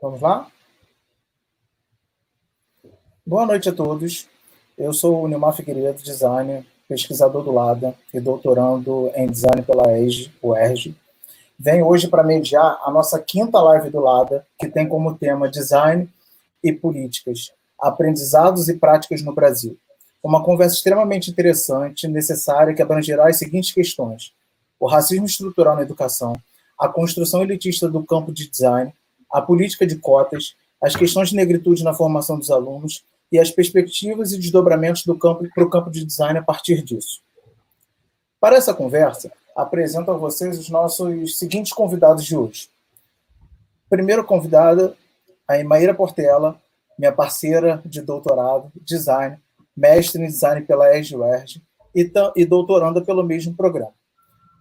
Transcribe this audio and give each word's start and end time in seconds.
Vamos 0.00 0.20
lá? 0.20 0.46
Boa 3.26 3.44
noite 3.44 3.68
a 3.68 3.72
todos. 3.72 4.28
Eu 4.76 4.92
sou 4.92 5.22
o 5.22 5.26
Nilmar 5.26 5.52
Figueiredo, 5.56 6.00
designer, 6.00 6.64
pesquisador 6.88 7.42
do 7.42 7.50
LADA 7.50 7.92
e 8.14 8.20
doutorando 8.20 9.10
em 9.16 9.26
design 9.26 9.60
pela 9.62 9.98
ESG, 9.98 10.30
o 10.40 10.56
ERG. 10.56 10.94
Venho 11.58 11.84
hoje 11.84 12.06
para 12.06 12.22
mediar 12.22 12.80
a 12.84 12.92
nossa 12.92 13.18
quinta 13.18 13.60
live 13.60 13.90
do 13.90 13.98
LADA, 13.98 14.46
que 14.56 14.68
tem 14.68 14.88
como 14.88 15.16
tema 15.16 15.50
design 15.50 16.08
e 16.62 16.72
políticas, 16.72 17.52
aprendizados 17.80 18.68
e 18.68 18.74
práticas 18.74 19.20
no 19.20 19.34
Brasil. 19.34 19.76
Uma 20.22 20.44
conversa 20.44 20.76
extremamente 20.76 21.28
interessante, 21.28 22.06
necessária, 22.06 22.72
que 22.72 22.82
abrangerá 22.82 23.28
as 23.28 23.36
seguintes 23.36 23.72
questões: 23.72 24.32
o 24.78 24.86
racismo 24.86 25.26
estrutural 25.26 25.74
na 25.74 25.82
educação, 25.82 26.34
a 26.78 26.88
construção 26.88 27.42
elitista 27.42 27.88
do 27.88 28.04
campo 28.04 28.32
de 28.32 28.48
design, 28.48 28.94
a 29.30 29.40
política 29.40 29.86
de 29.86 29.96
cotas, 29.96 30.54
as 30.82 30.94
questões 30.94 31.30
de 31.30 31.36
negritude 31.36 31.84
na 31.84 31.94
formação 31.94 32.38
dos 32.38 32.50
alunos 32.50 33.04
e 33.30 33.38
as 33.38 33.50
perspectivas 33.50 34.32
e 34.32 34.38
desdobramentos 34.38 35.04
do 35.04 35.16
campo 35.16 35.46
para 35.54 35.64
o 35.64 35.70
campo 35.70 35.90
de 35.90 36.04
design 36.04 36.38
a 36.38 36.42
partir 36.42 36.82
disso. 36.82 37.20
Para 38.40 38.56
essa 38.56 38.72
conversa, 38.72 39.30
apresento 39.54 40.10
a 40.10 40.16
vocês 40.16 40.58
os 40.58 40.70
nossos 40.70 41.38
seguintes 41.38 41.72
convidados 41.72 42.24
de 42.24 42.36
hoje. 42.36 42.70
Primeiro 43.90 44.24
convidada, 44.24 44.96
a 45.46 45.58
Imaíra 45.58 45.94
Portela, 45.94 46.60
minha 46.98 47.12
parceira 47.12 47.82
de 47.84 48.00
doutorado, 48.00 48.70
design, 48.76 49.38
mestre 49.76 50.22
em 50.22 50.26
design 50.26 50.62
pela 50.62 50.96
ESG-UERJ 50.96 51.62
e, 51.94 52.10
e 52.36 52.44
doutoranda 52.44 53.00
pelo 53.00 53.22
mesmo 53.22 53.54
programa 53.54 53.97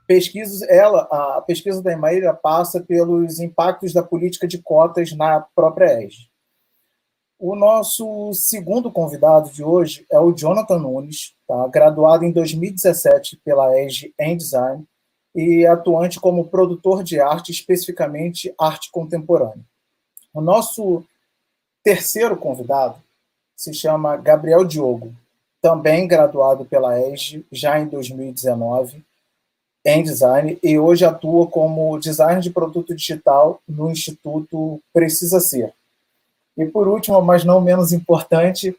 pesquisas, 0.08 0.62
ela, 0.64 1.02
a 1.12 1.42
pesquisa 1.42 1.84
da 1.84 1.92
Emaíra 1.92 2.34
passa 2.34 2.82
pelos 2.82 3.40
impactos 3.40 3.94
da 3.94 4.02
política 4.02 4.48
de 4.48 4.58
cotas 4.60 5.12
na 5.12 5.42
própria 5.54 6.02
ESG. 6.02 6.30
O 7.38 7.56
nosso 7.56 8.34
segundo 8.34 8.92
convidado 8.92 9.52
de 9.52 9.64
hoje 9.64 10.06
é 10.12 10.20
o 10.20 10.32
Jonathan 10.32 10.80
Nunes, 10.80 11.36
tá? 11.48 11.68
graduado 11.68 12.26
em 12.26 12.32
2017 12.32 13.38
pela 13.46 13.80
ESG 13.80 14.14
em 14.20 14.36
Design 14.36 14.84
e 15.36 15.68
atuante 15.68 16.20
como 16.20 16.48
produtor 16.48 17.04
de 17.04 17.20
arte, 17.20 17.52
especificamente 17.52 18.52
arte 18.58 18.90
contemporânea. 18.90 19.64
O 20.34 20.42
nosso 20.42 21.04
terceiro 21.84 22.36
convidado 22.36 22.96
se 23.56 23.72
chama 23.72 24.18
Gabriel 24.18 24.66
Diogo, 24.66 25.14
também 25.62 26.08
graduado 26.08 26.66
pela 26.66 27.00
ESG 27.00 27.46
já 27.52 27.80
em 27.80 27.88
2019 27.88 29.06
em 29.88 30.04
design 30.04 30.60
e 30.62 30.78
hoje 30.78 31.06
atua 31.06 31.48
como 31.48 31.98
designer 31.98 32.42
de 32.42 32.50
produto 32.50 32.94
digital 32.94 33.62
no 33.66 33.90
Instituto 33.90 34.82
Precisa 34.92 35.40
Ser. 35.40 35.74
E 36.58 36.66
por 36.66 36.90
último, 36.90 37.22
mas 37.22 37.46
não 37.46 37.62
menos 37.62 37.94
importante, 37.94 38.78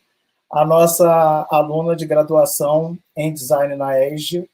a 0.52 0.66
nossa 0.66 1.46
aluna 1.50 1.96
de 1.96 2.04
graduação 2.04 2.98
em 3.16 3.32
design 3.32 3.74
na 3.74 3.98
ESG, 3.98 4.50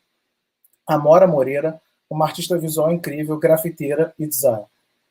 Amora 0.87 1.27
Moreira, 1.27 1.81
uma 2.09 2.25
artista 2.25 2.57
visual 2.57 2.93
incrível, 2.93 3.37
grafiteira 3.37 4.15
e 4.17 4.25
designer. 4.25 4.67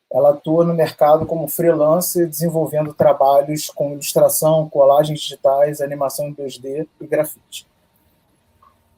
Ela 0.09 0.29
atua 0.29 0.63
no 0.63 0.73
mercado 0.73 1.25
como 1.25 1.49
freelancer, 1.49 2.25
desenvolvendo 2.25 2.93
trabalhos 2.93 3.69
com 3.69 3.91
ilustração, 3.91 4.69
colagens 4.69 5.19
digitais, 5.19 5.81
animação 5.81 6.29
em 6.29 6.35
2D 6.35 6.87
e 7.01 7.07
grafite. 7.07 7.67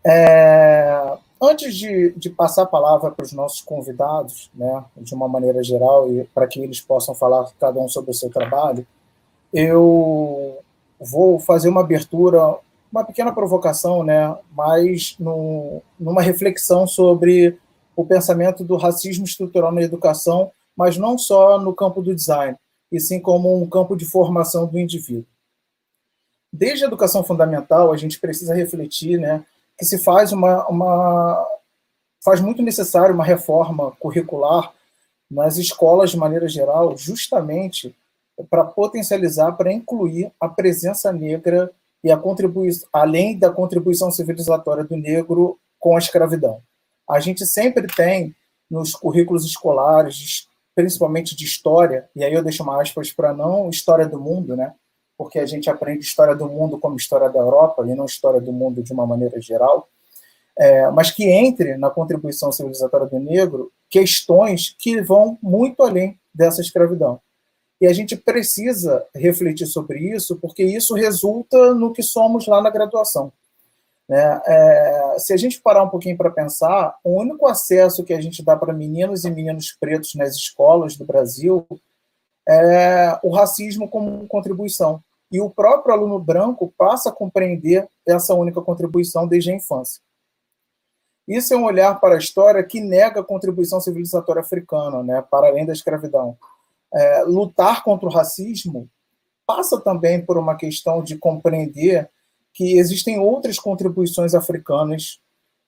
É, 0.06 1.18
Antes 1.42 1.76
de, 1.76 2.12
de 2.12 2.30
passar 2.30 2.64
a 2.64 2.68
palavra 2.68 3.12
para 3.12 3.26
os 3.26 3.34
nossos 3.34 3.62
convidados, 3.62 4.50
né, 4.56 4.86
de 4.98 5.14
uma 5.14 5.28
maneira 5.28 5.62
geral, 5.62 6.12
e 6.12 6.24
para 6.34 6.48
que 6.48 6.60
eles 6.62 6.80
possam 6.80 7.14
falar 7.14 7.52
cada 7.60 7.80
um 7.80 7.90
sobre 7.90 8.12
o 8.12 8.14
seu 8.14 8.30
trabalho, 8.30 8.88
eu 9.54 10.58
vou 11.00 11.40
fazer 11.40 11.70
uma 11.70 11.82
abertura, 11.82 12.58
uma 12.92 13.04
pequena 13.04 13.34
provocação, 13.34 14.04
né, 14.04 14.36
mas 14.52 15.16
no, 15.20 15.82
numa 16.00 16.22
reflexão 16.22 16.88
sobre 16.88 17.60
o 17.96 18.06
pensamento 18.06 18.64
do 18.64 18.78
racismo 18.78 19.26
estrutural 19.26 19.72
na 19.72 19.82
educação, 19.82 20.52
mas 20.76 20.98
não 20.98 21.18
só 21.18 21.60
no 21.60 21.74
campo 21.74 22.02
do 22.02 22.16
design, 22.16 22.58
e 22.92 23.00
sim 23.00 23.20
como 23.20 23.62
um 23.62 23.70
campo 23.70 23.96
de 23.96 24.06
formação 24.06 24.68
do 24.68 24.80
indivíduo. 24.80 25.26
Desde 26.52 26.86
a 26.86 26.88
educação 26.88 27.24
fundamental, 27.24 27.92
a 27.92 27.98
gente 27.98 28.20
precisa 28.20 28.54
refletir 28.54 29.20
né, 29.20 29.44
que 29.78 29.86
se 29.86 29.98
faz 29.98 30.32
uma, 30.32 30.68
uma 30.68 31.48
faz 32.24 32.42
muito 32.42 32.62
necessário 32.62 33.14
uma 33.14 33.24
reforma 33.24 33.92
curricular 34.00 34.74
nas 35.30 35.58
escolas 35.58 36.12
de 36.12 36.18
maneira 36.18 36.48
geral, 36.48 36.98
justamente 36.98 37.96
para 38.50 38.64
potencializar, 38.66 39.54
para 39.54 39.72
incluir 39.72 40.32
a 40.40 40.48
presença 40.48 41.12
negra 41.12 41.72
e 42.04 42.12
a 42.12 42.18
contribuição, 42.18 42.88
além 42.92 43.38
da 43.38 43.50
contribuição 43.50 44.12
civilizatória 44.12 44.84
do 44.84 44.96
negro 44.96 45.58
com 45.80 45.96
a 45.96 46.00
escravidão. 46.00 46.62
A 47.10 47.20
gente 47.20 47.46
sempre 47.46 47.88
tem 47.88 48.36
nos 48.70 48.94
currículos 48.94 49.46
escolares, 49.46 50.48
principalmente 50.76 51.36
de 51.36 51.46
história, 51.46 52.10
e 52.16 52.24
aí 52.24 52.34
eu 52.34 52.44
deixo 52.44 52.64
uma 52.64 52.82
aspas 52.82 53.14
para 53.14 53.34
não 53.34 53.70
história 53.70 54.08
do 54.08 54.20
mundo, 54.20 54.56
né? 54.56 54.74
Porque 55.18 55.40
a 55.40 55.46
gente 55.46 55.70
aprende 55.70 56.06
história 56.06 56.36
do 56.36 56.48
mundo 56.48 56.78
como 56.78 56.96
história 56.96 57.30
da 57.30 57.40
Europa 57.40 57.86
e 57.88 57.96
não 57.96 58.06
história 58.06 58.42
do 58.42 58.52
mundo 58.52 58.84
de 58.84 58.94
uma 58.94 59.06
maneira 59.06 59.40
geral, 59.40 59.88
é, 60.58 60.90
mas 60.92 61.12
que 61.12 61.26
entre 61.26 61.78
na 61.78 61.90
contribuição 61.90 62.52
civilizatória 62.52 63.08
do 63.08 63.20
negro 63.20 63.72
questões 63.90 64.76
que 64.78 65.02
vão 65.02 65.38
muito 65.42 65.84
além 65.84 66.20
dessa 66.34 66.62
escravidão. 66.62 67.20
E 67.80 67.88
a 67.88 67.94
gente 67.94 68.16
precisa 68.16 69.06
refletir 69.14 69.68
sobre 69.68 70.00
isso, 70.00 70.38
porque 70.38 70.64
isso 70.64 70.94
resulta 70.94 71.74
no 71.74 71.92
que 71.92 72.02
somos 72.02 72.48
lá 72.48 72.62
na 72.62 72.70
graduação. 72.70 73.32
Né? 74.08 74.42
É, 74.46 75.16
se 75.18 75.34
a 75.34 75.38
gente 75.38 75.62
parar 75.62 75.84
um 75.84 75.90
pouquinho 75.90 76.18
para 76.18 76.30
pensar, 76.30 76.96
o 77.04 77.20
único 77.20 77.48
acesso 77.48 78.04
que 78.04 78.14
a 78.14 78.22
gente 78.22 78.44
dá 78.44 78.56
para 78.56 78.74
meninos 78.74 79.26
e 79.26 79.30
meninos 79.30 79.76
pretos 79.78 80.16
nas 80.16 80.36
escolas 80.36 80.96
do 80.96 81.06
Brasil 81.06 81.66
é 82.48 83.20
o 83.24 83.34
racismo 83.34 83.90
como 83.90 84.28
contribuição. 84.28 85.04
E 85.32 85.42
o 85.42 85.50
próprio 85.50 85.94
aluno 85.94 86.20
branco 86.20 86.74
passa 86.78 87.10
a 87.10 87.12
compreender 87.12 87.88
essa 88.08 88.34
única 88.34 88.62
contribuição 88.62 89.28
desde 89.28 89.52
a 89.52 89.56
infância. 89.56 90.02
Isso 91.28 91.54
é 91.54 91.58
um 91.58 91.66
olhar 91.66 92.00
para 92.00 92.16
a 92.16 92.20
história 92.20 92.64
que 92.64 92.80
nega 92.80 93.22
a 93.22 93.24
contribuição 93.24 93.82
civilizatória 93.82 94.42
africana, 94.42 95.02
né, 95.02 95.24
para 95.30 95.48
além 95.48 95.66
da 95.66 95.74
escravidão. 95.74 96.38
É, 96.94 97.24
lutar 97.24 97.84
contra 97.84 98.08
o 98.08 98.12
racismo 98.12 98.88
passa 99.46 99.80
também 99.80 100.24
por 100.24 100.38
uma 100.38 100.56
questão 100.56 101.04
de 101.04 101.18
compreender 101.18 102.10
que 102.54 102.78
existem 102.78 103.20
outras 103.20 103.60
contribuições 103.60 104.34
africanas 104.34 105.20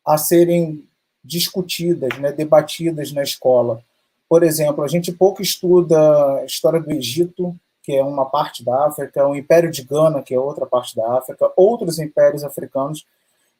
a 0.05 0.17
serem 0.17 0.87
discutidas, 1.23 2.17
né, 2.19 2.31
debatidas 2.31 3.11
na 3.11 3.21
escola. 3.21 3.83
Por 4.29 4.43
exemplo, 4.43 4.83
a 4.83 4.87
gente 4.87 5.11
pouco 5.11 5.41
estuda 5.41 5.99
a 6.39 6.45
história 6.45 6.79
do 6.79 6.91
Egito, 6.91 7.55
que 7.87 7.95
é 7.95 8.03
uma 8.03 8.25
parte 8.25 8.65
da 8.65 8.87
África, 8.87 9.25
o 9.25 9.33
Império 9.33 9.71
de 9.71 9.81
Gana, 9.81 10.21
que 10.21 10.35
é 10.35 10.39
outra 10.39 10.65
parte 10.65 10.93
da 10.93 11.19
África, 11.19 11.49
outros 11.55 11.99
impérios 11.99 12.43
africanos 12.43 13.07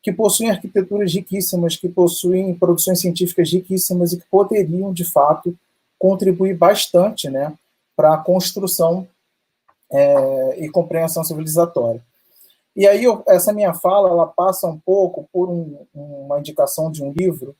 que 0.03 0.11
possuem 0.11 0.49
arquiteturas 0.49 1.13
riquíssimas, 1.13 1.77
que 1.77 1.87
possuem 1.87 2.53
produções 2.53 2.99
científicas 2.99 3.49
riquíssimas 3.49 4.11
e 4.11 4.17
que 4.17 4.25
poderiam, 4.29 4.91
de 4.91 5.05
fato, 5.05 5.57
contribuir 5.97 6.57
bastante 6.57 7.29
né, 7.29 7.53
para 7.95 8.15
a 8.15 8.17
construção 8.17 9.07
é, 9.89 10.65
e 10.65 10.69
compreensão 10.69 11.23
civilizatória. 11.23 12.01
E 12.75 12.85
aí, 12.85 13.05
eu, 13.05 13.23
essa 13.29 13.53
minha 13.53 13.73
fala, 13.73 14.09
ela 14.09 14.27
passa 14.27 14.67
um 14.67 14.77
pouco 14.77 15.25
por 15.31 15.49
um, 15.49 15.85
uma 15.95 16.37
indicação 16.37 16.91
de 16.91 17.01
um 17.01 17.13
livro 17.13 17.55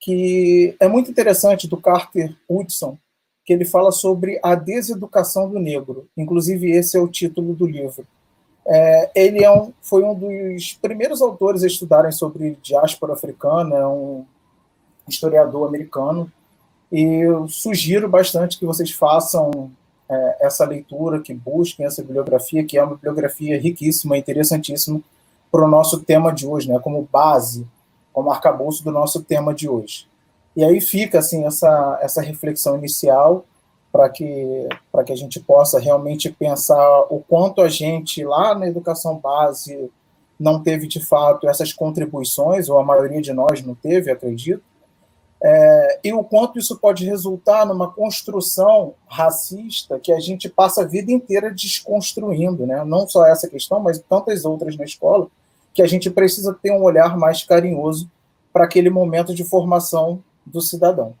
que 0.00 0.74
é 0.80 0.88
muito 0.88 1.12
interessante, 1.12 1.68
do 1.68 1.76
Carter 1.76 2.36
Hudson, 2.48 2.98
que 3.44 3.52
ele 3.52 3.64
fala 3.64 3.90
sobre 3.90 4.38
a 4.42 4.54
deseducação 4.54 5.48
do 5.48 5.58
negro. 5.58 6.06
Inclusive, 6.16 6.70
esse 6.70 6.96
é 6.96 7.00
o 7.00 7.08
título 7.08 7.54
do 7.54 7.66
livro. 7.66 8.06
É, 8.64 9.10
ele 9.14 9.42
é 9.42 9.50
um, 9.50 9.72
foi 9.82 10.04
um 10.04 10.14
dos 10.14 10.78
primeiros 10.80 11.20
autores 11.20 11.64
a 11.64 11.66
estudarem 11.66 12.12
sobre 12.12 12.56
diáspora 12.62 13.14
africana, 13.14 13.76
é 13.76 13.86
um 13.86 14.24
historiador 15.08 15.66
americano, 15.66 16.30
e 16.90 17.02
eu 17.02 17.48
sugiro 17.48 18.08
bastante 18.08 18.58
que 18.58 18.66
vocês 18.66 18.92
façam 18.92 19.70
é, 20.08 20.46
essa 20.46 20.64
leitura, 20.64 21.20
que 21.20 21.34
busquem 21.34 21.86
essa 21.86 22.02
bibliografia, 22.02 22.64
que 22.64 22.78
é 22.78 22.84
uma 22.84 22.94
bibliografia 22.94 23.58
riquíssima, 23.58 24.16
interessantíssima 24.16 25.00
para 25.50 25.64
o 25.64 25.68
nosso 25.68 26.00
tema 26.00 26.32
de 26.32 26.46
hoje, 26.46 26.68
né, 26.68 26.78
como 26.78 27.08
base, 27.10 27.66
como 28.12 28.30
arcabouço 28.30 28.84
do 28.84 28.92
nosso 28.92 29.22
tema 29.22 29.52
de 29.52 29.68
hoje. 29.68 30.06
E 30.56 30.64
aí 30.64 30.80
fica 30.80 31.18
assim 31.18 31.44
essa, 31.46 31.98
essa 32.02 32.20
reflexão 32.20 32.76
inicial 32.76 33.44
para 33.90 34.08
que, 34.08 34.68
que 35.06 35.12
a 35.12 35.16
gente 35.16 35.38
possa 35.40 35.78
realmente 35.78 36.30
pensar 36.30 37.00
o 37.10 37.22
quanto 37.26 37.60
a 37.60 37.68
gente 37.68 38.24
lá 38.24 38.54
na 38.54 38.66
educação 38.66 39.18
base 39.18 39.90
não 40.40 40.62
teve 40.62 40.86
de 40.86 41.04
fato 41.04 41.48
essas 41.48 41.72
contribuições, 41.72 42.68
ou 42.68 42.78
a 42.78 42.84
maioria 42.84 43.20
de 43.20 43.32
nós 43.32 43.62
não 43.62 43.74
teve, 43.74 44.10
acredito, 44.10 44.62
É, 45.44 45.98
e 46.04 46.12
o 46.12 46.22
quanto 46.22 46.56
isso 46.56 46.78
pode 46.78 47.04
resultar 47.04 47.66
numa 47.66 47.90
construção 47.90 48.94
racista 49.08 49.98
que 49.98 50.12
a 50.12 50.20
gente 50.20 50.48
passa 50.48 50.82
a 50.82 50.86
vida 50.86 51.10
inteira 51.10 51.50
desconstruindo, 51.50 52.64
né? 52.64 52.84
não 52.84 53.08
só 53.08 53.26
essa 53.26 53.48
questão, 53.48 53.80
mas 53.80 53.98
tantas 53.98 54.44
outras 54.44 54.76
na 54.76 54.84
escola, 54.84 55.26
que 55.74 55.82
a 55.82 55.86
gente 55.88 56.08
precisa 56.10 56.54
ter 56.54 56.70
um 56.70 56.82
olhar 56.84 57.16
mais 57.18 57.42
carinhoso 57.42 58.08
para 58.52 58.64
aquele 58.64 58.88
momento 58.88 59.34
de 59.34 59.42
formação 59.42 60.22
do 60.44 60.60
cidadão. 60.60 61.14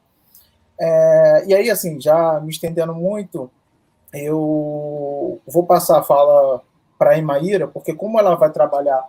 É, 0.80 1.44
e 1.46 1.54
aí, 1.54 1.70
assim, 1.70 2.00
já 2.00 2.40
me 2.40 2.50
estendendo 2.50 2.94
muito, 2.94 3.50
eu 4.12 5.40
vou 5.46 5.64
passar 5.64 5.98
a 5.98 6.02
fala 6.02 6.62
para 6.98 7.12
a 7.12 7.18
Imaíra, 7.18 7.66
porque 7.66 7.94
como 7.94 8.18
ela 8.18 8.34
vai 8.34 8.50
trabalhar 8.50 9.08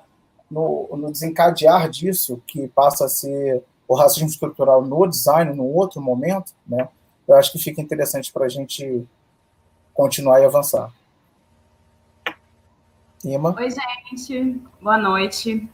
no, 0.49 0.89
no 0.95 1.11
desencadear 1.11 1.89
disso, 1.89 2.41
que 2.47 2.67
passa 2.69 3.05
a 3.05 3.09
ser 3.09 3.63
o 3.87 3.95
racismo 3.95 4.29
estrutural 4.29 4.81
no 4.83 5.07
design, 5.07 5.55
num 5.55 5.73
outro 5.73 6.01
momento, 6.01 6.53
né, 6.65 6.87
eu 7.27 7.35
acho 7.35 7.51
que 7.51 7.59
fica 7.59 7.81
interessante 7.81 8.31
para 8.31 8.45
a 8.45 8.49
gente 8.49 9.07
continuar 9.93 10.41
e 10.41 10.45
avançar. 10.45 10.91
Ima? 13.23 13.55
Oi, 13.57 13.69
gente. 13.69 14.61
Boa 14.81 14.97
noite. 14.97 15.69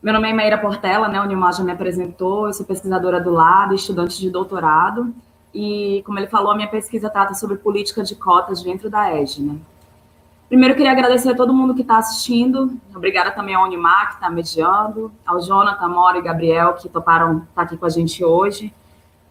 Meu 0.00 0.14
nome 0.14 0.30
é 0.30 0.32
Maíra 0.32 0.56
Portela, 0.56 1.08
né? 1.08 1.20
O 1.20 1.24
Nilmar 1.24 1.52
já 1.52 1.64
me 1.64 1.72
apresentou. 1.72 2.46
Eu 2.46 2.52
sou 2.52 2.64
pesquisadora 2.64 3.20
do 3.20 3.32
lado, 3.32 3.74
estudante 3.74 4.20
de 4.20 4.30
doutorado. 4.30 5.12
E, 5.52 6.04
como 6.06 6.20
ele 6.20 6.28
falou, 6.28 6.52
a 6.52 6.54
minha 6.54 6.68
pesquisa 6.68 7.10
trata 7.10 7.34
sobre 7.34 7.56
política 7.56 8.04
de 8.04 8.14
cotas 8.14 8.62
dentro 8.62 8.88
da 8.88 9.12
EGE, 9.12 9.42
né? 9.42 9.56
Primeiro, 10.48 10.76
queria 10.76 10.92
agradecer 10.92 11.30
a 11.30 11.34
todo 11.34 11.52
mundo 11.52 11.74
que 11.74 11.82
está 11.82 11.98
assistindo. 11.98 12.78
Obrigada 12.94 13.32
também 13.32 13.56
ao 13.56 13.64
Unimar, 13.64 14.10
que 14.10 14.14
está 14.14 14.30
mediando, 14.30 15.10
ao 15.26 15.40
Jonathan, 15.40 15.88
Mora 15.88 16.18
e 16.18 16.22
Gabriel, 16.22 16.74
que 16.74 16.88
toparam 16.88 17.38
estar 17.38 17.46
tá 17.56 17.62
aqui 17.62 17.76
com 17.76 17.84
a 17.84 17.90
gente 17.90 18.24
hoje. 18.24 18.72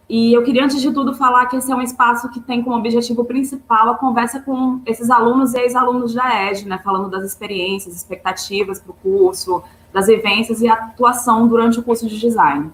E 0.09 0.33
eu 0.33 0.43
queria, 0.43 0.65
antes 0.65 0.81
de 0.81 0.91
tudo, 0.91 1.13
falar 1.13 1.45
que 1.45 1.55
esse 1.55 1.71
é 1.71 1.75
um 1.75 1.81
espaço 1.81 2.29
que 2.29 2.41
tem 2.41 2.61
como 2.61 2.75
objetivo 2.75 3.23
principal 3.23 3.89
a 3.89 3.95
conversa 3.95 4.41
com 4.41 4.81
esses 4.85 5.09
alunos 5.09 5.53
e 5.53 5.59
ex-alunos 5.59 6.13
da 6.13 6.51
EGE, 6.51 6.67
né, 6.67 6.77
falando 6.83 7.09
das 7.09 7.23
experiências, 7.23 7.95
expectativas 7.95 8.79
para 8.79 8.91
o 8.91 8.95
curso, 8.95 9.63
das 9.97 10.05
vivências 10.05 10.61
e 10.61 10.69
atuação 10.69 11.47
durante 11.47 11.79
o 11.79 11.83
curso 11.83 12.07
de 12.07 12.19
design. 12.19 12.71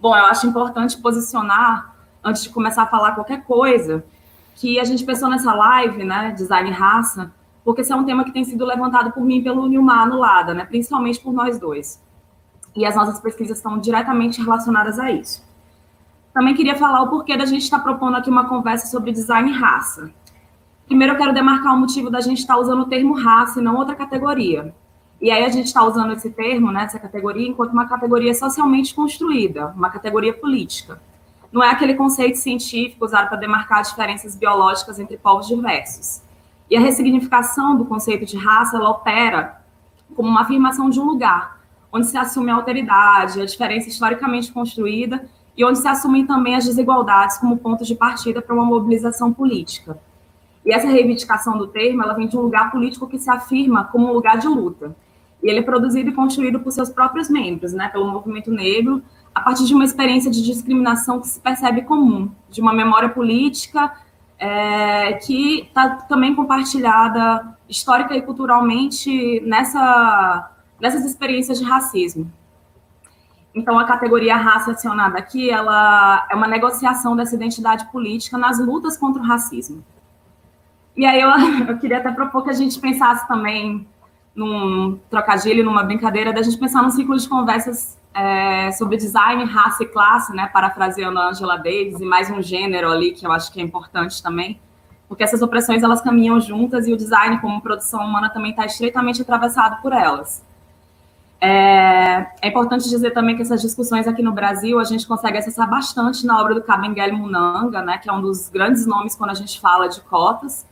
Bom, 0.00 0.16
eu 0.16 0.26
acho 0.26 0.46
importante 0.46 0.96
posicionar, 0.96 1.92
antes 2.22 2.44
de 2.44 2.50
começar 2.50 2.84
a 2.84 2.86
falar 2.86 3.16
qualquer 3.16 3.42
coisa, 3.42 4.04
que 4.54 4.78
a 4.78 4.84
gente 4.84 5.04
pensou 5.04 5.28
nessa 5.28 5.52
live, 5.52 6.04
né, 6.04 6.30
design 6.30 6.70
raça, 6.70 7.32
porque 7.64 7.80
esse 7.80 7.92
é 7.92 7.96
um 7.96 8.04
tema 8.04 8.22
que 8.22 8.30
tem 8.30 8.44
sido 8.44 8.64
levantado 8.64 9.10
por 9.10 9.24
mim 9.24 9.42
pelo 9.42 9.66
Nilmar 9.66 10.02
anulada, 10.02 10.54
né, 10.54 10.64
principalmente 10.64 11.18
por 11.18 11.32
nós 11.32 11.58
dois. 11.58 12.00
E 12.76 12.86
as 12.86 12.94
nossas 12.94 13.18
pesquisas 13.18 13.56
estão 13.56 13.76
diretamente 13.76 14.40
relacionadas 14.40 15.00
a 15.00 15.10
isso. 15.10 15.44
Também 16.32 16.54
queria 16.54 16.76
falar 16.76 17.02
o 17.02 17.08
porquê 17.08 17.36
da 17.36 17.44
gente 17.44 17.62
estar 17.62 17.78
tá 17.78 17.82
propondo 17.82 18.16
aqui 18.16 18.30
uma 18.30 18.48
conversa 18.48 18.86
sobre 18.86 19.10
design 19.10 19.50
raça. 19.50 20.12
Primeiro, 20.86 21.14
eu 21.14 21.18
quero 21.18 21.34
demarcar 21.34 21.74
o 21.74 21.80
motivo 21.80 22.08
da 22.08 22.20
gente 22.20 22.38
estar 22.38 22.54
tá 22.54 22.60
usando 22.60 22.82
o 22.82 22.86
termo 22.86 23.14
raça 23.14 23.58
e 23.58 23.64
não 23.64 23.74
outra 23.74 23.96
categoria. 23.96 24.72
E 25.24 25.30
aí 25.30 25.42
a 25.42 25.48
gente 25.48 25.68
está 25.68 25.82
usando 25.82 26.12
esse 26.12 26.28
termo, 26.28 26.70
né, 26.70 26.84
essa 26.84 26.98
categoria, 26.98 27.48
enquanto 27.48 27.72
uma 27.72 27.88
categoria 27.88 28.34
socialmente 28.34 28.94
construída, 28.94 29.68
uma 29.68 29.88
categoria 29.88 30.34
política. 30.34 31.00
Não 31.50 31.64
é 31.64 31.70
aquele 31.70 31.94
conceito 31.94 32.36
científico 32.36 33.06
usado 33.06 33.30
para 33.30 33.38
demarcar 33.38 33.82
diferenças 33.82 34.36
biológicas 34.36 34.98
entre 34.98 35.16
povos 35.16 35.46
diversos. 35.46 36.20
E 36.70 36.76
a 36.76 36.80
ressignificação 36.80 37.74
do 37.74 37.86
conceito 37.86 38.26
de 38.26 38.36
raça, 38.36 38.76
ela 38.76 38.90
opera 38.90 39.62
como 40.14 40.28
uma 40.28 40.42
afirmação 40.42 40.90
de 40.90 41.00
um 41.00 41.04
lugar, 41.04 41.58
onde 41.90 42.06
se 42.06 42.18
assume 42.18 42.50
a 42.50 42.56
alteridade, 42.56 43.40
a 43.40 43.46
diferença 43.46 43.88
historicamente 43.88 44.52
construída, 44.52 45.26
e 45.56 45.64
onde 45.64 45.78
se 45.78 45.88
assumem 45.88 46.26
também 46.26 46.54
as 46.54 46.66
desigualdades 46.66 47.38
como 47.38 47.56
ponto 47.56 47.82
de 47.82 47.94
partida 47.94 48.42
para 48.42 48.54
uma 48.54 48.66
mobilização 48.66 49.32
política. 49.32 49.98
E 50.66 50.74
essa 50.74 50.86
reivindicação 50.86 51.56
do 51.56 51.66
termo, 51.66 52.02
ela 52.02 52.12
vem 52.12 52.28
de 52.28 52.36
um 52.36 52.42
lugar 52.42 52.70
político 52.70 53.08
que 53.08 53.18
se 53.18 53.30
afirma 53.30 53.84
como 53.84 54.06
um 54.06 54.12
lugar 54.12 54.36
de 54.36 54.48
luta, 54.48 54.94
e 55.44 55.50
ele 55.50 55.58
é 55.58 55.62
produzido 55.62 56.08
e 56.08 56.12
construído 56.14 56.58
por 56.58 56.72
seus 56.72 56.88
próprios 56.88 57.28
membros, 57.28 57.74
né, 57.74 57.88
pelo 57.88 58.10
movimento 58.10 58.50
negro, 58.50 59.02
a 59.34 59.42
partir 59.42 59.66
de 59.66 59.74
uma 59.74 59.84
experiência 59.84 60.30
de 60.30 60.42
discriminação 60.42 61.20
que 61.20 61.28
se 61.28 61.38
percebe 61.38 61.82
comum, 61.82 62.30
de 62.48 62.62
uma 62.62 62.72
memória 62.72 63.10
política 63.10 63.92
é, 64.38 65.12
que 65.14 65.60
está 65.60 65.96
também 66.08 66.34
compartilhada 66.34 67.56
histórica 67.68 68.16
e 68.16 68.22
culturalmente 68.22 69.40
nessa, 69.40 70.50
nessas 70.80 71.04
experiências 71.04 71.58
de 71.58 71.64
racismo. 71.64 72.32
Então, 73.54 73.78
a 73.78 73.84
categoria 73.84 74.36
raça 74.36 74.72
acionada 74.72 75.18
aqui, 75.18 75.50
ela 75.50 76.26
é 76.30 76.34
uma 76.34 76.48
negociação 76.48 77.14
dessa 77.14 77.34
identidade 77.34 77.84
política 77.92 78.38
nas 78.38 78.58
lutas 78.58 78.96
contra 78.96 79.22
o 79.22 79.24
racismo. 79.24 79.84
E 80.96 81.04
aí 81.04 81.20
eu, 81.20 81.28
eu 81.68 81.78
queria 81.78 81.98
até 81.98 82.10
propor 82.10 82.44
que 82.44 82.50
a 82.50 82.54
gente 82.54 82.80
pensasse 82.80 83.28
também 83.28 83.86
num 84.34 84.98
trocadilho, 85.08 85.64
numa 85.64 85.82
brincadeira, 85.82 86.32
da 86.32 86.42
gente 86.42 86.58
pensar 86.58 86.82
num 86.82 86.90
ciclo 86.90 87.16
de 87.16 87.28
conversas 87.28 87.96
é, 88.12 88.70
sobre 88.72 88.96
design, 88.96 89.44
raça 89.44 89.82
e 89.82 89.86
classe, 89.86 90.34
né, 90.34 90.48
parafraseando 90.52 91.18
a 91.18 91.28
Angela 91.28 91.56
Davis, 91.56 92.00
e 92.00 92.04
mais 92.04 92.30
um 92.30 92.42
gênero 92.42 92.90
ali 92.90 93.12
que 93.12 93.26
eu 93.26 93.32
acho 93.32 93.52
que 93.52 93.60
é 93.60 93.62
importante 93.62 94.22
também, 94.22 94.60
porque 95.08 95.22
essas 95.22 95.42
opressões 95.42 95.82
elas 95.82 96.00
caminham 96.00 96.40
juntas 96.40 96.86
e 96.88 96.92
o 96.92 96.96
design 96.96 97.40
como 97.40 97.60
produção 97.60 98.04
humana 98.04 98.30
também 98.30 98.50
está 98.50 98.64
estreitamente 98.66 99.22
atravessado 99.22 99.80
por 99.82 99.92
elas. 99.92 100.42
É, 101.40 102.26
é, 102.40 102.48
importante 102.48 102.88
dizer 102.88 103.10
também 103.10 103.36
que 103.36 103.42
essas 103.42 103.60
discussões 103.60 104.08
aqui 104.08 104.22
no 104.22 104.32
Brasil 104.32 104.78
a 104.78 104.84
gente 104.84 105.06
consegue 105.06 105.36
acessar 105.36 105.68
bastante 105.68 106.24
na 106.24 106.40
obra 106.40 106.54
do 106.54 106.62
Kabengele 106.62 107.12
Munanga, 107.12 107.82
né, 107.82 107.98
que 107.98 108.08
é 108.08 108.12
um 108.12 108.20
dos 108.20 108.48
grandes 108.48 108.86
nomes 108.86 109.14
quando 109.14 109.30
a 109.30 109.34
gente 109.34 109.60
fala 109.60 109.86
de 109.88 110.00
cotas, 110.00 110.64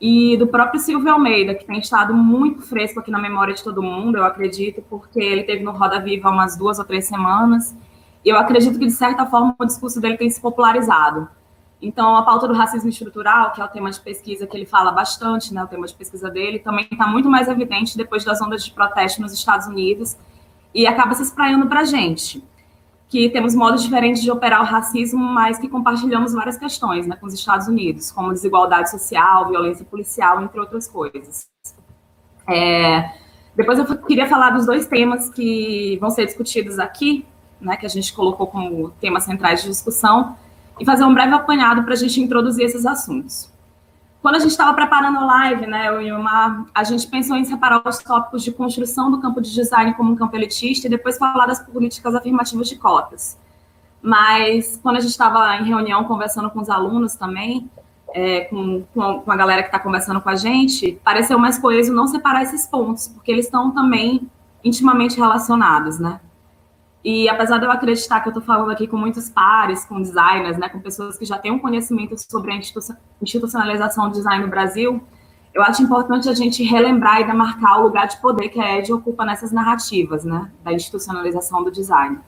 e 0.00 0.36
do 0.38 0.46
próprio 0.46 0.80
Silvio 0.80 1.12
Almeida, 1.12 1.54
que 1.54 1.66
tem 1.66 1.78
estado 1.78 2.14
muito 2.14 2.62
fresco 2.62 3.00
aqui 3.00 3.10
na 3.10 3.20
memória 3.20 3.52
de 3.52 3.62
todo 3.62 3.82
mundo, 3.82 4.16
eu 4.16 4.24
acredito, 4.24 4.82
porque 4.88 5.20
ele 5.20 5.42
teve 5.42 5.62
no 5.62 5.72
Roda 5.72 6.00
Viva 6.00 6.30
umas 6.30 6.56
duas 6.56 6.78
ou 6.78 6.84
três 6.86 7.06
semanas, 7.06 7.76
e 8.24 8.30
eu 8.30 8.38
acredito 8.38 8.78
que, 8.78 8.86
de 8.86 8.92
certa 8.92 9.26
forma, 9.26 9.54
o 9.58 9.64
discurso 9.66 10.00
dele 10.00 10.16
tem 10.16 10.30
se 10.30 10.40
popularizado. 10.40 11.28
Então, 11.82 12.16
a 12.16 12.22
pauta 12.22 12.48
do 12.48 12.54
racismo 12.54 12.88
estrutural, 12.88 13.52
que 13.52 13.60
é 13.60 13.64
o 13.64 13.68
tema 13.68 13.90
de 13.90 14.00
pesquisa 14.00 14.46
que 14.46 14.56
ele 14.56 14.66
fala 14.66 14.90
bastante, 14.90 15.52
né, 15.52 15.62
o 15.62 15.66
tema 15.66 15.86
de 15.86 15.94
pesquisa 15.94 16.30
dele, 16.30 16.58
também 16.58 16.88
está 16.90 17.06
muito 17.06 17.28
mais 17.28 17.48
evidente 17.48 17.96
depois 17.96 18.24
das 18.24 18.40
ondas 18.40 18.64
de 18.64 18.70
protesto 18.72 19.20
nos 19.20 19.32
Estados 19.32 19.66
Unidos, 19.66 20.16
e 20.74 20.86
acaba 20.86 21.14
se 21.14 21.22
espraiando 21.24 21.66
para 21.66 21.80
a 21.80 21.84
gente 21.84 22.42
que 23.10 23.28
temos 23.28 23.56
modos 23.56 23.82
diferentes 23.82 24.22
de 24.22 24.30
operar 24.30 24.62
o 24.62 24.64
racismo, 24.64 25.18
mas 25.18 25.58
que 25.58 25.68
compartilhamos 25.68 26.32
várias 26.32 26.56
questões 26.56 27.08
né, 27.08 27.16
com 27.16 27.26
os 27.26 27.34
Estados 27.34 27.66
Unidos, 27.66 28.12
como 28.12 28.32
desigualdade 28.32 28.88
social, 28.88 29.48
violência 29.48 29.84
policial, 29.84 30.40
entre 30.40 30.60
outras 30.60 30.86
coisas. 30.86 31.48
É, 32.48 33.10
depois 33.56 33.80
eu 33.80 33.98
queria 34.02 34.28
falar 34.28 34.50
dos 34.50 34.64
dois 34.64 34.86
temas 34.86 35.28
que 35.28 35.98
vão 36.00 36.08
ser 36.08 36.24
discutidos 36.24 36.78
aqui, 36.78 37.26
né, 37.60 37.76
que 37.76 37.84
a 37.84 37.88
gente 37.88 38.12
colocou 38.12 38.46
como 38.46 38.90
temas 39.00 39.24
centrais 39.24 39.60
de 39.60 39.68
discussão, 39.68 40.36
e 40.78 40.84
fazer 40.84 41.04
um 41.04 41.12
breve 41.12 41.34
apanhado 41.34 41.82
para 41.82 41.94
a 41.94 41.96
gente 41.96 42.20
introduzir 42.20 42.64
esses 42.64 42.86
assuntos. 42.86 43.49
Quando 44.22 44.34
a 44.34 44.38
gente 44.38 44.50
estava 44.50 44.74
preparando 44.74 45.18
a 45.18 45.24
live, 45.24 45.66
né, 45.66 45.88
eu 45.88 46.02
e 46.02 46.10
a 46.74 46.84
gente 46.84 47.06
pensou 47.06 47.36
em 47.36 47.44
separar 47.44 47.82
os 47.86 47.98
tópicos 47.98 48.42
de 48.42 48.52
construção 48.52 49.10
do 49.10 49.18
campo 49.18 49.40
de 49.40 49.52
design 49.52 49.94
como 49.94 50.12
um 50.12 50.16
campo 50.16 50.36
elitista 50.36 50.86
e 50.86 50.90
depois 50.90 51.16
falar 51.16 51.46
das 51.46 51.60
políticas 51.60 52.14
afirmativas 52.14 52.68
de 52.68 52.76
cotas. 52.76 53.38
Mas 54.02 54.78
quando 54.82 54.96
a 54.96 55.00
gente 55.00 55.10
estava 55.10 55.56
em 55.56 55.64
reunião 55.64 56.04
conversando 56.04 56.50
com 56.50 56.60
os 56.60 56.68
alunos 56.68 57.14
também, 57.14 57.70
é, 58.12 58.42
com, 58.42 58.84
com, 58.92 59.30
a 59.30 59.36
galera 59.36 59.62
que 59.62 59.68
está 59.68 59.78
conversando 59.78 60.20
com 60.20 60.28
a 60.28 60.36
gente, 60.36 61.00
pareceu 61.02 61.38
mais 61.38 61.58
coeso 61.58 61.92
não 61.92 62.06
separar 62.06 62.42
esses 62.42 62.66
pontos, 62.66 63.08
porque 63.08 63.30
eles 63.30 63.46
estão 63.46 63.70
também 63.70 64.28
intimamente 64.62 65.16
relacionados, 65.16 65.98
né? 65.98 66.20
E 67.02 67.28
apesar 67.28 67.58
de 67.58 67.64
eu 67.64 67.70
acreditar 67.70 68.20
que 68.20 68.28
eu 68.28 68.30
estou 68.30 68.42
falando 68.42 68.70
aqui 68.70 68.86
com 68.86 68.96
muitos 68.96 69.30
pares, 69.30 69.84
com 69.84 70.00
designers, 70.00 70.58
né, 70.58 70.68
com 70.68 70.80
pessoas 70.80 71.16
que 71.16 71.24
já 71.24 71.38
têm 71.38 71.50
um 71.50 71.58
conhecimento 71.58 72.14
sobre 72.18 72.52
a 72.52 72.56
institucionalização 73.22 74.08
do 74.08 74.12
design 74.12 74.44
no 74.44 74.50
Brasil, 74.50 75.02
eu 75.52 75.62
acho 75.62 75.82
importante 75.82 76.28
a 76.28 76.34
gente 76.34 76.62
relembrar 76.62 77.20
e 77.20 77.24
demarcar 77.24 77.80
o 77.80 77.82
lugar 77.82 78.06
de 78.06 78.20
poder 78.20 78.50
que 78.50 78.60
a 78.60 78.78
EDGE 78.78 78.92
ocupa 78.92 79.24
nessas 79.24 79.50
narrativas, 79.50 80.24
né, 80.24 80.50
da 80.62 80.72
institucionalização 80.72 81.64
do 81.64 81.72
design. 81.72 82.18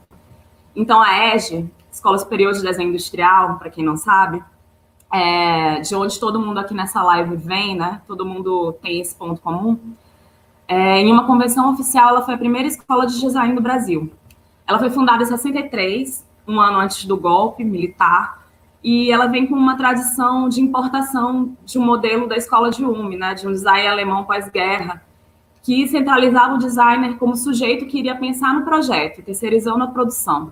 Então, 0.75 0.99
a 1.01 1.27
EDGE, 1.27 1.69
Escola 1.91 2.17
Superior 2.17 2.51
de 2.53 2.61
Desenho 2.63 2.89
Industrial, 2.89 3.57
para 3.59 3.69
quem 3.69 3.85
não 3.85 3.95
sabe, 3.95 4.43
é, 5.13 5.79
de 5.81 5.95
onde 5.95 6.19
todo 6.19 6.39
mundo 6.39 6.57
aqui 6.57 6.73
nessa 6.73 7.01
live 7.03 7.35
vem, 7.37 7.77
né, 7.77 8.01
todo 8.07 8.25
mundo 8.25 8.73
tem 8.81 8.99
esse 8.99 9.15
ponto 9.15 9.39
comum, 9.39 9.79
é, 10.67 10.99
em 10.99 11.11
uma 11.11 11.25
convenção 11.25 11.71
oficial, 11.71 12.09
ela 12.09 12.23
foi 12.23 12.33
a 12.33 12.37
primeira 12.37 12.67
escola 12.67 13.05
de 13.05 13.19
design 13.19 13.53
do 13.53 13.61
Brasil. 13.61 14.11
Ela 14.67 14.79
foi 14.79 14.89
fundada 14.89 15.23
em 15.23 15.25
63, 15.25 16.25
um 16.47 16.59
ano 16.59 16.79
antes 16.79 17.05
do 17.05 17.17
golpe 17.17 17.63
militar, 17.63 18.43
e 18.83 19.11
ela 19.11 19.27
vem 19.27 19.47
com 19.47 19.55
uma 19.55 19.77
tradição 19.77 20.49
de 20.49 20.61
importação 20.61 21.55
de 21.63 21.79
um 21.79 21.85
modelo 21.85 22.27
da 22.27 22.35
escola 22.35 22.69
de 22.69 22.83
Ulm, 22.83 23.17
né, 23.17 23.33
de 23.33 23.47
um 23.47 23.51
design 23.51 23.87
alemão 23.87 24.25
pós-guerra, 24.25 25.01
que 25.61 25.87
centralizava 25.87 26.55
o 26.55 26.57
designer 26.57 27.17
como 27.17 27.35
sujeito 27.35 27.85
que 27.85 27.99
iria 27.99 28.15
pensar 28.15 28.53
no 28.53 28.65
projeto, 28.65 29.23
terceirizando 29.23 29.83
a 29.83 29.87
produção. 29.87 30.51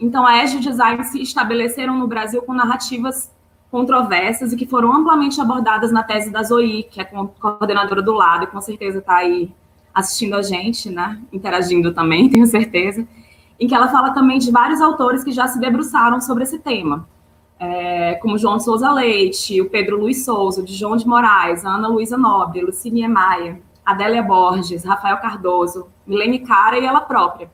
Então, 0.00 0.26
a 0.26 0.42
Edge 0.42 0.58
Design 0.60 1.04
se 1.04 1.20
estabeleceram 1.20 1.98
no 1.98 2.08
Brasil 2.08 2.40
com 2.42 2.54
narrativas 2.54 3.30
controversas 3.70 4.52
e 4.52 4.56
que 4.56 4.66
foram 4.66 4.92
amplamente 4.92 5.40
abordadas 5.40 5.92
na 5.92 6.02
tese 6.02 6.30
da 6.30 6.42
Zoe, 6.42 6.84
que 6.84 7.00
é 7.00 7.04
coordenadora 7.04 8.00
do 8.00 8.12
lado 8.12 8.44
e 8.44 8.46
com 8.46 8.60
certeza 8.60 8.98
está 8.98 9.16
aí 9.16 9.52
assistindo 9.94 10.34
a 10.34 10.42
gente, 10.42 10.90
né? 10.90 11.20
Interagindo 11.32 11.94
também, 11.94 12.28
tenho 12.30 12.46
certeza. 12.46 13.06
Em 13.58 13.68
que 13.68 13.74
ela 13.74 13.88
fala 13.88 14.10
também 14.10 14.38
de 14.38 14.50
vários 14.50 14.80
autores 14.80 15.22
que 15.22 15.30
já 15.30 15.46
se 15.46 15.60
debruçaram 15.60 16.20
sobre 16.20 16.42
esse 16.42 16.58
tema, 16.58 17.08
é, 17.58 18.14
como 18.14 18.36
João 18.36 18.58
Souza 18.58 18.90
Leite, 18.92 19.60
o 19.60 19.70
Pedro 19.70 19.98
Luiz 19.98 20.24
Souza, 20.24 20.62
de 20.62 20.74
João 20.74 20.96
de 20.96 21.06
Moraes, 21.06 21.64
Ana 21.64 21.86
Luísa 21.86 22.18
Nobre, 22.18 22.62
Lucinia 22.62 23.08
Maia, 23.08 23.60
Adélia 23.86 24.22
Borges, 24.22 24.84
Rafael 24.84 25.18
Cardoso, 25.18 25.86
Milene 26.06 26.40
Cara 26.40 26.78
e 26.78 26.84
ela 26.84 27.00
própria. 27.00 27.48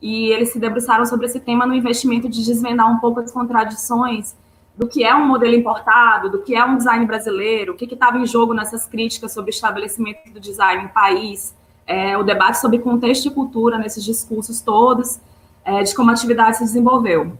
E 0.00 0.26
eles 0.26 0.52
se 0.52 0.58
debruçaram 0.58 1.04
sobre 1.06 1.26
esse 1.26 1.40
tema 1.40 1.66
no 1.66 1.74
investimento 1.74 2.28
de 2.28 2.44
desvendar 2.44 2.90
um 2.90 2.98
pouco 2.98 3.20
as 3.20 3.32
contradições 3.32 4.36
do 4.76 4.88
que 4.88 5.04
é 5.04 5.14
um 5.14 5.26
modelo 5.26 5.54
importado, 5.54 6.30
do 6.30 6.42
que 6.42 6.54
é 6.54 6.64
um 6.64 6.76
design 6.76 7.04
brasileiro, 7.04 7.72
o 7.72 7.76
que 7.76 7.84
estava 7.84 8.18
em 8.18 8.26
jogo 8.26 8.54
nessas 8.54 8.86
críticas 8.86 9.32
sobre 9.32 9.50
o 9.50 9.54
estabelecimento 9.54 10.32
do 10.32 10.40
design 10.40 10.84
em 10.84 10.88
país, 10.88 11.54
é, 11.92 12.16
o 12.16 12.22
debate 12.22 12.58
sobre 12.58 12.78
contexto 12.78 13.26
e 13.26 13.30
cultura 13.30 13.76
nesses 13.76 14.02
discursos 14.02 14.62
todos, 14.62 15.20
é, 15.62 15.82
de 15.82 15.94
como 15.94 16.08
a 16.08 16.14
atividade 16.14 16.56
se 16.56 16.64
desenvolveu. 16.64 17.38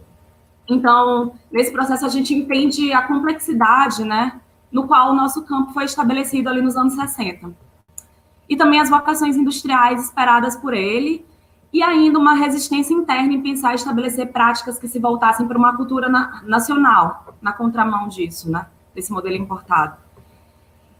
Então, 0.69 1.33
nesse 1.51 1.71
processo, 1.71 2.05
a 2.05 2.09
gente 2.09 2.35
entende 2.35 2.93
a 2.93 3.01
complexidade, 3.01 4.05
né, 4.05 4.39
no 4.71 4.87
qual 4.87 5.11
o 5.11 5.15
nosso 5.15 5.41
campo 5.41 5.73
foi 5.73 5.85
estabelecido 5.85 6.49
ali 6.49 6.61
nos 6.61 6.77
anos 6.77 6.93
60. 6.93 7.51
E 8.47 8.55
também 8.55 8.79
as 8.79 8.91
vocações 8.91 9.35
industriais 9.35 10.05
esperadas 10.05 10.55
por 10.55 10.75
ele, 10.75 11.25
e 11.73 11.81
ainda 11.81 12.19
uma 12.19 12.35
resistência 12.35 12.93
interna 12.93 13.33
em 13.33 13.41
pensar 13.41 13.71
e 13.71 13.75
estabelecer 13.75 14.31
práticas 14.31 14.77
que 14.77 14.87
se 14.87 14.99
voltassem 14.99 15.47
para 15.47 15.57
uma 15.57 15.75
cultura 15.75 16.07
na, 16.07 16.43
nacional, 16.45 17.33
na 17.41 17.51
contramão 17.51 18.07
disso, 18.07 18.51
né, 18.51 18.67
desse 18.93 19.11
modelo 19.11 19.35
importado. 19.35 20.02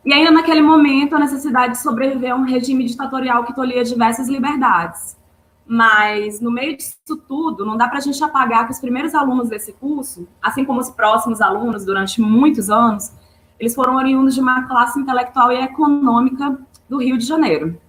E 0.05 0.13
ainda 0.13 0.31
naquele 0.31 0.61
momento, 0.61 1.15
a 1.15 1.19
necessidade 1.19 1.73
de 1.73 1.81
sobreviver 1.81 2.33
a 2.33 2.35
um 2.35 2.43
regime 2.43 2.85
ditatorial 2.85 3.43
que 3.43 3.55
tolhia 3.55 3.83
diversas 3.83 4.27
liberdades. 4.27 5.17
Mas, 5.65 6.41
no 6.41 6.51
meio 6.51 6.75
disso 6.75 7.17
tudo, 7.27 7.65
não 7.65 7.77
dá 7.77 7.87
para 7.87 7.99
a 7.99 8.01
gente 8.01 8.21
apagar 8.21 8.65
que 8.65 8.73
os 8.73 8.79
primeiros 8.79 9.15
alunos 9.15 9.47
desse 9.47 9.71
curso, 9.73 10.27
assim 10.41 10.65
como 10.65 10.81
os 10.81 10.89
próximos 10.89 11.41
alunos 11.41 11.85
durante 11.85 12.19
muitos 12.19 12.69
anos, 12.69 13.13
eles 13.57 13.73
foram 13.73 13.95
oriundos 13.95 14.35
de 14.35 14.41
uma 14.41 14.67
classe 14.67 14.99
intelectual 14.99 15.51
e 15.53 15.63
econômica 15.63 16.59
do 16.89 16.97
Rio 16.97 17.17
de 17.17 17.25
Janeiro 17.25 17.79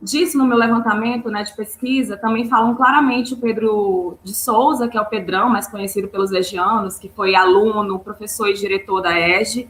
disso 0.00 0.36
no 0.36 0.46
meu 0.46 0.56
levantamento 0.56 1.30
né, 1.30 1.42
de 1.42 1.54
pesquisa, 1.54 2.16
também 2.16 2.48
falam 2.48 2.74
claramente 2.74 3.34
o 3.34 3.36
Pedro 3.36 4.18
de 4.22 4.34
Souza, 4.34 4.88
que 4.88 4.96
é 4.96 5.00
o 5.00 5.06
Pedrão, 5.06 5.48
mais 5.48 5.66
conhecido 5.66 6.08
pelos 6.08 6.30
legianos, 6.30 6.98
que 6.98 7.08
foi 7.08 7.34
aluno, 7.34 7.98
professor 7.98 8.48
e 8.48 8.54
diretor 8.54 9.00
da 9.00 9.18
EGE, 9.18 9.68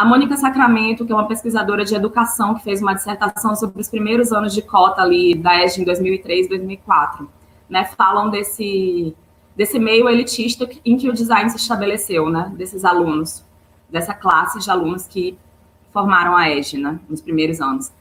a 0.00 0.04
Mônica 0.06 0.34
Sacramento, 0.34 1.04
que 1.04 1.12
é 1.12 1.14
uma 1.14 1.28
pesquisadora 1.28 1.84
de 1.84 1.94
educação, 1.94 2.54
que 2.54 2.62
fez 2.62 2.80
uma 2.80 2.94
dissertação 2.94 3.54
sobre 3.54 3.82
os 3.82 3.86
primeiros 3.86 4.32
anos 4.32 4.54
de 4.54 4.62
cota 4.62 5.02
ali 5.02 5.34
da 5.34 5.62
EGE 5.62 5.82
em 5.82 5.84
2003, 5.84 6.48
2004, 6.48 7.30
né, 7.68 7.84
falam 7.84 8.30
desse, 8.30 9.14
desse 9.54 9.78
meio 9.78 10.08
elitista 10.08 10.66
em 10.86 10.96
que 10.96 11.06
o 11.06 11.12
design 11.12 11.50
se 11.50 11.58
estabeleceu, 11.58 12.30
né, 12.30 12.50
desses 12.56 12.82
alunos, 12.82 13.44
dessa 13.90 14.14
classe 14.14 14.58
de 14.58 14.70
alunos 14.70 15.06
que 15.06 15.36
formaram 15.92 16.34
a 16.34 16.48
EGE, 16.48 16.78
né, 16.78 16.98
nos 17.06 17.20
primeiros 17.20 17.60
anos. 17.60 17.92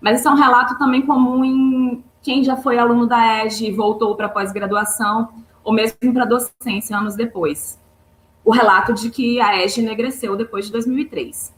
Mas 0.00 0.20
isso 0.20 0.28
é 0.28 0.30
um 0.30 0.36
relato 0.36 0.78
também 0.78 1.02
comum 1.02 1.44
em 1.44 2.02
quem 2.22 2.42
já 2.42 2.56
foi 2.56 2.78
aluno 2.78 3.06
da 3.06 3.44
EGE 3.44 3.66
e 3.66 3.72
voltou 3.72 4.16
para 4.16 4.26
pós-graduação, 4.26 5.28
ou 5.62 5.74
mesmo 5.74 6.14
para 6.14 6.24
docência 6.24 6.96
anos 6.96 7.14
depois. 7.14 7.78
O 8.44 8.50
relato 8.50 8.92
de 8.92 9.10
que 9.10 9.40
a 9.40 9.62
EGE 9.62 9.80
enegreceu 9.80 10.36
depois 10.36 10.66
de 10.66 10.72
2003. 10.72 11.52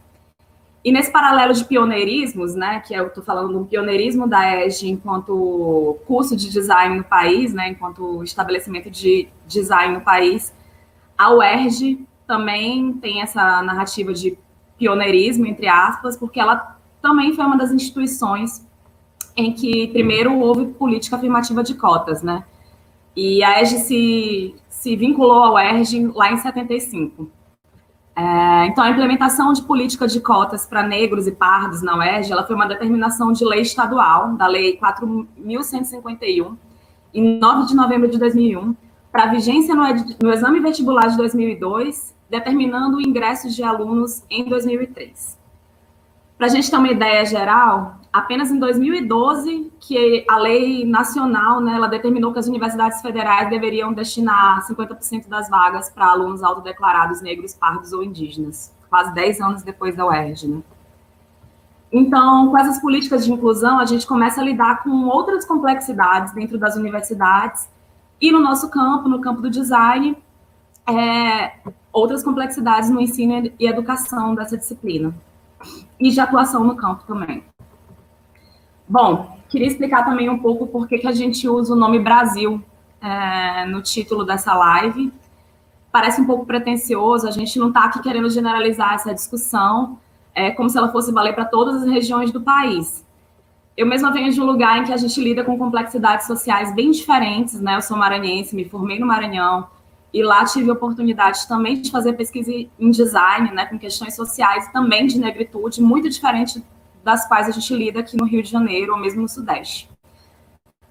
E 0.85 0.93
nesse 0.93 1.11
paralelo 1.11 1.55
de 1.55 1.65
pioneirismos, 1.65 2.55
né, 2.55 2.81
que 2.81 2.93
eu 2.93 3.07
estou 3.07 3.25
falando 3.25 3.59
do 3.59 3.65
pioneirismo 3.65 4.29
da 4.29 4.67
EGE 4.67 4.91
enquanto 4.91 5.99
curso 6.07 6.37
de 6.37 6.51
design 6.51 6.99
no 6.99 7.05
país, 7.05 7.55
né, 7.55 7.71
enquanto 7.71 8.23
estabelecimento 8.23 8.91
de 8.91 9.29
design 9.47 9.95
no 9.95 10.03
país, 10.03 10.53
a 11.17 11.33
UERJ 11.33 12.07
também 12.27 12.93
tem 12.95 13.23
essa 13.23 13.63
narrativa 13.63 14.13
de 14.13 14.37
pioneirismo, 14.77 15.47
entre 15.47 15.69
aspas, 15.69 16.17
porque 16.19 16.39
ela 16.39 16.79
também 17.01 17.33
foi 17.35 17.45
uma 17.45 17.57
das 17.57 17.71
instituições 17.71 18.67
em 19.37 19.53
que 19.53 19.89
primeiro 19.89 20.39
houve 20.39 20.67
política 20.67 21.17
afirmativa 21.17 21.63
de 21.63 21.75
cotas, 21.75 22.23
né? 22.23 22.45
E 23.17 23.43
a 23.43 23.61
ERG 23.61 23.79
se, 23.79 24.55
se 24.85 24.95
vinculou 24.97 25.43
ao 25.43 25.59
ERG 25.59 26.13
lá 26.15 26.31
em 26.31 26.37
75. 26.37 27.31
É, 28.15 28.67
então, 28.67 28.85
a 28.85 28.91
implementação 28.91 29.51
de 29.55 29.63
política 29.63 30.07
de 30.07 30.21
cotas 30.21 30.67
para 30.67 30.83
negros 30.83 31.27
e 31.27 31.33
pardos 31.33 31.81
na 31.81 31.97
UERJ, 31.97 32.31
ela 32.31 32.47
foi 32.47 32.55
uma 32.55 32.67
determinação 32.67 33.33
de 33.33 33.47
lei 33.47 33.63
estadual, 33.63 34.35
da 34.37 34.47
Lei 34.47 34.79
4.151, 34.79 36.55
em 37.15 37.39
9 37.39 37.67
de 37.67 37.75
novembro 37.75 38.11
de 38.11 38.19
2001, 38.19 38.77
para 39.11 39.29
vigência 39.29 39.75
no, 39.75 39.85
no 40.23 40.31
exame 40.31 40.61
vestibular 40.61 41.09
de 41.09 41.17
2002, 41.17 42.15
determinando 42.29 42.99
o 42.99 43.01
ingresso 43.01 43.49
de 43.49 43.63
alunos 43.63 44.23
em 44.29 44.45
2003. 44.45 45.39
Para 46.37 46.47
a 46.47 46.51
gente 46.51 46.71
ter 46.71 46.77
uma 46.77 46.91
ideia 46.91 47.25
geral, 47.25 48.01
apenas 48.15 48.49
em 48.49 48.61
2012 48.61 49.73
que 49.81 50.25
a 50.31 50.37
lei 50.39 50.87
nacional, 50.87 51.61
né, 51.61 51.75
ela 51.75 51.89
determinou 51.89 52.33
que 52.33 52.39
as 52.39 52.47
universidades 52.47 53.03
federais 53.03 53.51
deveriam 53.51 53.93
destinar 53.93 54.65
50% 54.65 55.27
das 55.27 55.51
vagas 55.51 55.91
para 55.91 56.07
alunos 56.07 56.45
autodeclarados 56.45 57.21
negros, 57.21 57.55
pardos 57.55 57.93
ou 57.93 58.05
indígenas, 58.05 58.73
quase 58.89 59.13
10 59.13 59.41
anos 59.41 59.63
depois 59.65 59.97
da 59.97 60.07
UERJ, 60.07 60.47
né? 60.47 60.63
Então, 61.91 62.51
com 62.51 62.59
essas 62.59 62.81
políticas 62.81 63.25
de 63.25 63.33
inclusão, 63.33 63.81
a 63.81 63.85
gente 63.85 64.07
começa 64.07 64.41
a 64.41 64.45
lidar 64.45 64.85
com 64.85 65.07
outras 65.07 65.45
complexidades 65.45 66.33
dentro 66.33 66.57
das 66.57 66.77
universidades 66.77 67.69
e 68.21 68.31
no 68.31 68.39
nosso 68.39 68.71
campo, 68.71 69.09
no 69.09 69.21
campo 69.21 69.43
do 69.43 69.51
design, 69.51 70.17
é, 70.89 71.55
outras 71.93 72.23
complexidades 72.23 72.89
no 72.91 73.01
ensino 73.01 73.51
e 73.59 73.67
educação 73.67 74.37
dessa 74.37 74.57
disciplina 74.57 75.13
e 75.99 76.11
de 76.11 76.21
atuação 76.21 76.63
no 76.63 76.77
campo 76.77 77.03
também. 77.07 77.43
Bom, 78.89 79.39
queria 79.49 79.67
explicar 79.67 80.05
também 80.05 80.29
um 80.29 80.39
pouco 80.39 80.67
por 80.67 80.87
que, 80.87 81.07
a 81.07 81.13
gente 81.13 81.49
usa 81.49 81.73
o 81.73 81.77
nome 81.77 81.99
Brasil 81.99 82.63
é, 83.01 83.67
no 83.67 83.81
título 83.83 84.25
dessa 84.25 84.55
live. 84.55 85.13
Parece 85.91 86.21
um 86.21 86.27
pouco 86.27 86.45
pretencioso, 86.45 87.27
a 87.27 87.31
gente 87.31 87.59
não 87.59 87.69
está 87.69 87.85
aqui 87.85 88.03
querendo 88.03 88.29
generalizar 88.29 88.95
essa 88.95 89.15
discussão, 89.15 89.99
é, 90.35 90.51
como 90.51 90.69
se 90.69 90.77
ela 90.77 90.91
fosse 90.91 91.13
valer 91.13 91.35
para 91.35 91.45
todas 91.45 91.83
as 91.83 91.89
regiões 91.89 92.31
do 92.31 92.41
país. 92.41 93.05
Eu 93.77 93.87
mesma 93.87 94.13
venho 94.13 94.33
de 94.33 94.41
um 94.41 94.45
lugar 94.45 94.79
em 94.79 94.85
que 94.85 94.93
a 94.93 94.97
gente 94.97 95.21
lida 95.21 95.45
com 95.45 95.59
complexidades 95.59 96.27
sociais 96.27 96.75
bem 96.75 96.91
diferentes, 96.91 97.61
né? 97.61 97.77
Eu 97.77 97.83
sou 97.83 97.97
maranhense, 97.97 98.55
me 98.55 98.65
formei 98.65 98.99
no 98.99 99.07
Maranhão, 99.07 99.69
e 100.13 100.23
lá 100.23 100.45
tive 100.45 100.71
a 100.71 100.75
oportunidade 100.75 101.47
também 101.49 101.81
de 101.81 101.91
fazer 101.91 102.13
pesquisa 102.13 102.53
em 102.53 102.91
design, 102.91 103.51
né, 103.51 103.67
com 103.67 103.77
questões 103.77 104.15
sociais, 104.15 104.69
também 104.69 105.09
de 105.09 105.19
negritude, 105.19 105.83
muito 105.83 106.09
diferente 106.09 106.63
das 107.05 107.29
quais 107.29 107.49
a 107.49 107.51
gente 107.53 107.75
lida 107.75 108.01
aqui 108.01 108.17
no 108.17 108.25
Rio 108.25 108.43
de 108.43 108.51
Janeiro 108.51 108.93
ou 108.93 108.99
mesmo 108.99 109.23
no 109.23 109.29
Sudeste. 109.29 109.89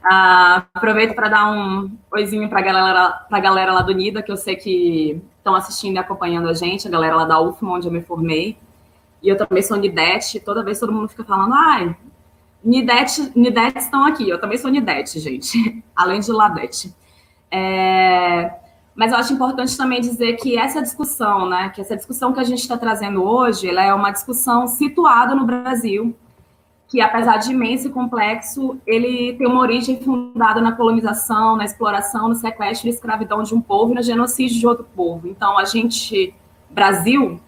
Ah, 0.03 0.65
aproveito 0.73 1.15
para 1.15 1.29
dar 1.29 1.51
um 1.51 1.89
oizinho 2.11 2.49
para 2.49 2.59
a 2.59 2.61
galera, 2.61 3.25
galera 3.41 3.73
lá 3.73 3.81
do 3.81 3.93
NIDA, 3.93 4.21
que 4.21 4.31
eu 4.31 4.37
sei 4.37 4.55
que 4.55 5.21
estão 5.37 5.55
assistindo 5.55 5.95
e 5.95 5.97
acompanhando 5.97 6.49
a 6.49 6.53
gente, 6.53 6.87
a 6.87 6.91
galera 6.91 7.15
lá 7.15 7.25
da 7.25 7.39
UFMA, 7.39 7.73
onde 7.73 7.87
eu 7.87 7.91
me 7.91 8.01
formei. 8.01 8.57
E 9.21 9.29
eu 9.29 9.37
também 9.37 9.63
sou 9.63 9.77
Nidete, 9.77 10.39
toda 10.39 10.63
vez 10.63 10.79
todo 10.79 10.91
mundo 10.91 11.07
fica 11.07 11.23
falando, 11.23 11.53
ai, 11.53 11.95
Nidete, 12.63 13.31
Nidete 13.35 13.79
estão 13.79 14.05
aqui. 14.05 14.29
Eu 14.29 14.39
também 14.39 14.57
sou 14.57 14.69
Nidete, 14.69 15.19
gente, 15.19 15.83
além 15.95 16.19
de 16.19 16.31
Ladete. 16.31 16.93
É, 17.49 18.51
mas 18.95 19.11
eu 19.11 19.17
acho 19.17 19.33
importante 19.33 19.75
também 19.75 19.99
dizer 19.99 20.33
que 20.33 20.57
essa 20.57 20.81
discussão, 20.81 21.49
né, 21.49 21.69
que 21.69 21.81
essa 21.81 21.95
discussão 21.95 22.31
que 22.31 22.39
a 22.39 22.43
gente 22.43 22.59
está 22.59 22.77
trazendo 22.77 23.23
hoje, 23.23 23.67
ela 23.67 23.83
é 23.83 23.93
uma 23.93 24.11
discussão 24.11 24.67
situada 24.67 25.33
no 25.33 25.45
Brasil, 25.45 26.15
que 26.87 27.01
apesar 27.01 27.37
de 27.37 27.51
imenso 27.51 27.87
e 27.87 27.91
complexo, 27.91 28.77
ele 28.85 29.33
tem 29.33 29.47
uma 29.47 29.61
origem 29.61 29.99
fundada 29.99 30.61
na 30.61 30.73
colonização, 30.73 31.55
na 31.55 31.65
exploração, 31.65 32.29
no 32.29 32.35
sequestro 32.35 32.87
e 32.87 32.91
escravidão 32.91 33.41
de 33.41 33.55
um 33.55 33.61
povo 33.61 33.93
e 33.93 33.95
no 33.95 34.03
genocídio 34.03 34.59
de 34.59 34.67
outro 34.67 34.85
povo. 34.95 35.27
Então, 35.27 35.57
a 35.57 35.65
gente, 35.65 36.35
Brasil, 36.69 37.39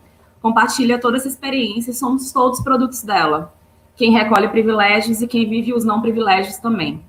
compartilha 0.41 0.99
toda 0.99 1.17
essa 1.17 1.27
experiência 1.27 1.91
e 1.91 1.93
somos 1.93 2.31
todos 2.31 2.59
produtos 2.61 3.03
dela. 3.03 3.53
Quem 3.95 4.11
recolhe 4.11 4.47
privilégios 4.47 5.21
e 5.21 5.27
quem 5.27 5.47
vive 5.47 5.73
os 5.73 5.85
não 5.85 6.01
privilégios 6.01 6.57
também. 6.57 7.03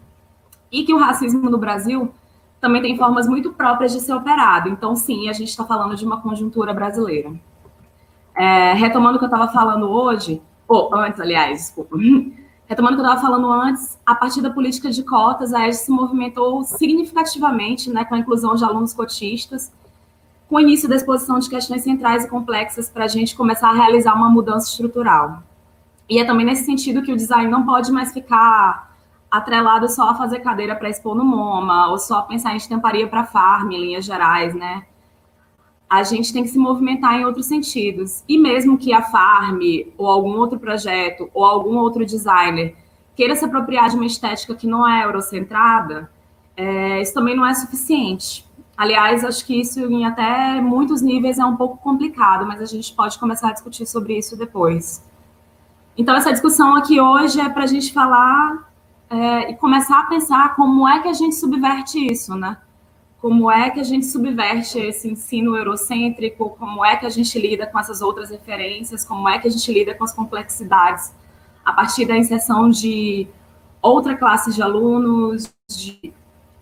E 0.71 0.85
que 0.85 0.93
o 0.93 0.99
racismo 0.99 1.49
no 1.49 1.57
Brasil 1.57 2.13
também 2.61 2.83
tem 2.83 2.97
formas 2.97 3.29
muito 3.29 3.53
próprias 3.53 3.93
de 3.93 4.01
ser 4.01 4.15
operado. 4.15 4.69
Então, 4.69 4.97
sim, 4.97 5.29
a 5.29 5.33
gente 5.33 5.49
está 5.49 5.65
falando 5.65 5.95
de 5.95 6.05
uma 6.05 6.21
conjuntura 6.21 6.73
brasileira. 6.73 7.33
É, 8.35 8.73
retomando 8.75 9.17
o 9.17 9.19
que 9.19 9.25
eu 9.25 9.31
estava 9.31 9.51
falando 9.53 9.89
hoje, 9.89 10.43
ou 10.69 10.95
antes, 10.95 11.21
aliás, 11.21 11.59
desculpa, 11.59 11.97
retomando 12.67 12.95
o 12.95 12.97
que 13.01 13.07
eu 13.07 13.11
estava 13.11 13.21
falando 13.21 13.51
antes, 13.51 13.99
a 14.05 14.15
partir 14.15 14.43
da 14.43 14.51
política 14.51 14.91
de 14.91 15.03
cotas, 15.03 15.55
a 15.55 15.69
ESG 15.69 15.85
se 15.85 15.91
movimentou 15.91 16.63
significativamente 16.65 17.91
né, 17.91 18.05
com 18.05 18.15
a 18.15 18.19
inclusão 18.19 18.55
de 18.55 18.65
alunos 18.65 18.93
cotistas, 18.93 19.73
com 20.49 20.57
o 20.57 20.61
início 20.61 20.89
da 20.89 20.97
exposição 20.97 21.39
de 21.39 21.49
questões 21.49 21.83
centrais 21.83 22.25
e 22.25 22.29
complexas 22.29 22.89
para 22.89 23.05
a 23.05 23.09
gente 23.09 23.35
começar 23.35 23.69
a 23.69 23.73
realizar 23.73 24.15
uma 24.15 24.29
mudança 24.29 24.69
estrutural. 24.69 25.43
E 26.09 26.19
é 26.19 26.25
também 26.25 26.47
nesse 26.47 26.65
sentido 26.65 27.03
que 27.03 27.13
o 27.13 27.17
design 27.17 27.51
não 27.51 27.65
pode 27.65 27.91
mais 27.91 28.13
ficar 28.13 28.96
atrelado 29.37 29.89
só 29.89 30.11
a 30.11 30.15
fazer 30.15 30.41
cadeira 30.41 30.75
para 30.75 30.89
expor 30.89 31.15
no 31.15 31.25
MoMA, 31.25 31.89
ou 31.89 31.99
só 31.99 32.23
pensar 32.23 32.55
em 32.55 32.57
estamparia 32.57 33.07
para 33.07 33.25
farm, 33.25 33.73
em 33.73 33.81
linhas 33.81 34.05
gerais, 34.05 34.55
né? 34.55 34.85
A 35.89 36.03
gente 36.03 36.33
tem 36.33 36.43
que 36.43 36.49
se 36.49 36.59
movimentar 36.59 37.15
em 37.15 37.25
outros 37.25 37.47
sentidos. 37.47 38.25
E 38.29 38.39
mesmo 38.39 38.77
que 38.77 38.93
a 38.93 39.03
farm, 39.03 39.61
ou 39.97 40.07
algum 40.09 40.37
outro 40.37 40.59
projeto, 40.59 41.31
ou 41.33 41.45
algum 41.45 41.77
outro 41.77 42.05
designer 42.05 42.77
queira 43.15 43.35
se 43.35 43.45
apropriar 43.45 43.89
de 43.89 43.97
uma 43.97 44.05
estética 44.05 44.55
que 44.55 44.67
não 44.67 44.87
é 44.87 45.05
eurocentrada, 45.05 46.11
é, 46.57 47.01
isso 47.01 47.15
também 47.15 47.37
não 47.37 47.47
é 47.47 47.55
suficiente. 47.55 48.45
Aliás, 48.77 49.25
acho 49.25 49.47
que 49.47 49.59
isso 49.59 49.81
em 49.81 50.05
até 50.05 50.61
muitos 50.61 51.01
níveis 51.01 51.39
é 51.39 51.45
um 51.45 51.57
pouco 51.57 51.79
complicado, 51.79 52.45
mas 52.47 52.61
a 52.61 52.67
gente 52.67 52.93
pode 52.93 53.19
começar 53.19 53.49
a 53.49 53.53
discutir 53.53 53.87
sobre 53.87 54.19
isso 54.19 54.37
depois. 54.37 55.03
Então, 55.97 56.15
essa 56.15 56.31
discussão 56.31 56.77
aqui 56.77 57.01
hoje 57.01 57.41
é 57.41 57.49
para 57.49 57.65
a 57.65 57.67
gente 57.67 57.91
falar 57.93 58.66
é, 59.09 59.51
e 59.51 59.57
começar 59.57 60.01
a 60.01 60.07
pensar 60.07 60.55
como 60.57 60.87
é 60.89 61.01
que 61.01 61.09
a 61.09 61.13
gente 61.13 61.35
subverte 61.37 61.99
isso, 61.99 62.35
né? 62.35 62.57
Como 63.21 63.51
é 63.51 63.71
que 63.71 63.81
a 63.81 63.85
gente 63.85 64.07
subverte 64.07 64.79
esse 64.79 65.09
ensino 65.09 65.57
eurocêntrico, 65.57 66.51
como 66.59 66.85
é 66.85 66.97
que 66.97 67.07
a 67.07 67.11
gente 67.11 67.39
lida 67.39 67.67
com 67.67 67.79
essas 67.79 68.03
outras 68.03 68.31
referências, 68.31 69.05
como 69.05 69.29
é 69.29 69.39
que 69.39 69.49
a 69.49 69.51
gente 69.51 69.73
lida 69.73 69.95
com 69.95 70.05
as 70.05 70.13
complexidades 70.13 71.13
a 71.65 71.73
partir 71.73 72.05
da 72.05 72.17
inserção 72.17 72.69
de 72.71 73.27
outra 73.83 74.17
classe 74.17 74.55
de 74.55 74.63
alunos, 74.63 75.53
de 75.69 76.13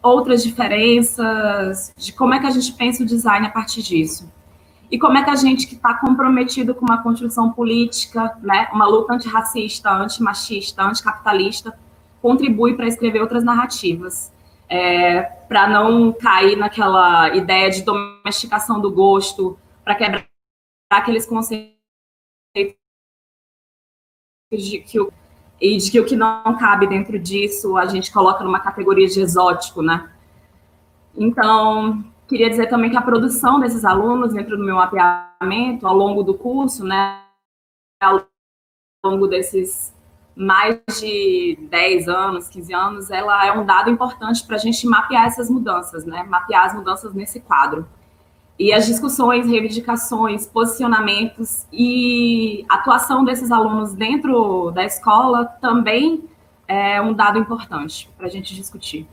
outras 0.03 0.43
diferenças, 0.43 1.93
de 1.97 2.13
como 2.13 2.35
é 2.35 2.41
que 2.41 2.47
a 2.47 2.51
gente 2.51 2.73
pensa 2.73 3.03
o 3.03 3.07
design 3.07 3.47
a 3.47 3.51
partir 3.51 3.83
disso. 3.83 4.31
E 4.91 4.99
como 4.99 5.17
é 5.19 5.25
que 5.25 5.31
a 5.31 5.35
gente 5.35 5.67
que 5.67 5.75
está 5.75 5.95
comprometido 5.95 6.75
com 6.75 6.85
uma 6.85 7.03
construção 7.03 7.51
política, 7.51 8.37
né, 8.43 8.69
uma 8.73 8.87
luta 8.87 9.15
antirracista, 9.15 9.91
antimachista, 9.91 10.83
anticapitalista, 10.83 11.77
contribui 12.25 12.75
para 12.75 12.87
escrever 12.87 13.21
outras 13.21 13.45
narrativas, 13.45 14.33
é, 14.67 15.21
para 15.47 15.69
não 15.69 16.11
cair 16.11 16.57
naquela 16.57 17.37
ideia 17.37 17.71
de 17.71 17.83
domesticação 17.83 18.81
do 18.81 18.91
gosto, 18.91 19.59
para 19.85 19.95
quebrar 19.95 20.27
aqueles 20.91 21.27
conceitos 21.27 21.75
de 24.51 24.79
que 24.79 24.99
o 24.99 25.13
e 25.61 25.77
de 25.77 25.91
que 25.91 26.01
o 26.01 26.07
que 26.07 26.17
não 26.17 26.57
cabe 26.57 26.87
dentro 26.87 27.19
disso 27.19 27.77
a 27.77 27.85
gente 27.85 28.11
coloca 28.11 28.43
numa 28.43 28.59
categoria 28.59 29.07
de 29.07 29.21
exótico, 29.21 29.83
né? 29.83 30.11
Então, 31.15 32.03
queria 32.27 32.49
dizer 32.49 32.69
também 32.69 32.91
que 32.91 32.97
a 32.97 33.03
produção 33.03 33.61
desses 33.61 33.85
alunos 33.85 34.33
dentro 34.33 34.57
do 34.57 34.65
meu 34.65 34.77
mapeamento, 34.77 35.87
ao 35.87 35.95
longo 35.95 36.23
do 36.23 36.33
curso, 36.33 36.85
né, 36.85 37.23
ao 38.03 38.27
longo 39.05 39.27
desses 39.27 39.95
mais 40.37 40.81
de 41.01 41.59
10 41.71 42.09
anos, 42.09 42.49
15 42.49 42.75
anos, 42.75 43.11
ela 43.11 43.47
é 43.47 43.53
um 43.53 43.65
dado 43.65 43.91
importante 43.91 44.45
para 44.45 44.57
a 44.57 44.59
gente 44.59 44.87
mapear 44.87 45.27
essas 45.27 45.49
mudanças, 45.49 46.05
né? 46.05 46.25
Mapear 46.25 46.67
as 46.67 46.75
mudanças 46.75 47.15
nesse 47.15 47.41
quadro. 47.41 47.87
E 48.59 48.73
as 48.73 48.87
discussões, 48.87 49.49
reivindicações, 49.49 50.47
posicionamentos 50.47 51.67
e 51.73 52.65
atuação 52.69 53.25
desses 53.25 53.51
alunos 53.51 53.95
dentro 53.95 54.71
da 54.71 54.85
escola 54.85 55.45
também 55.45 56.25
é 56.67 57.01
um 57.01 57.13
dado 57.13 57.39
importante 57.39 58.09
para 58.17 58.27
a 58.27 58.31
gente 58.31 58.55
discutir. 58.55 59.09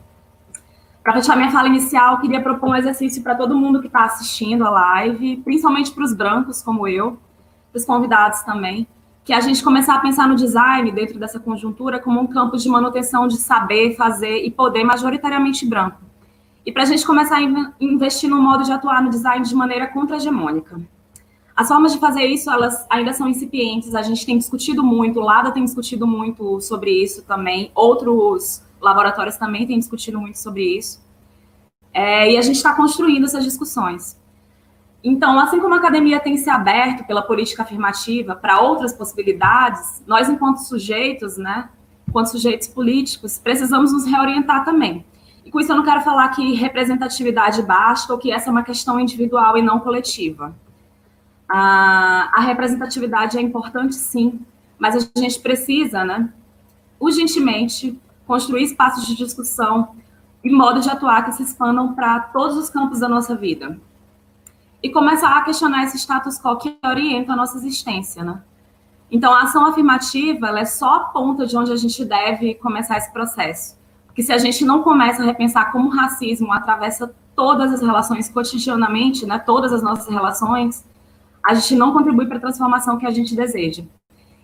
Para 1.02 1.14
fechar 1.14 1.36
minha 1.36 1.50
fala 1.50 1.66
inicial, 1.66 2.20
queria 2.20 2.40
propor 2.40 2.70
um 2.70 2.76
exercício 2.76 3.22
para 3.22 3.34
todo 3.34 3.56
mundo 3.56 3.80
que 3.80 3.88
está 3.88 4.04
assistindo 4.04 4.64
a 4.64 4.70
live, 4.70 5.38
principalmente 5.38 5.90
para 5.90 6.04
os 6.04 6.14
brancos 6.14 6.62
como 6.62 6.86
eu, 6.86 7.18
para 7.72 7.78
os 7.78 7.84
convidados 7.84 8.42
também, 8.42 8.86
que 9.24 9.32
a 9.32 9.40
gente 9.40 9.62
começar 9.62 9.94
a 9.94 10.00
pensar 10.00 10.28
no 10.28 10.34
design 10.34 10.90
dentro 10.90 11.18
dessa 11.18 11.38
conjuntura 11.38 11.98
como 11.98 12.20
um 12.20 12.26
campo 12.26 12.56
de 12.56 12.68
manutenção 12.68 13.28
de 13.28 13.36
saber, 13.36 13.94
fazer 13.96 14.44
e 14.44 14.50
poder 14.50 14.82
majoritariamente 14.84 15.66
branco 15.66 16.12
e 16.64 16.72
para 16.72 16.84
a 16.84 16.86
gente 16.86 17.04
começar 17.04 17.36
a 17.36 17.74
investir 17.80 18.30
no 18.30 18.40
modo 18.40 18.64
de 18.64 18.72
atuar 18.72 19.02
no 19.02 19.10
design 19.10 19.44
de 19.44 19.54
maneira 19.54 19.86
contra-hegemônica. 19.88 20.80
As 21.54 21.68
formas 21.68 21.92
de 21.92 21.98
fazer 21.98 22.24
isso, 22.24 22.50
elas 22.50 22.86
ainda 22.88 23.12
são 23.12 23.28
incipientes, 23.28 23.94
a 23.94 24.02
gente 24.02 24.24
tem 24.24 24.38
discutido 24.38 24.82
muito, 24.82 25.20
o 25.20 25.22
LADA 25.22 25.50
tem 25.50 25.64
discutido 25.64 26.06
muito 26.06 26.60
sobre 26.60 26.90
isso 26.90 27.22
também, 27.22 27.70
outros 27.74 28.62
laboratórios 28.80 29.36
também 29.36 29.66
têm 29.66 29.78
discutido 29.78 30.18
muito 30.18 30.38
sobre 30.38 30.78
isso, 30.78 31.02
é, 31.92 32.32
e 32.32 32.38
a 32.38 32.42
gente 32.42 32.56
está 32.56 32.74
construindo 32.74 33.24
essas 33.24 33.44
discussões. 33.44 34.18
Então, 35.04 35.38
assim 35.38 35.58
como 35.58 35.74
a 35.74 35.78
academia 35.78 36.20
tem 36.20 36.36
se 36.36 36.48
aberto 36.48 37.04
pela 37.04 37.22
política 37.22 37.62
afirmativa 37.62 38.36
para 38.36 38.60
outras 38.60 38.92
possibilidades, 38.92 40.02
nós, 40.06 40.28
enquanto 40.28 40.58
sujeitos, 40.58 41.36
né, 41.36 41.68
enquanto 42.08 42.26
sujeitos 42.26 42.68
políticos, 42.68 43.38
precisamos 43.38 43.92
nos 43.92 44.06
reorientar 44.06 44.64
também. 44.64 45.04
E 45.44 45.50
com 45.50 45.58
isso 45.58 45.72
eu 45.72 45.76
não 45.76 45.84
quero 45.84 46.02
falar 46.02 46.28
que 46.28 46.54
representatividade 46.54 47.62
basta 47.62 48.12
ou 48.12 48.18
que 48.18 48.30
essa 48.30 48.48
é 48.48 48.52
uma 48.52 48.62
questão 48.62 49.00
individual 49.00 49.56
e 49.58 49.62
não 49.62 49.80
coletiva. 49.80 50.54
A, 51.48 52.30
a 52.32 52.40
representatividade 52.40 53.36
é 53.36 53.40
importante, 53.40 53.96
sim, 53.96 54.40
mas 54.78 54.94
a 54.96 55.20
gente 55.20 55.40
precisa, 55.40 56.04
né, 56.04 56.32
urgentemente, 57.00 57.98
construir 58.24 58.62
espaços 58.62 59.04
de 59.04 59.16
discussão 59.16 59.96
e 60.44 60.50
modo 60.50 60.80
de 60.80 60.88
atuar 60.88 61.24
que 61.24 61.32
se 61.32 61.42
expandam 61.42 61.92
para 61.92 62.20
todos 62.20 62.56
os 62.56 62.70
campos 62.70 63.00
da 63.00 63.08
nossa 63.08 63.34
vida. 63.34 63.78
E 64.82 64.90
começar 64.90 65.36
a 65.36 65.42
questionar 65.42 65.84
esse 65.84 65.98
status 65.98 66.38
quo 66.38 66.56
que 66.56 66.76
orienta 66.84 67.32
a 67.32 67.36
nossa 67.36 67.56
existência, 67.56 68.24
né? 68.24 68.42
Então, 69.10 69.32
a 69.32 69.42
ação 69.42 69.66
afirmativa 69.66 70.58
é 70.58 70.64
só 70.64 70.94
a 70.94 71.00
ponta 71.00 71.46
de 71.46 71.56
onde 71.56 71.70
a 71.70 71.76
gente 71.76 72.04
deve 72.04 72.54
começar 72.54 72.96
esse 72.96 73.12
processo 73.12 73.80
que 74.14 74.22
se 74.22 74.32
a 74.32 74.38
gente 74.38 74.64
não 74.64 74.82
começa 74.82 75.22
a 75.22 75.26
repensar 75.26 75.72
como 75.72 75.88
o 75.88 75.92
racismo 75.92 76.52
atravessa 76.52 77.14
todas 77.34 77.72
as 77.72 77.80
relações 77.80 78.28
cotidianamente, 78.28 79.26
né, 79.26 79.38
todas 79.38 79.72
as 79.72 79.82
nossas 79.82 80.08
relações, 80.08 80.84
a 81.42 81.54
gente 81.54 81.74
não 81.74 81.92
contribui 81.92 82.26
para 82.26 82.36
a 82.36 82.40
transformação 82.40 82.98
que 82.98 83.06
a 83.06 83.10
gente 83.10 83.34
deseja. 83.34 83.82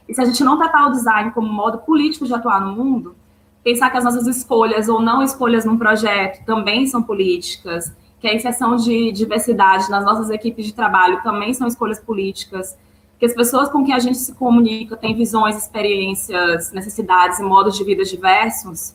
E 0.09 0.15
se 0.15 0.21
a 0.21 0.25
gente 0.25 0.43
não 0.43 0.57
tratar 0.57 0.87
o 0.87 0.93
design 0.93 1.31
como 1.33 1.53
modo 1.53 1.79
político 1.79 2.27
de 2.27 2.33
atuar 2.33 2.61
no 2.61 2.73
mundo, 2.73 3.15
pensar 3.63 3.91
que 3.91 3.99
as 3.99 4.05
nossas 4.05 4.27
escolhas 4.27 4.89
ou 4.89 5.01
não 5.01 5.23
escolhas 5.23 5.67
num 5.67 5.77
projeto 5.77 6.45
também 6.47 6.87
são 6.87 7.03
políticas, 7.03 7.95
que 8.21 8.27
a 8.27 8.35
inserção 8.35 8.77
de 8.77 9.13
diversidade 9.13 9.91
nas 9.91 10.05
nossas 10.05 10.31
equipes 10.31 10.67
de 10.67 10.75
trabalho 10.75 11.23
também 11.23 11.55
são 11.55 11.67
escolhas 11.67 12.01
políticas, 12.01 12.77
que 13.19 13.27
as 13.27 13.35
pessoas 13.35 13.69
com 13.69 13.85
quem 13.85 13.95
a 13.95 13.99
gente 13.99 14.19
se 14.19 14.35
comunica 14.35 14.97
têm 14.97 15.15
visões, 15.15 15.57
experiências, 15.57 16.73
necessidades 16.73 17.39
e 17.39 17.43
modos 17.43 17.77
de 17.77 17.85
vida 17.85 18.05
diversos, 18.05 18.95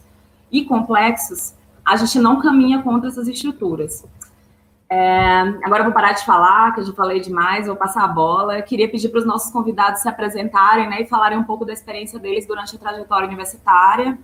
e 0.52 0.64
complexos, 0.64 1.54
a 1.84 1.96
gente 1.96 2.20
não 2.20 2.40
caminha 2.40 2.82
contra 2.84 3.10
essas 3.10 3.28
estruturas. 3.28 4.06
É, 4.88 5.40
agora 5.64 5.80
eu 5.80 5.86
vou 5.86 5.94
parar 5.94 6.14
de 6.14 6.24
falar, 6.24 6.72
que 6.74 6.82
eu 6.82 6.86
já 6.86 6.94
falei 6.94 7.20
demais, 7.20 7.66
vou 7.66 7.76
passar 7.76 8.04
a 8.04 8.08
bola. 8.08 8.60
Eu 8.60 8.64
queria 8.64 8.88
pedir 8.88 9.10
para 9.10 9.20
os 9.20 9.26
nossos 9.26 9.52
convidados 9.52 10.02
se 10.02 10.08
apresentarem 10.08 10.88
né, 10.88 11.02
e 11.02 11.08
falarem 11.08 11.38
um 11.38 11.44
pouco 11.44 11.66
da 11.66 11.74
experiência 11.74 12.20
deles 12.20 12.46
durante 12.46 12.76
a 12.76 12.80
trajetória 12.80 13.26
universitária. 13.28 14.18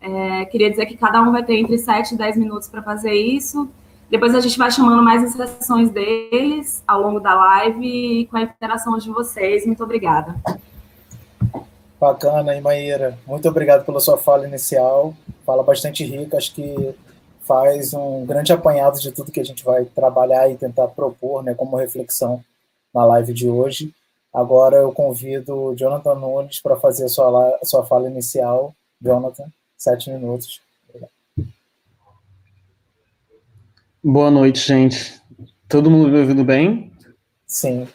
É, 0.00 0.46
queria 0.46 0.70
dizer 0.70 0.86
que 0.86 0.96
cada 0.96 1.20
um 1.20 1.30
vai 1.30 1.42
ter 1.42 1.56
entre 1.56 1.76
7 1.76 2.14
e 2.14 2.16
10 2.16 2.38
minutos 2.38 2.68
para 2.68 2.82
fazer 2.82 3.12
isso. 3.12 3.68
Depois 4.10 4.34
a 4.34 4.40
gente 4.40 4.56
vai 4.56 4.70
chamando 4.70 5.02
mais 5.02 5.22
inserções 5.22 5.90
deles 5.90 6.82
ao 6.86 7.02
longo 7.02 7.20
da 7.20 7.34
live 7.34 8.20
e 8.20 8.26
com 8.26 8.38
a 8.38 8.42
interação 8.42 8.96
de 8.96 9.10
vocês. 9.10 9.66
Muito 9.66 9.84
obrigada. 9.84 10.34
Bacana, 12.00 12.54
hein, 12.54 12.60
Maíra? 12.60 13.18
Muito 13.26 13.48
obrigado 13.48 13.84
pela 13.84 14.00
sua 14.00 14.16
fala 14.16 14.46
inicial. 14.46 15.14
Fala 15.44 15.62
bastante 15.62 16.04
rica, 16.04 16.38
acho 16.38 16.54
que 16.54 16.94
faz 17.40 17.92
um 17.92 18.24
grande 18.24 18.52
apanhado 18.52 19.00
de 19.00 19.10
tudo 19.10 19.32
que 19.32 19.40
a 19.40 19.44
gente 19.44 19.64
vai 19.64 19.84
trabalhar 19.84 20.50
e 20.50 20.56
tentar 20.56 20.88
propor 20.88 21.42
né, 21.42 21.54
como 21.54 21.76
reflexão 21.76 22.42
na 22.94 23.04
live 23.04 23.32
de 23.32 23.48
hoje. 23.48 23.92
Agora 24.32 24.76
eu 24.76 24.92
convido 24.92 25.54
o 25.54 25.74
Jonathan 25.74 26.14
Nunes 26.14 26.60
para 26.60 26.76
fazer 26.76 27.06
a 27.06 27.08
sua, 27.08 27.58
a 27.60 27.64
sua 27.64 27.84
fala 27.84 28.08
inicial. 28.08 28.74
Jonathan, 29.00 29.46
sete 29.76 30.10
minutos. 30.10 30.60
Boa 34.10 34.30
noite, 34.30 34.66
gente. 34.66 35.20
Todo 35.68 35.90
mundo 35.90 36.08
me 36.08 36.18
ouvindo 36.18 36.42
bem? 36.42 36.90
Sim. 37.46 37.86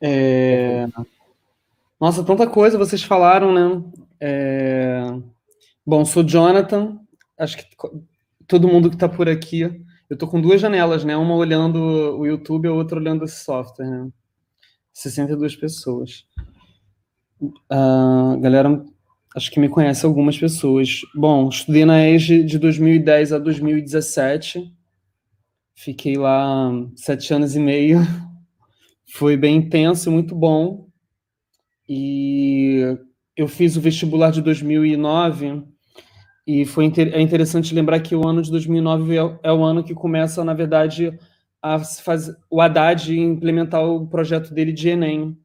É... 0.00 0.88
Nossa, 2.00 2.24
tanta 2.24 2.44
coisa 2.48 2.76
vocês 2.76 3.04
falaram, 3.04 3.54
né? 3.54 3.84
É... 4.18 5.04
Bom, 5.86 6.04
sou 6.04 6.24
Jonathan, 6.24 6.98
acho 7.38 7.56
que 7.56 7.64
todo 8.48 8.66
mundo 8.66 8.88
que 8.88 8.96
está 8.96 9.08
por 9.08 9.28
aqui. 9.28 9.60
Eu 9.60 10.14
estou 10.14 10.28
com 10.28 10.40
duas 10.40 10.60
janelas, 10.60 11.04
né? 11.04 11.16
Uma 11.16 11.36
olhando 11.36 11.78
o 12.18 12.26
YouTube 12.26 12.64
e 12.64 12.68
a 12.68 12.72
outra 12.72 12.98
olhando 12.98 13.24
esse 13.24 13.44
software, 13.44 13.88
né? 13.88 14.08
62 14.92 15.54
pessoas. 15.54 16.26
Uh, 17.40 18.40
galera, 18.40 18.84
acho 19.36 19.52
que 19.52 19.60
me 19.60 19.68
conhece 19.68 20.04
algumas 20.04 20.36
pessoas. 20.36 21.02
Bom, 21.14 21.48
estudei 21.48 21.84
na 21.84 22.04
EGE 22.08 22.42
de 22.42 22.58
2010 22.58 23.34
a 23.34 23.38
2017. 23.38 24.74
Fiquei 25.76 26.16
lá 26.16 26.70
sete 26.96 27.32
anos 27.34 27.54
e 27.54 27.60
meio. 27.60 28.00
Foi 29.12 29.36
bem 29.36 29.56
intenso, 29.56 30.10
muito 30.10 30.34
bom. 30.34 30.88
E 31.88 32.98
eu 33.36 33.46
fiz 33.46 33.76
o 33.76 33.80
vestibular 33.80 34.30
de 34.30 34.40
2009 34.40 35.62
e 36.46 36.64
foi 36.64 36.90
é 36.96 37.20
interessante 37.20 37.74
lembrar 37.74 38.00
que 38.00 38.14
o 38.14 38.26
ano 38.26 38.40
de 38.40 38.50
2009 38.50 39.16
é, 39.16 39.38
é 39.42 39.52
o 39.52 39.62
ano 39.62 39.84
que 39.84 39.94
começa, 39.94 40.42
na 40.42 40.54
verdade, 40.54 41.16
a 41.60 41.78
fazer 41.78 42.34
o 42.48 42.60
Haddad 42.60 43.14
implementar 43.14 43.84
o 43.84 44.06
projeto 44.08 44.54
dele 44.54 44.72
de 44.72 44.88
Enem. 44.88 45.36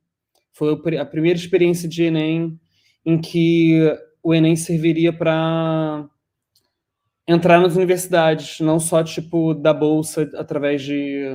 Foi 0.54 0.80
a 0.98 1.06
primeira 1.06 1.38
experiência 1.38 1.90
de 1.90 2.04
Enem 2.04 2.60
em 3.06 3.20
que 3.20 3.80
o 4.24 4.34
Enem 4.34 4.56
serviria 4.56 5.12
para 5.12 6.08
entrar 7.32 7.60
nas 7.60 7.76
universidades, 7.76 8.60
não 8.60 8.80
só 8.80 9.04
tipo 9.04 9.54
da 9.54 9.74
bolsa 9.74 10.30
através 10.36 10.82
de 10.82 11.26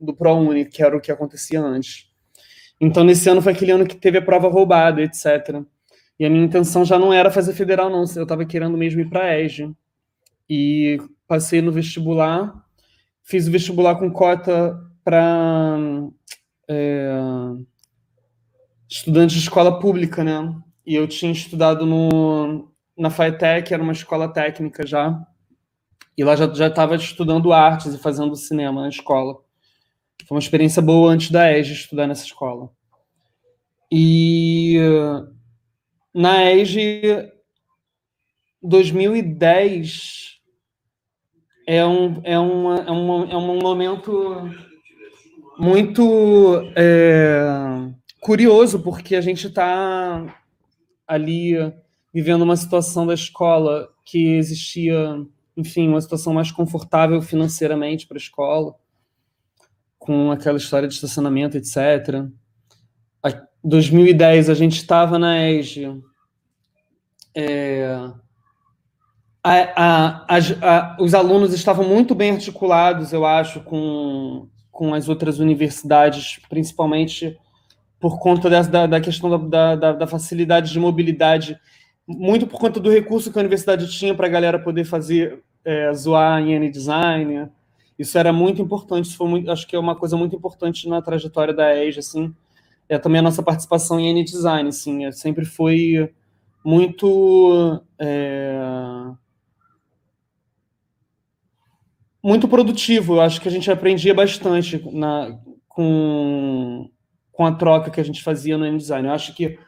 do 0.00 0.14
ProUni, 0.14 0.66
que 0.66 0.82
era 0.82 0.96
o 0.96 1.00
que 1.00 1.10
acontecia 1.10 1.60
antes. 1.60 2.10
Então 2.80 3.04
nesse 3.04 3.28
ano 3.28 3.40
foi 3.40 3.52
aquele 3.52 3.72
ano 3.72 3.86
que 3.86 3.96
teve 3.96 4.18
a 4.18 4.22
prova 4.22 4.48
roubada, 4.48 5.02
etc. 5.02 5.62
E 6.18 6.24
a 6.24 6.30
minha 6.30 6.44
intenção 6.44 6.84
já 6.84 6.98
não 6.98 7.12
era 7.12 7.30
fazer 7.30 7.54
federal 7.54 7.90
não, 7.90 8.04
eu 8.16 8.22
estava 8.22 8.44
querendo 8.44 8.76
mesmo 8.76 9.00
ir 9.00 9.08
para 9.08 9.38
EGE. 9.40 9.72
E 10.48 10.98
passei 11.26 11.62
no 11.62 11.72
vestibular, 11.72 12.54
fiz 13.22 13.48
o 13.48 13.50
vestibular 13.50 13.96
com 13.96 14.10
cota 14.10 14.78
para 15.02 15.78
é, 16.68 17.10
estudante 18.88 19.34
de 19.34 19.40
escola 19.40 19.78
pública, 19.78 20.22
né? 20.22 20.54
E 20.86 20.94
eu 20.94 21.08
tinha 21.08 21.32
estudado 21.32 21.86
no, 21.86 22.68
na 22.96 23.10
FATEC, 23.10 23.72
era 23.72 23.82
uma 23.82 23.92
escola 23.92 24.28
técnica 24.32 24.86
já. 24.86 25.20
E 26.16 26.22
lá 26.22 26.36
já 26.36 26.68
estava 26.68 26.94
estudando 26.94 27.52
artes 27.52 27.92
e 27.92 27.98
fazendo 27.98 28.36
cinema 28.36 28.82
na 28.82 28.88
escola. 28.88 29.34
Foi 30.26 30.36
uma 30.36 30.40
experiência 30.40 30.80
boa 30.80 31.12
antes 31.12 31.30
da 31.30 31.52
EGE 31.52 31.72
estudar 31.72 32.06
nessa 32.06 32.24
escola. 32.24 32.70
E 33.90 34.78
na 36.14 36.50
EGE 36.52 37.30
2010 38.62 40.40
é 41.66 41.84
um, 41.84 42.20
é 42.24 42.38
uma, 42.38 42.76
é 42.76 42.90
uma, 42.90 43.32
é 43.32 43.36
um 43.36 43.58
momento 43.58 44.50
muito 45.58 46.72
é, 46.76 47.90
curioso, 48.20 48.80
porque 48.80 49.16
a 49.16 49.20
gente 49.20 49.46
está 49.48 50.24
ali 51.06 51.54
vivendo 52.14 52.42
uma 52.42 52.56
situação 52.56 53.04
da 53.04 53.14
escola 53.14 53.88
que 54.04 54.34
existia, 54.36 55.20
enfim, 55.56 55.88
uma 55.88 56.00
situação 56.00 56.32
mais 56.32 56.52
confortável 56.52 57.20
financeiramente 57.20 58.06
para 58.06 58.16
a 58.16 58.18
escola, 58.18 58.76
com 59.98 60.30
aquela 60.30 60.56
história 60.56 60.86
de 60.86 60.94
estacionamento, 60.94 61.56
etc. 61.56 62.24
Em 63.26 63.68
2010 63.68 64.48
a 64.48 64.54
gente 64.54 64.76
estava 64.76 65.18
na 65.18 65.42
EGE. 65.50 66.00
É, 67.36 67.98
a, 69.42 70.28
a, 70.28 70.38
a, 70.38 70.96
os 71.00 71.14
alunos 71.14 71.52
estavam 71.52 71.86
muito 71.86 72.14
bem 72.14 72.30
articulados, 72.30 73.12
eu 73.12 73.26
acho, 73.26 73.60
com, 73.60 74.48
com 74.70 74.94
as 74.94 75.08
outras 75.08 75.40
universidades, 75.40 76.38
principalmente 76.48 77.36
por 77.98 78.18
conta 78.20 78.48
da, 78.48 78.86
da 78.86 79.00
questão 79.00 79.48
da, 79.48 79.74
da, 79.74 79.92
da, 79.92 80.06
facilidade 80.06 80.70
de 80.70 80.78
mobilidade, 80.78 81.58
muito 82.06 82.46
por 82.46 82.60
conta 82.60 82.78
do 82.80 82.90
recurso 82.90 83.32
que 83.32 83.38
a 83.38 83.40
universidade 83.40 83.90
tinha 83.90 84.14
para 84.14 84.26
a 84.26 84.30
galera 84.30 84.58
poder 84.58 84.84
fazer, 84.84 85.42
é, 85.64 85.92
zoar 85.92 86.40
em 86.40 86.52
N-Design. 86.54 87.48
Isso 87.98 88.18
era 88.18 88.32
muito 88.32 88.60
importante, 88.60 89.06
isso 89.06 89.16
foi 89.16 89.28
muito, 89.28 89.50
acho 89.50 89.66
que 89.66 89.76
é 89.76 89.78
uma 89.78 89.94
coisa 89.94 90.16
muito 90.16 90.34
importante 90.34 90.88
na 90.88 91.00
trajetória 91.00 91.54
da 91.54 91.76
EJA, 91.76 92.00
assim, 92.00 92.34
é 92.88 92.98
também 92.98 93.20
a 93.20 93.22
nossa 93.22 93.42
participação 93.42 93.98
em 94.00 94.08
N-Design, 94.08 94.68
assim, 94.68 95.04
é, 95.04 95.12
sempre 95.12 95.44
foi 95.44 96.12
muito... 96.64 97.80
É, 97.98 98.60
muito 102.22 102.48
produtivo, 102.48 103.16
eu 103.16 103.20
acho 103.20 103.40
que 103.40 103.48
a 103.48 103.50
gente 103.50 103.70
aprendia 103.70 104.14
bastante 104.14 104.82
na, 104.90 105.38
com 105.68 106.88
com 107.34 107.44
a 107.44 107.52
troca 107.52 107.90
que 107.90 108.00
a 108.00 108.04
gente 108.04 108.22
fazia 108.22 108.56
no 108.56 108.78
design. 108.78 109.08
Eu 109.08 109.14
acho 109.14 109.34
que 109.34 109.58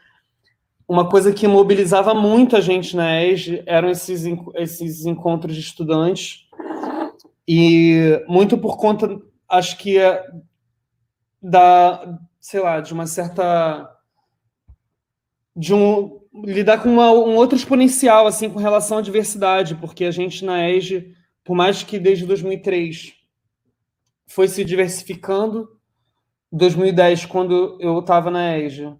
uma 0.87 1.09
coisa 1.09 1.33
que 1.33 1.47
mobilizava 1.47 2.13
muito 2.13 2.55
a 2.55 2.61
gente 2.61 2.95
na 2.95 3.21
ESG 3.23 3.63
eram 3.65 3.89
esses, 3.89 4.23
esses 4.55 5.05
encontros 5.05 5.53
de 5.53 5.61
estudantes, 5.61 6.47
e 7.47 8.23
muito 8.27 8.57
por 8.57 8.77
conta, 8.77 9.21
acho 9.49 9.77
que 9.77 9.97
é 9.97 10.23
da, 11.41 12.19
sei 12.39 12.59
lá, 12.59 12.81
de 12.81 12.93
uma 12.93 13.07
certa. 13.07 13.89
de 15.55 15.73
um. 15.73 16.19
lidar 16.33 16.81
com 16.81 16.89
uma, 16.89 17.11
um 17.11 17.35
outro 17.35 17.57
exponencial, 17.57 18.27
assim, 18.27 18.49
com 18.49 18.59
relação 18.59 18.97
à 18.97 19.01
diversidade, 19.01 19.75
porque 19.75 20.03
a 20.05 20.11
gente 20.11 20.43
na 20.43 20.69
ESG, 20.69 21.13
por 21.43 21.55
mais 21.55 21.83
que 21.83 21.97
desde 21.97 22.25
2003 22.25 23.13
foi 24.27 24.49
se 24.49 24.65
diversificando, 24.65 25.69
2010, 26.51 27.25
quando 27.25 27.77
eu 27.79 27.99
estava 27.99 28.29
na 28.29 28.57
EJA, 28.57 28.97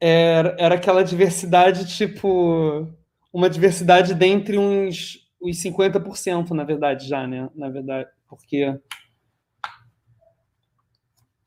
era, 0.00 0.56
era 0.58 0.74
aquela 0.76 1.02
diversidade, 1.02 1.94
tipo, 1.94 2.88
uma 3.32 3.50
diversidade 3.50 4.14
dentre 4.14 4.56
uns, 4.56 5.28
uns 5.40 5.62
50%, 5.62 6.50
na 6.50 6.64
verdade, 6.64 7.06
já, 7.06 7.26
né? 7.26 7.50
Na 7.54 7.68
verdade, 7.68 8.08
porque. 8.26 8.78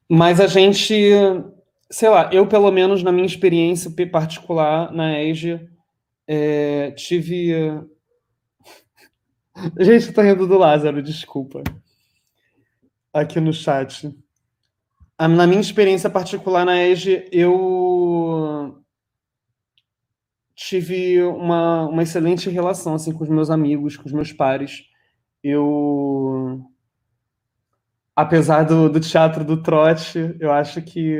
Mas 0.07 0.39
a 0.39 0.45
gente, 0.45 0.93
sei 1.89 2.09
lá, 2.09 2.29
eu, 2.31 2.47
pelo 2.47 2.71
menos 2.71 3.01
na 3.01 3.11
minha 3.11 3.25
experiência 3.25 3.91
particular 4.11 4.93
na 4.93 5.19
EJA, 5.19 5.67
é, 6.27 6.91
tive. 6.91 7.51
Gente, 9.79 10.07
eu 10.07 10.13
tô 10.13 10.21
rindo 10.21 10.47
do 10.47 10.57
Lázaro, 10.57 11.01
desculpa. 11.01 11.63
Aqui 13.13 13.39
no 13.39 13.53
chat. 13.53 14.11
Na 15.19 15.45
minha 15.47 15.61
experiência 15.61 16.09
particular 16.09 16.65
na 16.65 16.77
EGE, 16.77 17.27
eu 17.31 18.83
tive 20.55 21.21
uma, 21.23 21.87
uma 21.87 22.03
excelente 22.03 22.49
relação 22.49 22.95
assim, 22.95 23.11
com 23.11 23.23
os 23.23 23.29
meus 23.29 23.49
amigos, 23.49 23.95
com 23.95 24.05
os 24.05 24.11
meus 24.11 24.31
pares. 24.31 24.83
Eu, 25.43 26.61
apesar 28.15 28.63
do, 28.63 28.89
do 28.89 28.99
teatro 28.99 29.43
do 29.43 29.61
trote, 29.61 30.35
eu 30.39 30.51
acho 30.51 30.81
que 30.81 31.17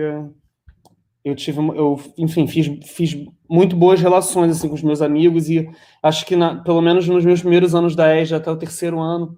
eu 1.24 1.36
tive, 1.36 1.60
eu, 1.60 2.00
enfim, 2.18 2.48
fiz, 2.48 2.68
fiz 2.86 3.16
muito 3.50 3.76
boas 3.76 4.02
relações 4.02 4.52
assim 4.52 4.68
com 4.68 4.76
os 4.76 4.84
meus 4.84 5.02
amigos 5.02 5.50
e 5.50 5.70
acho 6.02 6.26
que 6.26 6.36
na, 6.36 6.62
pelo 6.62 6.82
menos 6.82 7.08
nos 7.08 7.24
meus 7.24 7.42
primeiros 7.42 7.74
anos 7.74 7.96
da 7.96 8.16
EGE 8.16 8.36
até 8.36 8.52
o 8.52 8.58
terceiro 8.58 9.00
ano 9.00 9.38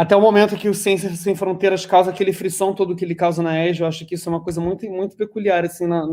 até 0.00 0.16
o 0.16 0.20
momento 0.20 0.56
que 0.56 0.66
o 0.66 0.72
Ciência 0.72 1.14
Sem 1.14 1.34
Fronteiras 1.34 1.84
causa 1.84 2.08
aquele 2.08 2.32
frição 2.32 2.74
todo 2.74 2.96
que 2.96 3.04
ele 3.04 3.14
causa 3.14 3.42
na 3.42 3.66
EJA, 3.66 3.84
eu 3.84 3.86
acho 3.86 4.06
que 4.06 4.14
isso 4.14 4.30
é 4.30 4.32
uma 4.32 4.42
coisa 4.42 4.58
muito, 4.58 4.88
muito 4.90 5.14
peculiar, 5.14 5.62
assim, 5.62 5.86
na, 5.86 6.08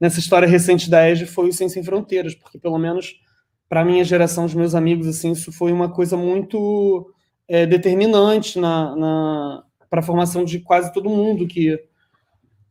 nessa 0.00 0.20
história 0.20 0.46
recente 0.46 0.88
da 0.88 1.10
EJA, 1.10 1.26
foi 1.26 1.48
o 1.48 1.52
Ciência 1.52 1.74
Sem 1.74 1.82
Fronteiras, 1.82 2.36
porque 2.36 2.56
pelo 2.56 2.78
menos 2.78 3.20
para 3.68 3.84
minha 3.84 4.04
geração, 4.04 4.44
os 4.44 4.54
meus 4.54 4.76
amigos, 4.76 5.08
assim, 5.08 5.32
isso 5.32 5.50
foi 5.50 5.72
uma 5.72 5.88
coisa 5.90 6.16
muito 6.16 7.12
é, 7.48 7.66
determinante 7.66 8.60
na, 8.60 8.94
na 8.94 9.64
para 9.90 9.98
a 9.98 10.04
formação 10.04 10.44
de 10.44 10.60
quase 10.60 10.92
todo 10.92 11.10
mundo 11.10 11.48
que, 11.48 11.76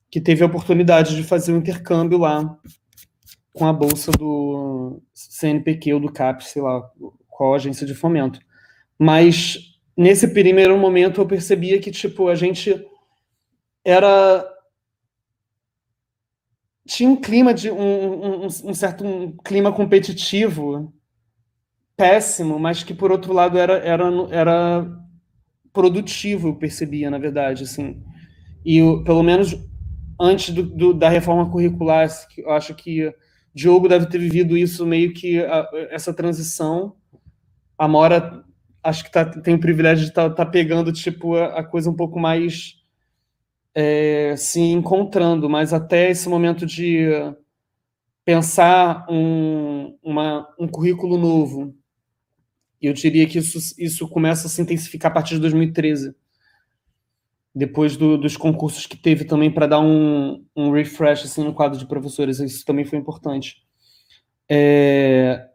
que 0.10 0.22
teve 0.22 0.42
a 0.42 0.48
oportunidade 0.48 1.18
de 1.18 1.24
fazer 1.24 1.52
o 1.52 1.56
um 1.56 1.58
intercâmbio 1.58 2.18
lá 2.18 2.58
com 3.52 3.66
a 3.66 3.74
bolsa 3.74 4.10
do 4.14 5.02
CNPq 5.14 5.96
ou 5.96 6.00
do 6.00 6.14
CAP, 6.14 6.46
sei 6.46 6.62
lá, 6.62 6.82
qual 7.28 7.56
agência 7.56 7.86
de 7.86 7.94
fomento. 7.94 8.40
Mas 8.98 9.75
nesse 9.96 10.28
primeiro 10.28 10.78
momento 10.78 11.22
eu 11.22 11.28
percebia 11.28 11.80
que, 11.80 11.92
tipo, 11.92 12.28
a 12.28 12.36
gente 12.36 12.86
era 13.84 14.46
tinha 16.88 17.10
um 17.10 17.16
clima 17.16 17.54
de 17.54 17.72
um, 17.72 18.44
um, 18.44 18.46
um, 18.46 18.74
certo 18.74 19.04
um 19.04 19.36
clima 19.38 19.72
competitivo 19.72 20.94
péssimo, 21.98 22.60
mas 22.60 22.84
que 22.84 22.94
por 22.94 23.12
outro 23.12 23.34
lado 23.34 23.58
era 23.58 23.78
era, 23.78 24.06
era 24.30 24.88
produtivo, 25.74 26.50
eu 26.50 26.56
percebia 26.56 27.10
na 27.10 27.18
verdade, 27.18 27.64
assim. 27.64 28.04
E 28.64 28.78
eu, 28.78 29.04
pelo 29.04 29.24
menos 29.24 29.56
antes 30.20 30.54
do, 30.54 30.64
do, 30.64 30.94
da 30.94 31.10
reforma 31.10 31.50
curricular, 31.50 32.08
eu 32.38 32.52
acho 32.52 32.74
que 32.76 33.14
Diogo 33.54 33.88
deve 33.88 34.08
ter 34.08 34.18
vivido 34.18 34.58
isso 34.58 34.86
meio 34.86 35.14
que 35.14 35.40
a, 35.40 35.68
essa 35.90 36.14
transição. 36.14 36.96
A 37.78 37.88
Mora 37.88 38.45
acho 38.86 39.04
que 39.04 39.12
tá, 39.12 39.26
tem 39.26 39.56
o 39.56 39.60
privilégio 39.60 40.06
de 40.06 40.12
estar 40.12 40.30
tá, 40.30 40.36
tá 40.36 40.46
pegando 40.46 40.94
tipo 40.94 41.36
a, 41.36 41.60
a, 41.60 41.64
coisa 41.64 41.90
um 41.90 41.96
pouco 41.96 42.20
mais 42.20 42.76
é, 43.74 44.36
se 44.38 44.62
encontrando, 44.62 45.50
mas 45.50 45.74
até 45.74 46.12
esse 46.12 46.30
momento 46.30 46.66
de 46.66 47.10
pensar 48.24 49.06
um, 49.10 49.98
uma, 50.04 50.48
um 50.60 50.68
currículo 50.68 51.18
novo. 51.18 51.76
Eu 52.82 52.94
diria 52.94 53.28
que 53.28 53.40
isso, 53.40 53.58
isso 53.80 54.08
começa 54.08 54.48
a 54.48 54.50
se 54.50 54.62
intensificar 54.62 55.12
a 55.12 55.14
partir 55.14 55.36
de 55.36 55.42
2013 55.42 56.16
depois 57.56 57.96
do, 57.96 58.18
dos 58.18 58.36
concursos 58.36 58.86
que 58.86 58.98
teve 58.98 59.24
também 59.24 59.50
para 59.50 59.66
dar 59.66 59.80
um, 59.80 60.46
um 60.56 60.72
refresh 60.72 61.24
assim, 61.24 61.44
no 61.44 61.54
quadro 61.54 61.80
de 61.80 61.88
professores, 61.88 62.40
isso 62.40 62.66
também 62.66 62.84
foi 62.84 63.00
importante. 63.00 63.64
É, 64.50 65.50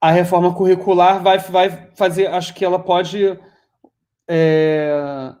a 0.00 0.10
reforma 0.10 0.54
curricular 0.54 1.22
vai, 1.22 1.38
vai 1.38 1.90
fazer, 1.94 2.28
acho 2.28 2.54
que 2.54 2.64
ela 2.64 2.78
pode 2.78 3.38
é, 4.28 5.34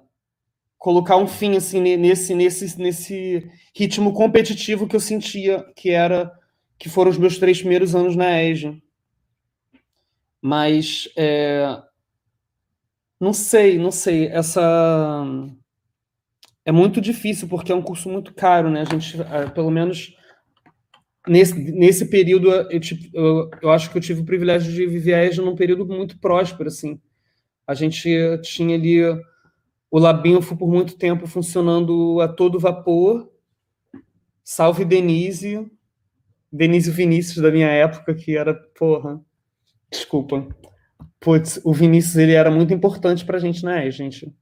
colocar 0.76 1.16
um 1.16 1.26
fim 1.26 1.56
assim 1.56 1.80
nesse, 1.96 2.34
nesse, 2.34 2.78
nesse 2.78 3.50
ritmo 3.74 4.12
competitivo 4.12 4.88
que 4.88 4.96
eu 4.96 5.00
sentia 5.00 5.64
que 5.76 5.90
era 5.90 6.32
que 6.78 6.88
foram 6.88 7.10
os 7.10 7.18
meus 7.18 7.38
três 7.38 7.58
primeiros 7.58 7.94
anos 7.94 8.14
na 8.14 8.42
EJA. 8.42 8.76
Mas 10.40 11.08
é, 11.16 11.82
não 13.20 13.32
sei, 13.32 13.78
não 13.78 13.90
sei. 13.90 14.28
Essa 14.28 15.24
é 16.64 16.70
muito 16.70 17.00
difícil 17.00 17.48
porque 17.48 17.72
é 17.72 17.74
um 17.74 17.82
curso 17.82 18.08
muito 18.08 18.32
caro, 18.32 18.70
né? 18.70 18.82
A 18.82 18.84
gente, 18.84 19.20
é, 19.20 19.50
pelo 19.50 19.70
menos 19.70 20.16
nesse, 21.28 21.54
nesse 21.54 22.06
período, 22.06 22.50
eu, 22.50 22.80
eu, 23.12 23.50
eu 23.62 23.70
acho 23.70 23.90
que 23.90 23.98
eu 23.98 24.02
tive 24.02 24.22
o 24.22 24.24
privilégio 24.24 24.72
de 24.72 24.86
viver 24.86 25.36
num 25.36 25.54
período 25.54 25.86
muito 25.86 26.18
próspero, 26.18 26.68
assim. 26.68 27.00
A 27.66 27.74
gente 27.74 28.08
tinha 28.42 28.74
ali 28.74 29.02
o 29.90 29.98
Labinfo 29.98 30.56
por 30.56 30.68
muito 30.68 30.96
tempo 30.96 31.26
funcionando 31.26 32.20
a 32.20 32.28
todo 32.28 32.58
vapor. 32.58 33.30
Salve 34.42 34.84
Denise, 34.84 35.70
Denise 36.50 36.90
Vinícius 36.90 37.42
da 37.42 37.50
minha 37.50 37.68
época, 37.68 38.14
que 38.14 38.36
era, 38.36 38.54
porra, 38.54 39.20
desculpa, 39.90 40.48
Putz, 41.20 41.60
o 41.64 41.72
Vinícius 41.72 42.16
ele 42.16 42.32
era 42.32 42.50
muito 42.50 42.72
importante 42.72 43.24
para 43.24 43.38
a 43.38 43.40
gente, 43.40 43.64
né, 43.64 43.90
gente? 43.90 44.32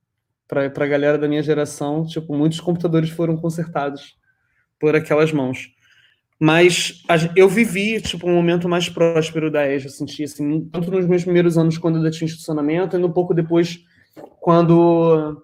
Para 0.47 0.67
a 0.67 0.87
galera 0.87 1.19
da 1.19 1.27
minha 1.27 1.43
geração, 1.43 2.07
tipo, 2.07 2.37
muitos 2.37 2.61
computadores 2.61 3.11
foram 3.11 3.37
consertados 3.37 4.17
por 4.79 4.95
aquelas 4.95 5.33
mãos. 5.33 5.75
Mas 6.39 7.03
eu 7.35 7.49
vivi, 7.49 8.01
tipo, 8.01 8.29
um 8.29 8.35
momento 8.35 8.69
mais 8.69 8.89
próspero 8.89 9.51
da 9.51 9.67
EJA, 9.67 9.89
senti, 9.89 10.25
assim, 10.25 10.69
tanto 10.71 10.91
nos 10.91 11.07
meus 11.07 11.25
primeiros 11.25 11.57
anos, 11.57 11.79
quando 11.79 11.97
ainda 11.97 12.11
tinha 12.11 12.27
institucionamento, 12.27 12.97
e 12.97 13.03
um 13.03 13.11
pouco 13.11 13.33
depois, 13.33 13.83
quando, 14.39 15.43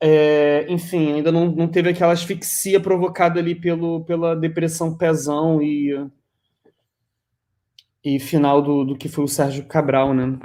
é, 0.00 0.66
enfim, 0.68 1.12
ainda 1.12 1.30
não, 1.30 1.50
não 1.52 1.68
teve 1.68 1.90
aquela 1.90 2.12
asfixia 2.12 2.80
provocada 2.80 3.38
ali 3.38 3.54
pelo, 3.54 4.04
pela 4.04 4.34
depressão 4.34 4.96
pesão 4.96 5.62
e 5.62 5.94
e 8.04 8.18
final 8.18 8.62
do, 8.62 8.84
do 8.84 8.96
que 8.96 9.08
foi 9.08 9.24
o 9.24 9.28
Sérgio 9.28 9.64
Cabral, 9.64 10.14
né? 10.14 10.38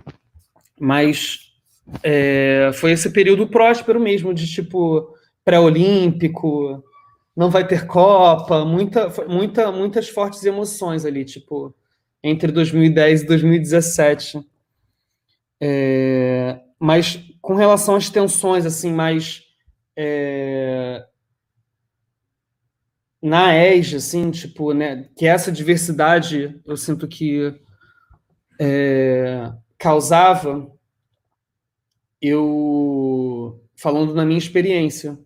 Mas 0.79 1.53
é, 2.01 2.71
foi 2.73 2.91
esse 2.91 3.09
período 3.11 3.47
próspero 3.47 3.99
mesmo, 3.99 4.33
de 4.33 4.47
tipo 4.47 5.13
pré-olímpico, 5.45 6.83
não 7.35 7.49
vai 7.49 7.65
ter 7.67 7.87
Copa, 7.87 8.63
muita, 8.63 9.09
muita, 9.27 9.71
muitas 9.71 10.09
fortes 10.09 10.43
emoções 10.43 11.05
ali, 11.05 11.25
tipo, 11.25 11.73
entre 12.23 12.51
2010 12.51 13.23
e 13.23 13.25
2017. 13.25 14.39
É, 15.61 16.59
mas 16.79 17.19
com 17.41 17.55
relação 17.55 17.95
às 17.95 18.09
tensões, 18.09 18.65
assim, 18.65 18.91
mais 18.91 19.41
é, 19.97 21.05
na 23.21 23.55
ESG, 23.55 23.95
assim, 23.95 24.31
tipo, 24.31 24.73
né, 24.73 25.09
que 25.17 25.25
essa 25.25 25.51
diversidade 25.51 26.59
eu 26.65 26.75
sinto 26.75 27.07
que 27.07 27.53
é, 28.59 29.51
causava, 29.77 30.69
eu, 32.21 33.61
falando 33.75 34.13
na 34.13 34.25
minha 34.25 34.37
experiência, 34.37 35.17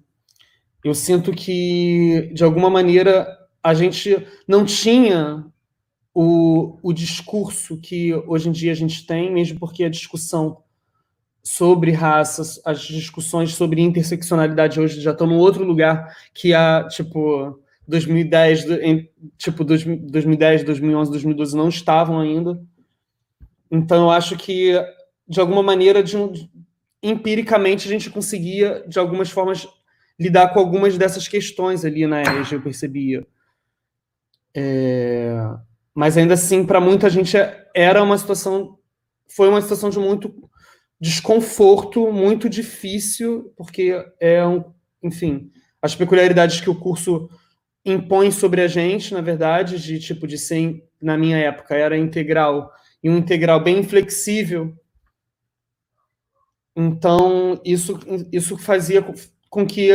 eu 0.83 0.93
sinto 0.93 1.31
que, 1.31 2.29
de 2.33 2.43
alguma 2.43 2.69
maneira, 2.69 3.27
a 3.63 3.73
gente 3.73 4.25
não 4.47 4.63
tinha 4.65 5.45
o, 6.13 6.77
o 6.81 6.93
discurso 6.93 7.77
que 7.79 8.13
hoje 8.13 8.49
em 8.49 8.51
dia 8.51 8.71
a 8.71 8.75
gente 8.75 9.05
tem, 9.05 9.31
mesmo 9.31 9.59
porque 9.59 9.83
a 9.83 9.89
discussão 9.89 10.63
sobre 11.43 11.91
raças, 11.91 12.59
as 12.65 12.81
discussões 12.81 13.53
sobre 13.53 13.81
interseccionalidade 13.81 14.79
hoje 14.79 14.99
já 14.99 15.11
estão 15.11 15.27
num 15.27 15.37
outro 15.37 15.63
lugar 15.63 16.13
que 16.33 16.53
a, 16.53 16.87
tipo, 16.89 17.61
2010, 17.87 18.69
em, 18.81 19.09
tipo, 19.37 19.63
2010, 19.63 20.63
2011, 20.63 21.11
2012 21.11 21.55
não 21.55 21.69
estavam 21.69 22.19
ainda. 22.19 22.61
Então, 23.71 24.05
eu 24.05 24.11
acho 24.11 24.35
que, 24.37 24.73
de 25.27 25.39
alguma 25.39 25.63
maneira, 25.63 26.03
de, 26.03 26.17
empiricamente, 27.01 27.87
a 27.87 27.91
gente 27.91 28.09
conseguia, 28.09 28.83
de 28.87 28.99
algumas 28.99 29.29
formas, 29.29 29.67
lidar 30.19 30.49
com 30.49 30.59
algumas 30.59 30.97
dessas 30.97 31.27
questões 31.27 31.85
ali 31.85 32.05
na 32.07 32.21
EJA, 32.21 32.55
eu 32.55 32.61
percebia. 32.61 33.25
É, 34.55 35.37
mas, 35.93 36.17
ainda 36.17 36.33
assim, 36.33 36.65
para 36.65 36.79
muita 36.79 37.09
gente, 37.09 37.35
era 37.73 38.03
uma 38.03 38.17
situação, 38.17 38.77
foi 39.27 39.49
uma 39.49 39.61
situação 39.61 39.89
de 39.89 39.99
muito 39.99 40.33
desconforto, 40.99 42.11
muito 42.11 42.49
difícil, 42.49 43.53
porque 43.55 43.93
é 44.19 44.45
um, 44.45 44.63
enfim, 45.03 45.51
as 45.81 45.95
peculiaridades 45.95 46.59
que 46.59 46.69
o 46.69 46.79
curso 46.79 47.29
impõe 47.85 48.31
sobre 48.31 48.61
a 48.61 48.67
gente, 48.67 49.13
na 49.13 49.21
verdade, 49.21 49.81
de 49.81 49.99
tipo 49.99 50.27
de 50.27 50.37
ser, 50.37 50.83
na 51.01 51.17
minha 51.17 51.37
época, 51.37 51.75
era 51.75 51.97
integral, 51.97 52.71
e 53.01 53.09
um 53.09 53.17
integral 53.17 53.63
bem 53.63 53.83
flexível. 53.83 54.75
Então, 56.75 57.61
isso, 57.63 57.99
isso 58.31 58.57
fazia 58.57 59.01
com 59.49 59.65
que 59.65 59.91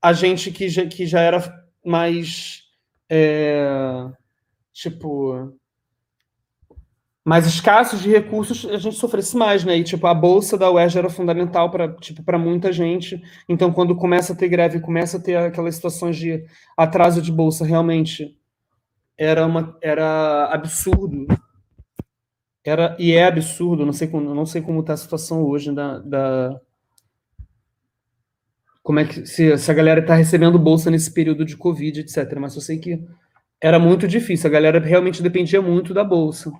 a 0.00 0.12
gente 0.12 0.50
que 0.50 0.68
já, 0.68 0.86
que 0.86 1.06
já 1.06 1.20
era 1.20 1.42
mais, 1.84 2.62
é, 3.08 4.06
tipo, 4.72 5.54
mais 7.24 7.46
escassos 7.46 8.02
de 8.02 8.10
recursos, 8.10 8.66
a 8.70 8.76
gente 8.76 8.96
sofresse 8.96 9.34
mais, 9.34 9.64
né? 9.64 9.78
E 9.78 9.84
tipo, 9.84 10.06
a 10.06 10.12
bolsa 10.12 10.58
da 10.58 10.70
UERJ 10.70 10.98
era 10.98 11.08
fundamental 11.08 11.70
para 11.70 11.90
tipo, 11.96 12.22
para 12.22 12.38
muita 12.38 12.70
gente. 12.70 13.22
Então, 13.48 13.72
quando 13.72 13.96
começa 13.96 14.34
a 14.34 14.36
ter 14.36 14.48
greve, 14.48 14.80
começa 14.80 15.16
a 15.16 15.20
ter 15.20 15.36
aquelas 15.36 15.74
situações 15.74 16.16
de 16.16 16.44
atraso 16.76 17.22
de 17.22 17.32
bolsa, 17.32 17.64
realmente 17.64 18.36
era 19.16 19.46
uma 19.46 19.76
era 19.80 20.46
absurdo. 20.52 21.26
Era 22.62 22.96
e 22.98 23.12
é 23.12 23.24
absurdo, 23.24 23.86
não 23.86 23.92
sei 23.92 24.08
como, 24.08 24.34
não 24.34 24.46
sei 24.46 24.60
como 24.60 24.80
está 24.80 24.92
a 24.92 24.96
situação 24.96 25.42
hoje 25.42 25.72
da, 25.72 25.98
da 26.00 26.60
como 28.84 29.00
é 29.00 29.06
que 29.06 29.26
se, 29.26 29.50
a 29.50 29.74
galera 29.74 30.00
está 30.00 30.14
recebendo 30.14 30.58
bolsa 30.58 30.90
nesse 30.90 31.10
período 31.10 31.42
de 31.42 31.56
Covid, 31.56 32.00
etc. 32.00 32.38
Mas 32.38 32.54
eu 32.54 32.60
sei 32.60 32.78
que 32.78 33.02
era 33.58 33.78
muito 33.78 34.06
difícil, 34.06 34.46
a 34.46 34.52
galera 34.52 34.78
realmente 34.78 35.22
dependia 35.22 35.62
muito 35.62 35.94
da 35.94 36.04
bolsa. 36.04 36.52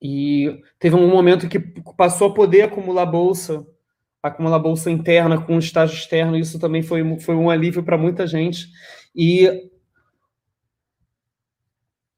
E 0.00 0.58
teve 0.78 0.96
um 0.96 1.06
momento 1.06 1.48
que 1.50 1.60
passou 1.98 2.28
a 2.28 2.34
poder 2.34 2.62
acumular 2.62 3.04
bolsa, 3.04 3.66
acumular 4.22 4.58
bolsa 4.58 4.90
interna 4.90 5.38
com 5.38 5.58
estágio 5.58 5.94
externo, 5.94 6.34
isso 6.34 6.58
também 6.58 6.82
foi, 6.82 7.20
foi 7.20 7.34
um 7.34 7.50
alívio 7.50 7.82
para 7.82 7.98
muita 7.98 8.26
gente. 8.26 8.68
E 9.14 9.68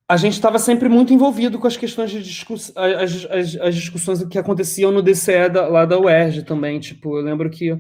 a 0.09 0.17
gente 0.17 0.35
estava 0.35 0.61
sempre 0.61 0.89
muito 0.89 1.13
envolvido 1.13 1.59
com 1.59 1.67
as 1.67 1.77
questões 1.77 2.13
de 2.13 2.23
discussão, 2.23 2.81
as, 2.81 3.25
as, 3.25 3.57
as, 3.57 3.75
discussões 3.75 4.23
que 4.27 4.39
aconteciam 4.39 4.93
no 4.93 5.03
DCE 5.03 5.49
da, 5.49 5.67
lá 5.67 5.85
da 5.85 5.99
UERJ 5.99 6.45
também. 6.45 6.79
Tipo, 6.79 7.19
eu 7.19 7.25
lembro 7.25 7.51
que 7.51 7.77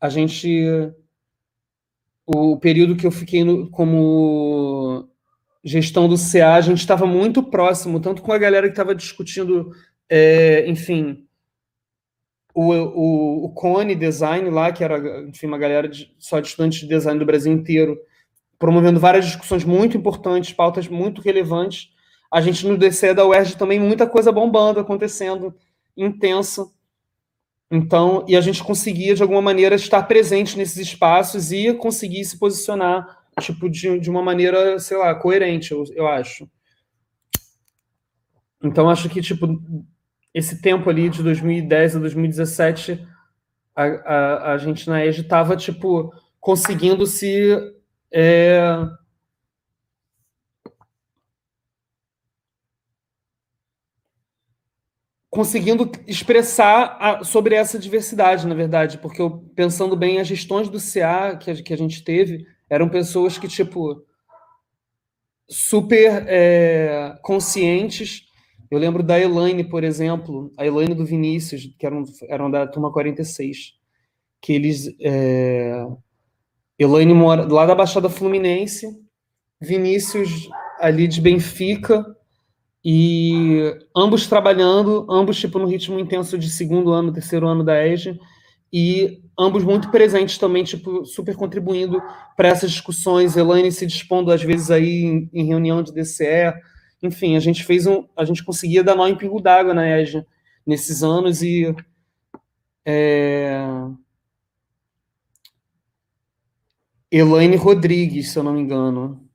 a 0.00 0.08
gente. 0.08 0.92
O 2.26 2.58
período 2.58 2.94
que 2.96 3.06
eu 3.06 3.10
fiquei 3.10 3.42
no, 3.42 3.70
como 3.70 5.08
gestão 5.64 6.08
do 6.08 6.16
CA, 6.16 6.54
a 6.54 6.60
gente 6.60 6.78
estava 6.78 7.06
muito 7.06 7.42
próximo, 7.42 8.00
tanto 8.00 8.22
com 8.22 8.32
a 8.32 8.38
galera 8.38 8.66
que 8.66 8.72
estava 8.72 8.94
discutindo, 8.94 9.70
é, 10.08 10.68
enfim, 10.68 11.26
o, 12.54 12.72
o, 12.72 13.44
o, 13.44 13.48
Cone 13.50 13.94
Design 13.94 14.50
lá, 14.50 14.72
que 14.72 14.82
era, 14.82 15.22
enfim, 15.22 15.46
uma 15.46 15.58
galera 15.58 15.88
de, 15.88 16.12
só 16.18 16.40
de 16.40 16.48
estudantes 16.48 16.80
de 16.80 16.88
design 16.88 17.18
do 17.18 17.26
Brasil 17.26 17.52
inteiro, 17.52 17.96
promovendo 18.58 18.98
várias 18.98 19.26
discussões 19.26 19.64
muito 19.64 19.96
importantes, 19.96 20.52
pautas 20.52 20.88
muito 20.88 21.22
relevantes. 21.22 21.90
A 22.32 22.40
gente 22.40 22.66
no 22.66 22.76
DC 22.76 23.14
da 23.14 23.24
UERJ 23.24 23.56
também 23.56 23.78
muita 23.78 24.06
coisa 24.06 24.32
bombando, 24.32 24.80
acontecendo, 24.80 25.54
intensa. 25.96 26.66
Então, 27.70 28.24
e 28.26 28.34
a 28.34 28.40
gente 28.40 28.62
conseguia, 28.64 29.14
de 29.14 29.22
alguma 29.22 29.42
maneira, 29.42 29.74
estar 29.74 30.02
presente 30.04 30.56
nesses 30.56 30.78
espaços 30.78 31.52
e 31.52 31.74
conseguir 31.74 32.24
se 32.24 32.38
posicionar 32.38 33.18
tipo, 33.40 33.68
de, 33.68 33.98
de 33.98 34.10
uma 34.10 34.22
maneira, 34.22 34.78
sei 34.78 34.96
lá, 34.96 35.14
coerente, 35.14 35.72
eu, 35.72 35.84
eu 35.94 36.06
acho. 36.06 36.48
Então, 38.62 38.90
acho 38.90 39.08
que, 39.08 39.20
tipo, 39.20 39.46
esse 40.34 40.60
tempo 40.60 40.90
ali 40.90 41.08
de 41.08 41.22
2010 41.22 41.96
a 41.96 41.98
2017, 42.00 43.06
a, 43.74 43.84
a, 43.84 44.52
a 44.54 44.58
gente 44.58 44.88
na 44.88 45.04
EG 45.04 45.20
estava, 45.20 45.56
tipo, 45.56 46.12
conseguindo 46.40 47.06
se 47.06 47.56
é, 48.12 48.60
conseguindo 55.38 55.88
expressar 56.04 56.96
a, 56.98 57.22
sobre 57.22 57.54
essa 57.54 57.78
diversidade, 57.78 58.44
na 58.44 58.56
verdade, 58.56 58.98
porque 58.98 59.22
eu, 59.22 59.30
pensando 59.54 59.94
bem, 59.94 60.18
as 60.18 60.26
gestões 60.26 60.68
do 60.68 60.80
CA 60.80 61.36
que 61.36 61.48
a, 61.48 61.62
que 61.62 61.72
a 61.72 61.76
gente 61.76 62.02
teve 62.02 62.44
eram 62.68 62.88
pessoas 62.88 63.38
que, 63.38 63.46
tipo, 63.46 64.04
super 65.48 66.24
é, 66.26 67.16
conscientes. 67.22 68.24
Eu 68.68 68.80
lembro 68.80 69.00
da 69.00 69.16
Elaine, 69.16 69.62
por 69.62 69.84
exemplo, 69.84 70.52
a 70.58 70.66
Elaine 70.66 70.92
do 70.92 71.06
Vinícius, 71.06 71.72
que 71.78 71.86
eram, 71.86 72.50
da 72.50 72.66
turma 72.66 72.92
46, 72.92 73.74
que 74.42 74.52
eles. 74.52 74.92
É, 75.00 75.86
Elaine 76.76 77.14
mora 77.14 77.46
lá 77.46 77.64
da 77.64 77.76
Baixada 77.76 78.08
Fluminense, 78.08 78.88
Vinícius 79.60 80.48
ali 80.80 81.06
de 81.06 81.20
Benfica, 81.20 82.04
e 82.84 83.76
ambos 83.96 84.26
trabalhando, 84.26 85.06
ambos 85.10 85.38
tipo 85.38 85.58
no 85.58 85.66
ritmo 85.66 85.98
intenso 85.98 86.38
de 86.38 86.48
segundo 86.48 86.92
ano, 86.92 87.12
terceiro 87.12 87.48
ano 87.48 87.64
da 87.64 87.86
EGE, 87.86 88.18
e 88.72 89.22
ambos 89.38 89.64
muito 89.64 89.90
presentes 89.90 90.38
também, 90.38 90.62
tipo, 90.62 91.04
super 91.04 91.34
contribuindo 91.36 92.00
para 92.36 92.48
essas 92.48 92.70
discussões, 92.70 93.36
Elaine 93.36 93.72
se 93.72 93.86
dispondo 93.86 94.30
às 94.30 94.42
vezes 94.42 94.70
aí 94.70 95.04
em, 95.04 95.30
em, 95.32 95.46
reunião 95.46 95.82
de 95.82 95.92
DCE, 95.92 96.54
enfim, 97.02 97.36
a 97.36 97.40
gente 97.40 97.64
fez 97.64 97.86
um, 97.86 98.06
a 98.16 98.24
gente 98.24 98.44
conseguia 98.44 98.84
dar 98.84 98.94
nó 98.94 99.06
em 99.06 99.16
pingo 99.16 99.40
d'água 99.40 99.72
na 99.74 99.88
EGE 100.00 100.24
nesses 100.66 101.02
anos 101.02 101.42
e 101.42 101.74
é... 102.84 103.58
Elaine 107.10 107.56
Rodrigues, 107.56 108.30
se 108.30 108.38
eu 108.38 108.42
não 108.42 108.52
me 108.52 108.60
engano. 108.60 109.26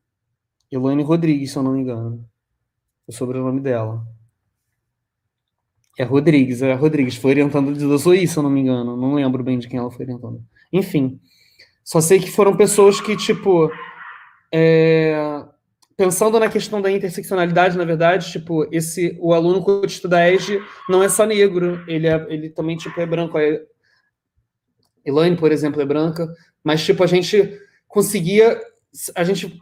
Elaine 0.72 1.02
Rodrigues, 1.02 1.52
se 1.52 1.58
eu 1.58 1.64
não 1.64 1.74
me 1.74 1.82
engano 1.82 2.28
o 3.08 3.12
sobrenome 3.12 3.60
dela. 3.60 4.06
É 5.98 6.04
Rodrigues, 6.04 6.62
é 6.62 6.74
Rodrigues. 6.74 7.16
Foi 7.16 7.32
orientando 7.32 7.74
de 7.74 7.98
Zoe, 7.98 8.28
se 8.28 8.38
eu 8.38 8.44
não 8.44 8.50
me 8.50 8.62
engano. 8.62 8.98
Não 8.98 9.14
lembro 9.14 9.44
bem 9.44 9.60
de 9.60 9.68
quem 9.68 9.80
ela 9.80 9.92
foi 9.92 10.06
orientando. 10.06 10.44
Enfim, 10.72 11.20
só 11.84 12.02
sei 12.02 12.20
que 12.20 12.32
foram 12.32 12.58
pessoas 12.58 13.00
que, 13.00 13.16
tipo, 13.16 13.72
é, 14.52 15.46
pensando 15.96 16.40
na 16.40 16.50
questão 16.50 16.82
da 16.82 16.92
interseccionalidade, 16.92 17.78
na 17.78 17.86
verdade, 17.86 18.32
tipo, 18.32 18.68
esse, 18.72 19.18
o 19.22 19.34
aluno 19.34 19.62
cotista 19.62 20.08
da 20.08 20.32
ESG 20.32 20.64
não 20.90 21.04
é 21.04 21.10
só 21.10 21.26
negro, 21.26 21.84
ele, 21.88 22.08
é, 22.08 22.26
ele 22.30 22.50
também, 22.50 22.76
tipo, 22.78 23.00
é 23.00 23.06
branco. 23.06 23.38
É, 23.38 23.62
Elaine, 25.06 25.38
por 25.38 25.52
exemplo, 25.52 25.82
é 25.82 25.86
branca, 25.86 26.28
mas, 26.64 26.84
tipo, 26.84 27.04
a 27.04 27.08
gente 27.08 27.60
conseguia, 27.88 28.60
a 29.16 29.24
gente 29.24 29.60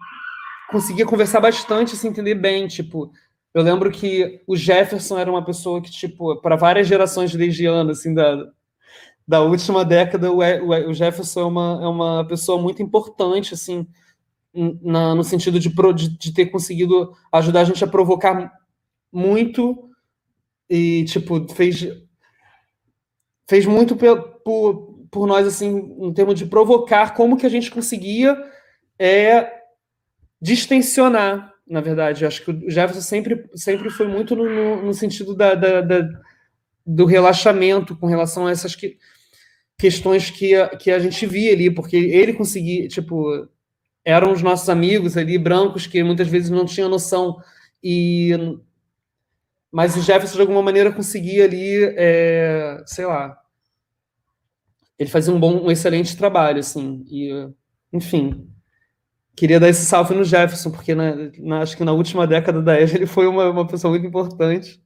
conseguia 0.69 1.05
conversar 1.05 1.41
bastante, 1.41 1.97
se 1.97 2.07
entender 2.07 2.35
bem, 2.35 2.67
tipo, 2.67 3.11
eu 3.53 3.61
lembro 3.61 3.91
que 3.91 4.41
o 4.47 4.55
Jefferson 4.55 5.19
era 5.19 5.29
uma 5.29 5.43
pessoa 5.43 5.81
que, 5.81 5.91
tipo, 5.91 6.37
para 6.37 6.55
várias 6.55 6.87
gerações 6.87 7.33
desde 7.33 7.65
ano, 7.65 7.91
assim, 7.91 8.13
da, 8.13 8.49
da 9.27 9.41
última 9.41 9.83
década, 9.83 10.31
o, 10.31 10.93
Jefferson 10.93 11.41
é 11.41 11.45
uma, 11.45 11.79
é 11.83 11.87
uma 11.87 12.27
pessoa 12.27 12.61
muito 12.61 12.81
importante, 12.81 13.53
assim, 13.53 13.85
na, 14.53 15.13
no 15.13 15.23
sentido 15.23 15.59
de, 15.59 15.69
de, 15.69 16.17
de, 16.17 16.33
ter 16.33 16.45
conseguido 16.47 17.13
ajudar 17.31 17.61
a 17.61 17.63
gente 17.65 17.83
a 17.83 17.87
provocar 17.87 18.51
muito 19.11 19.89
e, 20.69 21.03
tipo, 21.05 21.45
fez, 21.53 21.87
fez 23.49 23.65
muito 23.65 23.97
por, 23.97 25.05
por 25.11 25.27
nós, 25.27 25.45
assim, 25.45 25.93
em 25.99 26.13
termos 26.13 26.39
de 26.39 26.45
provocar 26.45 27.13
como 27.13 27.35
que 27.35 27.45
a 27.45 27.49
gente 27.49 27.69
conseguia 27.69 28.37
é, 28.97 29.61
distensionar 30.41 31.50
na 31.71 31.79
verdade. 31.79 32.25
Acho 32.25 32.43
que 32.43 32.51
o 32.51 32.69
Jefferson 32.69 33.01
sempre, 33.01 33.49
sempre 33.55 33.89
foi 33.89 34.07
muito 34.07 34.35
no, 34.35 34.47
no, 34.47 34.85
no 34.87 34.93
sentido 34.93 35.33
da, 35.33 35.55
da, 35.55 35.81
da, 35.81 36.09
do 36.85 37.05
relaxamento 37.05 37.95
com 37.95 38.07
relação 38.07 38.45
a 38.45 38.51
essas 38.51 38.75
que, 38.75 38.97
questões 39.77 40.29
que 40.29 40.53
a, 40.53 40.67
que 40.75 40.91
a 40.91 40.99
gente 40.99 41.25
via 41.25 41.53
ali, 41.53 41.71
porque 41.71 41.95
ele 41.95 42.33
conseguia, 42.33 42.87
tipo, 42.89 43.47
eram 44.03 44.33
os 44.33 44.41
nossos 44.41 44.67
amigos 44.67 45.15
ali, 45.15 45.37
brancos, 45.37 45.87
que 45.87 46.03
muitas 46.03 46.27
vezes 46.27 46.49
não 46.49 46.65
tinham 46.65 46.89
noção, 46.89 47.37
e 47.81 48.31
mas 49.71 49.95
o 49.95 50.01
Jefferson, 50.01 50.35
de 50.35 50.41
alguma 50.41 50.61
maneira, 50.61 50.91
conseguia 50.91 51.45
ali, 51.45 51.93
é, 51.95 52.83
sei 52.85 53.05
lá, 53.05 53.37
ele 54.99 55.09
fazia 55.09 55.33
um 55.33 55.39
bom, 55.39 55.63
um 55.63 55.71
excelente 55.71 56.17
trabalho, 56.17 56.59
assim, 56.59 57.05
e, 57.09 57.49
enfim, 57.93 58.50
queria 59.35 59.59
dar 59.59 59.69
esse 59.69 59.85
salve 59.85 60.13
no 60.13 60.23
Jefferson, 60.23 60.71
porque 60.71 60.93
na, 60.93 61.15
na, 61.39 61.61
acho 61.61 61.75
que 61.75 61.83
na 61.83 61.93
última 61.93 62.27
década 62.27 62.61
da 62.61 62.79
EJA 62.79 62.97
ele 62.97 63.07
foi 63.07 63.27
uma, 63.27 63.49
uma 63.49 63.67
pessoa 63.67 63.91
muito 63.91 64.05
importante. 64.05 64.81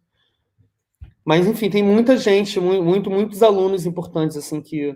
Mas, 1.23 1.47
enfim, 1.47 1.69
tem 1.69 1.83
muita 1.83 2.17
gente, 2.17 2.59
muito, 2.59 3.09
muitos 3.09 3.41
alunos 3.41 3.85
importantes, 3.85 4.37
assim, 4.37 4.61
que... 4.61 4.95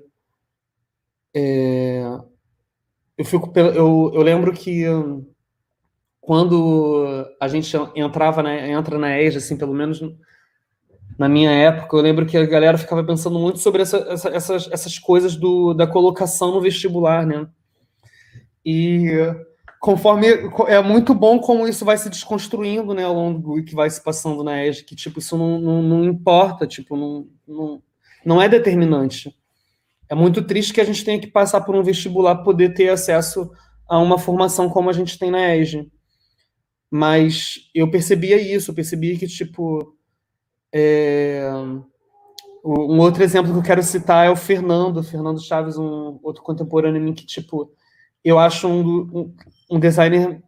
É, 1.34 2.04
eu, 3.18 3.26
fico, 3.26 3.52
eu, 3.58 4.12
eu 4.14 4.22
lembro 4.22 4.52
que 4.54 4.84
quando 6.22 7.26
a 7.40 7.48
gente 7.48 7.76
entrava, 7.96 8.44
né, 8.44 8.72
entra 8.72 8.98
na 8.98 9.20
EJA, 9.20 9.40
assim, 9.40 9.58
pelo 9.58 9.74
menos 9.74 10.00
na 11.18 11.28
minha 11.28 11.52
época, 11.52 11.98
eu 11.98 12.02
lembro 12.02 12.26
que 12.26 12.38
a 12.38 12.46
galera 12.46 12.78
ficava 12.78 13.04
pensando 13.04 13.38
muito 13.38 13.60
sobre 13.60 13.82
essa, 13.82 13.98
essa, 14.10 14.30
essas, 14.30 14.70
essas 14.72 14.98
coisas 14.98 15.36
do, 15.36 15.74
da 15.74 15.86
colocação 15.86 16.54
no 16.54 16.62
vestibular, 16.62 17.26
né? 17.26 17.46
E 18.72 19.10
conforme 19.80 20.28
é 20.68 20.80
muito 20.80 21.16
bom 21.16 21.40
como 21.40 21.68
isso 21.68 21.84
vai 21.84 21.98
se 21.98 22.08
desconstruindo, 22.08 22.94
né, 22.94 23.04
ao 23.04 23.16
longo 23.16 23.64
que 23.64 23.74
vai 23.74 23.90
se 23.90 24.04
passando 24.04 24.44
na 24.44 24.64
EJA, 24.64 24.84
que 24.84 24.96
tipo 24.96 25.18
isso 25.18 25.36
não, 25.36 25.60
não, 25.60 25.82
não 25.82 26.06
importa, 26.06 26.68
tipo 26.68 26.96
não, 26.96 27.28
não, 27.48 27.82
não 28.24 28.40
é 28.40 28.48
determinante. 28.48 29.36
É 30.08 30.14
muito 30.14 30.44
triste 30.44 30.72
que 30.72 30.82
a 30.82 30.84
gente 30.84 31.04
tenha 31.04 31.20
que 31.20 31.26
passar 31.26 31.62
por 31.62 31.76
um 31.76 31.82
vestibular 31.82 32.36
para 32.36 32.44
poder 32.44 32.76
ter 32.76 32.90
acesso 32.90 33.50
a 33.88 33.98
uma 33.98 34.20
formação 34.20 34.70
como 34.70 34.88
a 34.88 34.94
gente 34.94 35.18
tem 35.18 35.32
na 35.32 35.56
EJA. 35.56 35.88
Mas 36.92 37.72
eu 37.74 37.90
percebia 37.90 38.40
isso, 38.40 38.70
eu 38.70 38.76
percebia 38.76 39.18
que 39.18 39.28
tipo 39.28 39.96
é... 40.72 41.50
um 42.64 43.00
outro 43.00 43.24
exemplo 43.24 43.52
que 43.52 43.58
eu 43.58 43.64
quero 43.64 43.82
citar 43.82 44.28
é 44.28 44.30
o 44.30 44.36
Fernando, 44.36 45.04
Fernando 45.04 45.42
Chaves, 45.42 45.76
um 45.76 46.20
outro 46.22 46.44
contemporâneo 46.44 47.02
mim 47.02 47.14
que 47.14 47.26
tipo 47.26 47.72
eu 48.24 48.38
acho 48.38 48.68
um, 48.68 49.02
um, 49.14 49.36
um, 49.72 49.80
designer 49.80 50.42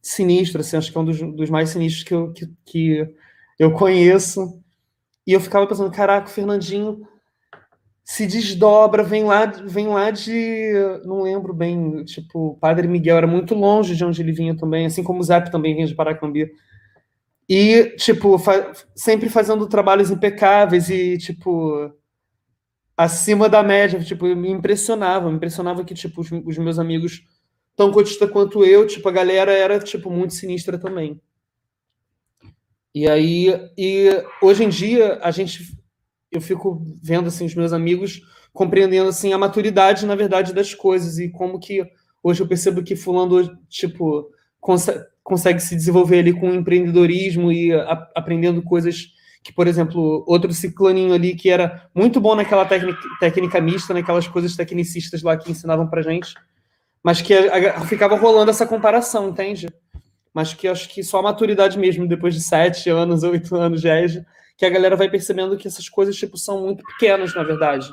sinistro, 0.00 0.60
assim, 0.60 0.76
acho 0.76 0.90
que 0.90 0.98
é 0.98 1.00
um 1.00 1.04
dos, 1.04 1.20
dos 1.20 1.50
mais 1.50 1.70
sinistros 1.70 2.04
que 2.04 2.14
eu, 2.14 2.32
que, 2.32 2.46
que, 2.64 3.14
eu 3.58 3.72
conheço. 3.72 4.60
E 5.26 5.32
eu 5.32 5.40
ficava 5.40 5.66
pensando, 5.66 5.90
caraca, 5.90 6.26
o 6.26 6.30
Fernandinho 6.30 7.06
se 8.04 8.26
desdobra, 8.26 9.04
vem 9.04 9.24
lá, 9.24 9.46
vem 9.46 9.86
lá 9.88 10.10
de. 10.10 10.72
Não 11.04 11.22
lembro 11.22 11.54
bem, 11.54 12.04
tipo, 12.04 12.58
Padre 12.60 12.88
Miguel 12.88 13.16
era 13.16 13.26
muito 13.26 13.54
longe 13.54 13.94
de 13.94 14.04
onde 14.04 14.20
ele 14.20 14.32
vinha 14.32 14.56
também, 14.56 14.86
assim 14.86 15.02
como 15.04 15.20
o 15.20 15.22
Zap 15.22 15.50
também 15.50 15.74
vinha 15.74 15.86
de 15.86 15.94
Paracambi. 15.94 16.50
E, 17.48 17.94
tipo, 17.96 18.38
fa 18.38 18.72
sempre 18.94 19.28
fazendo 19.28 19.68
trabalhos 19.68 20.10
impecáveis 20.10 20.88
e, 20.88 21.18
tipo, 21.18 21.92
acima 22.96 23.48
da 23.48 23.62
média, 23.62 24.00
tipo, 24.00 24.26
me 24.34 24.50
impressionava, 24.50 25.30
me 25.30 25.36
impressionava 25.36 25.84
que, 25.84 25.94
tipo, 25.94 26.20
os, 26.20 26.30
os 26.30 26.58
meus 26.58 26.78
amigos 26.78 27.24
tão 27.76 27.90
cotista 27.90 28.28
quanto 28.28 28.64
eu, 28.64 28.86
tipo, 28.86 29.08
a 29.08 29.12
galera 29.12 29.52
era, 29.52 29.78
tipo, 29.78 30.10
muito 30.10 30.34
sinistra 30.34 30.78
também. 30.78 31.20
E 32.94 33.08
aí, 33.08 33.48
e 33.76 34.08
hoje 34.42 34.64
em 34.64 34.68
dia, 34.68 35.18
a 35.22 35.30
gente, 35.30 35.76
eu 36.30 36.40
fico 36.40 36.82
vendo, 37.02 37.28
assim, 37.28 37.46
os 37.46 37.54
meus 37.54 37.72
amigos 37.72 38.20
compreendendo, 38.52 39.08
assim, 39.08 39.32
a 39.32 39.38
maturidade, 39.38 40.04
na 40.04 40.14
verdade, 40.14 40.52
das 40.52 40.74
coisas 40.74 41.18
e 41.18 41.30
como 41.30 41.58
que 41.58 41.82
hoje 42.22 42.42
eu 42.42 42.46
percebo 42.46 42.82
que 42.82 42.94
fulano, 42.94 43.58
tipo, 43.68 44.30
consegue, 44.60 45.04
consegue 45.22 45.60
se 45.60 45.74
desenvolver 45.74 46.18
ali 46.18 46.32
com 46.38 46.52
empreendedorismo 46.52 47.50
e 47.50 47.72
a, 47.72 48.10
aprendendo 48.14 48.62
coisas 48.62 49.14
que, 49.42 49.52
por 49.52 49.66
exemplo, 49.66 50.24
outro 50.26 50.52
ciclaninho 50.52 51.12
ali 51.12 51.34
que 51.34 51.50
era 51.50 51.88
muito 51.94 52.20
bom 52.20 52.34
naquela 52.34 52.64
técnica, 52.64 53.00
técnica 53.18 53.60
mista, 53.60 53.92
naquelas 53.92 54.28
coisas 54.28 54.54
tecnicistas 54.54 55.22
lá 55.22 55.36
que 55.36 55.50
ensinavam 55.50 55.88
pra 55.88 56.02
gente, 56.02 56.34
mas 57.02 57.20
que 57.20 57.34
a, 57.34 57.78
a, 57.78 57.80
ficava 57.80 58.16
rolando 58.16 58.50
essa 58.50 58.66
comparação, 58.66 59.30
entende? 59.30 59.68
Mas 60.32 60.54
que 60.54 60.68
acho 60.68 60.88
que 60.88 61.02
só 61.02 61.18
a 61.18 61.22
maturidade 61.22 61.78
mesmo, 61.78 62.06
depois 62.06 62.34
de 62.34 62.40
sete 62.40 62.88
anos, 62.88 63.24
oito 63.24 63.56
anos 63.56 63.80
de 63.80 63.88
EJA, 63.88 64.24
que 64.56 64.64
a 64.64 64.70
galera 64.70 64.94
vai 64.94 65.10
percebendo 65.10 65.56
que 65.56 65.66
essas 65.66 65.88
coisas, 65.88 66.16
tipo, 66.16 66.38
são 66.38 66.60
muito 66.62 66.84
pequenas, 66.84 67.34
na 67.34 67.42
verdade. 67.42 67.92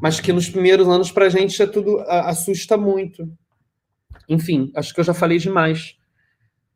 Mas 0.00 0.20
que 0.20 0.32
nos 0.32 0.48
primeiros 0.48 0.86
anos, 0.86 1.10
pra 1.10 1.30
gente, 1.30 1.60
é 1.62 1.66
tudo 1.66 1.98
assusta 2.06 2.76
muito. 2.76 3.26
Enfim, 4.28 4.70
acho 4.76 4.92
que 4.92 5.00
eu 5.00 5.04
já 5.04 5.14
falei 5.14 5.38
demais. 5.38 5.96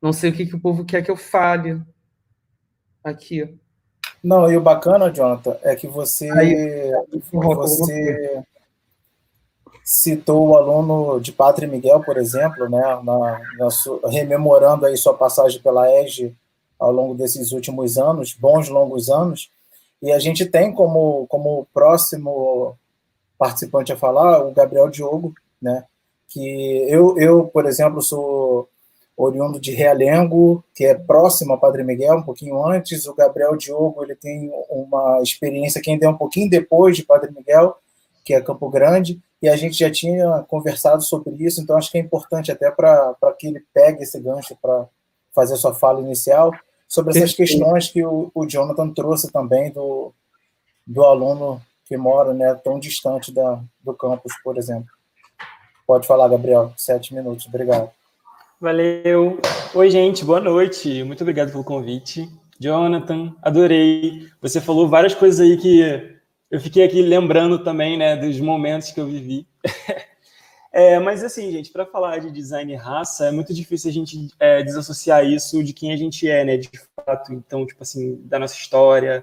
Não 0.00 0.12
sei 0.12 0.30
o 0.30 0.32
que, 0.32 0.46
que 0.46 0.56
o 0.56 0.60
povo 0.60 0.84
quer 0.84 1.02
que 1.02 1.10
eu 1.10 1.16
fale 1.16 1.80
aqui. 3.04 3.56
Não, 4.22 4.50
e 4.50 4.56
o 4.56 4.60
bacana, 4.60 5.12
Jonathan, 5.12 5.56
é 5.62 5.76
que 5.76 5.86
você, 5.86 6.30
Aí, 6.30 6.90
você 7.30 8.42
citou 9.84 10.48
o 10.48 10.56
aluno 10.56 11.20
de 11.20 11.30
Padre 11.30 11.66
Miguel, 11.66 12.02
por 12.02 12.16
exemplo, 12.16 12.68
né, 12.70 12.80
na, 13.04 13.40
na 13.58 13.70
sua, 13.70 14.00
rememorando 14.10 14.86
aí 14.86 14.96
sua 14.96 15.12
passagem 15.12 15.60
pela 15.60 15.90
EGE 16.00 16.34
ao 16.78 16.90
longo 16.90 17.14
desses 17.14 17.52
últimos 17.52 17.98
anos, 17.98 18.32
bons 18.32 18.68
longos 18.68 19.10
anos, 19.10 19.50
E 20.02 20.12
a 20.12 20.18
gente 20.18 20.44
tem 20.46 20.72
como, 20.72 21.26
como 21.28 21.66
próximo 21.72 22.76
participante 23.38 23.92
a 23.92 23.96
falar 23.96 24.44
o 24.46 24.52
Gabriel 24.52 24.90
Diogo, 24.90 25.34
né? 25.60 25.84
Que 26.28 26.86
eu, 26.88 27.18
eu, 27.18 27.44
por 27.44 27.66
exemplo, 27.66 28.02
sou 28.02 28.68
oriundo 29.16 29.60
de 29.60 29.72
Realengo, 29.72 30.64
que 30.74 30.84
é 30.84 30.94
próximo 30.94 31.52
a 31.52 31.58
Padre 31.58 31.84
Miguel, 31.84 32.16
um 32.16 32.22
pouquinho 32.22 32.64
antes. 32.64 33.06
O 33.06 33.14
Gabriel 33.14 33.56
Diogo 33.56 34.02
ele 34.02 34.16
tem 34.16 34.50
uma 34.68 35.20
experiência 35.22 35.80
que 35.80 35.90
ainda 35.90 36.06
é 36.06 36.08
um 36.08 36.16
pouquinho 36.16 36.50
depois 36.50 36.96
de 36.96 37.04
Padre 37.04 37.32
Miguel, 37.32 37.76
que 38.24 38.34
é 38.34 38.40
Campo 38.40 38.68
Grande, 38.70 39.20
e 39.40 39.48
a 39.48 39.56
gente 39.56 39.78
já 39.78 39.90
tinha 39.90 40.44
conversado 40.48 41.02
sobre 41.02 41.34
isso, 41.44 41.60
então 41.60 41.76
acho 41.76 41.90
que 41.90 41.98
é 41.98 42.00
importante 42.00 42.50
até 42.50 42.70
para 42.70 43.14
que 43.38 43.46
ele 43.46 43.62
pegue 43.74 44.02
esse 44.02 44.18
gancho 44.18 44.56
para 44.60 44.86
fazer 45.34 45.56
sua 45.56 45.74
fala 45.74 46.00
inicial, 46.00 46.50
sobre 46.88 47.16
essas 47.16 47.34
questões 47.34 47.90
que 47.90 48.04
o, 48.04 48.30
o 48.34 48.46
Jonathan 48.46 48.90
trouxe 48.90 49.30
também 49.30 49.70
do, 49.70 50.12
do 50.86 51.04
aluno 51.04 51.60
que 51.84 51.96
mora 51.96 52.32
né, 52.32 52.54
tão 52.54 52.78
distante 52.78 53.30
da, 53.32 53.60
do 53.82 53.92
campus, 53.92 54.32
por 54.42 54.56
exemplo. 54.56 54.88
Pode 55.86 56.06
falar, 56.06 56.28
Gabriel, 56.28 56.72
sete 56.76 57.14
minutos, 57.14 57.46
obrigado. 57.46 57.90
Valeu. 58.64 59.38
Oi, 59.74 59.90
gente, 59.90 60.24
boa 60.24 60.40
noite. 60.40 61.04
Muito 61.04 61.20
obrigado 61.20 61.52
pelo 61.52 61.62
convite. 61.62 62.26
Jonathan, 62.58 63.36
adorei. 63.42 64.26
Você 64.40 64.58
falou 64.58 64.88
várias 64.88 65.14
coisas 65.14 65.38
aí 65.38 65.58
que 65.58 66.16
eu 66.50 66.58
fiquei 66.58 66.82
aqui 66.82 67.02
lembrando 67.02 67.62
também, 67.62 67.98
né, 67.98 68.16
dos 68.16 68.40
momentos 68.40 68.90
que 68.90 68.98
eu 68.98 69.06
vivi. 69.06 69.46
é, 70.72 70.98
mas 70.98 71.22
assim, 71.22 71.52
gente, 71.52 71.70
para 71.70 71.84
falar 71.84 72.20
de 72.20 72.30
design 72.30 72.72
e 72.72 72.74
raça, 72.74 73.26
é 73.26 73.30
muito 73.30 73.52
difícil 73.52 73.90
a 73.90 73.92
gente 73.92 74.28
é, 74.40 74.62
desassociar 74.62 75.26
isso 75.26 75.62
de 75.62 75.74
quem 75.74 75.92
a 75.92 75.96
gente 75.98 76.26
é, 76.26 76.42
né, 76.42 76.56
de 76.56 76.70
fato. 76.96 77.34
Então, 77.34 77.66
tipo 77.66 77.82
assim, 77.82 78.18
da 78.24 78.38
nossa 78.38 78.54
história, 78.54 79.22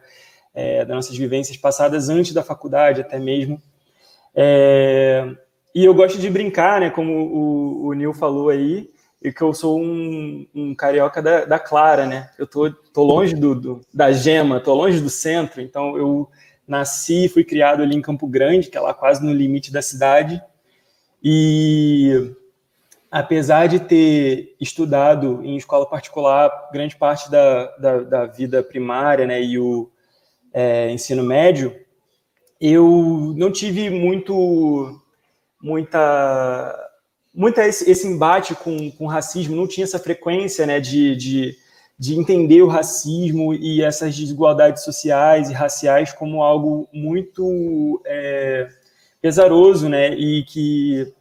é, 0.53 0.85
das 0.85 0.95
nossas 0.95 1.17
vivências 1.17 1.57
passadas 1.57 2.09
antes 2.09 2.31
da 2.31 2.43
faculdade, 2.43 3.01
até 3.01 3.17
mesmo. 3.17 3.59
É, 4.35 5.25
e 5.73 5.83
eu 5.83 5.95
gosto 5.95 6.19
de 6.19 6.29
brincar, 6.29 6.79
né, 6.79 6.91
como 6.91 7.11
o, 7.11 7.87
o 7.87 7.93
Neil 7.93 8.13
falou 8.13 8.49
aí, 8.49 8.87
e 9.22 9.32
que 9.32 9.41
eu 9.41 9.53
sou 9.53 9.80
um, 9.80 10.47
um 10.53 10.74
carioca 10.74 11.22
da, 11.22 11.45
da, 11.45 11.59
Clara, 11.59 12.05
né? 12.05 12.32
Eu 12.39 12.47
tô, 12.47 12.72
tô 12.72 13.03
longe 13.03 13.36
do, 13.36 13.53
do, 13.53 13.82
da 13.93 14.11
Gema, 14.11 14.59
tô 14.59 14.74
longe 14.74 14.99
do 14.99 15.09
centro, 15.09 15.61
então 15.61 15.95
eu 15.95 16.30
nasci, 16.67 17.30
fui 17.30 17.43
criado 17.43 17.84
ali 17.84 17.95
em 17.95 18.01
Campo 18.01 18.26
Grande, 18.28 18.69
que 18.69 18.78
é 18.78 18.82
lá 18.82 18.93
quase 18.93 19.24
no 19.24 19.32
limite 19.32 19.72
da 19.72 19.82
cidade, 19.82 20.41
e 21.24 22.34
apesar 23.11 23.67
de 23.67 23.80
ter 23.80 24.55
estudado 24.59 25.41
em 25.43 25.55
escola 25.55 25.86
particular 25.86 26.69
grande 26.72 26.95
parte 26.95 27.30
da, 27.30 27.65
da, 27.78 27.99
da 27.99 28.26
vida 28.26 28.63
primária, 28.63 29.28
né, 29.28 29.41
e 29.41 29.59
o 29.59 29.91
é, 30.51 30.89
ensino 30.89 31.24
médio, 31.24 31.76
eu 32.59 33.34
não 33.36 33.51
tive 33.51 33.89
muito 33.89 34.99
muita 35.61 36.90
muita 37.34 37.67
esse, 37.67 37.89
esse 37.89 38.07
embate 38.07 38.55
com, 38.55 38.91
com 38.91 39.05
racismo 39.07 39.55
não 39.55 39.67
tinha 39.67 39.84
essa 39.84 39.99
frequência 39.99 40.65
né, 40.65 40.79
de, 40.79 41.15
de, 41.15 41.57
de 41.97 42.19
entender 42.19 42.61
o 42.61 42.67
racismo 42.67 43.53
e 43.53 43.82
essas 43.82 44.15
desigualdades 44.15 44.84
sociais 44.84 45.49
e 45.49 45.53
raciais 45.53 46.11
como 46.11 46.43
algo 46.43 46.88
muito 46.93 48.01
é, 48.05 48.67
pesaroso 49.21 49.88
né, 49.88 50.13
e 50.13 50.43
que 50.43 51.13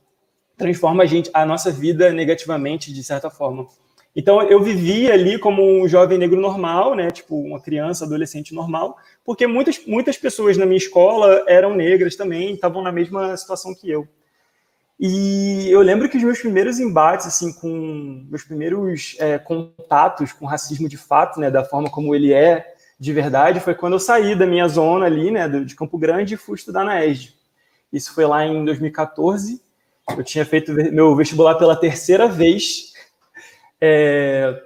transforma 0.57 1.05
a 1.05 1.07
gente, 1.07 1.31
a 1.33 1.47
nossa 1.47 1.71
vida 1.71 2.13
negativamente, 2.13 2.93
de 2.93 3.03
certa 3.03 3.31
forma. 3.31 3.67
Então, 4.15 4.43
eu 4.43 4.61
vivia 4.61 5.15
ali 5.15 5.39
como 5.39 5.63
um 5.63 5.87
jovem 5.87 6.19
negro 6.19 6.41
normal, 6.41 6.95
né, 6.95 7.11
tipo 7.11 7.37
uma 7.37 7.61
criança, 7.61 8.05
adolescente 8.05 8.53
normal, 8.53 8.97
porque 9.25 9.47
muitas, 9.47 9.81
muitas 9.87 10.19
pessoas 10.19 10.57
na 10.57 10.67
minha 10.67 10.79
escola 10.79 11.45
eram 11.47 11.75
negras 11.75 12.17
também, 12.17 12.55
estavam 12.55 12.83
na 12.83 12.91
mesma 12.91 13.37
situação 13.37 13.75
que 13.75 13.89
eu. 13.89 14.07
E 15.03 15.67
eu 15.71 15.81
lembro 15.81 16.11
que 16.11 16.19
os 16.19 16.23
meus 16.23 16.39
primeiros 16.41 16.79
embates, 16.79 17.27
assim, 17.27 17.55
com 17.55 18.27
meus 18.29 18.45
primeiros 18.45 19.17
é, 19.19 19.39
contatos 19.39 20.31
com 20.31 20.45
racismo 20.45 20.91
de 20.91 20.99
fato, 20.99 21.41
né, 21.41 21.51
da 21.51 21.65
forma 21.65 21.89
como 21.89 22.15
ele 22.15 22.35
é 22.35 22.75
de 22.99 23.11
verdade, 23.11 23.61
foi 23.61 23.75
quando 23.75 23.95
eu 23.95 23.99
saí 23.99 24.35
da 24.35 24.45
minha 24.45 24.69
zona 24.69 25.07
ali, 25.07 25.31
né, 25.31 25.49
de 25.49 25.75
Campo 25.75 25.97
Grande 25.97 26.35
e 26.35 26.37
fui 26.37 26.55
estudar 26.55 26.85
na 26.85 27.03
ESD. 27.03 27.33
Isso 27.91 28.13
foi 28.13 28.27
lá 28.27 28.45
em 28.45 28.63
2014. 28.63 29.63
Eu 30.19 30.23
tinha 30.23 30.45
feito 30.45 30.71
meu 30.71 31.17
vestibular 31.17 31.55
pela 31.55 31.75
terceira 31.75 32.29
vez. 32.29 32.93
É, 33.81 34.63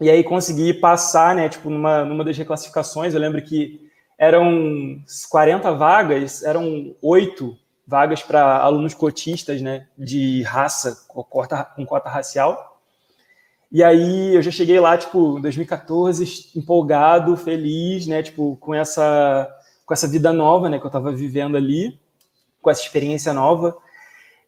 e 0.00 0.08
aí 0.08 0.24
consegui 0.24 0.72
passar, 0.72 1.34
né, 1.34 1.50
tipo, 1.50 1.68
numa, 1.68 2.02
numa 2.02 2.24
das 2.24 2.38
reclassificações. 2.38 3.12
Eu 3.12 3.20
lembro 3.20 3.42
que 3.42 3.86
eram 4.18 5.02
40 5.28 5.70
vagas, 5.72 6.42
eram 6.42 6.96
oito 7.02 7.58
vagas 7.86 8.22
para 8.22 8.58
alunos 8.58 8.94
cotistas, 8.94 9.62
né, 9.62 9.86
de 9.96 10.42
raça, 10.42 11.04
com 11.06 11.22
cota, 11.22 11.64
com 11.64 11.86
cota 11.86 12.08
racial. 12.08 12.80
E 13.70 13.82
aí 13.82 14.34
eu 14.34 14.42
já 14.42 14.50
cheguei 14.50 14.80
lá, 14.80 14.96
tipo, 14.96 15.38
em 15.38 15.42
2014, 15.42 16.50
empolgado, 16.56 17.36
feliz, 17.36 18.06
né, 18.06 18.22
tipo, 18.22 18.56
com 18.56 18.74
essa, 18.74 19.48
com 19.84 19.94
essa 19.94 20.08
vida 20.08 20.32
nova, 20.32 20.68
né, 20.68 20.78
que 20.78 20.84
eu 20.84 20.88
estava 20.88 21.12
vivendo 21.12 21.56
ali, 21.56 21.98
com 22.60 22.70
essa 22.70 22.82
experiência 22.82 23.32
nova. 23.32 23.76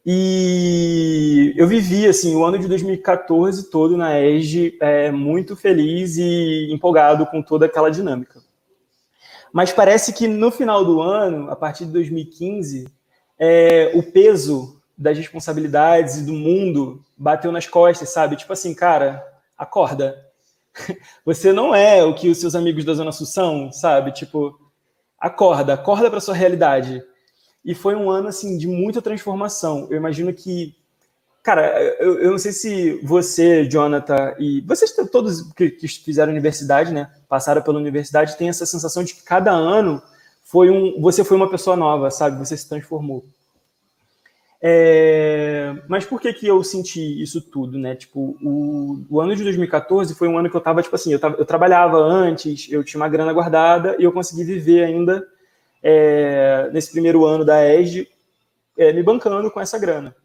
E 0.05 1.53
eu 1.57 1.67
vivi, 1.67 2.07
assim, 2.07 2.35
o 2.35 2.43
ano 2.43 2.57
de 2.57 2.67
2014 2.67 3.69
todo 3.69 3.97
na 3.97 4.19
ESG, 4.19 4.77
é, 4.81 5.11
muito 5.11 5.55
feliz 5.55 6.17
e 6.17 6.71
empolgado 6.71 7.25
com 7.25 7.41
toda 7.41 7.65
aquela 7.65 7.91
dinâmica. 7.91 8.41
Mas 9.51 9.71
parece 9.71 10.13
que 10.13 10.27
no 10.27 10.51
final 10.51 10.85
do 10.85 11.01
ano, 11.01 11.49
a 11.49 11.55
partir 11.55 11.85
de 11.85 11.91
2015, 11.91 12.87
é, 13.39 13.91
o 13.95 14.03
peso 14.03 14.79
das 14.97 15.17
responsabilidades 15.17 16.17
e 16.17 16.25
do 16.25 16.33
mundo 16.33 17.01
bateu 17.17 17.51
nas 17.51 17.65
costas, 17.65 18.09
sabe? 18.09 18.35
Tipo 18.35 18.51
assim, 18.51 18.75
cara, 18.75 19.25
acorda. 19.57 20.25
Você 21.25 21.53
não 21.53 21.73
é 21.73 22.03
o 22.03 22.13
que 22.13 22.27
os 22.27 22.37
seus 22.37 22.53
amigos 22.53 22.83
da 22.83 22.93
Zona 22.93 23.13
Sul 23.13 23.25
são, 23.25 23.71
sabe? 23.71 24.11
Tipo, 24.11 24.59
acorda, 25.17 25.73
acorda 25.73 26.09
para 26.09 26.19
sua 26.19 26.35
realidade. 26.35 27.01
E 27.63 27.73
foi 27.73 27.95
um 27.95 28.09
ano 28.09 28.27
assim 28.27 28.57
de 28.57 28.67
muita 28.67 29.01
transformação. 29.01 29.87
Eu 29.89 29.97
imagino 29.97 30.33
que, 30.33 30.75
cara, 31.41 31.81
eu, 31.99 32.19
eu 32.19 32.31
não 32.31 32.37
sei 32.37 32.51
se 32.51 32.99
você, 33.03 33.65
Jonathan, 33.69 34.35
e 34.37 34.61
vocês 34.61 34.93
todos 35.11 35.51
que, 35.53 35.69
que 35.69 35.87
fizeram 35.87 36.31
universidade, 36.31 36.93
né, 36.93 37.09
passaram 37.27 37.61
pela 37.61 37.79
universidade, 37.79 38.37
têm 38.37 38.49
essa 38.49 38.65
sensação 38.65 39.03
de 39.03 39.13
que 39.13 39.23
cada 39.23 39.51
ano 39.51 40.01
foi 40.49 40.71
um, 40.71 40.99
você 40.99 41.23
foi 41.23 41.37
uma 41.37 41.49
pessoa 41.49 41.75
nova, 41.75 42.09
sabe? 42.09 42.39
Você 42.39 42.57
se 42.57 42.67
transformou. 42.67 43.23
É, 44.59 45.75
mas 45.87 46.05
por 46.05 46.19
que 46.19 46.33
que 46.33 46.47
eu 46.47 46.63
senti 46.63 47.21
isso 47.21 47.39
tudo, 47.39 47.77
né? 47.77 47.95
Tipo, 47.95 48.35
o, 48.41 49.05
o, 49.07 49.21
ano 49.21 49.35
de 49.35 49.43
2014 49.43 50.15
foi 50.15 50.27
um 50.27 50.39
ano 50.39 50.49
que 50.49 50.57
eu 50.57 50.61
tava, 50.61 50.81
tipo 50.81 50.95
assim, 50.95 51.13
eu, 51.13 51.19
tava, 51.19 51.35
eu 51.37 51.45
trabalhava 51.45 51.97
antes, 51.97 52.67
eu 52.71 52.83
tinha 52.83 52.99
uma 52.99 53.07
grana 53.07 53.31
guardada 53.31 53.95
e 53.99 54.03
eu 54.03 54.11
consegui 54.11 54.43
viver 54.43 54.83
ainda 54.83 55.23
é, 55.83 56.67
nesse 56.73 56.91
primeiro 56.91 57.25
ano 57.25 57.45
da 57.45 57.63
ESG 57.71 58.09
é, 58.75 58.91
me 58.91 59.03
bancando 59.03 59.51
com 59.51 59.61
essa 59.61 59.77
grana. 59.77 60.15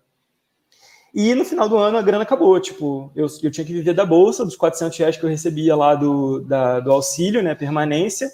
E 1.14 1.34
no 1.34 1.44
final 1.44 1.68
do 1.68 1.76
ano 1.76 1.98
a 1.98 2.02
grana 2.02 2.22
acabou, 2.22 2.58
tipo, 2.58 3.12
eu, 3.14 3.26
eu 3.42 3.50
tinha 3.50 3.64
que 3.64 3.74
viver 3.74 3.92
da 3.92 4.06
bolsa, 4.06 4.42
dos 4.42 4.56
400 4.56 4.98
reais 4.98 5.16
que 5.18 5.24
eu 5.24 5.28
recebia 5.28 5.76
lá 5.76 5.94
do, 5.94 6.40
da, 6.40 6.80
do 6.80 6.90
auxílio, 6.90 7.42
né, 7.42 7.54
permanência, 7.54 8.32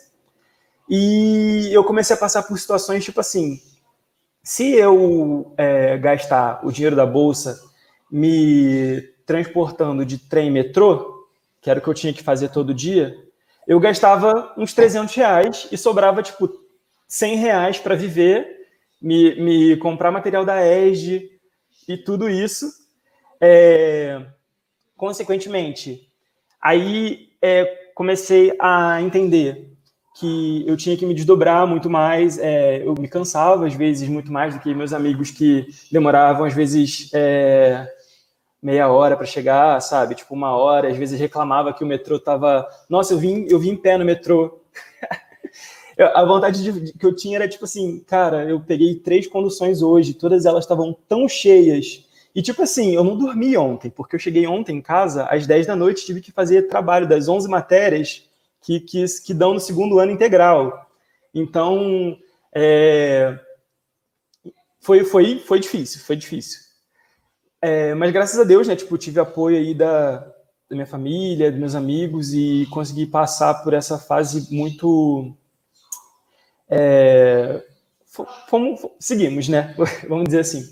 e 0.91 1.71
eu 1.73 1.85
comecei 1.85 2.17
a 2.17 2.19
passar 2.19 2.43
por 2.43 2.59
situações 2.59 3.05
tipo 3.05 3.21
assim: 3.21 3.63
se 4.43 4.73
eu 4.73 5.55
é, 5.57 5.97
gastar 5.97 6.67
o 6.67 6.73
dinheiro 6.73 6.97
da 6.97 7.07
bolsa 7.07 7.63
me 8.11 9.01
transportando 9.25 10.05
de 10.05 10.19
trem 10.19 10.49
e 10.49 10.51
metrô, 10.51 11.29
que 11.61 11.71
era 11.71 11.79
o 11.79 11.83
que 11.83 11.89
eu 11.89 11.95
tinha 11.95 12.13
que 12.13 12.25
fazer 12.25 12.49
todo 12.49 12.75
dia, 12.75 13.17
eu 13.69 13.79
gastava 13.79 14.53
uns 14.59 14.75
300 14.75 15.15
reais 15.15 15.69
e 15.71 15.79
sobrava 15.79 16.25
tipo 16.25 16.51
100 17.07 17.37
reais 17.37 17.79
para 17.79 17.95
viver, 17.95 18.67
me, 19.01 19.37
me 19.37 19.77
comprar 19.77 20.11
material 20.11 20.45
da 20.45 20.67
ESG 20.67 21.39
e 21.87 21.97
tudo 21.97 22.29
isso. 22.29 22.67
É, 23.41 24.27
consequentemente, 24.97 26.11
aí 26.61 27.31
é, 27.41 27.65
comecei 27.95 28.57
a 28.59 29.01
entender 29.01 29.70
que 30.21 30.63
eu 30.67 30.77
tinha 30.77 30.97
que 30.97 31.07
me 31.07 31.15
desdobrar 31.15 31.67
muito 31.67 31.89
mais, 31.89 32.39
é, 32.39 32.87
eu 32.87 32.95
me 32.99 33.09
cansava 33.09 33.67
às 33.67 33.75
vezes 33.75 34.09
muito 34.09 34.31
mais 34.31 34.55
do 34.55 34.61
que 34.61 34.75
meus 34.75 34.93
amigos 34.93 35.31
que 35.31 35.67
demoravam 35.91 36.45
às 36.45 36.53
vezes 36.53 37.11
é, 37.15 37.89
meia 38.63 38.89
hora 38.89 39.17
para 39.17 39.25
chegar, 39.25 39.81
sabe, 39.81 40.15
tipo 40.15 40.35
uma 40.35 40.55
hora, 40.55 40.89
às 40.89 40.97
vezes 40.97 41.19
reclamava 41.19 41.73
que 41.73 41.83
o 41.83 41.87
metrô 41.87 42.19
tava, 42.19 42.69
nossa, 42.89 43.15
eu 43.15 43.19
vim, 43.19 43.47
eu 43.49 43.59
vim 43.59 43.71
em 43.71 43.77
pé 43.77 43.97
no 43.97 44.05
metrô. 44.05 44.61
a 46.15 46.25
vontade 46.25 46.63
de, 46.63 46.93
que 46.93 47.07
eu 47.07 47.17
tinha 47.17 47.39
era 47.39 47.49
tipo 47.49 47.65
assim, 47.65 48.01
cara, 48.07 48.45
eu 48.45 48.61
peguei 48.61 48.97
três 48.97 49.27
conduções 49.27 49.81
hoje, 49.81 50.13
todas 50.13 50.45
elas 50.45 50.65
estavam 50.65 50.95
tão 51.09 51.27
cheias. 51.27 52.07
E 52.35 52.43
tipo 52.43 52.63
assim, 52.63 52.95
eu 52.95 53.03
não 53.03 53.17
dormi 53.17 53.57
ontem, 53.57 53.91
porque 53.91 54.15
eu 54.15 54.21
cheguei 54.21 54.47
ontem 54.47 54.77
em 54.77 54.83
casa 54.83 55.25
às 55.25 55.47
10 55.47 55.67
da 55.67 55.75
noite, 55.75 56.05
tive 56.05 56.21
que 56.21 56.31
fazer 56.31 56.69
trabalho 56.69 57.09
das 57.09 57.29
11 57.29 57.49
matérias 57.49 58.30
que, 58.61 58.81
que, 58.81 59.05
que 59.25 59.35
dão 59.35 59.55
no 59.55 59.61
segundo 59.61 59.99
ano 59.99 60.13
integral. 60.13 60.91
Então, 61.35 62.17
é, 62.55 63.39
foi, 64.81 65.05
foi, 65.05 65.39
foi 65.39 65.61
difícil, 65.61 66.01
foi 66.01 66.17
difícil. 66.17 66.61
É, 67.63 67.95
mas 67.95 68.13
graças 68.13 68.39
a 68.39 68.45
Deus, 68.45 68.67
né, 68.67 68.75
tipo, 68.75 68.97
tive 68.97 69.21
apoio 69.21 69.59
aí 69.59 69.75
da, 69.75 70.19
da 70.19 70.77
minha 70.77 70.87
família, 70.87 71.51
dos 71.51 71.61
meus 71.61 71.75
amigos 71.75 72.33
e 72.33 72.67
consegui 72.71 73.07
passar 73.07 73.63
por 73.63 73.75
essa 73.75 73.99
fase 73.99 74.55
muito 74.55 75.37
é, 76.71 77.63
fomos, 78.49 78.81
seguimos, 79.01 79.49
né? 79.49 79.75
Vamos 80.09 80.25
dizer 80.27 80.41
assim. 80.41 80.63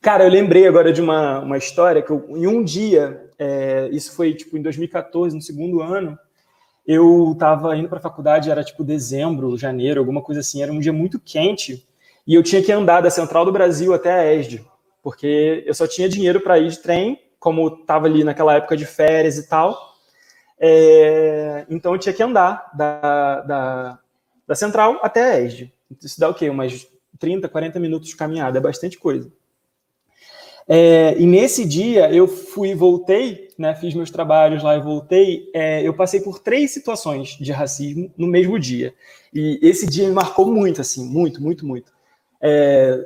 Cara, 0.00 0.24
eu 0.24 0.30
lembrei 0.30 0.66
agora 0.66 0.92
de 0.92 1.00
uma, 1.00 1.40
uma 1.40 1.58
história 1.58 2.02
que 2.02 2.10
eu, 2.10 2.24
em 2.36 2.46
um 2.46 2.62
dia, 2.62 3.30
é, 3.38 3.88
isso 3.92 4.12
foi 4.12 4.34
tipo 4.34 4.56
em 4.56 4.62
2014, 4.62 5.36
no 5.36 5.42
segundo 5.42 5.82
ano, 5.82 6.18
eu 6.86 7.32
estava 7.32 7.76
indo 7.76 7.88
para 7.88 7.98
a 7.98 8.02
faculdade, 8.02 8.50
era 8.50 8.62
tipo 8.62 8.84
dezembro, 8.84 9.56
janeiro, 9.56 10.00
alguma 10.00 10.22
coisa 10.22 10.40
assim, 10.40 10.62
era 10.62 10.72
um 10.72 10.80
dia 10.80 10.92
muito 10.92 11.18
quente 11.18 11.86
e 12.26 12.34
eu 12.34 12.42
tinha 12.42 12.62
que 12.62 12.72
andar 12.72 13.00
da 13.00 13.10
Central 13.10 13.44
do 13.44 13.52
Brasil 13.52 13.92
até 13.92 14.12
a 14.12 14.34
ESD, 14.34 14.64
porque 15.02 15.62
eu 15.66 15.74
só 15.74 15.86
tinha 15.86 16.08
dinheiro 16.08 16.40
para 16.40 16.58
ir 16.58 16.68
de 16.68 16.78
trem, 16.78 17.20
como 17.38 17.68
estava 17.68 18.06
ali 18.06 18.24
naquela 18.24 18.54
época 18.54 18.76
de 18.76 18.86
férias 18.86 19.36
e 19.36 19.46
tal. 19.46 19.94
É, 20.58 21.66
então 21.68 21.92
eu 21.92 21.98
tinha 21.98 22.14
que 22.14 22.22
andar 22.22 22.70
da, 22.74 23.40
da, 23.42 23.98
da 24.46 24.54
Central 24.54 24.98
até 25.02 25.34
a 25.34 25.40
ESD. 25.40 25.72
Isso 26.02 26.18
dá 26.18 26.28
o 26.28 26.34
quê? 26.34 26.48
Umas 26.48 26.86
30, 27.18 27.48
40 27.48 27.78
minutos 27.78 28.08
de 28.08 28.16
caminhada, 28.16 28.58
é 28.58 28.62
bastante 28.62 28.98
coisa. 28.98 29.30
É, 30.66 31.18
e 31.18 31.26
nesse 31.26 31.64
dia 31.64 32.10
eu 32.12 32.26
fui 32.26 32.70
e 32.70 32.74
voltei, 32.74 33.48
né, 33.58 33.74
fiz 33.74 33.94
meus 33.94 34.10
trabalhos 34.10 34.62
lá 34.62 34.76
e 34.76 34.80
voltei. 34.80 35.50
É, 35.54 35.82
eu 35.86 35.94
passei 35.94 36.20
por 36.20 36.38
três 36.38 36.72
situações 36.72 37.36
de 37.38 37.52
racismo 37.52 38.12
no 38.16 38.26
mesmo 38.26 38.58
dia. 38.58 38.94
E 39.32 39.58
esse 39.62 39.86
dia 39.86 40.08
me 40.08 40.14
marcou 40.14 40.46
muito, 40.46 40.80
assim, 40.80 41.04
muito, 41.04 41.42
muito, 41.42 41.66
muito. 41.66 41.92
É, 42.40 43.04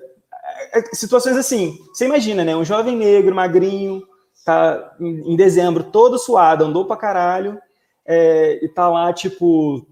é 0.75 0.83
situações 0.95 1.37
assim, 1.37 1.79
você 1.93 2.07
imagina, 2.07 2.45
né? 2.45 2.57
Um 2.57 2.65
jovem 2.65 2.97
negro, 2.97 3.35
magrinho, 3.35 4.03
tá 4.45 4.97
em, 5.01 5.33
em 5.33 5.37
dezembro, 5.37 5.85
todo 5.85 6.19
suado, 6.19 6.65
andou 6.65 6.87
pra 6.87 6.97
caralho, 6.97 7.59
é, 8.07 8.65
e 8.65 8.69
tá 8.69 8.89
lá, 8.89 9.13
tipo, 9.13 9.87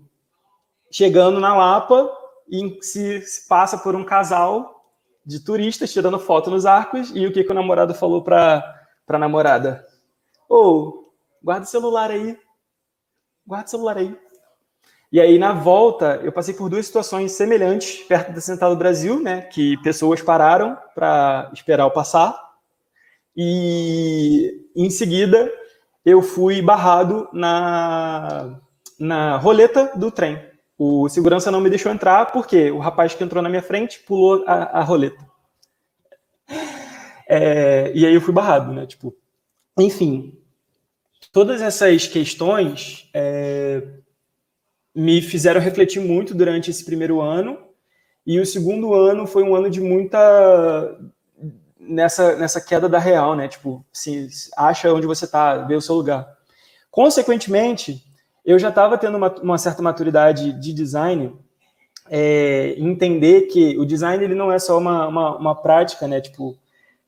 chegando 0.90 1.40
na 1.40 1.54
Lapa 1.54 2.10
e 2.48 2.78
se, 2.80 3.20
se 3.22 3.46
passa 3.48 3.76
por 3.76 3.94
um 3.94 4.04
casal 4.04 4.75
de 5.26 5.40
turistas 5.40 5.92
tirando 5.92 6.20
foto 6.20 6.50
nos 6.50 6.64
arcos 6.64 7.10
e 7.12 7.26
o 7.26 7.32
que, 7.32 7.42
que 7.42 7.50
o 7.50 7.54
namorado 7.54 7.92
falou 7.92 8.22
para 8.22 8.80
a 9.08 9.18
namorada? 9.18 9.84
Ou, 10.48 10.88
oh, 10.88 11.12
guarda 11.42 11.64
o 11.64 11.68
celular 11.68 12.12
aí. 12.12 12.38
Guarda 13.44 13.66
o 13.66 13.70
celular 13.70 13.98
aí. 13.98 14.16
E 15.10 15.20
aí, 15.20 15.38
na 15.38 15.52
volta, 15.52 16.20
eu 16.22 16.30
passei 16.30 16.54
por 16.54 16.68
duas 16.68 16.86
situações 16.86 17.32
semelhantes 17.32 18.04
perto 18.04 18.32
da 18.32 18.40
Central 18.40 18.70
do 18.70 18.78
Brasil, 18.78 19.20
né? 19.20 19.42
Que 19.42 19.76
pessoas 19.78 20.22
pararam 20.22 20.76
para 20.94 21.50
esperar 21.52 21.84
eu 21.84 21.90
passar. 21.90 22.38
E, 23.36 24.64
em 24.76 24.90
seguida, 24.90 25.50
eu 26.04 26.22
fui 26.22 26.62
barrado 26.62 27.28
na, 27.32 28.60
na 28.98 29.36
roleta 29.36 29.92
do 29.96 30.10
trem. 30.10 30.40
O 30.78 31.08
segurança 31.08 31.50
não 31.50 31.60
me 31.60 31.70
deixou 31.70 31.90
entrar 31.90 32.26
porque 32.32 32.70
o 32.70 32.78
rapaz 32.78 33.14
que 33.14 33.24
entrou 33.24 33.42
na 33.42 33.48
minha 33.48 33.62
frente 33.62 34.00
pulou 34.00 34.44
a, 34.46 34.80
a 34.80 34.82
roleta. 34.82 35.24
É, 37.28 37.90
e 37.94 38.06
aí 38.06 38.14
eu 38.14 38.20
fui 38.20 38.32
barrado, 38.32 38.72
né? 38.72 38.86
Tipo, 38.86 39.14
enfim, 39.78 40.38
todas 41.32 41.60
essas 41.60 42.06
questões 42.06 43.08
é, 43.12 43.82
me 44.94 45.20
fizeram 45.20 45.60
refletir 45.60 46.00
muito 46.00 46.34
durante 46.34 46.70
esse 46.70 46.84
primeiro 46.84 47.20
ano. 47.20 47.58
E 48.26 48.40
o 48.40 48.46
segundo 48.46 48.94
ano 48.94 49.26
foi 49.26 49.42
um 49.42 49.54
ano 49.54 49.70
de 49.70 49.80
muita 49.80 50.98
nessa, 51.78 52.36
nessa 52.36 52.60
queda 52.60 52.88
da 52.88 52.98
real, 52.98 53.36
né? 53.36 53.48
Tipo, 53.48 53.84
se, 53.92 54.28
acha 54.56 54.92
onde 54.92 55.06
você 55.06 55.24
está, 55.24 55.58
vê 55.58 55.74
o 55.74 55.80
seu 55.80 55.94
lugar. 55.94 56.26
Consequentemente, 56.90 58.04
eu 58.46 58.58
já 58.60 58.68
estava 58.68 58.96
tendo 58.96 59.16
uma, 59.16 59.34
uma, 59.42 59.58
certa 59.58 59.82
maturidade 59.82 60.52
de 60.52 60.72
design, 60.72 61.34
é, 62.08 62.76
entender 62.78 63.48
que 63.48 63.76
o 63.76 63.84
design 63.84 64.22
ele 64.22 64.36
não 64.36 64.52
é 64.52 64.58
só 64.60 64.78
uma, 64.78 65.08
uma, 65.08 65.36
uma, 65.36 65.54
prática, 65.54 66.06
né, 66.06 66.20
tipo, 66.20 66.56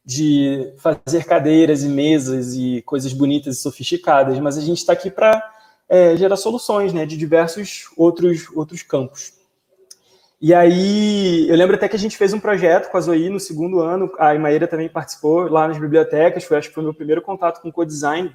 de 0.04 0.74
fazer 0.78 1.24
cadeiras 1.24 1.84
e 1.84 1.88
mesas 1.88 2.54
e 2.54 2.82
coisas 2.82 3.12
bonitas 3.12 3.56
e 3.56 3.62
sofisticadas, 3.62 4.36
mas 4.40 4.58
a 4.58 4.60
gente 4.60 4.78
está 4.78 4.92
aqui 4.92 5.10
para 5.10 5.40
é, 5.88 6.16
gerar 6.16 6.36
soluções, 6.36 6.92
né, 6.92 7.06
de 7.06 7.16
diversos 7.16 7.88
outros, 7.96 8.50
outros 8.56 8.82
campos. 8.82 9.38
E 10.40 10.52
aí, 10.52 11.48
eu 11.48 11.56
lembro 11.56 11.76
até 11.76 11.88
que 11.88 11.96
a 11.96 11.98
gente 11.98 12.16
fez 12.16 12.32
um 12.32 12.40
projeto 12.40 12.90
com 12.90 12.96
a 12.96 13.00
Zoe 13.00 13.28
no 13.28 13.40
segundo 13.40 13.80
ano, 13.80 14.10
a 14.18 14.34
Imaíra 14.34 14.66
também 14.66 14.88
participou 14.88 15.48
lá 15.48 15.68
nas 15.68 15.78
bibliotecas, 15.78 16.44
foi, 16.44 16.58
acho 16.58 16.68
que 16.68 16.74
foi 16.74 16.82
o 16.82 16.86
meu 16.86 16.94
primeiro 16.94 17.22
contato 17.22 17.60
com 17.60 17.70
co-design, 17.70 18.34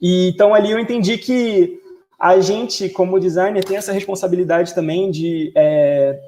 e, 0.00 0.28
então 0.28 0.54
ali 0.54 0.70
eu 0.70 0.78
entendi 0.78 1.18
que 1.18 1.80
a 2.18 2.40
gente, 2.40 2.88
como 2.88 3.20
designer, 3.20 3.64
tem 3.64 3.76
essa 3.76 3.92
responsabilidade 3.92 4.74
também 4.74 5.10
de 5.10 5.52
é, 5.54 6.18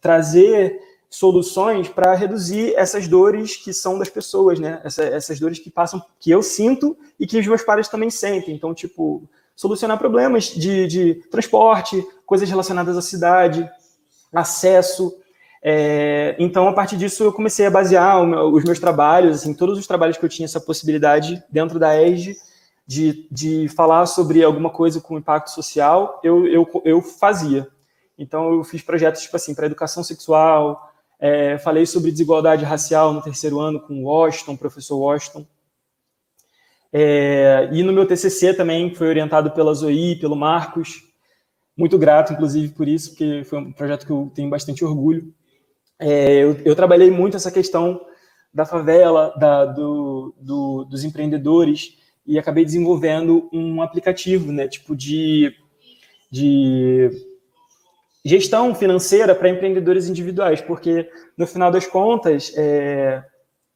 trazer 0.00 0.80
soluções 1.10 1.88
para 1.88 2.14
reduzir 2.14 2.74
essas 2.74 3.06
dores 3.06 3.54
que 3.54 3.70
são 3.74 3.98
das 3.98 4.08
pessoas, 4.08 4.58
né? 4.58 4.80
Essa, 4.82 5.04
essas 5.04 5.38
dores 5.38 5.58
que 5.58 5.70
passam, 5.70 6.02
que 6.18 6.30
eu 6.30 6.42
sinto 6.42 6.96
e 7.20 7.26
que 7.26 7.38
os 7.38 7.46
meus 7.46 7.62
pares 7.62 7.86
também 7.86 8.08
sentem. 8.08 8.54
Então, 8.54 8.72
tipo, 8.72 9.28
solucionar 9.54 9.98
problemas 9.98 10.44
de, 10.44 10.86
de 10.86 11.14
transporte, 11.30 12.02
coisas 12.24 12.48
relacionadas 12.48 12.96
à 12.96 13.02
cidade, 13.02 13.70
acesso. 14.32 15.14
É, 15.64 16.34
então, 16.40 16.66
a 16.66 16.72
partir 16.72 16.96
disso, 16.96 17.22
eu 17.22 17.32
comecei 17.32 17.64
a 17.64 17.70
basear 17.70 18.26
meu, 18.26 18.52
os 18.52 18.64
meus 18.64 18.80
trabalhos, 18.80 19.36
assim, 19.36 19.54
todos 19.54 19.78
os 19.78 19.86
trabalhos 19.86 20.18
que 20.18 20.24
eu 20.24 20.28
tinha 20.28 20.44
essa 20.44 20.60
possibilidade 20.60 21.42
dentro 21.48 21.78
da 21.78 22.02
ESG, 22.02 22.36
de, 22.84 23.28
de 23.30 23.68
falar 23.68 24.06
sobre 24.06 24.42
alguma 24.42 24.70
coisa 24.70 25.00
com 25.00 25.16
impacto 25.16 25.50
social, 25.50 26.20
eu, 26.24 26.46
eu, 26.48 26.82
eu 26.84 27.00
fazia. 27.00 27.68
Então, 28.18 28.52
eu 28.52 28.64
fiz 28.64 28.82
projetos, 28.82 29.22
tipo 29.22 29.36
assim, 29.36 29.54
para 29.54 29.66
educação 29.66 30.02
sexual, 30.02 30.92
é, 31.18 31.56
falei 31.58 31.86
sobre 31.86 32.10
desigualdade 32.10 32.64
racial 32.64 33.12
no 33.12 33.22
terceiro 33.22 33.60
ano 33.60 33.78
com 33.78 34.02
o 34.02 34.06
Washington, 34.06 34.56
professor 34.56 34.98
Washington. 34.98 35.46
É, 36.92 37.70
e 37.72 37.84
no 37.84 37.92
meu 37.92 38.06
TCC 38.06 38.52
também 38.52 38.92
foi 38.92 39.06
orientado 39.06 39.52
pela 39.52 39.72
Zoe, 39.72 40.16
pelo 40.16 40.34
Marcos. 40.34 41.04
Muito 41.76 41.96
grato, 41.96 42.32
inclusive, 42.32 42.74
por 42.74 42.88
isso, 42.88 43.10
porque 43.10 43.44
foi 43.44 43.60
um 43.60 43.72
projeto 43.72 44.04
que 44.04 44.12
eu 44.12 44.30
tenho 44.34 44.50
bastante 44.50 44.84
orgulho. 44.84 45.32
É, 46.02 46.42
eu, 46.42 46.56
eu, 46.64 46.74
trabalhei 46.74 47.10
muito 47.10 47.36
essa 47.36 47.50
questão 47.50 48.04
da 48.52 48.66
favela, 48.66 49.32
da, 49.38 49.64
do, 49.64 50.34
do, 50.40 50.84
dos 50.84 51.04
empreendedores, 51.04 51.96
e 52.26 52.38
acabei 52.38 52.64
desenvolvendo 52.64 53.48
um 53.52 53.80
aplicativo, 53.80 54.52
né, 54.52 54.68
tipo 54.68 54.96
de, 54.96 55.54
de 56.30 57.10
gestão 58.24 58.74
financeira 58.74 59.34
para 59.34 59.48
empreendedores 59.48 60.08
individuais, 60.08 60.60
porque 60.60 61.08
no 61.36 61.46
final 61.46 61.70
das 61.70 61.86
contas, 61.86 62.52
é, 62.56 63.22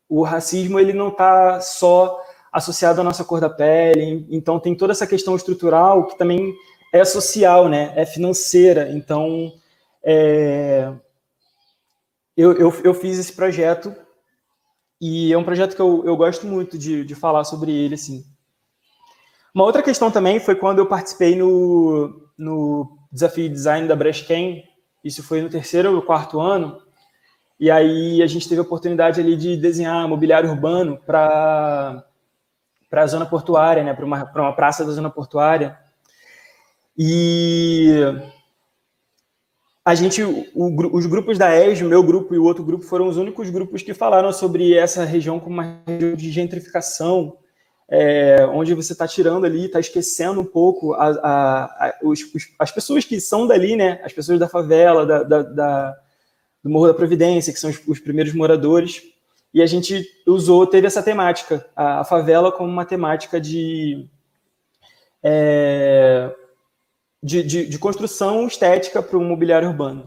o 0.09 0.23
racismo 0.23 0.79
ele 0.79 0.93
não 0.93 1.09
está 1.09 1.61
só 1.61 2.21
associado 2.53 3.01
à 3.01 3.05
nossa 3.05 3.25
cor 3.25 3.41
da 3.41 3.51
pele, 3.51 4.27
então 4.31 4.59
tem 4.59 4.75
toda 4.75 4.93
essa 4.93 5.07
questão 5.07 5.37
estrutural 5.37 6.07
que 6.07 6.19
também 6.19 6.55
é 6.93 7.05
social, 7.05 7.69
né, 7.69 7.93
é 7.97 8.05
financeira, 8.05 8.91
então 8.91 9.53
é, 10.05 10.93
eu, 12.37 12.53
eu, 12.53 12.75
eu, 12.85 12.95
fiz 12.95 13.19
esse 13.19 13.33
projeto 13.33 13.95
e 15.01 15.33
é 15.33 15.39
um 15.39 15.45
projeto 15.45 15.75
que 15.75 15.81
eu, 15.81 16.03
eu 16.05 16.17
gosto 16.17 16.47
muito 16.47 16.77
de, 16.77 17.05
de 17.05 17.15
falar 17.15 17.45
sobre 17.45 17.73
ele, 17.73 17.95
assim. 17.95 18.25
Uma 19.55 19.65
outra 19.65 19.83
questão 19.83 20.11
também 20.11 20.39
foi 20.39 20.55
quando 20.55 20.81
eu 20.81 20.87
participei 20.87 21.35
no, 21.35 22.31
no 22.37 22.99
desafio 23.11 23.49
de 23.49 23.55
design 23.55 23.89
da 23.89 23.97
Braskem, 23.97 24.65
isso 25.03 25.23
foi 25.23 25.41
no 25.41 25.49
terceiro 25.49 25.95
ou 25.95 26.03
quarto 26.03 26.39
ano, 26.39 26.79
e 27.59 27.71
aí 27.71 28.23
a 28.23 28.27
gente 28.27 28.47
teve 28.49 28.61
a 28.61 28.65
oportunidade 28.65 29.19
ali 29.19 29.35
de 29.35 29.57
desenhar 29.57 30.07
mobiliário 30.07 30.51
urbano 30.51 30.99
para 31.07 32.05
a 32.93 33.07
zona 33.07 33.25
portuária, 33.25 33.83
né, 33.83 33.95
para 33.95 34.05
uma, 34.05 34.25
uma 34.25 34.53
praça 34.55 34.85
da 34.85 34.93
zona 34.93 35.09
portuária. 35.09 35.79
E 36.99 37.95
a 39.87 39.95
gente, 39.95 40.21
o, 40.21 40.97
os 40.97 41.07
grupos 41.07 41.39
da 41.39 41.57
ES, 41.57 41.81
o 41.81 41.85
meu 41.85 42.03
grupo 42.03 42.35
e 42.35 42.39
o 42.39 42.43
outro 42.43 42.65
grupo, 42.65 42.85
foram 42.85 43.07
os 43.07 43.17
únicos 43.17 43.49
grupos 43.51 43.83
que 43.83 43.95
falaram 43.95 44.33
sobre 44.33 44.75
essa 44.75 45.05
região 45.05 45.39
como 45.39 45.55
uma 45.55 45.81
região 45.87 46.17
de 46.17 46.29
gentrificação, 46.33 47.37
é, 47.89 48.45
onde 48.47 48.75
você 48.75 48.95
está 48.95 49.07
tirando 49.07 49.47
ali, 49.47 49.67
está 49.67 49.79
esquecendo 49.79 50.41
um 50.41 50.45
pouco 50.45 50.93
a, 50.95 51.07
a, 51.07 51.65
a, 51.65 51.99
os, 52.03 52.21
os, 52.35 52.49
as 52.59 52.73
pessoas 52.73 53.05
que 53.05 53.21
são 53.21 53.47
dali, 53.47 53.77
né? 53.77 54.01
As 54.03 54.13
pessoas 54.13 54.41
da 54.41 54.49
favela, 54.49 55.07
da, 55.07 55.23
da, 55.23 55.43
da 55.43 55.97
do 56.65 56.69
Morro 56.69 56.89
da 56.89 56.95
Providência, 56.95 57.53
que 57.53 57.61
são 57.61 57.71
os, 57.71 57.81
os, 57.87 58.01
primeiros 58.01 58.35
moradores. 58.35 59.05
E 59.55 59.63
a 59.63 59.67
gente 59.67 60.05
usou, 60.27 60.67
teve 60.67 60.89
essa 60.89 61.01
temática, 61.01 61.65
a, 61.77 62.03
favela 62.03 62.51
como 62.51 62.69
uma 62.69 62.85
temática 62.85 63.41
de. 63.41 64.05
É, 65.23 66.35
de, 67.27 67.43
de, 67.43 67.67
de 67.67 67.79
construção 67.79 68.47
estética 68.47 69.03
para 69.03 69.19
o 69.19 69.21
mobiliário 69.21 69.69
urbano. 69.69 70.05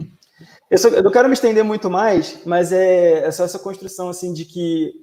Eu, 0.72 0.78
só, 0.78 0.88
eu, 0.88 1.04
não 1.04 1.12
quero 1.12 1.28
me 1.28 1.34
estender 1.34 1.66
muito 1.66 1.90
mais, 1.90 2.40
mas 2.46 2.72
é, 2.72 3.26
é 3.26 3.32
só 3.32 3.44
essa 3.44 3.60
construção 3.60 4.08
assim 4.08 4.32
de 4.34 4.46
que 4.46 4.94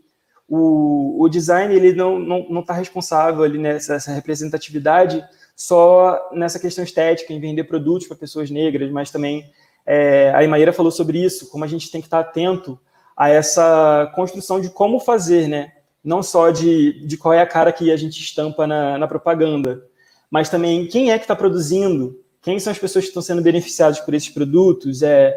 o, 0.49 1.23
o 1.23 1.29
design 1.29 1.75
ele 1.75 1.93
não 1.93 2.19
está 2.19 2.29
não, 2.29 2.49
não 2.49 2.63
tá 2.63 2.73
responsável 2.73 3.45
ali 3.45 3.59
nessa 3.59 3.99
representatividade 4.13 5.23
só 5.55 6.31
nessa 6.33 6.59
questão 6.59 6.83
estética, 6.85 7.35
em 7.35 7.41
vender 7.41 7.65
produtos 7.65 8.09
para 8.09 8.17
pessoas 8.17 8.51
negras, 8.51 8.91
mas 8.91 9.11
também 9.11 9.45
é, 9.85 10.33
a 10.35 10.43
Imaíra 10.43 10.73
falou 10.73 10.91
sobre 10.91 11.23
isso, 11.23 11.51
como 11.51 11.65
a 11.65 11.69
gente 11.69 11.91
tem 11.91 12.01
que 12.01 12.07
estar 12.07 12.21
atento 12.21 12.81
a 13.15 13.29
essa 13.29 14.11
construção 14.15 14.59
de 14.59 14.71
como 14.71 15.01
fazer, 15.01 15.49
né? 15.49 15.73
Não 16.03 16.23
só 16.23 16.51
de, 16.51 17.07
de 17.07 17.17
qual 17.17 17.35
é 17.35 17.41
a 17.41 17.47
cara 17.47 17.73
que 17.73 17.91
a 17.91 17.97
gente 17.97 18.21
estampa 18.21 18.67
na, 18.67 18.97
na 18.97 19.09
propaganda, 19.09 19.83
mas 20.31 20.49
também 20.49 20.87
quem 20.87 21.11
é 21.11 21.19
que 21.19 21.25
está 21.25 21.37
produzindo, 21.37 22.19
quem 22.43 22.59
são 22.59 22.71
as 22.71 22.79
pessoas 22.79 23.05
que 23.05 23.11
estão 23.11 23.23
sendo 23.23 23.43
beneficiadas 23.43 24.01
por 24.01 24.15
esses 24.15 24.29
produtos, 24.29 25.03
é, 25.03 25.35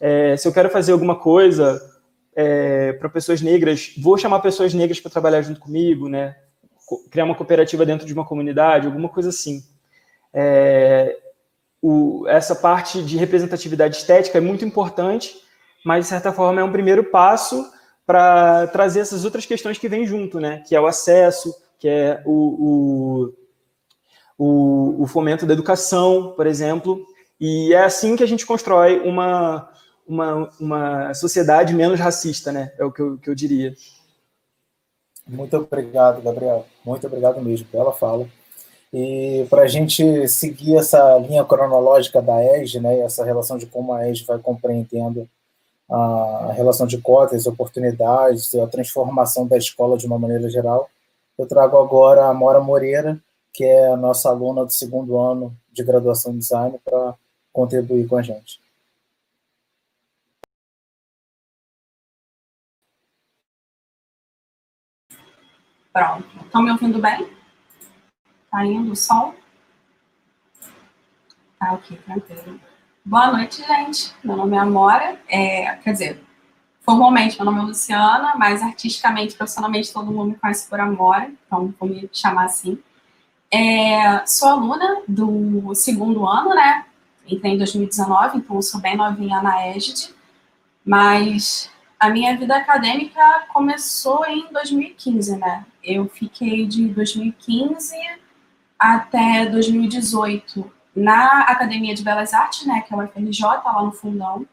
é 0.00 0.36
se 0.36 0.46
eu 0.46 0.52
quero 0.52 0.70
fazer 0.70 0.92
alguma 0.92 1.16
coisa 1.16 1.80
é, 2.34 2.92
para 2.92 3.08
pessoas 3.08 3.40
negras, 3.40 3.94
vou 3.98 4.18
chamar 4.18 4.40
pessoas 4.40 4.74
negras 4.74 5.00
para 5.00 5.10
trabalhar 5.10 5.42
junto 5.42 5.60
comigo, 5.60 6.08
né? 6.08 6.36
Criar 7.10 7.24
uma 7.24 7.34
cooperativa 7.34 7.84
dentro 7.84 8.06
de 8.06 8.12
uma 8.12 8.24
comunidade, 8.24 8.86
alguma 8.86 9.08
coisa 9.08 9.30
assim. 9.30 9.62
É, 10.32 11.16
o, 11.80 12.26
essa 12.28 12.54
parte 12.54 13.02
de 13.02 13.16
representatividade 13.16 13.96
estética 13.96 14.38
é 14.38 14.40
muito 14.40 14.64
importante, 14.64 15.34
mas 15.84 16.04
de 16.04 16.10
certa 16.10 16.32
forma 16.32 16.60
é 16.60 16.64
um 16.64 16.72
primeiro 16.72 17.04
passo 17.04 17.64
para 18.06 18.66
trazer 18.68 19.00
essas 19.00 19.24
outras 19.24 19.46
questões 19.46 19.78
que 19.78 19.88
vêm 19.88 20.06
junto, 20.06 20.38
né? 20.38 20.62
Que 20.66 20.76
é 20.76 20.80
o 20.80 20.86
acesso, 20.86 21.54
que 21.78 21.88
é 21.88 22.22
o, 22.24 22.32
o, 22.32 23.32
o, 24.38 25.02
o 25.02 25.06
fomento 25.06 25.46
da 25.46 25.54
educação, 25.54 26.32
por 26.36 26.46
exemplo. 26.46 27.04
E 27.40 27.72
é 27.72 27.84
assim 27.84 28.16
que 28.16 28.22
a 28.22 28.26
gente 28.26 28.46
constrói 28.46 29.00
uma, 29.00 29.68
uma, 30.06 30.50
uma 30.58 31.14
sociedade 31.14 31.74
menos 31.74 32.00
racista, 32.00 32.52
né? 32.52 32.72
É 32.78 32.84
o 32.84 32.92
que 32.92 33.00
eu, 33.00 33.18
que 33.18 33.28
eu 33.28 33.34
diria. 33.34 33.74
Muito 35.26 35.56
obrigado, 35.56 36.22
Gabriel. 36.22 36.66
Muito 36.84 37.06
obrigado 37.06 37.42
mesmo. 37.42 37.66
Bela 37.72 37.92
fala. 37.92 38.28
E 38.92 39.46
para 39.50 39.62
a 39.62 39.66
gente 39.66 40.28
seguir 40.28 40.76
essa 40.76 41.18
linha 41.18 41.44
cronológica 41.44 42.22
da 42.22 42.42
ESG, 42.42 42.80
né, 42.80 43.00
essa 43.00 43.24
relação 43.24 43.58
de 43.58 43.66
como 43.66 43.92
a 43.92 44.08
ESG 44.08 44.24
vai 44.24 44.38
compreendendo 44.38 45.28
a 45.90 46.52
relação 46.54 46.86
de 46.86 46.98
cotas, 46.98 47.46
oportunidades, 47.46 48.54
a 48.54 48.66
transformação 48.66 49.46
da 49.46 49.56
escola 49.56 49.96
de 49.96 50.06
uma 50.06 50.18
maneira 50.18 50.48
geral, 50.48 50.88
eu 51.38 51.46
trago 51.46 51.76
agora 51.78 52.26
a 52.26 52.34
Mora 52.34 52.60
Moreira, 52.60 53.20
que 53.56 53.64
é 53.64 53.90
a 53.90 53.96
nossa 53.96 54.28
aluna 54.28 54.66
do 54.66 54.70
segundo 54.70 55.16
ano 55.18 55.56
de 55.72 55.82
graduação 55.82 56.34
em 56.34 56.38
design, 56.38 56.78
para 56.84 57.14
contribuir 57.50 58.06
com 58.06 58.18
a 58.18 58.22
gente. 58.22 58.60
Pronto. 65.90 66.28
Estão 66.44 66.62
me 66.62 66.70
ouvindo 66.70 67.00
bem? 67.00 67.32
Tá 68.50 68.62
indo 68.66 68.92
o 68.92 68.96
som? 68.96 69.34
Tá, 71.58 71.72
ok, 71.72 71.96
tranquilo. 72.04 72.60
Boa 73.02 73.32
noite, 73.32 73.66
gente. 73.66 74.14
Meu 74.22 74.36
nome 74.36 74.54
é 74.54 74.58
Amora. 74.58 75.18
É, 75.28 75.76
quer 75.76 75.92
dizer, 75.92 76.24
formalmente 76.82 77.36
meu 77.36 77.46
nome 77.46 77.60
é 77.60 77.62
Luciana, 77.62 78.34
mas 78.36 78.60
artisticamente, 78.60 79.34
profissionalmente, 79.34 79.90
todo 79.90 80.12
mundo 80.12 80.32
me 80.32 80.36
conhece 80.36 80.68
por 80.68 80.78
Amora, 80.78 81.32
então 81.46 81.72
vou 81.80 81.88
me 81.88 82.06
chamar 82.12 82.44
assim. 82.44 82.78
É, 83.50 84.26
sou 84.26 84.48
aluna 84.48 85.02
do 85.06 85.74
segundo 85.74 86.26
ano, 86.26 86.54
né? 86.54 86.84
Entrei 87.26 87.54
em 87.54 87.58
2019, 87.58 88.38
então 88.38 88.60
sou 88.62 88.80
bem 88.80 88.96
novinha 88.96 89.42
na 89.42 89.68
EGID, 89.68 90.14
mas 90.84 91.70
a 91.98 92.10
minha 92.10 92.36
vida 92.36 92.56
acadêmica 92.56 93.46
começou 93.52 94.24
em 94.26 94.52
2015, 94.52 95.36
né? 95.36 95.64
Eu 95.82 96.08
fiquei 96.08 96.66
de 96.66 96.88
2015 96.88 97.96
até 98.78 99.46
2018 99.46 100.70
na 100.94 101.42
Academia 101.42 101.94
de 101.94 102.02
Belas 102.02 102.32
Artes, 102.32 102.66
né, 102.66 102.82
que 102.86 102.94
é 102.94 102.96
o 102.96 103.06
FRJ, 103.06 103.42
lá 103.42 103.82
no 103.82 103.92
Fundão. 103.92 104.46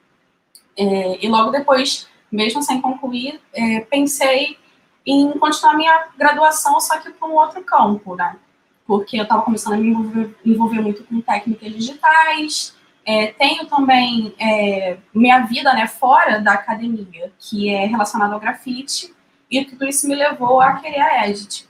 É, 0.77 1.25
e 1.25 1.29
logo 1.29 1.51
depois, 1.51 2.07
mesmo 2.31 2.61
sem 2.61 2.81
concluir, 2.81 3.39
é, 3.53 3.81
pensei 3.81 4.57
em 5.05 5.31
continuar 5.37 5.75
minha 5.75 6.07
graduação, 6.17 6.79
só 6.79 6.99
que 6.99 7.11
para 7.11 7.27
um 7.27 7.33
outro 7.33 7.63
campo, 7.63 8.15
né? 8.15 8.37
Porque 8.85 9.17
eu 9.17 9.23
estava 9.23 9.41
começando 9.43 9.73
a 9.73 9.77
me 9.77 9.89
envolver, 9.89 10.35
envolver, 10.45 10.81
muito 10.81 11.03
com 11.03 11.21
técnicas 11.21 11.71
digitais, 11.73 12.75
é, 13.05 13.27
tenho 13.27 13.65
também 13.65 14.33
é, 14.39 14.97
minha 15.13 15.39
vida 15.41 15.73
né, 15.73 15.87
fora 15.87 16.39
da 16.39 16.53
academia, 16.53 17.31
que 17.39 17.69
é 17.69 17.85
relacionada 17.85 18.33
ao 18.33 18.39
grafite, 18.39 19.13
e 19.49 19.63
tudo 19.65 19.85
isso 19.85 20.07
me 20.07 20.15
levou 20.15 20.61
a 20.61 20.73
querer 20.73 21.01
a 21.01 21.29
Edit. 21.29 21.67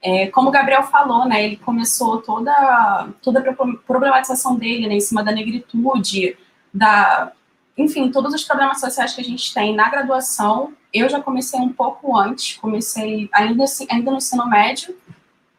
É, 0.00 0.28
como 0.28 0.48
o 0.48 0.52
Gabriel 0.52 0.84
falou, 0.84 1.26
né, 1.26 1.44
ele 1.44 1.56
começou 1.56 2.22
toda, 2.22 3.08
toda 3.20 3.40
a 3.40 3.54
problematização 3.86 4.56
dele 4.56 4.86
né, 4.86 4.94
em 4.94 5.00
cima 5.00 5.24
da 5.24 5.32
negritude, 5.32 6.36
da, 6.72 7.32
enfim, 7.76 8.10
todos 8.10 8.32
os 8.32 8.44
problemas 8.44 8.80
sociais 8.80 9.14
que 9.14 9.20
a 9.20 9.24
gente 9.24 9.52
tem 9.52 9.74
na 9.74 9.90
graduação. 9.90 10.72
Eu 10.92 11.08
já 11.08 11.20
comecei 11.20 11.60
um 11.60 11.72
pouco 11.72 12.16
antes, 12.16 12.56
comecei 12.56 13.28
ainda, 13.32 13.64
ainda 13.90 14.10
no 14.10 14.16
ensino 14.16 14.48
médio, 14.48 14.96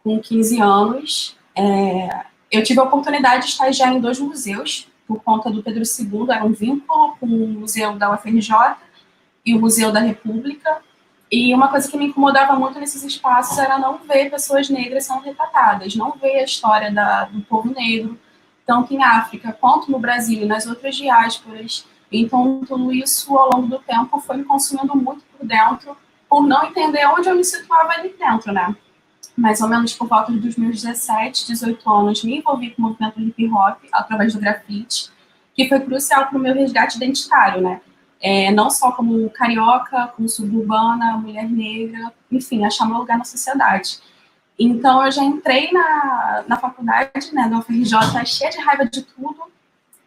com 0.07 0.21
15 0.21 0.61
anos. 0.61 1.37
É, 1.53 2.23
eu 2.49 2.63
tive 2.63 2.79
a 2.79 2.83
oportunidade 2.83 3.43
de 3.43 3.51
estagiar 3.51 3.93
em 3.93 3.99
dois 3.99 4.17
museus, 4.19 4.87
por 5.05 5.21
conta 5.21 5.49
do 5.49 5.61
Pedro 5.61 5.83
II, 5.83 6.27
era 6.29 6.45
um 6.45 6.53
vínculo 6.53 7.17
com 7.19 7.25
o 7.25 7.47
Museu 7.47 7.97
da 7.97 8.13
UFRJ 8.13 8.55
e 9.45 9.53
o 9.53 9.59
Museu 9.59 9.91
da 9.91 9.99
República. 9.99 10.81
E 11.29 11.53
uma 11.53 11.67
coisa 11.67 11.91
que 11.91 11.97
me 11.97 12.05
incomodava 12.05 12.57
muito 12.57 12.79
nesses 12.79 13.03
espaços 13.03 13.57
era 13.57 13.77
não 13.77 13.97
ver 13.97 14.29
pessoas 14.29 14.69
negras 14.69 15.05
sendo 15.05 15.19
retratadas, 15.19 15.93
não 15.93 16.11
ver 16.11 16.39
a 16.39 16.43
história 16.43 16.89
da, 16.89 17.25
do 17.25 17.41
povo 17.41 17.73
negro, 17.73 18.17
tanto 18.65 18.93
em 18.93 19.03
África 19.03 19.51
quanto 19.59 19.91
no 19.91 19.99
Brasil 19.99 20.43
e 20.43 20.45
nas 20.45 20.65
outras 20.65 20.95
diásporas. 20.95 21.85
Então, 22.09 22.61
tudo 22.65 22.93
isso, 22.93 23.37
ao 23.37 23.49
longo 23.53 23.67
do 23.67 23.79
tempo, 23.79 24.21
foi 24.21 24.37
me 24.37 24.45
consumindo 24.45 24.95
muito 24.95 25.23
por 25.37 25.45
dentro, 25.45 25.97
por 26.29 26.43
não 26.43 26.65
entender 26.65 27.05
onde 27.07 27.27
eu 27.27 27.35
me 27.35 27.43
situava 27.43 27.91
ali 27.91 28.15
dentro, 28.17 28.53
né? 28.53 28.73
Mais 29.37 29.61
ou 29.61 29.69
menos 29.69 29.93
por 29.93 30.07
volta 30.07 30.31
dos 30.31 30.55
meus 30.55 30.81
17, 30.81 31.45
18 31.45 31.89
anos, 31.89 32.23
me 32.23 32.39
envolvi 32.39 32.71
com 32.71 32.81
o 32.81 32.85
movimento 32.85 33.21
hip 33.21 33.47
hop 33.53 33.77
através 33.91 34.33
do 34.33 34.39
grafite, 34.39 35.11
que 35.53 35.69
foi 35.69 35.79
crucial 35.79 36.25
para 36.25 36.37
o 36.37 36.41
meu 36.41 36.55
resgate 36.55 36.97
identitário, 36.97 37.61
né? 37.61 37.79
É, 38.19 38.51
não 38.51 38.71
só 38.71 38.91
como 38.91 39.29
carioca, 39.29 40.07
como 40.15 40.27
suburbana, 40.27 41.17
mulher 41.17 41.47
negra, 41.47 42.11
enfim, 42.31 42.65
achar 42.65 42.87
meu 42.87 42.97
lugar 42.97 43.19
na 43.19 43.23
sociedade. 43.23 43.99
Então, 44.57 45.05
eu 45.05 45.11
já 45.11 45.23
entrei 45.23 45.71
na, 45.71 46.43
na 46.47 46.57
faculdade, 46.57 47.31
né, 47.31 47.47
da 47.47 47.59
UFRJ, 47.59 48.25
cheia 48.25 48.49
de 48.49 48.57
raiva 48.57 48.85
de 48.85 49.03
tudo, 49.03 49.37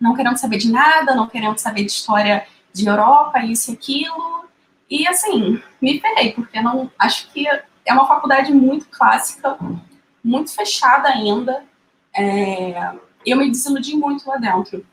não 0.01 0.17
querendo 0.17 0.39
saber 0.39 0.59
de 0.59 0.73
nada, 0.73 1.15
não 1.15 1.29
querendo 1.29 1.57
saber 1.59 1.85
de 1.85 1.93
história 1.93 2.45
de 2.73 2.85
Europa, 2.85 3.39
isso 3.45 3.71
e 3.71 3.75
aquilo. 3.75 4.45
E, 4.91 5.07
assim, 5.07 5.63
me 5.81 6.01
ferrei, 6.01 6.33
porque 6.33 6.61
não 6.61 6.91
acho 6.99 7.31
que 7.31 7.47
é 7.91 7.93
uma 7.93 8.07
faculdade 8.07 8.53
muito 8.53 8.87
clássica, 8.89 9.59
muito 10.23 10.55
fechada 10.55 11.09
ainda. 11.09 11.65
É, 12.17 12.93
eu 13.27 13.37
me 13.37 13.51
desiludi 13.51 13.97
muito 13.97 14.29
lá 14.29 14.37
dentro. 14.37 14.87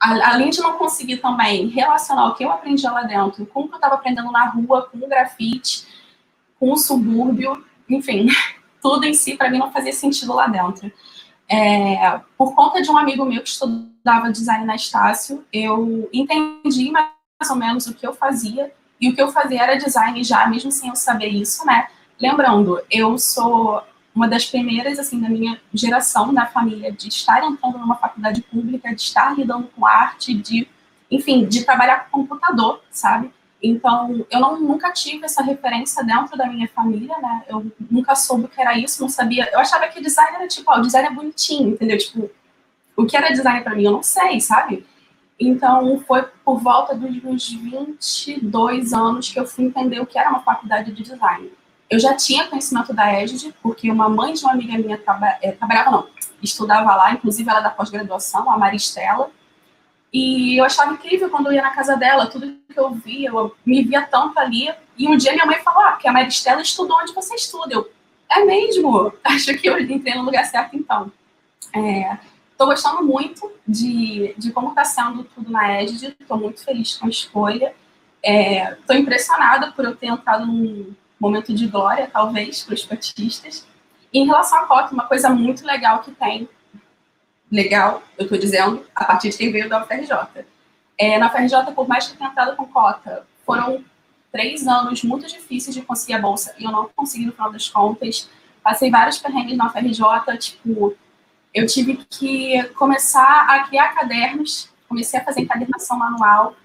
Além 0.00 0.50
de 0.50 0.60
não 0.60 0.74
conseguir 0.74 1.18
também 1.18 1.68
relacionar 1.68 2.26
o 2.26 2.34
que 2.34 2.44
eu 2.44 2.50
aprendi 2.50 2.84
lá 2.84 3.02
dentro 3.02 3.46
com 3.46 3.60
o 3.60 3.68
que 3.68 3.74
eu 3.74 3.76
estava 3.76 3.94
aprendendo 3.94 4.30
na 4.32 4.46
rua, 4.48 4.88
com 4.90 4.98
o 4.98 5.08
grafite, 5.08 5.86
com 6.58 6.72
o 6.72 6.76
subúrbio, 6.76 7.64
enfim, 7.88 8.28
tudo 8.82 9.04
em 9.04 9.14
si 9.14 9.36
para 9.36 9.50
mim 9.50 9.58
não 9.58 9.72
fazia 9.72 9.92
sentido 9.92 10.34
lá 10.34 10.46
dentro. 10.46 10.90
É, 11.48 12.20
por 12.38 12.54
conta 12.54 12.80
de 12.80 12.90
um 12.90 12.96
amigo 12.96 13.24
meu 13.24 13.42
que 13.42 13.48
estudava 13.48 14.32
design 14.32 14.64
na 14.64 14.76
Estácio, 14.76 15.44
eu 15.52 16.08
entendi 16.12 16.90
mais 16.90 17.50
ou 17.50 17.56
menos 17.56 17.86
o 17.86 17.94
que 17.94 18.06
eu 18.06 18.14
fazia, 18.14 18.72
e 19.00 19.10
o 19.10 19.14
que 19.14 19.20
eu 19.20 19.30
fazia 19.30 19.62
era 19.62 19.76
design 19.76 20.22
já, 20.24 20.46
mesmo 20.46 20.70
sem 20.70 20.88
eu 20.88 20.96
saber 20.96 21.28
isso, 21.28 21.66
né? 21.66 21.88
Lembrando, 22.20 22.80
eu 22.90 23.18
sou 23.18 23.82
uma 24.14 24.28
das 24.28 24.44
primeiras, 24.44 24.98
assim, 24.98 25.20
da 25.20 25.28
minha 25.28 25.60
geração, 25.72 26.30
na 26.32 26.46
família, 26.46 26.92
de 26.92 27.08
estar 27.08 27.44
entrando 27.44 27.78
numa 27.78 27.96
faculdade 27.96 28.40
pública, 28.42 28.94
de 28.94 29.00
estar 29.00 29.36
lidando 29.36 29.66
com 29.74 29.84
arte, 29.84 30.32
de, 30.32 30.68
enfim, 31.10 31.46
de 31.46 31.64
trabalhar 31.64 32.08
com 32.10 32.26
computador, 32.26 32.80
sabe? 32.90 33.32
Então, 33.60 34.24
eu 34.30 34.40
não, 34.40 34.60
nunca 34.60 34.92
tive 34.92 35.24
essa 35.24 35.42
referência 35.42 36.04
dentro 36.04 36.36
da 36.36 36.46
minha 36.46 36.68
família, 36.68 37.16
né? 37.18 37.42
Eu 37.48 37.72
nunca 37.90 38.14
soube 38.14 38.44
o 38.44 38.48
que 38.48 38.60
era 38.60 38.78
isso, 38.78 39.00
não 39.00 39.08
sabia. 39.08 39.48
Eu 39.52 39.58
achava 39.58 39.88
que 39.88 40.00
design 40.00 40.36
era 40.36 40.46
tipo, 40.46 40.70
ó, 40.70 40.78
o 40.78 40.82
design 40.82 41.08
é 41.08 41.10
bonitinho, 41.10 41.70
entendeu? 41.70 41.98
Tipo, 41.98 42.30
o 42.96 43.06
que 43.06 43.16
era 43.16 43.32
design 43.32 43.62
para 43.62 43.74
mim, 43.74 43.84
eu 43.84 43.92
não 43.92 44.02
sei, 44.02 44.38
sabe? 44.40 44.86
Então, 45.40 45.98
foi 46.06 46.22
por 46.44 46.60
volta 46.60 46.94
dos 46.94 47.10
meus 47.22 47.48
22 47.50 48.92
anos 48.92 49.32
que 49.32 49.40
eu 49.40 49.46
fui 49.46 49.64
entender 49.64 49.98
o 49.98 50.06
que 50.06 50.18
era 50.18 50.30
uma 50.30 50.42
faculdade 50.42 50.92
de 50.92 51.02
design. 51.02 51.50
Eu 51.90 51.98
já 51.98 52.14
tinha 52.14 52.48
conhecimento 52.48 52.92
da 52.92 53.20
EGID, 53.22 53.54
porque 53.62 53.90
uma 53.90 54.08
mãe 54.08 54.32
de 54.32 54.42
uma 54.42 54.52
amiga 54.52 54.76
minha 54.78 54.98
traba, 54.98 55.36
é, 55.42 55.52
trabalhava, 55.52 55.90
não, 55.90 56.06
estudava 56.42 56.94
lá, 56.94 57.12
inclusive 57.12 57.48
ela 57.48 57.60
é 57.60 57.62
da 57.62 57.70
pós-graduação, 57.70 58.50
a 58.50 58.58
Maristela, 58.58 59.30
e 60.14 60.60
eu 60.60 60.64
achava 60.64 60.92
incrível 60.92 61.28
quando 61.28 61.48
eu 61.48 61.54
ia 61.54 61.62
na 61.62 61.72
casa 61.72 61.96
dela, 61.96 62.28
tudo 62.28 62.56
que 62.68 62.78
eu 62.78 62.92
via, 62.92 63.30
eu 63.30 63.56
me 63.66 63.82
via 63.82 64.02
tanto 64.02 64.38
ali. 64.38 64.72
E 64.96 65.08
um 65.08 65.16
dia 65.16 65.32
minha 65.32 65.44
mãe 65.44 65.58
falou: 65.58 65.82
Ah, 65.82 65.90
porque 65.90 66.06
a 66.06 66.12
Maristela 66.12 66.62
estudou 66.62 66.96
onde 67.00 67.12
você 67.12 67.34
estuda. 67.34 67.74
Eu, 67.74 67.90
é 68.30 68.44
mesmo? 68.44 69.12
Acho 69.24 69.58
que 69.58 69.68
eu 69.68 69.76
entrei 69.76 70.14
no 70.14 70.22
lugar 70.22 70.44
certo 70.44 70.76
então. 70.76 71.10
Estou 71.64 72.68
é, 72.68 72.70
gostando 72.70 73.02
muito 73.02 73.50
de, 73.66 74.32
de 74.38 74.52
como 74.52 74.68
está 74.68 74.84
sendo 74.84 75.24
tudo 75.24 75.50
na 75.50 75.82
Edge, 75.82 76.16
estou 76.20 76.38
muito 76.38 76.64
feliz 76.64 76.96
com 76.96 77.06
a 77.06 77.10
escolha. 77.10 77.74
Estou 78.22 78.94
é, 78.94 78.98
impressionada 79.00 79.72
por 79.72 79.84
eu 79.84 79.96
ter 79.96 80.06
entrado 80.06 80.46
num 80.46 80.94
momento 81.24 81.54
de 81.54 81.66
glória, 81.66 82.08
talvez, 82.12 82.62
para 82.62 82.74
os 82.74 82.84
cotistas. 82.84 83.66
E 84.12 84.20
em 84.20 84.26
relação 84.26 84.58
à 84.58 84.66
cota, 84.66 84.92
uma 84.92 85.06
coisa 85.06 85.28
muito 85.30 85.64
legal 85.64 86.00
que 86.00 86.10
tem 86.12 86.48
legal, 87.50 88.02
eu 88.18 88.24
estou 88.24 88.38
dizendo, 88.38 88.84
a 88.94 89.04
partir 89.04 89.30
de 89.30 89.38
quem 89.38 89.52
veio 89.52 89.68
da 89.68 89.82
UFRJ. 89.82 90.44
É, 90.98 91.18
na 91.18 91.28
UFRJ, 91.28 91.72
por 91.74 91.88
mais 91.88 92.08
que 92.08 92.16
tenha 92.16 92.30
entrado 92.30 92.56
com 92.56 92.66
cota, 92.66 93.26
foram 93.44 93.84
três 94.32 94.66
anos 94.66 95.02
muito 95.04 95.26
difíceis 95.26 95.74
de 95.74 95.82
conseguir 95.82 96.14
a 96.14 96.18
bolsa 96.18 96.54
e 96.58 96.64
eu 96.64 96.72
não 96.72 96.88
consegui 96.94 97.26
no 97.26 97.32
final 97.32 97.52
das 97.52 97.68
contas. 97.68 98.28
Passei 98.62 98.90
vários 98.90 99.18
perrengues 99.18 99.56
na 99.56 99.66
UFRJ, 99.66 100.38
tipo, 100.38 100.96
eu 101.52 101.66
tive 101.66 102.04
que 102.10 102.62
começar 102.74 103.46
a 103.48 103.64
criar 103.68 103.94
cadernos, 103.94 104.68
comecei 104.88 105.20
a 105.20 105.24
fazer 105.24 105.42
encadernação 105.42 105.96
manual. 105.96 106.56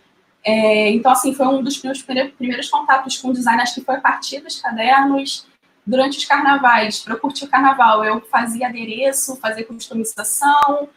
É, 0.44 0.90
então, 0.92 1.12
assim, 1.12 1.34
foi 1.34 1.48
um 1.48 1.62
dos 1.62 1.82
meus 1.84 2.02
primeiros 2.02 2.70
contatos 2.70 3.18
com 3.18 3.34
design, 3.34 3.62
acho 3.62 3.76
que 3.76 3.82
foi 3.82 3.96
a 3.96 4.02
partir 4.02 4.40
dos 4.40 4.60
cadernos, 4.60 5.48
durante 5.86 6.18
os 6.18 6.26
carnavais, 6.26 7.00
para 7.00 7.16
curtir 7.16 7.46
o 7.46 7.50
carnaval, 7.50 8.04
eu 8.04 8.22
fazia 8.22 8.68
adereço, 8.68 9.36
fazia 9.38 9.66
customização, 9.66 10.88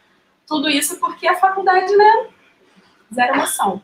tudo 0.47 0.69
isso 0.69 0.99
porque 0.99 1.27
a 1.27 1.35
faculdade, 1.35 1.95
né, 1.95 2.27
zero 3.13 3.37
noção. 3.37 3.81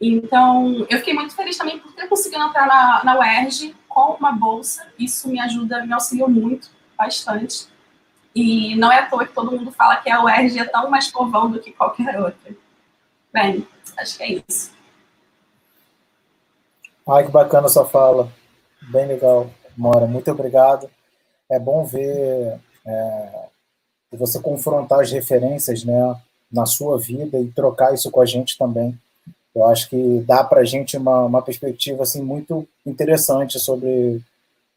Então, 0.00 0.86
eu 0.88 0.98
fiquei 0.98 1.12
muito 1.12 1.34
feliz 1.34 1.56
também 1.56 1.78
por 1.78 1.92
ter 1.92 2.06
conseguido 2.06 2.44
entrar 2.44 2.66
na, 2.66 3.04
na 3.04 3.18
UERJ 3.18 3.74
com 3.88 4.12
uma 4.12 4.30
bolsa, 4.30 4.86
isso 4.98 5.28
me 5.28 5.40
ajuda, 5.40 5.84
me 5.84 5.92
auxiliou 5.92 6.30
muito, 6.30 6.70
bastante. 6.96 7.66
E 8.32 8.76
não 8.76 8.92
é 8.92 9.00
à 9.00 9.06
toa 9.06 9.26
que 9.26 9.32
todo 9.32 9.50
mundo 9.50 9.72
fala 9.72 9.96
que 9.96 10.08
a 10.08 10.22
UERJ 10.22 10.60
é 10.60 10.64
tão 10.64 10.88
mais 10.88 11.08
povão 11.10 11.50
do 11.50 11.60
que 11.60 11.72
qualquer 11.72 12.20
outra. 12.20 12.54
Bem, 13.32 13.66
acho 13.96 14.16
que 14.16 14.22
é 14.22 14.42
isso. 14.48 14.77
Ai, 17.10 17.24
que 17.24 17.30
bacana 17.30 17.68
a 17.68 17.70
sua 17.70 17.86
fala. 17.86 18.30
Bem 18.90 19.06
legal. 19.06 19.48
Mora, 19.74 20.06
muito 20.06 20.30
obrigado. 20.30 20.90
É 21.50 21.58
bom 21.58 21.82
ver 21.86 22.60
é, 22.86 23.28
você 24.12 24.38
confrontar 24.38 25.00
as 25.00 25.10
referências 25.10 25.84
né, 25.84 26.14
na 26.52 26.66
sua 26.66 26.98
vida 26.98 27.38
e 27.38 27.48
trocar 27.48 27.94
isso 27.94 28.10
com 28.10 28.20
a 28.20 28.26
gente 28.26 28.58
também. 28.58 28.94
Eu 29.54 29.64
acho 29.64 29.88
que 29.88 30.22
dá 30.26 30.44
para 30.44 30.60
a 30.60 30.64
gente 30.64 30.98
uma, 30.98 31.24
uma 31.24 31.40
perspectiva 31.40 32.02
assim, 32.02 32.20
muito 32.20 32.68
interessante 32.84 33.58
sobre 33.58 34.20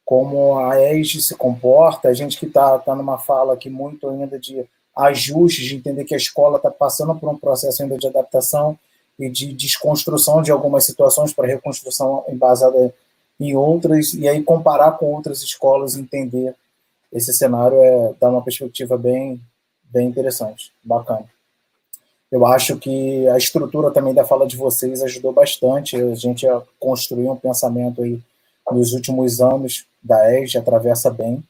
como 0.05 0.57
a 0.57 0.81
ESG 0.81 1.21
se 1.21 1.35
comporta, 1.35 2.07
a 2.07 2.13
gente 2.13 2.39
que 2.39 2.45
está 2.45 2.79
tá 2.79 2.95
numa 2.95 3.17
fala 3.17 3.55
aqui 3.55 3.69
muito 3.69 4.09
ainda 4.09 4.39
de 4.39 4.65
ajustes, 4.97 5.65
de 5.65 5.75
entender 5.75 6.05
que 6.05 6.13
a 6.13 6.17
escola 6.17 6.55
está 6.55 6.71
passando 6.71 7.13
por 7.13 7.29
um 7.29 7.37
processo 7.37 7.83
ainda 7.83 7.97
de 7.97 8.07
adaptação 8.07 8.79
e 9.21 9.29
de 9.29 9.53
desconstrução 9.53 10.41
de 10.41 10.51
algumas 10.51 10.83
situações 10.83 11.31
para 11.31 11.47
reconstrução 11.47 12.25
embasada 12.27 12.91
em 13.39 13.55
outras, 13.55 14.13
e 14.15 14.27
aí 14.27 14.43
comparar 14.43 14.93
com 14.93 15.13
outras 15.13 15.43
escolas, 15.43 15.95
entender 15.95 16.55
esse 17.13 17.31
cenário, 17.31 17.77
é, 17.77 18.13
dá 18.19 18.29
uma 18.29 18.41
perspectiva 18.41 18.97
bem, 18.97 19.39
bem 19.83 20.07
interessante, 20.07 20.71
bacana. 20.83 21.25
Eu 22.31 22.45
acho 22.45 22.77
que 22.77 23.27
a 23.27 23.37
estrutura 23.37 23.91
também 23.91 24.13
da 24.13 24.23
fala 24.23 24.47
de 24.47 24.57
vocês 24.57 25.03
ajudou 25.03 25.33
bastante 25.33 25.97
a 25.97 26.15
gente 26.15 26.47
a 26.47 26.61
construir 26.79 27.29
um 27.29 27.35
pensamento 27.35 28.01
aí 28.01 28.19
nos 28.71 28.93
últimos 28.93 29.41
anos 29.41 29.85
da 30.01 30.33
ESG, 30.33 30.57
atravessa 30.57 31.11
bem. 31.11 31.43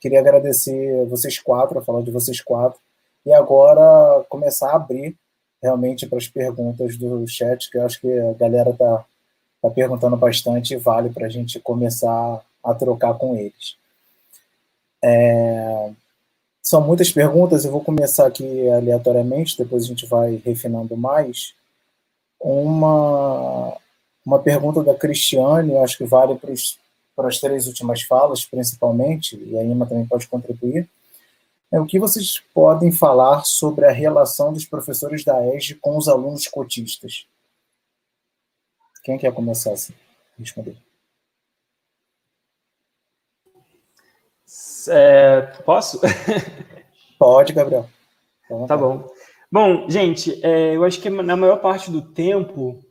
Queria 0.00 0.20
agradecer 0.20 1.04
vocês 1.06 1.38
quatro, 1.38 1.78
a 1.78 1.82
fala 1.82 2.02
de 2.02 2.10
vocês 2.10 2.40
quatro, 2.40 2.78
e 3.26 3.32
agora 3.32 4.24
começar 4.28 4.70
a 4.70 4.76
abrir 4.76 5.16
realmente 5.62 6.06
para 6.06 6.18
as 6.18 6.28
perguntas 6.28 6.96
do 6.96 7.26
chat, 7.26 7.70
que 7.70 7.78
eu 7.78 7.84
acho 7.84 8.00
que 8.00 8.10
a 8.10 8.32
galera 8.34 8.70
está 8.70 9.04
está 9.62 9.70
perguntando 9.70 10.16
bastante 10.16 10.72
e 10.72 10.78
vale 10.78 11.10
para 11.10 11.26
a 11.26 11.28
gente 11.28 11.60
começar 11.60 12.40
a 12.64 12.74
trocar 12.74 13.14
com 13.14 13.36
eles. 13.36 13.76
É, 15.02 15.90
são 16.62 16.80
muitas 16.80 17.10
perguntas, 17.10 17.64
eu 17.64 17.70
vou 17.70 17.84
começar 17.84 18.26
aqui 18.26 18.68
aleatoriamente, 18.70 19.58
depois 19.58 19.84
a 19.84 19.86
gente 19.86 20.06
vai 20.06 20.40
refinando 20.44 20.96
mais. 20.96 21.54
Uma, 22.40 23.76
uma 24.24 24.38
pergunta 24.38 24.82
da 24.82 24.94
Cristiane, 24.94 25.76
acho 25.76 25.98
que 25.98 26.04
vale 26.04 26.38
para 27.14 27.28
as 27.28 27.38
três 27.38 27.66
últimas 27.66 28.02
falas, 28.02 28.46
principalmente, 28.46 29.36
e 29.36 29.58
a 29.58 29.62
Ima 29.62 29.86
também 29.86 30.06
pode 30.06 30.26
contribuir. 30.26 30.88
É, 31.72 31.80
o 31.80 31.86
que 31.86 32.00
vocês 32.00 32.40
podem 32.52 32.90
falar 32.90 33.44
sobre 33.44 33.86
a 33.86 33.92
relação 33.92 34.52
dos 34.52 34.64
professores 34.64 35.24
da 35.24 35.54
ESG 35.54 35.76
com 35.76 35.96
os 35.96 36.08
alunos 36.08 36.48
cotistas? 36.48 37.26
Quem 39.04 39.16
quer 39.16 39.32
começar 39.32 39.70
a 39.72 39.76
responder? 40.38 40.76
É, 44.88 45.42
posso? 45.64 46.00
Pode, 47.18 47.52
Gabriel. 47.52 47.88
Tá 48.66 48.76
bom. 48.76 49.08
Bom, 49.52 49.88
gente, 49.88 50.44
é, 50.44 50.74
eu 50.74 50.84
acho 50.84 51.00
que 51.00 51.08
na 51.08 51.36
maior 51.36 51.60
parte 51.60 51.90
do 51.90 52.02
tempo 52.02 52.84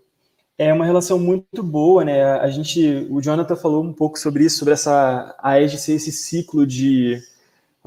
é 0.58 0.74
uma 0.74 0.86
relação 0.86 1.20
muito 1.20 1.62
boa, 1.64 2.06
né? 2.06 2.24
A 2.24 2.50
gente, 2.50 3.08
o 3.10 3.22
Jonathan 3.22 3.56
falou 3.56 3.84
um 3.84 3.94
pouco 3.94 4.18
sobre 4.18 4.46
isso, 4.46 4.60
sobre 4.60 4.74
essa 4.74 5.36
a 5.40 5.60
EG 5.60 5.78
ser 5.78 5.94
esse 5.94 6.12
ciclo 6.12 6.66
de 6.66 7.22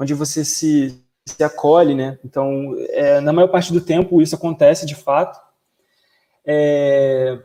onde 0.03 0.13
você 0.13 0.45
se, 0.45 1.03
se 1.25 1.43
acolhe, 1.43 1.95
né? 1.95 2.19
Então, 2.23 2.75
é, 2.89 3.19
na 3.19 3.33
maior 3.33 3.47
parte 3.47 3.73
do 3.73 3.81
tempo 3.81 4.21
isso 4.21 4.35
acontece 4.35 4.85
de 4.85 4.95
fato. 4.95 5.39
É, 6.45 7.39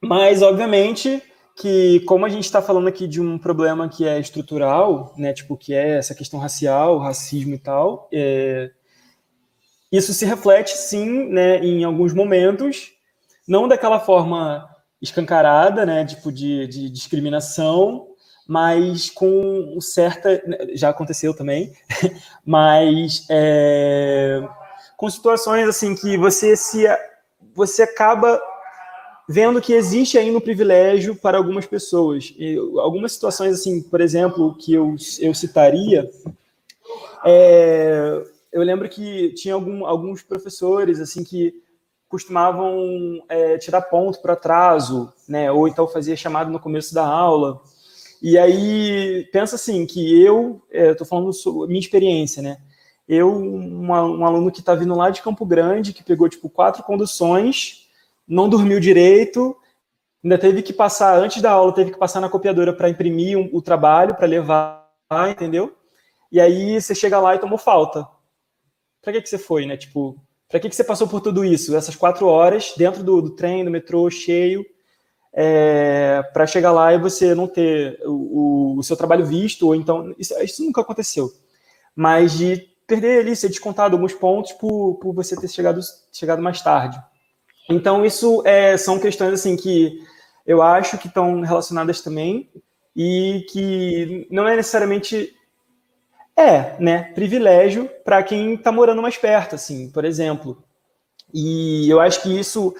mas, 0.00 0.40
obviamente, 0.40 1.22
que 1.60 2.00
como 2.00 2.24
a 2.24 2.28
gente 2.28 2.44
está 2.44 2.62
falando 2.62 2.88
aqui 2.88 3.06
de 3.06 3.20
um 3.20 3.38
problema 3.38 3.88
que 3.88 4.06
é 4.06 4.18
estrutural, 4.18 5.12
né, 5.16 5.32
tipo, 5.32 5.56
que 5.56 5.74
é 5.74 5.98
essa 5.98 6.14
questão 6.14 6.40
racial, 6.40 6.98
racismo 6.98 7.54
e 7.54 7.58
tal, 7.58 8.08
é, 8.12 8.70
isso 9.92 10.14
se 10.14 10.24
reflete, 10.24 10.70
sim, 10.70 11.28
né, 11.28 11.58
em 11.58 11.84
alguns 11.84 12.14
momentos, 12.14 12.92
não 13.46 13.68
daquela 13.68 14.00
forma 14.00 14.66
escancarada, 15.02 15.84
né, 15.84 16.04
tipo, 16.04 16.32
de, 16.32 16.66
de 16.66 16.88
discriminação, 16.88 18.06
mas 18.50 19.08
com 19.08 19.80
certa, 19.80 20.42
já 20.74 20.88
aconteceu 20.88 21.32
também, 21.32 21.72
mas 22.44 23.24
é, 23.30 24.42
com 24.96 25.08
situações, 25.08 25.68
assim, 25.68 25.94
que 25.94 26.16
você 26.16 26.56
se, 26.56 26.84
você 27.54 27.84
acaba 27.84 28.42
vendo 29.28 29.60
que 29.60 29.72
existe 29.72 30.18
ainda 30.18 30.38
um 30.38 30.40
privilégio 30.40 31.14
para 31.14 31.38
algumas 31.38 31.64
pessoas. 31.64 32.34
E 32.36 32.56
algumas 32.78 33.12
situações, 33.12 33.54
assim, 33.54 33.84
por 33.84 34.00
exemplo, 34.00 34.56
que 34.56 34.74
eu, 34.74 34.96
eu 35.20 35.32
citaria, 35.32 36.10
é, 37.24 38.20
eu 38.50 38.64
lembro 38.64 38.88
que 38.88 39.32
tinha 39.34 39.54
algum, 39.54 39.86
alguns 39.86 40.24
professores, 40.24 40.98
assim, 40.98 41.22
que 41.22 41.54
costumavam 42.08 43.22
é, 43.28 43.58
tirar 43.58 43.82
ponto 43.82 44.20
para 44.20 44.32
atraso, 44.32 45.12
né, 45.28 45.52
ou 45.52 45.68
então 45.68 45.86
fazia 45.86 46.16
chamado 46.16 46.50
no 46.50 46.58
começo 46.58 46.92
da 46.92 47.06
aula. 47.06 47.62
E 48.22 48.38
aí, 48.38 49.28
pensa 49.32 49.56
assim, 49.56 49.86
que 49.86 50.22
eu, 50.22 50.62
estou 50.70 51.06
é, 51.06 51.08
falando 51.08 51.32
sobre 51.32 51.68
minha 51.68 51.80
experiência, 51.80 52.42
né, 52.42 52.58
eu, 53.08 53.34
uma, 53.34 54.04
um 54.04 54.24
aluno 54.24 54.52
que 54.52 54.60
está 54.60 54.74
vindo 54.74 54.94
lá 54.94 55.10
de 55.10 55.22
Campo 55.22 55.44
Grande, 55.44 55.92
que 55.92 56.04
pegou, 56.04 56.28
tipo, 56.28 56.48
quatro 56.48 56.82
conduções, 56.84 57.88
não 58.26 58.48
dormiu 58.48 58.78
direito, 58.78 59.56
ainda 60.22 60.38
teve 60.38 60.62
que 60.62 60.72
passar, 60.72 61.18
antes 61.18 61.42
da 61.42 61.50
aula, 61.50 61.74
teve 61.74 61.90
que 61.90 61.98
passar 61.98 62.20
na 62.20 62.28
copiadora 62.28 62.72
para 62.72 62.88
imprimir 62.88 63.36
um, 63.36 63.48
o 63.52 63.60
trabalho, 63.60 64.14
para 64.14 64.28
levar, 64.28 64.86
entendeu? 65.28 65.76
E 66.30 66.40
aí 66.40 66.80
você 66.80 66.94
chega 66.94 67.18
lá 67.18 67.34
e 67.34 67.40
tomou 67.40 67.58
falta. 67.58 68.06
Para 69.02 69.14
que, 69.14 69.22
que 69.22 69.28
você 69.28 69.38
foi, 69.38 69.66
né? 69.66 69.76
Tipo, 69.76 70.16
para 70.48 70.60
que, 70.60 70.68
que 70.68 70.76
você 70.76 70.84
passou 70.84 71.08
por 71.08 71.20
tudo 71.20 71.44
isso? 71.44 71.74
Essas 71.74 71.96
quatro 71.96 72.26
horas 72.26 72.74
dentro 72.76 73.02
do, 73.02 73.20
do 73.20 73.30
trem, 73.30 73.64
do 73.64 73.70
metrô, 73.70 74.08
cheio, 74.08 74.64
é, 75.32 76.22
para 76.32 76.46
chegar 76.46 76.72
lá 76.72 76.92
e 76.92 76.98
você 76.98 77.34
não 77.34 77.46
ter 77.46 78.00
o, 78.04 78.76
o, 78.78 78.82
seu 78.82 78.96
trabalho 78.96 79.24
visto, 79.24 79.66
ou 79.66 79.74
então. 79.74 80.14
Isso, 80.18 80.34
isso 80.42 80.64
nunca 80.64 80.80
aconteceu. 80.80 81.30
Mas 81.94 82.32
de 82.32 82.68
perder 82.86 83.20
ali, 83.20 83.36
ser 83.36 83.48
descontado 83.48 83.94
alguns 83.94 84.12
pontos 84.12 84.52
por, 84.52 84.96
por 84.96 85.14
você 85.14 85.36
ter 85.36 85.48
chegado, 85.48 85.80
chegado 86.12 86.42
mais 86.42 86.60
tarde. 86.60 87.00
Então, 87.68 88.04
isso 88.04 88.42
é, 88.44 88.76
são 88.76 88.98
questões 88.98 89.32
assim 89.32 89.56
que 89.56 90.00
eu 90.44 90.60
acho 90.60 90.98
que 90.98 91.06
estão 91.06 91.40
relacionadas 91.42 92.00
também 92.00 92.50
e 92.96 93.46
que 93.50 94.26
não 94.30 94.48
é 94.48 94.56
necessariamente 94.56 95.32
é, 96.36 96.76
né, 96.80 97.12
privilégio 97.14 97.88
para 98.04 98.22
quem 98.22 98.54
está 98.54 98.72
morando 98.72 99.02
mais 99.02 99.16
perto, 99.16 99.54
assim, 99.54 99.88
por 99.90 100.04
exemplo. 100.04 100.62
E 101.32 101.88
eu 101.88 102.00
acho 102.00 102.22
que 102.22 102.40
isso 102.40 102.74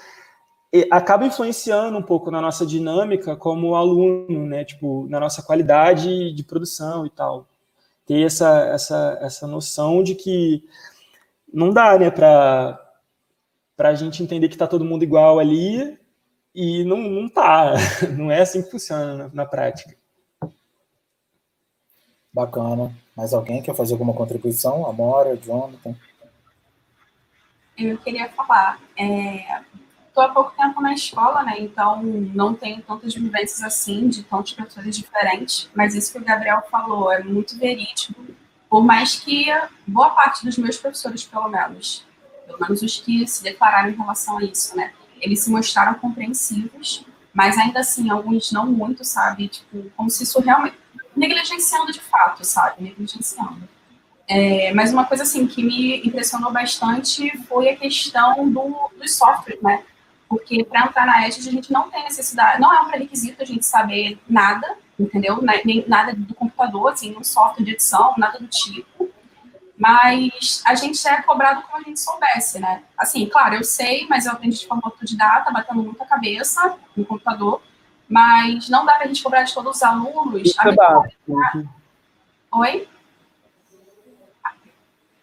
acaba 0.89 1.25
influenciando 1.25 1.97
um 1.97 2.01
pouco 2.01 2.31
na 2.31 2.39
nossa 2.39 2.65
dinâmica 2.65 3.35
como 3.35 3.75
aluno, 3.75 4.45
né, 4.45 4.63
tipo, 4.63 5.05
na 5.09 5.19
nossa 5.19 5.43
qualidade 5.43 6.33
de 6.33 6.43
produção 6.43 7.05
e 7.05 7.09
tal. 7.09 7.47
Ter 8.05 8.25
essa 8.25 8.67
essa 8.67 9.17
essa 9.21 9.47
noção 9.47 10.01
de 10.01 10.15
que 10.15 10.63
não 11.53 11.71
dá, 11.71 11.97
né, 11.97 12.09
para 12.09 12.79
para 13.75 13.89
a 13.89 13.95
gente 13.95 14.23
entender 14.23 14.47
que 14.47 14.55
está 14.55 14.67
todo 14.67 14.85
mundo 14.85 15.03
igual 15.03 15.39
ali 15.39 15.99
e 16.53 16.83
não, 16.85 16.97
não 16.97 17.29
tá, 17.29 17.73
não 18.15 18.31
é 18.31 18.41
assim 18.41 18.61
que 18.61 18.71
funciona 18.71 19.15
na, 19.15 19.29
na 19.33 19.45
prática. 19.45 19.95
Bacana. 22.33 22.95
Mais 23.15 23.33
alguém 23.33 23.61
quer 23.61 23.75
fazer 23.75 23.93
alguma 23.93 24.13
contribuição? 24.13 24.87
Amora, 24.87 25.35
Jonathan? 25.35 25.93
Eu 27.77 27.97
queria 27.97 28.29
falar. 28.29 28.79
Estou 30.11 30.25
há 30.25 30.29
pouco 30.29 30.51
tempo 30.57 30.81
na 30.81 30.93
escola, 30.93 31.41
né? 31.43 31.55
Então 31.59 32.03
não 32.03 32.53
tenho 32.53 32.81
tantas 32.81 33.15
vivências 33.15 33.63
assim, 33.63 34.09
de 34.09 34.23
tantos 34.23 34.51
professores 34.51 34.97
diferentes. 34.97 35.69
Mas 35.73 35.95
isso 35.95 36.11
que 36.11 36.19
o 36.19 36.23
Gabriel 36.23 36.61
falou 36.69 37.09
é 37.09 37.23
muito 37.23 37.57
verídico. 37.57 38.21
Por 38.69 38.83
mais 38.83 39.15
que 39.15 39.45
boa 39.87 40.09
parte 40.09 40.43
dos 40.43 40.57
meus 40.57 40.75
professores, 40.77 41.23
pelo 41.23 41.47
menos, 41.47 42.05
pelo 42.45 42.59
menos 42.59 42.81
os 42.81 42.99
que 42.99 43.25
se 43.25 43.41
declararam 43.41 43.89
em 43.89 43.95
relação 43.95 44.37
a 44.37 44.43
isso, 44.43 44.75
né? 44.75 44.91
Eles 45.21 45.39
se 45.39 45.49
mostraram 45.49 45.93
compreensivos, 45.93 47.05
mas 47.33 47.57
ainda 47.57 47.79
assim, 47.79 48.09
alguns 48.09 48.51
não 48.51 48.65
muito, 48.65 49.05
sabe? 49.05 49.47
Tipo, 49.47 49.89
como 49.95 50.09
se 50.09 50.23
isso 50.23 50.41
realmente 50.41 50.75
negligenciando 51.15 51.89
de 51.93 52.01
fato, 52.01 52.43
sabe? 52.43 52.83
Negligenciando. 52.83 53.69
É, 54.27 54.73
mas 54.73 54.91
uma 54.91 55.05
coisa 55.05 55.23
assim 55.23 55.47
que 55.47 55.63
me 55.63 56.05
impressionou 56.05 56.51
bastante 56.51 57.37
foi 57.47 57.69
a 57.69 57.77
questão 57.77 58.49
do, 58.49 58.89
dos 58.97 59.15
softwares, 59.15 59.61
né? 59.61 59.83
Porque 60.31 60.63
para 60.63 60.85
entrar 60.85 61.05
na 61.05 61.27
Edge 61.27 61.45
a 61.49 61.51
gente 61.51 61.73
não 61.73 61.89
tem 61.89 62.03
necessidade, 62.03 62.61
não 62.61 62.73
é 62.73 62.79
um 62.79 62.85
pré-requisito 62.85 63.43
a 63.43 63.45
gente 63.45 63.65
saber 63.65 64.17
nada, 64.29 64.77
entendeu? 64.97 65.41
Nem 65.41 65.83
nada 65.89 66.13
do 66.15 66.33
computador, 66.33 66.93
assim, 66.93 67.13
um 67.17 67.23
software 67.23 67.65
de 67.65 67.71
edição, 67.71 68.13
nada 68.17 68.39
do 68.39 68.47
tipo. 68.47 69.09
Mas 69.77 70.63
a 70.65 70.73
gente 70.73 71.05
é 71.05 71.21
cobrado 71.21 71.63
como 71.63 71.77
a 71.77 71.81
gente 71.81 71.99
soubesse, 71.99 72.59
né? 72.59 72.81
Assim, 72.97 73.27
claro, 73.27 73.55
eu 73.55 73.63
sei, 73.63 74.07
mas 74.07 74.25
eu 74.25 74.31
aprendi 74.31 74.59
de 74.59 74.67
forma 74.67 74.83
autodidata, 74.85 75.51
batendo 75.51 75.83
muita 75.83 76.05
cabeça 76.05 76.77
no 76.95 77.05
computador 77.05 77.61
mas 78.11 78.67
não 78.67 78.85
dá 78.85 78.95
para 78.95 79.05
a 79.05 79.07
gente 79.07 79.23
cobrar 79.23 79.43
de 79.43 79.53
todos 79.53 79.77
os 79.77 79.83
alunos. 79.83 80.53
A 80.59 80.65
mesma... 80.65 81.07
Oi? 82.55 82.85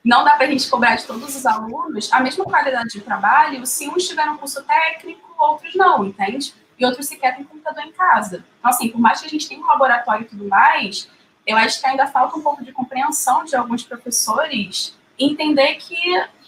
Não 0.05 0.25
dá 0.25 0.35
para 0.35 0.47
a 0.47 0.51
gente 0.51 0.69
cobrar 0.71 0.97
de 0.97 1.05
todos 1.05 1.35
os 1.35 1.45
alunos 1.45 2.13
a 2.13 2.21
mesma 2.21 2.45
qualidade 2.45 2.91
de 2.91 3.01
trabalho 3.01 3.67
se 3.67 3.89
uns 3.89 4.07
tiveram 4.07 4.39
curso 4.39 4.63
técnico, 4.63 5.35
outros 5.39 5.75
não, 5.75 6.05
entende? 6.05 6.55
E 6.79 6.87
outros 6.87 7.07
sequer 7.07 7.35
têm 7.35 7.45
computador 7.45 7.85
em 7.85 7.93
casa. 7.93 8.45
Então, 8.59 8.71
assim, 8.71 8.89
por 8.89 9.01
mais 9.01 9.21
que 9.21 9.27
a 9.27 9.31
gente 9.31 9.49
tenha 9.49 9.61
um 9.61 9.67
laboratório 9.67 10.25
e 10.25 10.29
tudo 10.29 10.49
mais, 10.49 11.09
eu 11.47 11.57
acho 11.57 11.81
que 11.81 11.87
ainda 11.87 12.07
falta 12.07 12.37
um 12.37 12.43
pouco 12.43 12.65
de 12.65 12.73
compreensão 12.73 13.45
de 13.45 13.57
alguns 13.57 13.83
professores 13.83 14.97
entender 15.19 15.75
que 15.77 15.99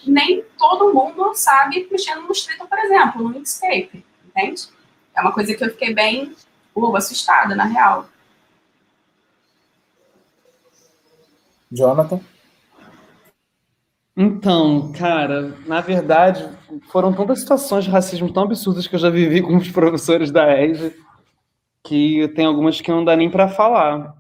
nem 0.06 0.44
todo 0.56 0.94
mundo 0.94 1.34
sabe 1.34 1.88
mexer 1.90 2.14
no 2.14 2.24
Illustrator, 2.24 2.68
por 2.68 2.78
exemplo, 2.78 3.28
no 3.28 3.36
Inkscape, 3.36 4.04
entende? 4.26 4.68
É 5.14 5.20
uma 5.20 5.32
coisa 5.32 5.54
que 5.54 5.64
eu 5.64 5.70
fiquei 5.70 5.92
bem 5.92 6.34
uh, 6.74 6.96
assustada, 6.96 7.54
na 7.54 7.64
real. 7.64 8.08
Jonathan? 11.70 12.20
Então, 14.22 14.92
cara, 14.92 15.56
na 15.66 15.80
verdade, 15.80 16.46
foram 16.90 17.10
tantas 17.10 17.40
situações 17.40 17.84
de 17.84 17.90
racismo 17.90 18.30
tão 18.30 18.42
absurdas 18.42 18.86
que 18.86 18.94
eu 18.94 18.98
já 18.98 19.08
vivi 19.08 19.40
com 19.40 19.56
os 19.56 19.70
professores 19.70 20.30
da 20.30 20.62
ESG 20.62 20.94
que 21.82 22.28
tem 22.36 22.44
algumas 22.44 22.82
que 22.82 22.90
não 22.90 23.02
dá 23.02 23.16
nem 23.16 23.30
para 23.30 23.48
falar. 23.48 24.14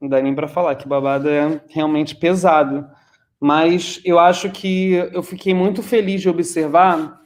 Não 0.00 0.08
dá 0.08 0.20
nem 0.20 0.34
para 0.34 0.48
falar, 0.48 0.74
que 0.74 0.88
babado 0.88 1.28
é 1.28 1.62
realmente 1.68 2.16
pesado. 2.16 2.84
Mas 3.38 4.00
eu 4.04 4.18
acho 4.18 4.50
que 4.50 4.94
eu 5.12 5.22
fiquei 5.22 5.54
muito 5.54 5.80
feliz 5.80 6.20
de 6.20 6.28
observar 6.28 7.20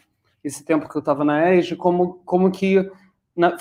esse 0.45 0.63
tempo 0.63 0.87
que 0.87 0.97
eu 0.97 1.01
estava 1.01 1.25
na 1.25 1.55
ESG, 1.55 1.77
como, 1.77 2.21
como 2.27 2.51
que 2.51 2.91
na, 3.35 3.57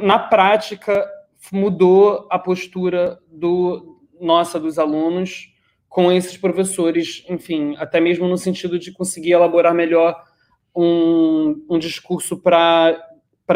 na 0.00 0.16
prática 0.16 1.04
mudou 1.50 2.28
a 2.30 2.38
postura 2.38 3.18
do 3.28 3.98
nossa 4.20 4.60
dos 4.60 4.78
alunos 4.78 5.49
com 5.90 6.10
esses 6.12 6.36
professores, 6.36 7.24
enfim, 7.28 7.74
até 7.76 8.00
mesmo 8.00 8.28
no 8.28 8.38
sentido 8.38 8.78
de 8.78 8.92
conseguir 8.92 9.32
elaborar 9.32 9.74
melhor 9.74 10.16
um, 10.74 11.66
um 11.68 11.78
discurso 11.80 12.40
para 12.40 12.96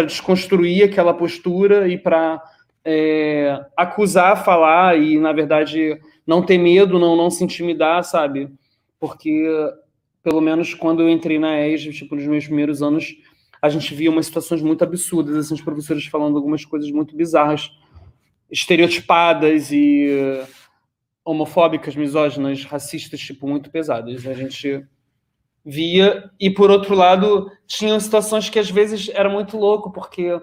desconstruir 0.05 0.83
aquela 0.83 1.15
postura 1.15 1.87
e 1.87 1.97
para 1.97 2.43
é, 2.85 3.65
acusar, 3.77 4.45
falar 4.45 4.99
e, 4.99 5.17
na 5.17 5.33
verdade, 5.33 5.97
não 6.27 6.45
ter 6.45 6.59
medo, 6.59 6.99
não, 6.99 7.15
não 7.15 7.31
se 7.31 7.45
intimidar, 7.45 8.03
sabe? 8.03 8.53
Porque 8.99 9.49
pelo 10.21 10.41
menos 10.41 10.75
quando 10.75 11.03
eu 11.03 11.09
entrei 11.09 11.39
na 11.39 11.65
ESG, 11.69 11.93
tipo, 11.93 12.17
nos 12.17 12.27
meus 12.27 12.47
primeiros 12.47 12.83
anos, 12.83 13.15
a 13.63 13.69
gente 13.69 13.95
via 13.95 14.11
umas 14.11 14.27
situações 14.27 14.61
muito 14.61 14.83
absurdas, 14.83 15.37
assim, 15.37 15.55
os 15.55 15.63
professores 15.63 16.07
falando 16.07 16.37
algumas 16.37 16.65
coisas 16.65 16.91
muito 16.91 17.15
bizarras, 17.17 17.71
estereotipadas 18.51 19.71
e 19.71 20.43
homofóbicas, 21.25 21.97
misóginas, 21.97 22.65
racistas, 22.65 23.21
tipo, 23.21 23.49
muito 23.49 23.71
pesadas. 23.71 24.27
A 24.27 24.35
gente 24.35 24.87
via, 25.65 26.31
e 26.39 26.51
por 26.51 26.71
outro 26.71 26.95
lado, 26.95 27.51
tinham 27.67 27.99
situações 27.99 28.51
que 28.51 28.59
às 28.59 28.71
vezes 28.71 29.09
era 29.09 29.31
muito 29.31 29.57
louco, 29.57 29.91
porque 29.91 30.39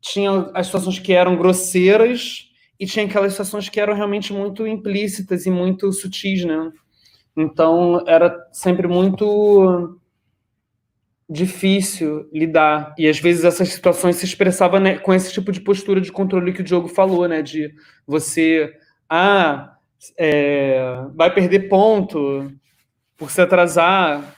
tinha 0.00 0.50
as 0.54 0.66
situações 0.66 0.98
que 0.98 1.12
eram 1.12 1.36
grosseiras 1.36 2.50
e 2.78 2.86
tinha 2.86 3.04
aquelas 3.04 3.32
situações 3.32 3.68
que 3.68 3.80
eram 3.80 3.94
realmente 3.94 4.32
muito 4.32 4.66
implícitas 4.66 5.46
e 5.46 5.50
muito 5.50 5.92
sutis, 5.92 6.44
né? 6.44 6.72
Então, 7.36 8.02
era 8.06 8.36
sempre 8.52 8.88
muito 8.88 9.96
difícil 11.30 12.28
lidar. 12.32 12.94
E 12.98 13.08
às 13.08 13.20
vezes 13.20 13.44
essas 13.44 13.68
situações 13.68 14.16
se 14.16 14.24
expressavam 14.24 14.80
né, 14.80 14.98
com 14.98 15.12
esse 15.12 15.32
tipo 15.32 15.52
de 15.52 15.60
postura 15.60 16.00
de 16.00 16.10
controle 16.10 16.52
que 16.52 16.62
o 16.62 16.64
Diogo 16.64 16.88
falou, 16.88 17.28
né? 17.28 17.42
De 17.42 17.72
você, 18.06 18.72
ah, 19.08 19.77
é, 20.16 21.06
vai 21.14 21.32
perder 21.32 21.68
ponto 21.68 22.52
por 23.16 23.30
se 23.30 23.40
atrasar 23.40 24.36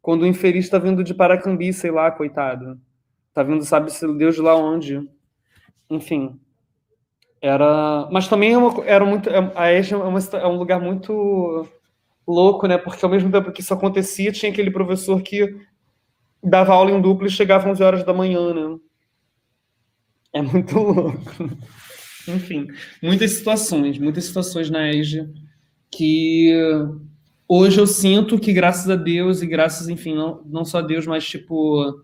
quando 0.00 0.22
o 0.22 0.26
infeliz 0.26 0.64
está 0.64 0.78
vindo 0.78 1.04
de 1.04 1.14
Paracambi, 1.14 1.72
sei 1.72 1.90
lá, 1.90 2.10
coitado. 2.10 2.78
Tá 3.32 3.42
vindo, 3.42 3.64
sabe, 3.64 3.90
se 3.90 4.06
Deus 4.16 4.34
de 4.34 4.40
lá 4.40 4.54
onde. 4.54 5.08
Enfim. 5.90 6.38
Era. 7.40 8.08
Mas 8.10 8.28
também 8.28 8.54
é 8.54 8.58
era 8.86 9.04
muito. 9.04 9.28
É, 9.28 9.52
a 9.54 9.72
EJA 9.72 9.96
é, 9.96 9.98
uma, 9.98 10.18
é 10.18 10.46
um 10.46 10.56
lugar 10.56 10.80
muito 10.80 11.68
louco, 12.26 12.66
né? 12.66 12.78
Porque 12.78 13.04
ao 13.04 13.10
mesmo 13.10 13.30
tempo 13.30 13.52
que 13.52 13.60
isso 13.60 13.74
acontecia, 13.74 14.32
tinha 14.32 14.50
aquele 14.50 14.70
professor 14.70 15.20
que 15.20 15.54
dava 16.42 16.72
aula 16.72 16.90
em 16.90 17.00
duplo 17.00 17.26
e 17.26 17.30
chegava 17.30 17.64
às 17.64 17.72
11 17.72 17.82
horas 17.82 18.04
da 18.04 18.14
manhã, 18.14 18.54
né? 18.54 18.78
É 20.32 20.42
muito 20.42 20.76
louco. 20.78 21.20
Enfim, 22.28 22.68
muitas 23.02 23.32
situações, 23.32 23.98
muitas 23.98 24.24
situações 24.24 24.70
na 24.70 24.92
EJA 24.92 25.28
que 25.90 26.52
hoje 27.48 27.78
eu 27.78 27.86
sinto 27.86 28.38
que 28.38 28.52
graças 28.52 28.88
a 28.90 28.96
Deus 28.96 29.42
e 29.42 29.46
graças, 29.46 29.88
enfim, 29.88 30.14
não, 30.14 30.42
não 30.44 30.64
só 30.64 30.78
a 30.78 30.82
Deus, 30.82 31.06
mas 31.06 31.24
tipo 31.24 32.02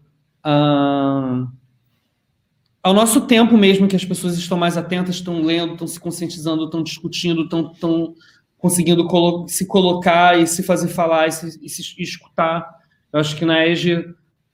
ao 2.83 2.95
nosso 2.95 3.23
tempo 3.23 3.57
mesmo 3.59 3.89
que 3.89 3.97
as 3.97 4.05
pessoas 4.05 4.39
estão 4.39 4.57
mais 4.57 4.77
atentas, 4.77 5.17
estão 5.17 5.43
lendo, 5.43 5.73
estão 5.73 5.87
se 5.87 6.01
conscientizando, 6.01 6.65
estão 6.65 6.83
discutindo, 6.83 7.43
estão, 7.43 7.73
estão 7.73 8.15
conseguindo 8.57 9.07
colo 9.07 9.47
se 9.49 9.67
colocar 9.67 10.39
e 10.39 10.47
se 10.47 10.63
fazer 10.63 10.89
falar 10.89 11.29
e 11.29 11.33
se, 11.33 11.61
e 11.63 11.69
se 11.69 12.01
escutar. 12.01 12.79
Eu 13.13 13.21
acho 13.21 13.37
que 13.37 13.45
na 13.45 13.57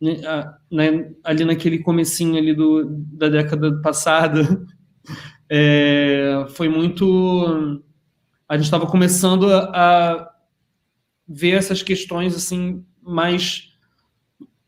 né, 0.01 0.55
né, 0.71 1.13
ali 1.25 1.45
naquele 1.45 1.79
comecinho 1.79 2.37
ali 2.37 2.55
do, 2.55 2.85
da 3.13 3.29
década 3.29 3.81
passada, 3.81 4.67
é, 5.51 6.47
foi 6.51 6.69
muito... 6.69 7.83
A 8.49 8.57
gente 8.57 8.65
estava 8.65 8.87
começando 8.87 9.53
a, 9.53 10.31
ver 11.29 11.53
essas 11.53 11.83
questões 11.83 12.35
assim 12.35 12.85
mais... 13.03 13.73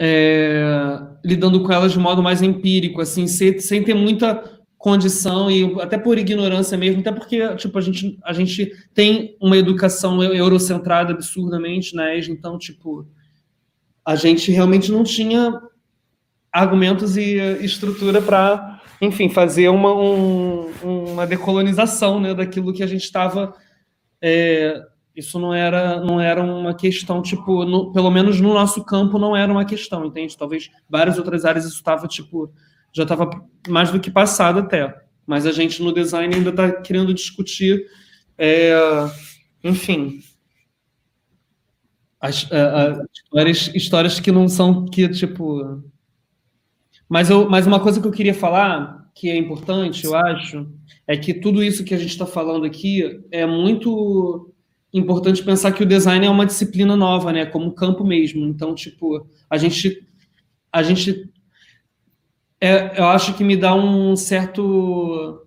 É, 0.00 1.00
lidando 1.24 1.60
com 1.64 1.72
elas 1.72 1.90
de 1.90 1.98
modo 1.98 2.22
mais 2.22 2.40
empírico, 2.40 3.00
assim, 3.00 3.26
sem, 3.26 3.58
sem 3.58 3.82
ter 3.82 3.94
muita 3.94 4.58
condição 4.78 5.50
e 5.50 5.80
até 5.82 5.98
por 5.98 6.16
ignorância 6.16 6.78
mesmo, 6.78 7.00
até 7.00 7.10
porque 7.10 7.56
tipo 7.56 7.76
a 7.76 7.80
gente 7.80 8.16
a 8.22 8.32
gente 8.32 8.72
tem 8.94 9.36
uma 9.40 9.56
educação 9.56 10.22
eurocentrada 10.22 11.12
absurdamente 11.12 11.96
ESG, 11.98 12.30
então 12.30 12.56
tipo 12.56 13.04
a 14.04 14.14
gente 14.14 14.52
realmente 14.52 14.92
não 14.92 15.02
tinha 15.02 15.60
argumentos 16.52 17.16
e 17.16 17.36
estrutura 17.60 18.22
para 18.22 18.77
enfim, 19.00 19.28
fazer 19.28 19.68
uma, 19.68 19.94
um, 19.94 20.70
uma 20.82 21.26
decolonização 21.26 22.20
né, 22.20 22.34
daquilo 22.34 22.72
que 22.72 22.82
a 22.82 22.86
gente 22.86 23.04
estava. 23.04 23.54
É, 24.20 24.82
isso 25.14 25.38
não 25.38 25.52
era, 25.52 26.00
não 26.00 26.20
era 26.20 26.42
uma 26.42 26.74
questão, 26.74 27.20
tipo, 27.22 27.64
no, 27.64 27.92
pelo 27.92 28.10
menos 28.10 28.40
no 28.40 28.54
nosso 28.54 28.84
campo 28.84 29.18
não 29.18 29.36
era 29.36 29.50
uma 29.50 29.64
questão, 29.64 30.04
entende? 30.04 30.36
Talvez 30.36 30.70
várias 30.88 31.18
outras 31.18 31.44
áreas 31.44 31.64
isso 31.64 31.76
estava, 31.76 32.06
tipo, 32.06 32.52
já 32.92 33.02
estava 33.02 33.28
mais 33.68 33.90
do 33.90 34.00
que 34.00 34.10
passado 34.10 34.60
até. 34.60 34.94
Mas 35.26 35.44
a 35.44 35.52
gente 35.52 35.82
no 35.82 35.92
design 35.92 36.34
ainda 36.34 36.50
está 36.50 36.70
querendo 36.70 37.12
discutir, 37.12 37.84
é, 38.36 38.72
enfim, 39.62 40.20
as, 42.20 42.50
as 42.50 42.98
histórias, 43.12 43.70
histórias 43.74 44.20
que 44.20 44.32
não 44.32 44.48
são, 44.48 44.86
que, 44.86 45.08
tipo, 45.08 45.82
mas, 47.08 47.30
eu, 47.30 47.48
mas 47.48 47.66
uma 47.66 47.80
coisa 47.80 48.00
que 48.00 48.06
eu 48.06 48.12
queria 48.12 48.34
falar, 48.34 49.10
que 49.14 49.30
é 49.30 49.36
importante, 49.36 50.04
eu 50.04 50.14
acho, 50.14 50.68
é 51.06 51.16
que 51.16 51.34
tudo 51.34 51.62
isso 51.62 51.84
que 51.84 51.94
a 51.94 51.98
gente 51.98 52.10
está 52.10 52.26
falando 52.26 52.64
aqui 52.64 53.24
é 53.30 53.46
muito 53.46 54.52
importante 54.92 55.42
pensar 55.42 55.72
que 55.72 55.82
o 55.82 55.86
design 55.86 56.26
é 56.26 56.30
uma 56.30 56.46
disciplina 56.46 56.96
nova, 56.96 57.32
né? 57.32 57.46
Como 57.46 57.66
um 57.66 57.74
campo 57.74 58.04
mesmo. 58.04 58.44
Então, 58.46 58.74
tipo, 58.74 59.26
a 59.48 59.56
gente, 59.56 60.06
a 60.72 60.82
gente, 60.82 61.30
é, 62.60 62.98
eu 62.98 63.06
acho 63.06 63.34
que 63.34 63.44
me 63.44 63.56
dá 63.56 63.74
um 63.74 64.14
certo, 64.16 65.46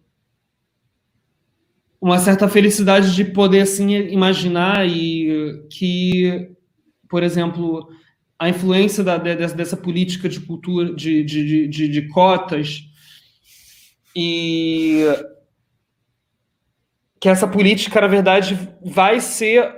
uma 2.00 2.20
certa 2.20 2.48
felicidade 2.48 3.16
de 3.16 3.24
poder 3.26 3.62
assim 3.62 3.92
imaginar 3.92 4.88
e 4.88 5.66
que, 5.70 6.52
por 7.08 7.24
exemplo, 7.24 7.88
a 8.42 8.50
influência 8.50 9.04
da, 9.04 9.20
dessa, 9.20 9.56
dessa, 9.56 9.78
política 9.78 10.28
de 10.28 10.40
cultura, 10.40 10.96
de, 10.96 11.24
de, 11.24 11.68
de, 11.68 11.88
de 11.88 12.08
cotas, 12.08 12.84
e 14.16 15.06
que 17.20 17.30
essa 17.30 17.48
política, 17.48 18.02
na 18.02 18.08
verdade, 18.08 18.58
vai 18.84 19.20
ser 19.20 19.72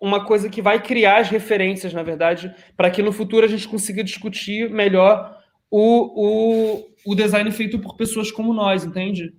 uma 0.00 0.24
coisa 0.24 0.48
que 0.48 0.62
vai 0.62 0.82
criar 0.82 1.20
as 1.20 1.28
referências, 1.28 1.92
na 1.92 2.02
verdade, 2.02 2.54
para 2.74 2.90
que 2.90 3.02
no 3.02 3.12
futuro 3.12 3.44
a 3.44 3.48
gente 3.50 3.68
consiga 3.68 4.02
discutir 4.02 4.70
melhor 4.70 5.36
o, 5.70 6.78
o, 6.78 7.12
o 7.12 7.14
design 7.14 7.50
feito 7.50 7.78
por 7.78 7.96
pessoas 7.96 8.32
como 8.32 8.54
nós, 8.54 8.82
entende? 8.82 9.34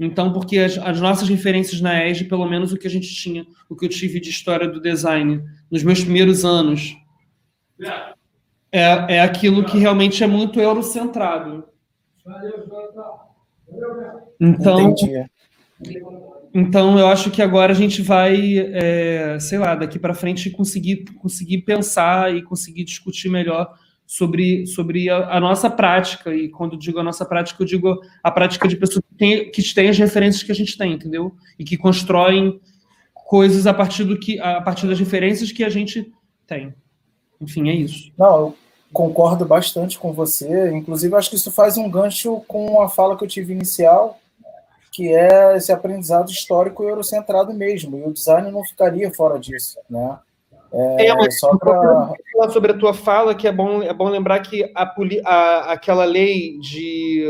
Então, 0.00 0.32
porque 0.32 0.58
as, 0.58 0.78
as, 0.78 0.98
nossas 1.02 1.28
referências 1.28 1.82
na 1.82 2.06
ESG, 2.06 2.24
pelo 2.24 2.48
menos 2.48 2.72
o 2.72 2.78
que 2.78 2.86
a 2.86 2.90
gente 2.90 3.14
tinha, 3.14 3.44
o 3.68 3.76
que 3.76 3.84
eu 3.84 3.90
tive 3.90 4.20
de 4.20 4.30
história 4.30 4.66
do 4.66 4.80
design 4.80 5.42
nos 5.70 5.82
meus 5.82 6.02
primeiros 6.02 6.46
anos, 6.46 6.96
é, 8.72 9.16
é 9.16 9.20
aquilo 9.20 9.64
que 9.64 9.78
realmente 9.78 10.22
é 10.22 10.26
muito 10.26 10.60
eurocentrado. 10.60 11.64
Então, 14.40 14.94
então 16.54 16.98
eu 16.98 17.06
acho 17.06 17.30
que 17.30 17.42
agora 17.42 17.72
a 17.72 17.76
gente 17.76 18.02
vai, 18.02 18.58
é, 18.58 19.38
sei 19.40 19.58
lá, 19.58 19.74
daqui 19.74 19.98
para 19.98 20.14
frente 20.14 20.50
conseguir, 20.50 21.04
conseguir 21.20 21.62
pensar 21.62 22.34
e 22.34 22.42
conseguir 22.42 22.84
discutir 22.84 23.28
melhor 23.28 23.72
sobre, 24.06 24.66
sobre 24.66 25.10
a, 25.10 25.36
a, 25.36 25.40
nossa 25.40 25.68
prática. 25.68 26.34
E 26.34 26.48
quando 26.48 26.78
digo 26.78 26.98
a 26.98 27.02
nossa 27.02 27.24
prática, 27.24 27.62
eu 27.62 27.66
digo 27.66 28.00
a 28.22 28.30
prática 28.30 28.66
de 28.66 28.76
pessoas 28.76 29.04
que 29.06 29.14
têm, 29.16 29.50
que 29.50 29.74
têm 29.74 29.88
as 29.88 29.98
referências 29.98 30.42
que 30.42 30.52
a 30.52 30.54
gente 30.54 30.76
tem, 30.76 30.94
entendeu? 30.94 31.34
E 31.58 31.64
que 31.64 31.76
constroem 31.76 32.60
coisas 33.14 33.66
a 33.66 33.74
partir, 33.74 34.04
do 34.04 34.18
que, 34.18 34.40
a 34.40 34.60
partir 34.60 34.86
das 34.86 34.98
referências 34.98 35.52
que 35.52 35.62
a 35.62 35.68
gente 35.68 36.10
tem. 36.46 36.74
Enfim, 37.40 37.68
é 37.68 37.74
isso. 37.74 38.12
Não, 38.16 38.38
eu 38.38 38.54
concordo 38.92 39.44
bastante 39.44 39.98
com 39.98 40.12
você. 40.12 40.70
Inclusive, 40.72 41.14
acho 41.14 41.30
que 41.30 41.36
isso 41.36 41.52
faz 41.52 41.76
um 41.76 41.90
gancho 41.90 42.42
com 42.48 42.80
a 42.80 42.88
fala 42.88 43.16
que 43.16 43.24
eu 43.24 43.28
tive 43.28 43.52
inicial, 43.52 44.18
que 44.92 45.12
é 45.14 45.56
esse 45.56 45.72
aprendizado 45.72 46.30
histórico 46.30 46.82
e 46.82 46.88
eurocentrado 46.88 47.52
mesmo. 47.52 47.98
E 47.98 48.02
o 48.02 48.12
design 48.12 48.50
não 48.50 48.64
ficaria 48.64 49.12
fora 49.12 49.38
disso, 49.38 49.78
né? 49.88 50.18
É, 50.72 51.06
é 51.06 51.14
mas 51.14 51.38
só 51.38 51.56
para 51.56 52.12
falar 52.32 52.50
sobre 52.50 52.72
a 52.72 52.78
tua 52.78 52.92
fala, 52.92 53.34
que 53.34 53.48
é 53.48 53.52
bom, 53.52 53.82
é 53.82 53.92
bom 53.92 54.08
lembrar 54.08 54.40
que 54.40 54.70
a, 54.74 54.92
a 55.24 55.72
aquela 55.72 56.04
lei 56.04 56.58
de 56.58 57.24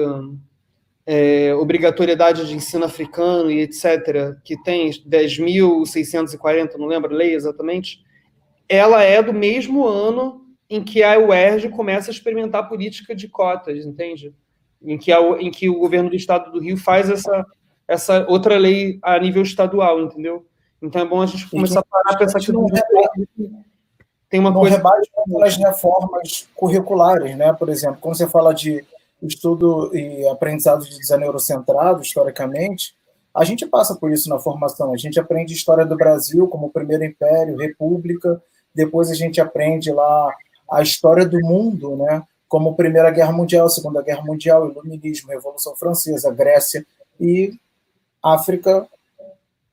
é, 1.07 1.55
obrigatoriedade 1.55 2.47
de 2.47 2.55
ensino 2.55 2.85
africano 2.85 3.51
e 3.51 3.61
etc., 3.61 4.37
que 4.45 4.61
tem 4.63 4.91
10.640, 4.91 6.77
não 6.77 6.87
lembro 6.87 7.15
a 7.15 7.17
lei 7.17 7.35
exatamente, 7.35 8.05
ela 8.69 9.03
é 9.03 9.23
do 9.23 9.33
mesmo 9.33 9.87
ano 9.87 10.45
em 10.69 10.83
que 10.83 11.03
a 11.03 11.19
UERJ 11.19 11.71
começa 11.71 12.11
a 12.11 12.13
experimentar 12.13 12.69
política 12.69 13.15
de 13.15 13.29
cotas, 13.29 13.87
entende? 13.87 14.35
Em 14.83 14.99
que, 14.99 15.11
a, 15.11 15.21
em 15.41 15.51
que 15.51 15.69
o 15.69 15.79
governo 15.79 16.11
do 16.11 16.17
estado 16.17 16.53
do 16.53 16.61
Rio 16.61 16.77
faz 16.77 17.09
essa, 17.09 17.47
essa 17.87 18.27
outra 18.29 18.59
lei 18.59 18.99
a 19.03 19.19
nível 19.19 19.43
estadual, 19.43 20.01
entendeu? 20.01 20.47
Então 20.81 21.03
é 21.03 21.05
bom 21.05 21.23
a 21.23 21.27
gente 21.27 21.49
começar 21.51 21.81
a 21.81 21.85
parar 21.85 22.17
para 22.17 22.27
pensar 22.27 22.39
que 22.39 22.53
não 22.53 22.67
tem 24.29 24.39
uma 24.39 24.51
não 24.51 24.61
coisa 24.61 24.77
rebate 24.77 25.11
as 25.43 25.57
reformas 25.57 26.49
curriculares, 26.55 27.37
né? 27.37 27.53
Por 27.55 27.69
exemplo, 27.71 27.99
quando 28.01 28.17
você 28.17 28.29
fala 28.29 28.55
de 28.55 28.85
estudo 29.23 29.91
e 29.97 30.29
aprendizado 30.29 30.85
de 30.85 30.97
design 30.97 31.25
eurocentrado, 31.25 32.03
historicamente, 32.03 32.95
a 33.35 33.45
gente 33.45 33.67
passa 33.67 33.95
por 33.97 34.13
isso 34.13 34.29
na 34.29 34.39
formação. 34.39 34.93
A 34.93 34.97
gente 34.97 35.19
aprende 35.19 35.55
história 35.55 35.85
do 35.85 35.97
Brasil 35.97 36.47
como 36.47 36.71
primeiro 36.71 37.05
império, 37.05 37.57
república, 37.57 38.41
depois 38.79 39.11
a 39.11 39.15
gente 39.15 39.41
aprende 39.41 39.91
lá 39.91 40.33
a 40.71 40.81
história 40.81 41.27
do 41.27 41.41
mundo, 41.41 41.97
né? 41.97 42.23
Como 42.49 42.77
Primeira 42.77 43.11
Guerra 43.11 43.33
Mundial, 43.33 43.69
Segunda 43.69 44.01
Guerra 44.01 44.23
Mundial, 44.23 44.71
Iluminismo, 44.71 45.31
Revolução 45.31 45.75
Francesa, 45.75 46.33
Grécia 46.33 46.87
e 47.21 47.59
África 48.23 48.87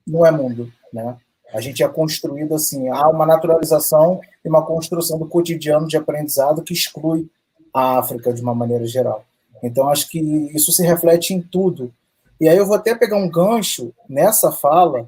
não 0.08 0.26
é 0.26 0.32
mundo, 0.32 0.74
né? 0.92 1.16
A 1.54 1.62
gente 1.62 1.84
é 1.84 1.88
construído 1.88 2.56
assim, 2.56 2.90
há 2.90 3.08
uma 3.08 3.28
naturalização 3.28 4.20
e 4.44 4.50
uma 4.50 4.66
construção 4.66 5.20
do 5.20 5.28
cotidiano 5.28 5.88
de 5.88 5.98
aprendizado 5.98 6.64
que 6.64 6.74
exclui 6.74 7.30
a 7.72 8.00
África 8.00 8.34
de 8.34 8.42
uma 8.42 8.56
maneira 8.56 8.88
geral. 8.88 9.24
Então 9.62 9.88
acho 9.88 10.10
que 10.10 10.20
isso 10.20 10.72
se 10.72 10.84
reflete 10.84 11.32
em 11.32 11.42
tudo. 11.42 11.94
E 12.42 12.50
aí 12.50 12.58
eu 12.58 12.66
vou 12.66 12.76
até 12.76 12.96
pegar 12.96 13.18
um 13.18 13.30
gancho 13.30 13.94
nessa 14.10 14.52
fala 14.52 15.08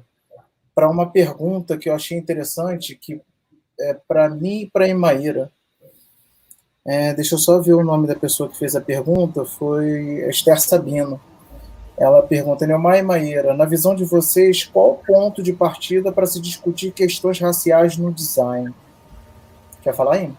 para 0.72 0.88
uma 0.88 1.10
pergunta 1.10 1.76
que 1.76 1.88
eu 1.88 1.94
achei 1.94 2.16
interessante, 2.16 2.94
que 2.94 3.20
é, 3.80 3.96
para 4.06 4.28
mim 4.28 4.62
e 4.62 4.70
para 4.70 4.88
Imaíra. 4.88 5.50
É, 6.86 7.12
deixa 7.12 7.34
eu 7.34 7.38
só 7.38 7.60
ver 7.60 7.74
o 7.74 7.84
nome 7.84 8.06
da 8.06 8.14
pessoa 8.14 8.48
que 8.48 8.58
fez 8.58 8.74
a 8.74 8.80
pergunta, 8.80 9.44
foi 9.44 10.26
Esther 10.28 10.60
Sabino. 10.60 11.20
Ela 11.98 12.22
pergunta, 12.22 12.66
Neomar 12.66 12.96
e 12.96 13.02
Maíra, 13.02 13.54
na 13.54 13.64
visão 13.64 13.94
de 13.94 14.04
vocês, 14.04 14.64
qual 14.64 14.92
o 14.92 14.94
ponto 15.06 15.42
de 15.42 15.52
partida 15.52 16.12
para 16.12 16.26
se 16.26 16.40
discutir 16.40 16.92
questões 16.92 17.40
raciais 17.40 17.96
no 17.96 18.12
design? 18.12 18.72
Quer 19.82 19.94
falar 19.94 20.14
aí? 20.14 20.32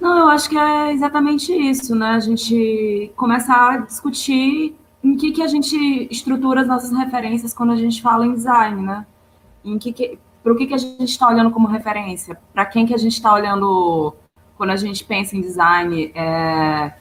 Não, 0.00 0.18
eu 0.18 0.28
acho 0.28 0.48
que 0.48 0.56
é 0.56 0.92
exatamente 0.92 1.52
isso, 1.52 1.94
né? 1.94 2.10
A 2.10 2.20
gente 2.20 3.12
começar 3.16 3.74
a 3.74 3.76
discutir 3.78 4.74
em 5.04 5.16
que, 5.16 5.32
que 5.32 5.42
a 5.42 5.46
gente 5.46 5.76
estrutura 6.10 6.62
as 6.62 6.68
nossas 6.68 6.90
referências 6.90 7.52
quando 7.52 7.72
a 7.72 7.76
gente 7.76 8.00
fala 8.00 8.26
em 8.26 8.34
design, 8.34 8.80
né? 8.82 9.06
Em 9.64 9.78
que, 9.78 9.92
que 9.92 10.18
para 10.48 10.54
o 10.54 10.56
que, 10.56 10.66
que 10.66 10.74
a 10.74 10.78
gente 10.78 11.04
está 11.04 11.28
olhando 11.28 11.50
como 11.50 11.68
referência, 11.68 12.38
para 12.54 12.64
quem 12.64 12.86
que 12.86 12.94
a 12.94 12.96
gente 12.96 13.12
está 13.12 13.34
olhando 13.34 14.14
quando 14.56 14.70
a 14.70 14.76
gente 14.76 15.04
pensa 15.04 15.36
em 15.36 15.42
design. 15.42 16.10
É... 16.14 16.94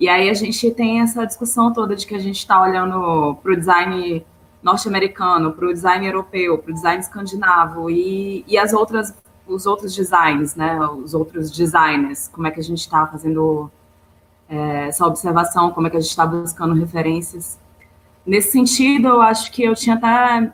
E 0.00 0.08
aí 0.08 0.30
a 0.30 0.32
gente 0.32 0.70
tem 0.70 1.02
essa 1.02 1.26
discussão 1.26 1.70
toda 1.70 1.94
de 1.94 2.06
que 2.06 2.14
a 2.14 2.18
gente 2.18 2.38
está 2.38 2.62
olhando 2.62 3.36
para 3.42 3.52
o 3.52 3.56
design 3.56 4.24
norte-americano, 4.62 5.52
para 5.52 5.66
o 5.66 5.72
design 5.72 6.06
europeu, 6.06 6.56
para 6.56 6.70
o 6.70 6.74
design 6.74 6.98
escandinavo 6.98 7.90
e, 7.90 8.42
e 8.48 8.56
as 8.56 8.72
outras, 8.72 9.14
os 9.46 9.66
outros 9.66 9.94
designs, 9.94 10.56
né? 10.56 10.80
Os 10.80 11.12
outros 11.12 11.50
designers, 11.50 12.28
como 12.28 12.46
é 12.46 12.50
que 12.50 12.60
a 12.60 12.64
gente 12.64 12.80
está 12.80 13.06
fazendo 13.06 13.70
é, 14.48 14.88
essa 14.88 15.06
observação, 15.06 15.70
como 15.72 15.88
é 15.88 15.90
que 15.90 15.98
a 15.98 16.00
gente 16.00 16.08
está 16.08 16.24
buscando 16.24 16.74
referências. 16.74 17.58
Nesse 18.24 18.52
sentido, 18.52 19.08
eu 19.08 19.20
acho 19.20 19.52
que 19.52 19.62
eu 19.62 19.74
tinha 19.74 19.96
até 19.96 20.50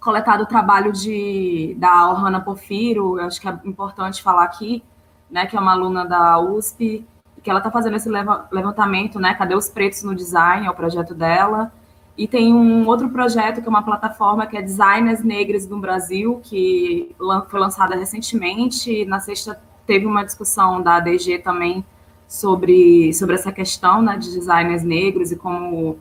coletado 0.00 0.42
o 0.42 0.46
trabalho 0.46 0.92
de, 0.92 1.76
da 1.78 2.10
Ohana 2.10 2.40
Porfiro, 2.40 3.20
acho 3.20 3.40
que 3.40 3.48
é 3.48 3.58
importante 3.64 4.22
falar 4.22 4.44
aqui, 4.44 4.82
né, 5.30 5.46
que 5.46 5.56
é 5.56 5.60
uma 5.60 5.72
aluna 5.72 6.04
da 6.06 6.38
USP, 6.38 7.04
que 7.42 7.50
ela 7.50 7.58
está 7.58 7.70
fazendo 7.70 7.96
esse 7.96 8.08
levantamento, 8.08 9.18
né, 9.18 9.34
cadê 9.34 9.54
os 9.54 9.68
pretos 9.68 10.02
no 10.02 10.14
design, 10.14 10.66
é 10.66 10.70
o 10.70 10.74
projeto 10.74 11.14
dela, 11.14 11.72
e 12.16 12.26
tem 12.26 12.52
um 12.52 12.86
outro 12.86 13.08
projeto, 13.10 13.60
que 13.60 13.66
é 13.66 13.70
uma 13.70 13.82
plataforma 13.82 14.46
que 14.46 14.56
é 14.56 14.62
Designers 14.62 15.22
Negras 15.22 15.68
no 15.68 15.78
Brasil, 15.78 16.40
que 16.42 17.14
foi 17.48 17.60
lançada 17.60 17.94
recentemente, 17.94 19.04
na 19.04 19.20
sexta 19.20 19.60
teve 19.86 20.04
uma 20.04 20.24
discussão 20.24 20.82
da 20.82 20.96
ADG 20.96 21.38
também 21.38 21.84
sobre, 22.28 23.12
sobre 23.14 23.36
essa 23.36 23.50
questão 23.50 24.02
né, 24.02 24.18
de 24.18 24.30
designers 24.30 24.84
negros 24.84 25.32
e 25.32 25.36
como 25.36 25.98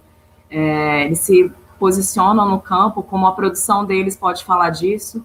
é, 0.49 1.05
eles 1.05 1.19
se 1.19 1.49
posicionam 1.79 2.49
no 2.49 2.59
campo, 2.59 3.03
como 3.03 3.27
a 3.27 3.31
produção 3.31 3.85
deles 3.85 4.15
pode 4.15 4.43
falar 4.43 4.69
disso, 4.69 5.23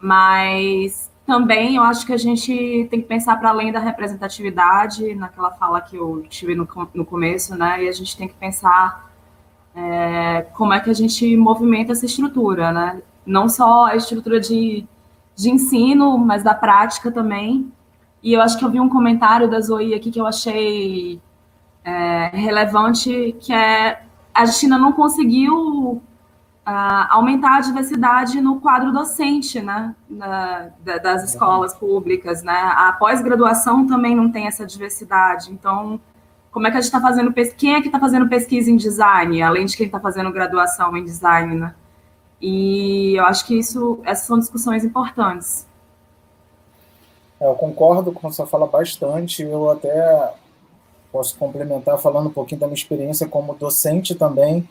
mas 0.00 1.10
também 1.26 1.76
eu 1.76 1.82
acho 1.82 2.04
que 2.04 2.12
a 2.12 2.18
gente 2.18 2.86
tem 2.90 3.00
que 3.00 3.08
pensar 3.08 3.36
para 3.38 3.48
além 3.48 3.72
da 3.72 3.78
representatividade, 3.78 5.14
naquela 5.14 5.50
fala 5.52 5.80
que 5.80 5.96
eu 5.96 6.22
tive 6.28 6.54
no, 6.54 6.68
no 6.92 7.04
começo, 7.04 7.56
né? 7.56 7.84
E 7.84 7.88
a 7.88 7.92
gente 7.92 8.16
tem 8.16 8.28
que 8.28 8.34
pensar 8.34 9.10
é, 9.74 10.42
como 10.52 10.74
é 10.74 10.80
que 10.80 10.90
a 10.90 10.94
gente 10.94 11.36
movimenta 11.36 11.92
essa 11.92 12.04
estrutura, 12.04 12.72
né? 12.72 13.02
Não 13.24 13.48
só 13.48 13.86
a 13.86 13.96
estrutura 13.96 14.38
de, 14.38 14.86
de 15.34 15.50
ensino, 15.50 16.18
mas 16.18 16.42
da 16.42 16.54
prática 16.54 17.10
também. 17.10 17.72
E 18.22 18.34
eu 18.34 18.42
acho 18.42 18.58
que 18.58 18.64
eu 18.64 18.70
vi 18.70 18.78
um 18.78 18.88
comentário 18.88 19.48
da 19.48 19.60
Zoe 19.60 19.94
aqui 19.94 20.10
que 20.10 20.20
eu 20.20 20.26
achei 20.26 21.20
é, 21.82 22.30
relevante, 22.34 23.34
que 23.40 23.52
é 23.52 24.02
a 24.34 24.42
ainda 24.42 24.78
não 24.78 24.92
conseguiu 24.92 26.02
uh, 26.66 27.06
aumentar 27.10 27.58
a 27.58 27.60
diversidade 27.60 28.40
no 28.40 28.60
quadro 28.60 28.92
docente, 28.92 29.60
né, 29.60 29.94
da, 30.08 30.70
das 30.98 31.24
escolas 31.24 31.74
públicas, 31.74 32.42
né, 32.42 32.72
a 32.74 32.92
pós-graduação 32.92 33.86
também 33.86 34.16
não 34.16 34.30
tem 34.30 34.46
essa 34.46 34.66
diversidade, 34.66 35.52
então, 35.52 36.00
como 36.50 36.66
é 36.66 36.70
que 36.70 36.76
a 36.76 36.80
gente 36.80 36.86
está 36.86 37.00
fazendo, 37.00 37.32
quem 37.56 37.74
é 37.74 37.80
que 37.80 37.88
está 37.88 38.00
fazendo 38.00 38.28
pesquisa 38.28 38.70
em 38.70 38.76
design, 38.76 39.40
além 39.42 39.66
de 39.66 39.76
quem 39.76 39.86
está 39.86 40.00
fazendo 40.00 40.32
graduação 40.32 40.96
em 40.96 41.04
design, 41.04 41.54
né, 41.54 41.74
e 42.40 43.14
eu 43.16 43.24
acho 43.24 43.46
que 43.46 43.58
isso, 43.58 44.00
essas 44.04 44.26
são 44.26 44.38
discussões 44.38 44.84
importantes. 44.84 45.66
É, 47.40 47.46
eu 47.46 47.54
concordo 47.54 48.12
com 48.12 48.30
você 48.30 48.44
fala 48.46 48.66
bastante, 48.66 49.42
eu 49.42 49.70
até 49.70 50.34
posso 51.14 51.38
complementar 51.38 51.96
falando 51.96 52.26
um 52.26 52.32
pouquinho 52.32 52.60
da 52.60 52.66
minha 52.66 52.74
experiência 52.74 53.28
como 53.28 53.54
docente 53.54 54.16
também, 54.16 54.68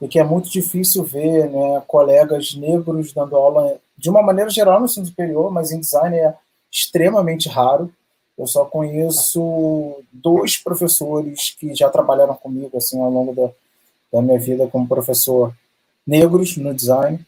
e 0.00 0.06
que 0.06 0.20
é 0.20 0.24
muito 0.24 0.48
difícil 0.48 1.02
ver 1.02 1.50
né, 1.50 1.82
colegas 1.84 2.54
negros 2.54 3.12
dando 3.12 3.34
aula, 3.34 3.76
de 3.98 4.08
uma 4.08 4.22
maneira 4.22 4.48
geral, 4.48 4.78
no 4.78 4.86
ensino 4.86 5.06
superior, 5.06 5.50
mas 5.50 5.72
em 5.72 5.80
design 5.80 6.16
é 6.16 6.32
extremamente 6.70 7.48
raro. 7.48 7.92
Eu 8.38 8.46
só 8.46 8.64
conheço 8.64 9.96
dois 10.12 10.56
professores 10.56 11.56
que 11.58 11.74
já 11.74 11.90
trabalharam 11.90 12.34
comigo 12.34 12.76
assim 12.76 13.02
ao 13.02 13.10
longo 13.10 13.34
da, 13.34 13.50
da 14.12 14.22
minha 14.22 14.38
vida 14.38 14.68
como 14.68 14.86
professor 14.86 15.52
negros 16.06 16.56
no 16.56 16.72
design. 16.72 17.18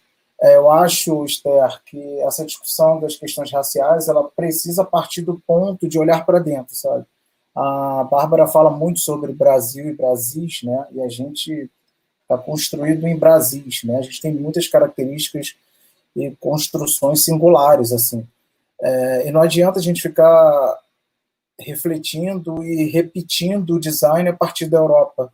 É, 0.41 0.57
eu 0.57 0.71
acho, 0.71 1.25
Esther, 1.25 1.83
que 1.85 2.21
essa 2.21 2.45
discussão 2.45 3.01
das 3.01 3.17
questões 3.17 3.51
raciais 3.51 4.07
ela 4.07 4.23
precisa 4.23 4.85
partir 4.85 5.23
do 5.23 5.43
ponto 5.45 5.89
de 5.89 5.99
olhar 5.99 6.25
para 6.25 6.39
dentro, 6.39 6.77
sabe? 6.77 7.05
A 7.55 8.05
Bárbara 8.11 8.47
fala 8.47 8.71
muito 8.71 9.01
sobre 9.01 9.33
Brasil 9.33 9.89
e 9.89 9.93
Brasis, 9.93 10.63
né? 10.63 10.87
E 10.93 11.01
a 11.01 11.09
gente 11.09 11.71
está 12.23 12.39
construído 12.39 13.07
em 13.07 13.17
Brasis, 13.17 13.85
né? 13.85 13.99
A 13.99 14.03
gente 14.03 14.21
tem 14.21 14.33
muitas 14.33 14.69
características 14.69 15.55
e 16.17 16.31
construções 16.41 17.25
singulares, 17.25 17.93
assim. 17.93 18.27
É, 18.81 19.29
e 19.29 19.31
não 19.31 19.43
adianta 19.43 19.79
a 19.79 19.83
gente 19.83 20.03
ficar 20.03 20.79
refletindo 21.59 22.65
e 22.65 22.91
repetindo 22.91 23.75
o 23.75 23.81
design 23.81 24.29
a 24.29 24.33
partir 24.33 24.67
da 24.67 24.79
Europa. 24.79 25.33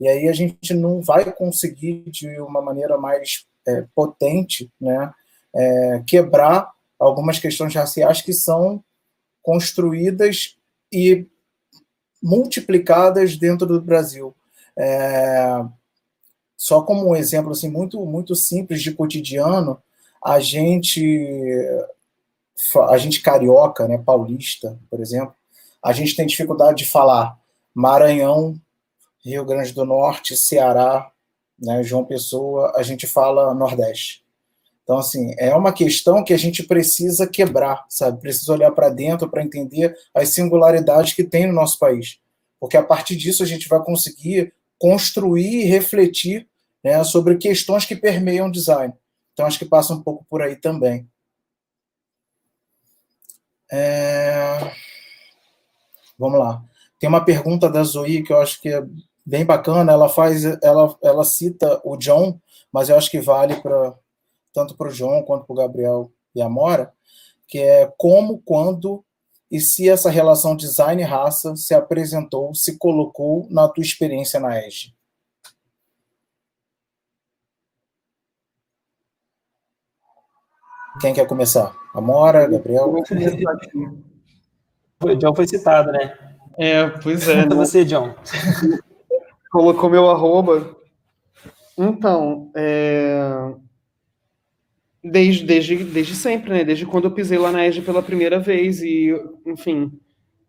E 0.00 0.08
aí 0.08 0.28
a 0.28 0.32
gente 0.32 0.74
não 0.74 1.00
vai 1.00 1.32
conseguir, 1.32 2.04
de 2.10 2.38
uma 2.40 2.60
maneira 2.60 2.98
mais 2.98 3.46
é, 3.66 3.84
potente, 3.94 4.70
né, 4.80 5.12
é, 5.54 6.02
quebrar 6.06 6.70
algumas 6.98 7.38
questões 7.38 7.74
raciais 7.74 8.20
que 8.20 8.32
são 8.32 8.82
construídas 9.42 10.56
e 10.92 11.26
multiplicadas 12.24 13.36
dentro 13.36 13.66
do 13.66 13.78
Brasil. 13.82 14.34
É, 14.78 15.62
só 16.56 16.80
como 16.82 17.10
um 17.10 17.14
exemplo 17.14 17.52
assim 17.52 17.70
muito 17.70 18.04
muito 18.06 18.34
simples 18.34 18.82
de 18.82 18.92
cotidiano, 18.92 19.78
a 20.24 20.40
gente 20.40 21.38
a 22.88 22.96
gente 22.96 23.20
carioca, 23.20 23.86
né, 23.86 23.98
paulista, 23.98 24.78
por 24.88 25.00
exemplo, 25.00 25.34
a 25.82 25.92
gente 25.92 26.16
tem 26.16 26.26
dificuldade 26.26 26.78
de 26.78 26.90
falar 26.90 27.38
Maranhão, 27.74 28.54
Rio 29.22 29.44
Grande 29.44 29.72
do 29.72 29.84
Norte, 29.84 30.36
Ceará, 30.36 31.10
né, 31.58 31.82
João 31.82 32.04
Pessoa, 32.04 32.72
a 32.74 32.82
gente 32.82 33.06
fala 33.06 33.52
Nordeste. 33.52 34.23
Então, 34.84 34.98
assim, 34.98 35.34
é 35.38 35.54
uma 35.56 35.72
questão 35.72 36.22
que 36.22 36.34
a 36.34 36.36
gente 36.36 36.62
precisa 36.62 37.26
quebrar, 37.26 37.86
sabe? 37.88 38.20
Precisa 38.20 38.52
olhar 38.52 38.70
para 38.70 38.90
dentro 38.90 39.28
para 39.28 39.42
entender 39.42 39.96
as 40.14 40.28
singularidades 40.28 41.14
que 41.14 41.24
tem 41.24 41.46
no 41.46 41.54
nosso 41.54 41.78
país. 41.78 42.20
Porque 42.60 42.76
a 42.76 42.82
partir 42.82 43.16
disso 43.16 43.42
a 43.42 43.46
gente 43.46 43.66
vai 43.66 43.82
conseguir 43.82 44.52
construir 44.78 45.62
e 45.62 45.64
refletir 45.64 46.46
né, 46.82 47.02
sobre 47.02 47.38
questões 47.38 47.86
que 47.86 47.96
permeiam 47.96 48.48
o 48.48 48.52
design. 48.52 48.92
Então, 49.32 49.46
acho 49.46 49.58
que 49.58 49.64
passa 49.64 49.94
um 49.94 50.02
pouco 50.02 50.24
por 50.28 50.42
aí 50.42 50.54
também. 50.54 51.08
É... 53.72 54.70
Vamos 56.18 56.38
lá. 56.38 56.62
Tem 57.00 57.08
uma 57.08 57.24
pergunta 57.24 57.70
da 57.70 57.82
Zoe 57.82 58.22
que 58.22 58.32
eu 58.34 58.40
acho 58.40 58.60
que 58.60 58.68
é 58.68 58.84
bem 59.24 59.46
bacana. 59.46 59.92
Ela 59.92 60.10
faz, 60.10 60.44
ela, 60.62 60.94
ela 61.02 61.24
cita 61.24 61.80
o 61.82 61.96
John, 61.96 62.38
mas 62.70 62.90
eu 62.90 62.96
acho 62.96 63.10
que 63.10 63.20
vale 63.20 63.56
para 63.62 63.94
tanto 64.54 64.76
para 64.76 64.88
o 64.88 64.92
John 64.92 65.22
quanto 65.24 65.44
para 65.44 65.52
o 65.52 65.56
Gabriel 65.56 66.12
e 66.34 66.40
a 66.40 66.48
Mora, 66.48 66.92
que 67.46 67.58
é 67.58 67.92
como, 67.98 68.40
quando 68.42 69.04
e 69.50 69.60
se 69.60 69.88
essa 69.88 70.10
relação 70.10 70.56
design-raça 70.56 71.54
se 71.54 71.74
apresentou, 71.74 72.54
se 72.54 72.78
colocou 72.78 73.46
na 73.50 73.68
tua 73.68 73.82
experiência 73.82 74.40
na 74.40 74.58
ESG? 74.58 74.94
Quem 81.00 81.12
quer 81.12 81.26
começar? 81.26 81.76
Amora, 81.92 82.46
Gabriel? 82.48 82.94
O 85.00 85.14
John 85.16 85.34
foi 85.34 85.46
citado, 85.46 85.92
né? 85.92 86.16
É, 86.56 86.88
pois 86.88 87.28
é. 87.28 87.46
Né? 87.46 87.54
Você, 87.54 87.84
John. 87.84 88.14
Colocou 89.50 89.90
meu 89.90 90.08
arroba. 90.08 90.76
Então, 91.76 92.50
é... 92.56 93.54
Desde, 95.06 95.44
desde, 95.44 95.84
desde 95.84 96.16
sempre, 96.16 96.50
né? 96.50 96.64
Desde 96.64 96.86
quando 96.86 97.04
eu 97.04 97.10
pisei 97.10 97.36
lá 97.36 97.52
na 97.52 97.66
EJA 97.66 97.82
pela 97.82 98.02
primeira 98.02 98.40
vez 98.40 98.80
e, 98.82 99.14
enfim, 99.46 99.92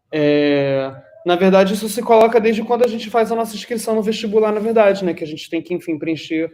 é... 0.10 0.96
na 1.26 1.36
verdade 1.36 1.74
isso 1.74 1.90
se 1.90 2.02
coloca 2.02 2.40
desde 2.40 2.64
quando 2.64 2.86
a 2.86 2.88
gente 2.88 3.10
faz 3.10 3.30
a 3.30 3.36
nossa 3.36 3.54
inscrição 3.54 3.96
no 3.96 4.02
vestibular, 4.02 4.54
na 4.54 4.62
verdade, 4.62 5.04
né? 5.04 5.14
Que 5.14 5.26
a 5.26 5.28
gente 5.28 5.50
tem 5.50 5.62
que, 5.62 5.74
enfim, 5.74 6.00
preencher 6.00 6.50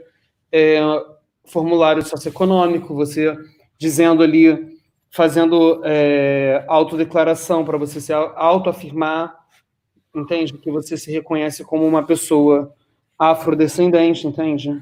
é, 0.51 0.79
formulário 1.45 2.01
socioeconômico, 2.01 2.95
você 2.95 3.37
dizendo 3.77 4.23
ali, 4.23 4.79
fazendo 5.11 5.81
é, 5.85 6.65
autodeclaração 6.67 7.63
para 7.63 7.77
você 7.77 8.01
se 8.01 8.11
autoafirmar, 8.11 9.37
entende? 10.15 10.57
Que 10.57 10.71
você 10.71 10.97
se 10.97 11.11
reconhece 11.11 11.63
como 11.63 11.85
uma 11.85 12.01
pessoa 12.03 12.73
afrodescendente, 13.17 14.25
entende? 14.25 14.75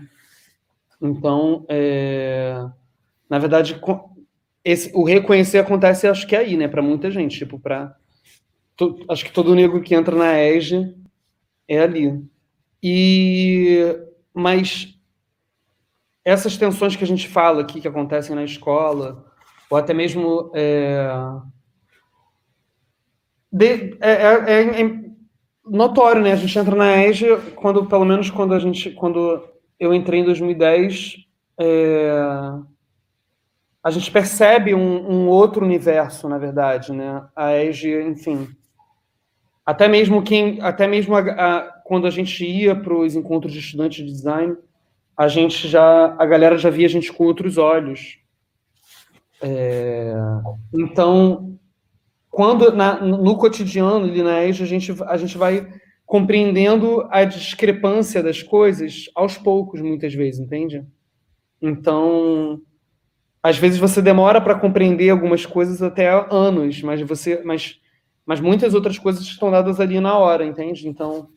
Então, 1.02 1.66
é 1.68 2.64
na 3.30 3.38
verdade, 3.38 3.80
esse, 4.64 4.92
o 4.94 5.04
reconhecer 5.04 5.60
acontece, 5.60 6.08
acho 6.08 6.28
que 6.28 6.36
é 6.36 6.40
aí, 6.40 6.58
né, 6.58 6.68
para 6.68 6.82
muita 6.82 7.12
gente, 7.12 7.38
tipo, 7.38 7.60
para 7.60 7.96
acho 9.10 9.26
que 9.26 9.32
todo 9.32 9.56
negro 9.56 9.82
que 9.82 9.94
entra 9.94 10.16
na 10.16 10.40
EGE 10.40 10.96
é 11.68 11.80
ali. 11.80 12.24
E 12.82 13.96
mas 14.34 14.98
essas 16.24 16.58
tensões 16.58 16.96
que 16.96 17.04
a 17.04 17.08
gente 17.08 17.28
fala 17.28 17.62
aqui 17.62 17.82
que 17.82 17.88
acontecem 17.88 18.36
na 18.36 18.44
escola, 18.44 19.26
ou 19.70 19.78
até 19.78 19.94
mesmo 19.94 20.52
é, 20.56 21.10
de, 23.52 23.98
é, 24.00 24.12
é, 24.12 24.82
é, 24.82 25.00
notório, 25.66 26.22
né? 26.22 26.34
A 26.34 26.36
gente 26.36 26.58
entra 26.58 26.76
na 26.76 27.04
EGE 27.04 27.26
quando, 27.56 27.86
pelo 27.86 28.06
menos 28.06 28.30
quando 28.30 28.54
a 28.54 28.60
gente, 28.60 28.92
quando 28.92 29.44
eu 29.80 29.94
entrei 29.94 30.22
em 30.22 30.26
2010, 30.26 31.16
é, 31.60 32.12
a 33.84 33.92
gente 33.92 34.12
percebe 34.12 34.76
um, 34.76 35.10
um, 35.10 35.28
outro 35.28 35.66
universo, 35.66 36.28
na 36.28 36.38
verdade, 36.38 36.92
né? 36.92 37.24
A 37.36 37.56
EGE, 37.56 38.02
enfim, 38.02 38.48
até 39.66 39.88
mesmo 39.88 40.22
quem, 40.22 40.60
até 40.62 40.88
mesmo 40.88 41.16
a, 41.16 41.20
a, 41.20 41.62
quando 41.86 42.06
a 42.06 42.10
gente 42.10 42.46
ia 42.46 42.76
para 42.76 42.94
os 42.94 43.16
encontros 43.16 43.54
de 43.54 43.60
estudantes 43.60 44.06
de 44.06 44.12
design, 44.12 44.58
a 45.16 45.28
gente 45.28 45.68
já, 45.68 46.16
a 46.18 46.26
galera 46.26 46.58
já 46.58 46.70
via 46.70 46.88
a 46.88 46.90
gente 46.90 47.12
com 47.12 47.24
outros 47.24 47.58
olhos. 47.58 48.20
É, 49.42 50.14
então, 50.74 51.58
quando 52.30 52.74
na, 52.74 53.00
no 53.02 53.38
cotidiano 53.38 54.06
ali 54.06 54.22
na 54.22 54.44
EGE, 54.44 54.64
a 54.64 54.68
gente, 54.68 54.96
a 55.04 55.18
gente 55.18 55.38
vai 55.38 55.68
compreendendo 56.06 57.08
a 57.12 57.24
discrepância 57.24 58.22
das 58.24 58.42
coisas 58.42 59.06
aos 59.14 59.38
poucos, 59.38 59.80
muitas 59.80 60.14
vezes, 60.14 60.40
entende? 60.40 60.84
Então, 61.62 62.60
às 63.42 63.58
vezes 63.58 63.80
você 63.80 64.02
demora 64.02 64.42
para 64.42 64.56
compreender 64.56 65.10
algumas 65.10 65.46
coisas 65.46 65.82
até 65.82 66.10
anos, 66.30 66.82
mas 66.82 67.02
você, 67.02 67.42
mas, 67.44 67.80
mas 68.26 68.40
muitas 68.40 68.74
outras 68.74 69.00
coisas 69.00 69.24
estão 69.24 69.50
dadas 69.50 69.80
ali 69.80 70.00
na 70.00 70.18
hora, 70.18 70.46
entende? 70.46 70.88
Então 70.88 71.30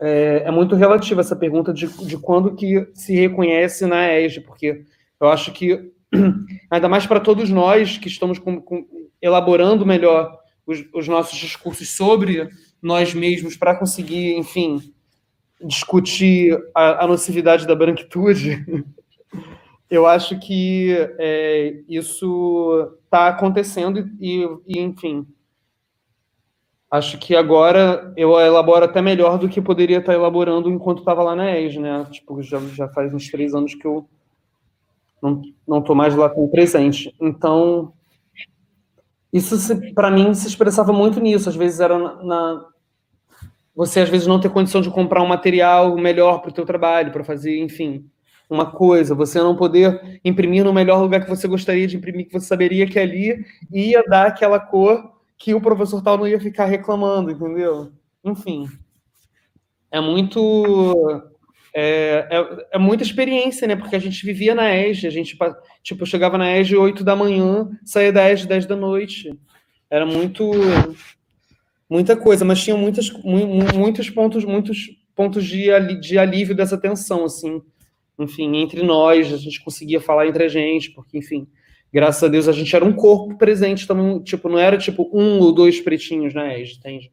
é, 0.00 0.44
é 0.46 0.50
muito 0.50 0.74
relativa 0.74 1.20
essa 1.20 1.36
pergunta 1.36 1.72
de, 1.72 1.86
de 2.06 2.18
quando 2.18 2.54
que 2.54 2.88
se 2.94 3.14
reconhece 3.14 3.86
na 3.86 4.12
ESG, 4.18 4.40
porque 4.40 4.84
eu 5.20 5.28
acho 5.28 5.52
que 5.52 5.92
ainda 6.70 6.88
mais 6.88 7.06
para 7.06 7.20
todos 7.20 7.50
nós 7.50 7.98
que 7.98 8.08
estamos 8.08 8.38
com, 8.38 8.60
com, 8.60 8.86
elaborando 9.20 9.86
melhor 9.86 10.38
os, 10.66 10.84
os, 10.94 11.06
nossos 11.08 11.38
discursos 11.38 11.90
sobre 11.90 12.48
nós 12.82 13.14
mesmos 13.14 13.56
para 13.56 13.74
conseguir, 13.74 14.34
enfim, 14.36 14.80
discutir 15.62 16.58
a, 16.74 17.04
a 17.04 17.06
nocividade 17.06 17.66
da 17.66 17.74
branquitude. 17.74 18.64
Eu 19.90 20.06
acho 20.06 20.38
que 20.38 20.96
é, 21.18 21.82
isso 21.88 22.96
está 23.04 23.28
acontecendo 23.28 24.10
e, 24.20 24.48
e, 24.66 24.80
enfim, 24.80 25.26
acho 26.90 27.18
que 27.18 27.36
agora 27.36 28.12
eu 28.16 28.38
elaboro 28.40 28.84
até 28.84 29.02
melhor 29.02 29.38
do 29.38 29.48
que 29.48 29.60
poderia 29.60 29.98
estar 29.98 30.14
elaborando 30.14 30.70
enquanto 30.70 31.00
estava 31.00 31.22
lá 31.22 31.36
na 31.36 31.58
ES, 31.58 31.76
né? 31.76 32.06
Tipo, 32.10 32.42
já, 32.42 32.58
já 32.72 32.88
faz 32.88 33.12
uns 33.12 33.30
três 33.30 33.54
anos 33.54 33.74
que 33.74 33.86
eu 33.86 34.08
não, 35.22 35.42
não 35.66 35.94
mais 35.94 36.14
lá 36.14 36.28
com 36.28 36.48
presente. 36.48 37.14
Então, 37.20 37.92
isso 39.32 39.56
para 39.94 40.10
mim 40.10 40.32
se 40.34 40.46
expressava 40.46 40.92
muito 40.92 41.18
nisso. 41.20 41.48
Às 41.48 41.56
vezes 41.56 41.80
era 41.80 41.98
na, 41.98 42.22
na, 42.22 42.66
você 43.74 44.00
às 44.00 44.08
vezes 44.08 44.26
não 44.26 44.40
ter 44.40 44.50
condição 44.50 44.80
de 44.80 44.90
comprar 44.90 45.22
um 45.22 45.26
material 45.26 45.96
melhor 45.96 46.40
para 46.40 46.50
o 46.50 46.54
teu 46.54 46.64
trabalho, 46.64 47.10
para 47.10 47.24
fazer, 47.24 47.58
enfim, 47.58 48.08
uma 48.54 48.70
coisa. 48.70 49.14
Você 49.14 49.38
não 49.38 49.56
poder 49.56 50.20
imprimir 50.24 50.64
no 50.64 50.72
melhor 50.72 51.00
lugar 51.00 51.22
que 51.22 51.30
você 51.30 51.46
gostaria 51.48 51.86
de 51.86 51.96
imprimir, 51.96 52.26
que 52.26 52.32
você 52.32 52.46
saberia 52.46 52.86
que 52.86 52.98
ali 52.98 53.44
ia 53.72 54.02
dar 54.04 54.26
aquela 54.28 54.58
cor 54.58 55.12
que 55.36 55.54
o 55.54 55.60
professor 55.60 56.02
tal 56.02 56.16
não 56.16 56.28
ia 56.28 56.40
ficar 56.40 56.66
reclamando, 56.66 57.30
entendeu? 57.30 57.92
Enfim, 58.24 58.66
é 59.90 60.00
muito 60.00 61.30
é, 61.76 62.28
é, 62.30 62.66
é, 62.72 62.78
muita 62.78 63.02
experiência, 63.02 63.66
né? 63.66 63.74
Porque 63.74 63.96
a 63.96 63.98
gente 63.98 64.24
vivia 64.24 64.54
na 64.54 64.72
ESG, 64.74 65.06
a 65.08 65.10
gente, 65.10 65.36
tipo, 65.82 66.06
chegava 66.06 66.38
na 66.38 66.56
ESG 66.56 66.76
8 66.76 67.02
da 67.02 67.16
manhã, 67.16 67.68
saía 67.84 68.12
da 68.12 68.30
ESG 68.30 68.46
10 68.46 68.66
da 68.66 68.76
noite. 68.76 69.36
Era 69.90 70.06
muito, 70.06 70.52
muita 71.90 72.16
coisa, 72.16 72.44
mas 72.44 72.62
tinha 72.62 72.76
muitas, 72.76 73.10
muitos 73.10 74.08
pontos, 74.08 74.44
muitos 74.44 74.90
pontos 75.16 75.44
de, 75.44 75.66
de 76.00 76.16
alívio 76.16 76.54
dessa 76.54 76.78
tensão, 76.78 77.24
assim. 77.24 77.60
Enfim, 78.18 78.56
entre 78.56 78.82
nós, 78.82 79.32
a 79.32 79.36
gente 79.36 79.62
conseguia 79.62 80.00
falar 80.00 80.26
entre 80.26 80.44
a 80.44 80.48
gente, 80.48 80.90
porque, 80.90 81.18
enfim, 81.18 81.46
graças 81.92 82.22
a 82.22 82.28
Deus 82.28 82.48
a 82.48 82.52
gente 82.52 82.74
era 82.74 82.84
um 82.84 82.92
corpo 82.92 83.36
presente 83.36 83.86
também, 83.86 84.20
tipo, 84.20 84.48
não 84.48 84.58
era 84.58 84.76
tipo 84.76 85.10
um 85.12 85.38
ou 85.40 85.52
dois 85.52 85.80
pretinhos 85.80 86.34
na 86.34 86.56
ESG, 86.56 86.78
entende? 86.78 87.12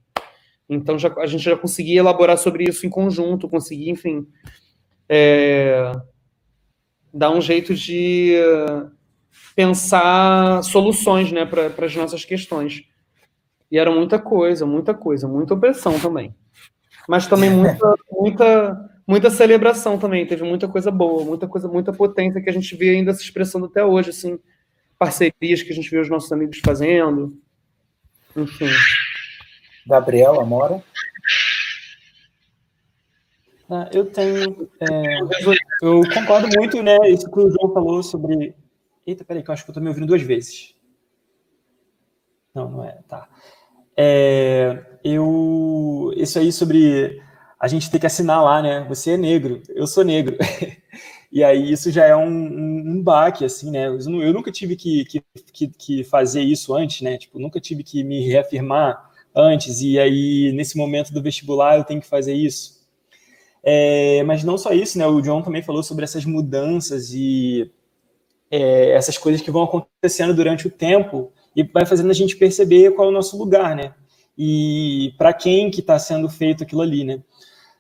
Então 0.70 0.98
já, 0.98 1.14
a 1.18 1.26
gente 1.26 1.44
já 1.44 1.58
conseguia 1.58 2.00
elaborar 2.00 2.38
sobre 2.38 2.64
isso 2.64 2.86
em 2.86 2.90
conjunto, 2.90 3.50
conseguia, 3.50 3.92
enfim, 3.92 4.26
é, 5.10 5.92
dar 7.14 7.32
um 7.32 7.42
jeito 7.42 7.76
de 7.76 8.36
pensar 9.56 10.64
soluções 10.64 11.32
né, 11.32 11.46
para 11.46 11.86
as 11.86 11.96
nossas 11.96 12.24
questões. 12.24 12.84
E 13.70 13.78
era 13.78 13.92
muita 13.92 14.18
coisa, 14.18 14.66
muita 14.66 14.94
coisa, 14.94 15.28
muita 15.28 15.54
opressão 15.54 16.00
também. 16.00 16.34
Mas 17.08 17.28
também 17.28 17.50
muita, 17.50 17.96
muita, 18.12 18.91
muita 19.12 19.30
celebração 19.30 19.98
também. 19.98 20.26
Teve 20.26 20.44
muita 20.44 20.70
coisa 20.70 20.90
boa, 20.90 21.26
muita 21.26 21.46
coisa, 21.46 21.68
muita 21.68 21.92
potência 21.92 22.42
que 22.42 22.50
a 22.50 22.54
gente 22.54 22.74
vê 22.78 22.92
ainda 22.92 23.14
se 23.14 23.22
expressando 23.22 23.66
até 23.66 23.84
hoje, 23.84 24.12
assim, 24.12 24.40
parcerias 24.98 25.62
que 25.62 25.72
a 25.72 25.76
gente 25.76 25.90
vê 25.90 26.00
os 26.00 26.10
nossos 26.10 26.32
amigos 26.32 26.62
fazendo. 26.64 27.38
Enfim. 28.36 28.70
Gabriel 29.86 30.40
Amora. 30.40 30.82
Ah, 33.70 33.90
eu 33.94 34.06
tenho. 34.06 34.70
É, 34.80 35.20
eu 35.82 36.02
concordo 36.14 36.48
muito, 36.58 36.82
né? 36.82 36.98
Isso 37.10 37.30
que 37.30 37.40
o 37.40 37.52
João 37.52 37.74
falou 37.74 38.02
sobre. 38.02 38.56
Eita, 39.06 39.26
peraí, 39.26 39.44
que 39.44 39.50
eu 39.50 39.54
acho 39.54 39.66
que 39.66 39.72
eu 39.72 39.76
tô 39.76 39.82
me 39.82 39.90
ouvindo 39.90 40.08
duas 40.08 40.22
vezes. 40.22 40.74
Não, 42.56 42.70
não 42.70 42.86
é. 42.86 42.98
Tá. 43.10 43.28
É, 43.98 44.86
eu. 45.04 46.14
Isso 46.16 46.40
aí 46.40 46.52
sobre 46.52 47.22
a 47.62 47.68
gente 47.68 47.92
ter 47.92 48.00
que 48.00 48.08
assinar 48.08 48.44
lá, 48.44 48.60
né? 48.60 48.84
Você 48.90 49.12
é 49.12 49.18
negro, 49.18 49.62
eu 49.70 49.86
sou 49.86 50.04
negro. 50.04 50.36
e 51.32 51.44
aí 51.44 51.72
isso 51.72 51.92
já 51.92 52.08
é 52.08 52.16
um, 52.16 52.28
um, 52.28 52.84
um 52.88 53.04
baque, 53.04 53.46
assim, 53.46 53.70
né? 53.70 53.88
Eu, 53.88 54.00
eu 54.00 54.34
nunca 54.34 54.52
tive 54.52 54.76
que, 54.76 55.06
que, 55.54 55.68
que, 55.68 56.04
fazer 56.04 56.42
isso 56.42 56.74
antes, 56.74 57.02
né? 57.02 57.20
Tipo, 57.20 57.38
nunca 57.38 57.62
tive 57.62 57.84
que 57.84 58.04
me 58.04 58.28
reafirmar 58.28 59.12
antes, 59.36 59.80
e 59.82 60.00
aí 60.00 60.52
nesse 60.54 60.76
momento 60.76 61.14
do 61.14 61.22
vestibular 61.22 61.78
eu 61.78 61.84
tenho 61.84 62.02
que 62.02 62.08
fazer 62.08 62.34
isso. 62.34 62.82
É, 63.64 64.24
mas 64.24 64.44
não 64.44 64.58
só 64.58 64.74
isso, 64.74 64.98
né? 64.98 65.06
O 65.06 65.22
John 65.22 65.44
também 65.44 65.62
falou 65.62 65.84
sobre 65.84 66.04
essas 66.04 66.26
mudanças 66.26 67.14
e 67.14 67.72
é, 68.50 68.94
essas 68.94 69.20
coisas 69.20 69.40
que 69.40 69.52
vão 69.52 69.64
acontecendo 69.64 70.34
durante 70.34 70.66
o 70.66 70.72
tempo 70.72 71.32
e 71.56 71.62
vai 71.62 71.86
fazendo 71.86 72.10
a 72.10 72.14
gente 72.14 72.36
perceber 72.38 72.92
qual 72.96 73.08
é 73.08 73.12
o 73.12 73.14
nosso 73.14 73.38
lugar, 73.38 73.76
né? 73.76 73.94
E 74.36 75.14
para 75.16 75.32
quem 75.32 75.70
que 75.70 75.82
está 75.82 76.00
sendo 76.00 76.28
feito 76.28 76.64
aquilo 76.64 76.82
ali, 76.82 77.04
né? 77.04 77.22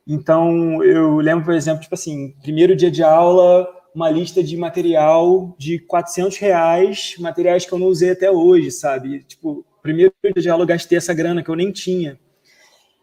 Então, 0.08 0.84
eu 0.84 1.18
lembro, 1.18 1.46
por 1.46 1.54
exemplo, 1.54 1.82
tipo 1.82 1.94
assim, 1.96 2.34
primeiro 2.42 2.76
dia 2.76 2.90
de 2.90 3.04
aula, 3.04 3.68
uma 3.94 4.10
lista 4.10 4.44
de 4.44 4.58
material 4.58 5.56
de 5.58 5.80
400 5.80 6.38
reais, 6.38 7.16
materiais 7.20 7.66
que 7.66 7.74
eu 7.74 7.80
não 7.80 7.88
usei 7.88 8.12
até 8.12 8.32
hoje, 8.32 8.72
sabe? 8.72 9.24
Tipo, 9.24 9.66
primeiro 9.82 10.14
dia 10.24 10.42
de 10.42 10.50
aula 10.50 10.64
eu 10.64 10.68
gastei 10.68 10.98
essa 10.98 11.14
grana 11.14 11.44
que 11.44 11.50
eu 11.50 11.56
nem 11.56 11.72
tinha. 11.72 12.20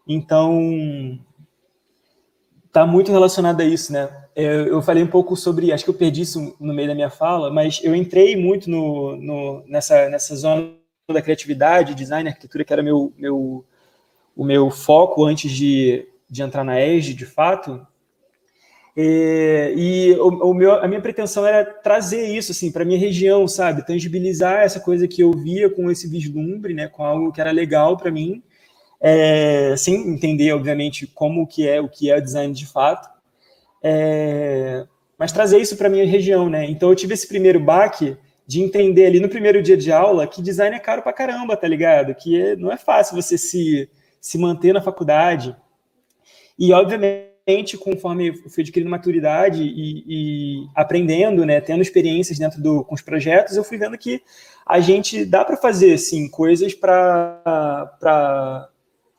Então, 0.07 1.19
tá 2.71 2.85
muito 2.85 3.11
relacionado 3.11 3.61
a 3.61 3.65
isso, 3.65 3.93
né? 3.93 4.09
Eu, 4.35 4.67
eu, 4.67 4.81
falei 4.81 5.03
um 5.03 5.07
pouco 5.07 5.35
sobre, 5.35 5.71
acho 5.71 5.83
que 5.83 5.89
eu 5.89 5.95
perdi 5.95 6.21
isso 6.21 6.55
no 6.59 6.73
meio 6.73 6.87
da 6.87 6.95
minha 6.95 7.09
fala, 7.09 7.51
mas 7.51 7.79
eu 7.83 7.95
entrei 7.95 8.35
muito 8.35 8.69
no, 8.69 9.15
no, 9.17 9.63
nessa, 9.67 10.09
nessa 10.09 10.35
zona 10.35 10.73
da 11.11 11.21
criatividade, 11.21 11.95
design, 11.95 12.29
arquitetura, 12.29 12.63
que 12.63 12.73
era 12.73 12.83
meu, 12.83 13.13
meu, 13.17 13.65
o 14.35 14.43
meu 14.43 14.69
foco 14.69 15.25
antes 15.25 15.51
de, 15.51 16.07
de 16.29 16.41
entrar 16.41 16.63
na 16.63 16.79
ESG, 16.81 17.13
de 17.13 17.25
fato. 17.25 17.85
E, 18.95 20.15
o, 20.19 20.49
o, 20.49 20.53
meu, 20.53 20.73
a 20.73 20.87
minha 20.87 20.99
pretensão 20.99 21.45
era 21.45 21.63
trazer 21.63 22.27
isso 22.27 22.51
assim 22.51 22.71
para 22.71 22.83
minha 22.83 22.99
região, 22.99 23.47
sabe, 23.47 23.85
tangibilizar 23.85 24.61
essa 24.61 24.79
coisa 24.79 25.07
que 25.07 25.21
eu 25.21 25.31
via 25.31 25.69
com 25.69 25.89
esse 25.89 26.07
vislumbre, 26.07 26.73
né, 26.73 26.87
com 26.87 27.03
algo 27.03 27.31
que 27.31 27.39
era 27.39 27.51
legal 27.51 27.95
para 27.95 28.11
mim, 28.11 28.43
é, 28.99 29.73
sem 29.77 29.95
entender, 29.95 30.51
obviamente, 30.51 31.07
como 31.07 31.47
que 31.47 31.65
é 31.67 31.79
o 31.79 31.87
que 31.87 32.11
é 32.11 32.19
design 32.19 32.53
de 32.53 32.65
fato, 32.65 33.09
é, 33.81 34.85
mas 35.17 35.31
trazer 35.31 35.59
isso 35.59 35.77
para 35.77 35.89
minha 35.89 36.05
região, 36.05 36.49
né? 36.49 36.65
Então 36.69 36.89
eu 36.89 36.95
tive 36.95 37.13
esse 37.13 37.27
primeiro 37.27 37.59
baque 37.59 38.17
de 38.45 38.61
entender 38.61 39.05
ali 39.05 39.19
no 39.19 39.29
primeiro 39.29 39.61
dia 39.61 39.77
de 39.77 39.91
aula 39.91 40.27
que 40.27 40.41
design 40.41 40.75
é 40.75 40.79
caro 40.79 41.01
para 41.01 41.13
caramba, 41.13 41.55
tá 41.55 41.67
ligado? 41.67 42.13
Que 42.15 42.41
é, 42.41 42.55
não 42.55 42.71
é 42.71 42.77
fácil 42.77 43.15
você 43.15 43.37
se, 43.37 43.89
se 44.19 44.37
manter 44.37 44.73
na 44.73 44.81
faculdade. 44.81 45.55
E, 46.59 46.73
obviamente, 46.73 47.77
conforme 47.77 48.27
eu 48.27 48.49
fui 48.49 48.61
adquirindo 48.61 48.91
maturidade 48.91 49.63
e, 49.63 50.03
e, 50.05 50.67
aprendendo, 50.75 51.45
né, 51.45 51.61
tendo 51.61 51.81
experiências 51.81 52.37
dentro 52.37 52.61
do, 52.61 52.83
com 52.83 52.93
os 52.93 53.01
projetos, 53.01 53.55
eu 53.55 53.63
fui 53.63 53.77
vendo 53.77 53.97
que 53.97 54.21
a 54.65 54.81
gente 54.81 55.23
dá 55.25 55.45
para 55.45 55.55
fazer, 55.55 55.97
sim, 55.97 56.29
coisas 56.29 56.75
para 56.75 58.69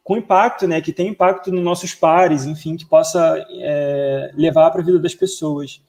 com 0.05 0.17
impacto, 0.17 0.67
né, 0.67 0.81
que 0.81 0.93
tem 0.93 1.09
impacto 1.09 1.53
nos 1.53 1.63
nossos 1.63 1.95
pares, 1.95 2.45
enfim, 2.45 2.77
que 2.77 2.85
possa 2.85 3.47
é, 3.49 4.33
levar 4.35 4.71
para 4.71 4.83
a 4.83 4.85
vida 4.85 4.99
das 4.99 5.15
pessoas. 5.15 5.81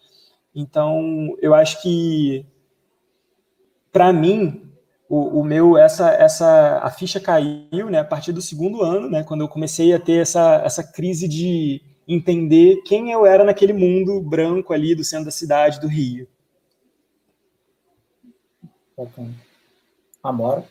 Então, 0.54 1.36
eu 1.42 1.54
acho 1.54 1.82
que, 1.82 2.46
para 3.92 4.14
mim, 4.14 4.71
o, 5.12 5.42
o, 5.42 5.44
meu 5.44 5.78
essa 5.78 6.10
essa 6.12 6.80
a 6.82 6.90
ficha 6.90 7.20
caiu, 7.20 7.90
né, 7.90 8.00
a 8.00 8.06
partir 8.06 8.32
do 8.32 8.42
segundo 8.42 8.82
ano, 8.82 9.10
né, 9.10 9.24
quando 9.26 9.42
eu 9.42 9.50
comecei 9.50 9.94
a 9.94 10.00
ter 10.00 10.22
essa 10.22 10.62
essa 10.64 10.82
crise 10.90 11.28
de 11.28 11.82
entender 12.08 12.82
quem 12.86 13.12
eu 13.12 13.26
era 13.26 13.44
naquele 13.44 13.74
mundo 13.74 14.22
branco 14.22 14.72
ali 14.72 14.96
do 14.96 15.04
centro 15.04 15.26
da 15.26 15.32
cidade 15.32 15.82
do 15.82 15.88
Rio. 15.90 16.30
Amora? 20.24 20.66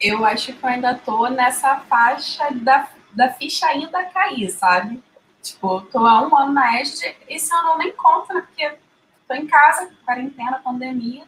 Eu 0.00 0.24
acho 0.24 0.54
que 0.54 0.64
eu 0.64 0.68
ainda 0.68 0.94
tô 0.94 1.28
nessa 1.28 1.80
faixa 1.80 2.50
da, 2.54 2.88
da 3.12 3.30
ficha 3.34 3.66
ainda 3.66 4.02
cair, 4.04 4.50
sabe? 4.50 5.02
Tipo, 5.42 5.82
tô 5.82 6.06
há 6.06 6.26
um 6.26 6.34
ano 6.34 6.54
na 6.54 6.80
Este, 6.80 7.14
esse 7.28 7.54
ano 7.54 7.72
eu 7.72 7.78
nem 7.78 7.92
conto, 7.92 8.32
né? 8.32 8.40
Porque 8.40 8.85
tô 9.28 9.34
em 9.34 9.46
casa, 9.46 9.90
quarentena, 10.04 10.60
pandemia. 10.62 11.24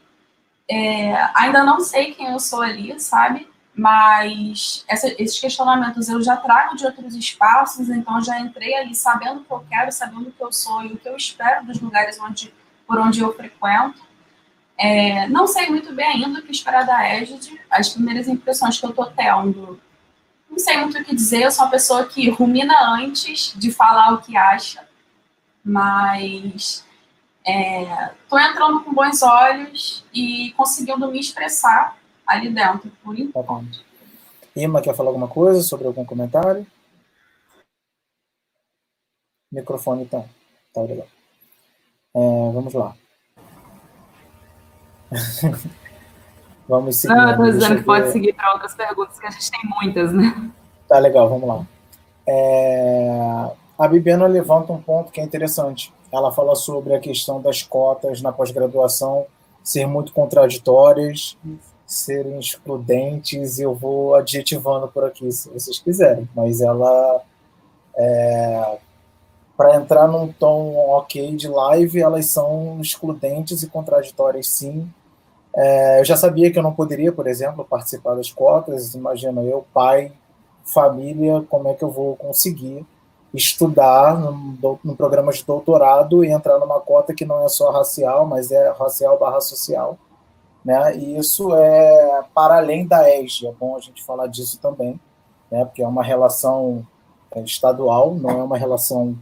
É, 0.70 1.14
ainda 1.34 1.64
não 1.64 1.80
sei 1.80 2.14
quem 2.14 2.30
eu 2.30 2.38
sou 2.38 2.60
ali, 2.60 2.98
sabe? 3.00 3.48
mas 3.78 4.84
essa, 4.88 5.06
esses 5.22 5.38
questionamentos 5.38 6.08
eu 6.08 6.20
já 6.20 6.36
trago 6.36 6.76
de 6.76 6.84
outros 6.84 7.14
espaços, 7.14 7.88
então 7.88 8.20
já 8.20 8.40
entrei 8.40 8.74
ali 8.74 8.92
sabendo 8.92 9.40
o 9.40 9.44
que 9.44 9.52
eu 9.52 9.64
quero, 9.70 9.92
sabendo 9.92 10.28
o 10.28 10.32
que 10.32 10.42
eu 10.42 10.52
sou 10.52 10.82
e 10.82 10.94
o 10.94 10.98
que 10.98 11.08
eu 11.08 11.16
espero 11.16 11.64
dos 11.64 11.80
lugares 11.80 12.18
onde, 12.20 12.52
por 12.84 12.98
onde 12.98 13.20
eu 13.20 13.32
frequento. 13.32 14.02
É, 14.76 15.28
não 15.28 15.46
sei 15.46 15.70
muito 15.70 15.94
bem 15.94 16.06
ainda 16.06 16.40
o 16.40 16.42
que 16.42 16.50
esperar 16.50 16.84
da 16.84 17.06
Égide, 17.06 17.60
as 17.70 17.90
primeiras 17.90 18.26
impressões 18.26 18.80
que 18.80 18.84
eu 18.84 18.90
estou 18.90 19.06
tendo, 19.06 19.80
não 20.50 20.58
sei 20.58 20.76
muito 20.78 20.98
o 20.98 21.04
que 21.04 21.14
dizer, 21.14 21.42
eu 21.42 21.52
sou 21.52 21.64
uma 21.64 21.70
pessoa 21.70 22.04
que 22.04 22.28
rumina 22.30 22.74
antes 22.96 23.52
de 23.56 23.70
falar 23.70 24.12
o 24.12 24.18
que 24.18 24.36
acha, 24.36 24.84
mas 25.64 26.84
Estou 27.48 28.38
é, 28.38 28.50
entrando 28.50 28.84
com 28.84 28.92
bons 28.92 29.22
olhos 29.22 30.04
e 30.12 30.52
conseguindo 30.52 31.10
me 31.10 31.18
expressar 31.18 31.96
ali 32.26 32.50
dentro, 32.50 32.90
por 33.02 33.16
tá 33.16 33.22
enquanto. 33.22 33.82
Ima, 34.54 34.82
quer 34.82 34.94
falar 34.94 35.08
alguma 35.08 35.28
coisa 35.28 35.62
sobre 35.62 35.86
algum 35.86 36.04
comentário? 36.04 36.66
Microfone, 39.50 40.02
então. 40.02 40.28
Tá 40.74 40.82
legal. 40.82 41.06
É, 42.14 42.52
vamos 42.52 42.74
lá. 42.74 42.94
vamos 46.68 46.96
seguir. 46.96 47.14
Não, 47.14 47.24
eu 47.24 47.30
estou 47.30 47.50
dizendo 47.50 47.78
que 47.78 47.84
pode 47.84 48.12
seguir 48.12 48.34
para 48.34 48.52
outras 48.52 48.74
perguntas, 48.74 49.18
que 49.18 49.26
a 49.26 49.30
gente 49.30 49.50
tem 49.50 49.60
muitas, 49.64 50.12
né? 50.12 50.50
Tá 50.86 50.98
legal, 50.98 51.30
vamos 51.30 51.48
lá. 51.48 51.66
É, 52.26 53.50
a 53.78 53.88
Bibiana 53.88 54.26
levanta 54.26 54.70
um 54.70 54.82
ponto 54.82 55.10
que 55.10 55.18
é 55.18 55.24
interessante. 55.24 55.94
Ela 56.12 56.32
fala 56.32 56.54
sobre 56.54 56.94
a 56.94 57.00
questão 57.00 57.40
das 57.40 57.62
cotas 57.62 58.22
na 58.22 58.32
pós-graduação 58.32 59.26
ser 59.62 59.86
muito 59.86 60.14
contraditórias, 60.14 61.36
serem 61.86 62.38
excludentes. 62.38 63.58
Eu 63.58 63.74
vou 63.74 64.14
adjetivando 64.14 64.88
por 64.88 65.04
aqui, 65.04 65.30
se 65.30 65.50
vocês 65.50 65.78
quiserem. 65.78 66.26
Mas 66.34 66.62
ela, 66.62 67.22
é, 67.96 68.78
para 69.56 69.76
entrar 69.76 70.08
num 70.08 70.32
tom 70.32 70.74
ok 70.74 71.36
de 71.36 71.48
live, 71.48 72.00
elas 72.00 72.26
são 72.26 72.80
excludentes 72.80 73.62
e 73.62 73.68
contraditórias, 73.68 74.48
sim. 74.48 74.90
É, 75.54 76.00
eu 76.00 76.04
já 76.04 76.16
sabia 76.16 76.50
que 76.50 76.58
eu 76.58 76.62
não 76.62 76.72
poderia, 76.72 77.12
por 77.12 77.26
exemplo, 77.26 77.64
participar 77.64 78.14
das 78.14 78.32
cotas. 78.32 78.94
Imagina 78.94 79.42
eu, 79.42 79.66
pai, 79.74 80.12
família, 80.64 81.44
como 81.48 81.68
é 81.68 81.74
que 81.74 81.84
eu 81.84 81.90
vou 81.90 82.16
conseguir 82.16 82.86
estudar 83.34 84.18
no, 84.18 84.78
no 84.82 84.96
programa 84.96 85.32
de 85.32 85.44
doutorado 85.44 86.24
e 86.24 86.30
entrar 86.30 86.58
numa 86.58 86.80
cota 86.80 87.14
que 87.14 87.24
não 87.24 87.44
é 87.44 87.48
só 87.48 87.70
racial, 87.70 88.26
mas 88.26 88.50
é 88.50 88.70
racial 88.70 89.18
barra 89.18 89.40
social. 89.40 89.98
Né? 90.64 90.96
E 90.96 91.18
isso 91.18 91.54
é 91.54 92.24
para 92.34 92.56
além 92.56 92.86
da 92.86 93.08
ESG, 93.08 93.46
é 93.46 93.52
bom 93.52 93.76
a 93.76 93.80
gente 93.80 94.02
falar 94.02 94.26
disso 94.26 94.58
também, 94.60 94.98
né? 95.50 95.64
porque 95.64 95.82
é 95.82 95.86
uma 95.86 96.02
relação 96.02 96.86
é, 97.30 97.40
estadual, 97.40 98.14
não 98.14 98.30
é 98.30 98.42
uma 98.42 98.58
relação 98.58 99.16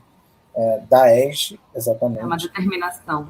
é, 0.55 0.81
da 0.89 1.15
ESG, 1.15 1.61
exatamente. 1.75 2.21
É 2.21 2.25
uma 2.25 2.37
determinação. 2.37 3.29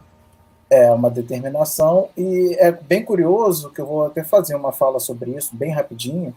É 0.69 0.93
uma 0.93 1.11
determinação, 1.11 2.09
e 2.17 2.57
é 2.59 2.73
bem 2.73 3.05
curioso 3.05 3.71
que 3.71 3.81
eu 3.81 3.87
vou 3.87 4.07
até 4.07 4.25
fazer 4.25 4.57
uma 4.57 4.73
fala 4.73 4.99
sobre 4.99 5.31
isso, 5.31 5.55
bem 5.55 5.71
rapidinho, 5.71 6.35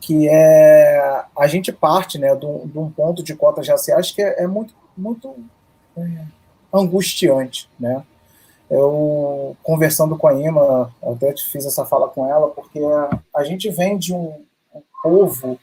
que 0.00 0.28
é 0.28 1.24
a 1.36 1.46
gente 1.46 1.70
parte 1.70 2.18
né, 2.18 2.34
de 2.34 2.46
um, 2.46 2.66
de 2.66 2.78
um 2.78 2.90
ponto 2.90 3.22
de 3.22 3.34
cotas 3.34 3.68
raciais 3.68 4.10
que 4.10 4.22
é, 4.22 4.44
é 4.44 4.46
muito, 4.46 4.74
muito 4.96 5.36
é, 5.96 6.24
angustiante. 6.72 7.68
Né? 7.78 8.02
Eu, 8.70 9.56
conversando 9.62 10.16
com 10.16 10.26
a 10.26 10.34
Ima, 10.34 10.94
até 11.02 11.34
fiz 11.36 11.66
essa 11.66 11.84
fala 11.84 12.08
com 12.08 12.26
ela, 12.26 12.48
porque 12.48 12.80
a, 13.34 13.44
gente 13.44 13.68
vem 13.68 13.98
de 13.98 14.14
um, 14.14 14.42
um 14.74 14.82
povo 15.02 15.58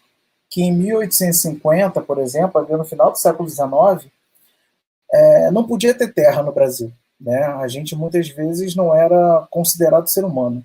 que 0.49 0.61
em 0.61 0.71
1850, 0.71 2.01
por 2.01 2.19
exemplo, 2.19 2.65
no 2.77 2.85
final 2.85 3.11
do 3.11 3.17
século 3.17 3.49
XIX, 3.49 4.11
é, 5.11 5.51
não 5.51 5.65
podia 5.65 5.93
ter 5.93 6.13
terra 6.13 6.43
no 6.43 6.51
Brasil. 6.51 6.91
Né? 7.19 7.43
A 7.43 7.67
gente 7.67 7.95
muitas 7.95 8.29
vezes 8.29 8.75
não 8.75 8.93
era 8.93 9.47
considerado 9.49 10.07
ser 10.07 10.23
humano. 10.23 10.63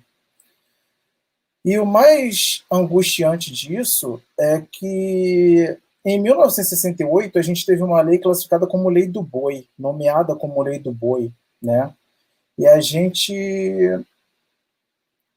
E 1.63 1.79
o 1.79 1.85
mais 1.85 2.63
angustiante 2.69 3.51
disso 3.51 4.21
é 4.37 4.61
que 4.69 5.77
em 6.05 6.21
1968 6.21 7.39
a 7.39 7.41
gente 7.41 7.65
teve 7.65 7.81
uma 7.81 8.01
lei 8.01 8.17
classificada 8.17 8.67
como 8.67 8.89
Lei 8.89 9.07
do 9.07 9.23
Boi, 9.23 9.65
nomeada 9.79 10.35
como 10.35 10.61
Lei 10.61 10.77
do 10.77 10.91
Boi, 10.91 11.31
né? 11.61 11.93
E 12.57 12.67
a 12.67 12.81
gente 12.81 13.33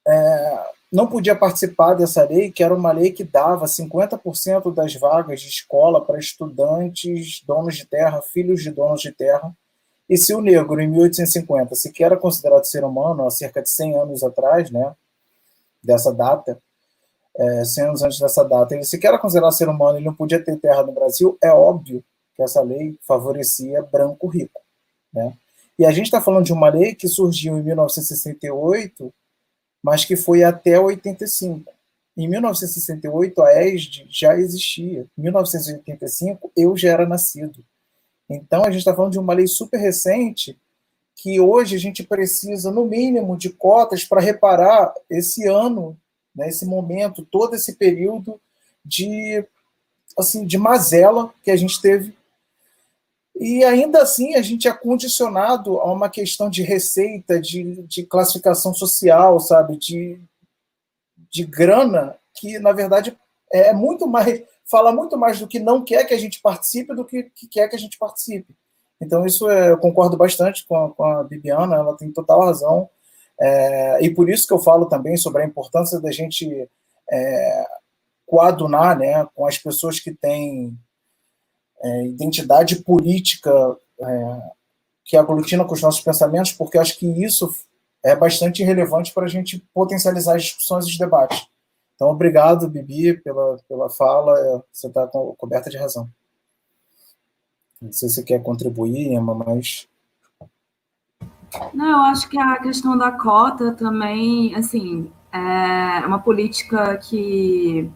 é, 0.07 0.67
não 0.93 1.07
podia 1.07 1.37
participar 1.37 1.95
dessa 1.95 2.25
lei, 2.25 2.51
que 2.51 2.63
era 2.63 2.75
uma 2.75 2.91
lei 2.91 3.13
que 3.13 3.23
dava 3.23 3.67
50% 3.67 4.75
das 4.75 4.95
vagas 4.95 5.41
de 5.41 5.49
escola 5.49 6.05
para 6.05 6.19
estudantes, 6.19 7.43
donos 7.47 7.77
de 7.77 7.87
terra, 7.87 8.21
filhos 8.23 8.63
de 8.63 8.71
donos 8.71 9.01
de 9.01 9.13
terra. 9.13 9.53
E 10.09 10.17
se 10.17 10.35
o 10.35 10.41
negro, 10.41 10.81
em 10.81 10.89
1850, 10.89 11.75
sequer 11.75 12.07
era 12.07 12.17
considerado 12.17 12.65
ser 12.65 12.85
humano, 12.85 13.27
há 13.27 13.31
cerca 13.31 13.63
de 13.63 13.69
100 13.71 13.99
anos 13.99 14.23
atrás, 14.23 14.71
né? 14.71 14.95
Dessa 15.87 16.13
data, 16.13 16.61
é, 17.39 17.65
100 17.65 17.85
anos 17.85 18.03
antes 18.03 18.19
dessa 18.19 18.43
data, 18.45 18.75
ele 18.75 18.85
sequer 18.85 19.09
era 19.09 19.19
considerado 19.19 19.53
ser 19.53 19.69
humano, 19.69 19.99
ele 19.99 20.07
não 20.07 20.15
podia 20.15 20.43
ter 20.43 20.59
terra 20.59 20.83
no 20.83 20.93
Brasil, 20.93 21.39
é 21.43 21.51
óbvio 21.51 22.03
que 22.35 22.43
essa 22.43 22.61
lei 22.61 22.99
favorecia 23.07 23.83
branco 23.83 24.27
rico. 24.27 24.61
Né? 25.13 25.33
E 25.79 25.85
a 25.85 25.91
gente 25.91 26.07
está 26.07 26.21
falando 26.21 26.45
de 26.45 26.53
uma 26.53 26.69
lei 26.69 26.95
que 26.95 27.09
surgiu 27.09 27.57
em 27.59 27.63
1968, 27.63 29.13
mas 29.83 30.05
que 30.05 30.17
foi 30.17 30.43
até 30.43 30.79
85. 30.81 31.73
Em 32.17 32.29
1968, 32.29 33.43
a 33.43 33.63
ESD 33.63 34.07
já 34.09 34.35
existia. 34.37 35.07
Em 35.17 35.23
1985, 35.23 36.51
eu 36.57 36.77
já 36.77 36.91
era 36.91 37.07
nascido. 37.07 37.63
Então, 38.29 38.65
a 38.65 38.71
gente 38.71 38.79
está 38.79 38.95
falando 38.95 39.13
de 39.13 39.19
uma 39.19 39.35
lei 39.35 39.47
super 39.47 39.79
recente 39.79 40.59
que 41.17 41.41
hoje 41.41 41.75
a 41.75 41.79
gente 41.79 42.05
precisa, 42.05 42.71
no 42.71 42.85
mínimo, 42.85 43.37
de 43.37 43.49
cotas 43.49 44.05
para 44.05 44.21
reparar 44.21 44.93
esse 45.09 45.49
ano, 45.49 45.99
né, 46.35 46.49
esse 46.49 46.67
momento, 46.67 47.25
todo 47.25 47.57
esse 47.57 47.75
período 47.75 48.39
de, 48.85 49.43
assim, 50.17 50.47
de 50.47 50.59
mazela 50.59 51.33
que 51.43 51.51
a 51.51 51.57
gente 51.57 51.81
teve. 51.81 52.15
E 53.35 53.65
ainda 53.65 54.03
assim 54.03 54.35
a 54.35 54.43
gente 54.43 54.69
é 54.69 54.73
condicionado 54.73 55.81
a 55.81 55.91
uma 55.91 56.11
questão 56.11 56.51
de 56.51 56.63
receita, 56.63 57.41
de, 57.41 57.83
de 57.83 58.05
classificação 58.05 58.75
social, 58.75 59.41
sabe, 59.41 59.77
de, 59.79 60.21
de 61.31 61.45
grana, 61.45 62.17
que 62.35 62.59
na 62.59 62.73
verdade 62.73 63.17
é 63.51 63.73
muito 63.73 64.07
mais 64.07 64.43
fala 64.65 64.91
muito 64.91 65.17
mais 65.17 65.39
do 65.39 65.47
que 65.47 65.61
não 65.61 65.85
quer 65.85 66.05
que 66.05 66.13
a 66.13 66.19
gente 66.19 66.41
participe 66.41 66.95
do 66.95 67.05
que, 67.05 67.25
que 67.25 67.47
quer 67.47 67.69
que 67.69 67.77
a 67.77 67.79
gente 67.79 67.97
participe. 67.99 68.53
Então, 69.01 69.27
isso 69.27 69.49
é, 69.51 69.71
eu 69.71 69.79
concordo 69.79 70.17
bastante 70.17 70.67
com 70.67 70.77
a, 70.77 70.91
com 70.91 71.05
a 71.05 71.25
Bibiana, 71.25 71.77
ela 71.77 71.97
tem 71.97 72.11
total 72.13 72.41
razão. 72.41 72.89
É, 73.39 74.03
e 74.03 74.15
por 74.15 74.31
isso 74.31 74.47
que 74.47 74.55
eu 74.55 74.59
falo 74.59 74.87
também 74.87 75.17
sobre 75.17 75.43
a 75.43 75.47
importância 75.47 76.01
da 76.01 76.11
gente 76.11 76.69
é, 77.11 77.67
coadunar 78.27 78.99
né, 78.99 79.27
com 79.35 79.47
as 79.47 79.59
pessoas 79.59 80.01
que 80.01 80.13
têm 80.13 80.77
é, 81.83 82.07
identidade 82.07 82.77
política 82.77 83.77
é, 84.01 84.41
que 85.05 85.17
aglutina 85.17 85.65
com 85.65 85.75
os 85.75 85.83
nossos 85.83 86.01
pensamentos, 86.01 86.53
porque 86.53 86.79
acho 86.79 86.99
que 86.99 87.07
isso 87.07 87.55
é 88.05 88.17
bastante 88.17 88.63
relevante 88.65 89.13
para 89.13 89.25
a 89.25 89.29
gente 89.29 89.59
potencializar 89.73 90.37
as 90.37 90.45
discussões 90.45 90.87
e 90.87 90.91
os 90.91 90.99
debates. 90.99 91.47
Então, 91.95 92.09
obrigado, 92.09 92.69
Bibi, 92.69 93.21
pela, 93.23 93.57
pela 93.69 93.89
fala, 93.89 94.65
você 94.73 94.87
está 94.87 95.07
coberta 95.07 95.71
de 95.71 95.79
razão. 95.79 96.09
Não 97.81 97.93
sei 97.93 98.09
se 98.09 98.17
você 98.17 98.23
quer 98.23 98.43
contribuir, 98.43 99.13
Emma, 99.13 99.35
mas. 99.35 99.89
Não, 101.73 101.87
eu 101.87 102.01
acho 102.11 102.29
que 102.29 102.39
a 102.39 102.59
questão 102.59 102.97
da 102.97 103.13
cota 103.13 103.73
também, 103.73 104.55
assim, 104.55 105.11
é 105.33 106.07
uma 106.07 106.19
política 106.19 106.97
que 106.97 107.91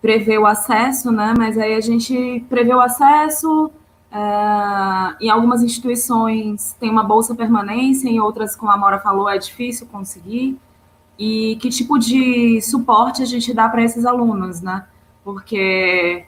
prevê 0.00 0.38
o 0.38 0.46
acesso, 0.46 1.12
né? 1.12 1.34
Mas 1.36 1.58
aí 1.58 1.74
a 1.74 1.80
gente 1.80 2.44
prevê 2.48 2.74
o 2.74 2.80
acesso. 2.80 3.70
É, 4.12 5.24
em 5.24 5.30
algumas 5.30 5.62
instituições 5.62 6.74
tem 6.80 6.90
uma 6.90 7.04
bolsa 7.04 7.34
permanência, 7.34 8.08
em 8.08 8.18
outras, 8.18 8.56
como 8.56 8.72
a 8.72 8.76
Mora 8.76 8.98
falou, 8.98 9.28
é 9.28 9.38
difícil 9.38 9.86
conseguir. 9.86 10.58
E 11.18 11.56
que 11.60 11.68
tipo 11.68 11.98
de 11.98 12.60
suporte 12.62 13.22
a 13.22 13.26
gente 13.26 13.52
dá 13.52 13.68
para 13.68 13.84
esses 13.84 14.06
alunos, 14.06 14.62
né? 14.62 14.86
Porque 15.22 16.24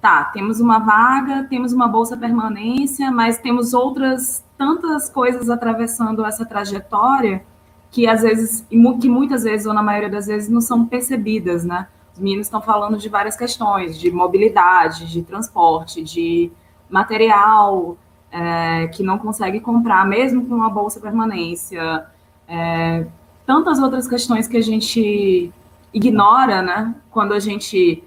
tá, 0.00 0.24
temos 0.24 0.60
uma 0.60 0.78
vaga, 0.78 1.44
temos 1.44 1.72
uma 1.72 1.88
bolsa 1.88 2.16
permanência, 2.16 3.10
mas 3.10 3.38
temos 3.38 3.74
outras 3.74 4.44
tantas 4.56 5.08
coisas 5.08 5.50
atravessando 5.50 6.24
essa 6.24 6.44
trajetória 6.44 7.44
que 7.90 8.06
às 8.06 8.22
vezes, 8.22 8.66
que 9.00 9.08
muitas 9.08 9.44
vezes, 9.44 9.66
ou 9.66 9.72
na 9.72 9.82
maioria 9.82 10.10
das 10.10 10.26
vezes, 10.26 10.48
não 10.48 10.60
são 10.60 10.84
percebidas, 10.84 11.64
né? 11.64 11.88
Os 12.12 12.18
meninos 12.18 12.46
estão 12.46 12.60
falando 12.60 12.98
de 12.98 13.08
várias 13.08 13.36
questões, 13.36 13.98
de 13.98 14.10
mobilidade, 14.10 15.10
de 15.10 15.22
transporte, 15.22 16.02
de 16.02 16.50
material 16.90 17.96
é, 18.30 18.86
que 18.88 19.02
não 19.02 19.18
consegue 19.18 19.60
comprar, 19.60 20.06
mesmo 20.06 20.46
com 20.46 20.54
uma 20.54 20.70
bolsa 20.70 21.00
permanência, 21.00 22.06
é, 22.48 23.06
tantas 23.46 23.78
outras 23.78 24.08
questões 24.08 24.48
que 24.48 24.56
a 24.56 24.62
gente 24.62 25.52
ignora, 25.92 26.62
né? 26.62 26.94
Quando 27.10 27.32
a 27.32 27.40
gente 27.40 28.04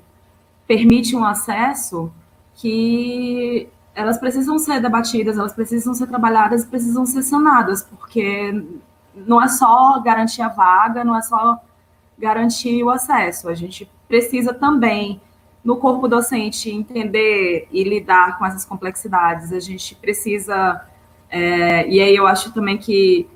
permite 0.69 1.15
um 1.15 1.25
acesso 1.25 2.11
que 2.53 3.67
elas 3.95 4.19
precisam 4.19 4.59
ser 4.59 4.79
debatidas, 4.79 5.35
elas 5.35 5.51
precisam 5.51 5.95
ser 5.95 6.05
trabalhadas, 6.05 6.63
precisam 6.63 7.07
ser 7.07 7.23
sanadas, 7.23 7.81
porque 7.81 8.63
não 9.15 9.41
é 9.41 9.47
só 9.47 9.99
garantir 9.99 10.43
a 10.43 10.47
vaga, 10.47 11.03
não 11.03 11.17
é 11.17 11.23
só 11.23 11.57
garantir 12.19 12.83
o 12.83 12.91
acesso. 12.91 13.49
A 13.49 13.55
gente 13.55 13.89
precisa 14.07 14.53
também, 14.53 15.19
no 15.63 15.77
corpo 15.77 16.07
docente, 16.07 16.69
entender 16.69 17.67
e 17.71 17.83
lidar 17.83 18.37
com 18.37 18.45
essas 18.45 18.63
complexidades. 18.63 19.51
A 19.51 19.59
gente 19.59 19.95
precisa 19.95 20.85
É, 21.31 21.87
e 21.87 21.99
aí 21.99 22.15
eu 22.15 22.27
acho 22.27 22.53
também 22.53 22.77
que 22.77 23.27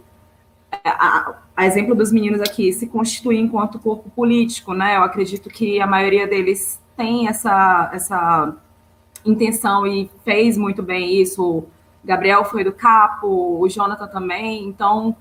a, 0.84 1.34
a, 1.56 1.66
exemplo 1.66 1.96
dos 1.96 2.12
meninos 2.12 2.42
aqui 2.42 2.72
se 2.74 2.88
constituir 2.88 3.40
enquanto 3.40 3.80
corpo 3.80 4.10
político, 4.12 4.74
né? 4.74 4.98
Eu 4.98 5.04
acredito 5.04 5.50
que 5.50 5.80
a 5.82 5.88
maioria 5.88 6.28
deles 6.28 6.83
tem 6.96 7.28
essa, 7.28 7.90
essa 7.94 8.56
intenção 9.26 9.86
e 9.86 10.10
fez 10.24 10.58
muito 10.58 10.84
bem 10.84 11.22
isso. 11.22 11.64
Gabriel 12.04 12.44
foi 12.46 12.64
do 12.64 12.74
capo, 12.74 13.28
o 13.60 13.68
Jonathan 13.70 14.08
também, 14.08 14.66
então 14.66 15.16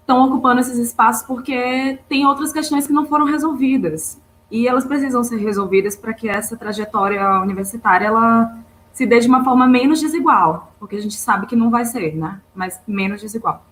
estão 0.00 0.24
ocupando 0.26 0.60
esses 0.60 0.78
espaços 0.78 1.26
porque 1.26 1.98
tem 2.08 2.26
outras 2.26 2.52
questões 2.52 2.86
que 2.86 2.92
não 2.92 3.06
foram 3.06 3.26
resolvidas 3.26 4.20
e 4.50 4.68
elas 4.68 4.84
precisam 4.84 5.22
ser 5.24 5.38
resolvidas 5.38 5.96
para 5.96 6.14
que 6.14 6.28
essa 6.28 6.56
trajetória 6.56 7.40
universitária 7.40 8.06
ela 8.06 8.56
se 8.92 9.04
dê 9.04 9.18
de 9.20 9.28
uma 9.28 9.44
forma 9.44 9.66
menos 9.66 10.00
desigual, 10.00 10.72
porque 10.78 10.96
a 10.96 11.02
gente 11.02 11.16
sabe 11.16 11.46
que 11.46 11.56
não 11.56 11.70
vai 11.70 11.84
ser, 11.84 12.16
né? 12.16 12.40
Mas 12.54 12.80
menos 12.86 13.20
desigual. 13.20 13.62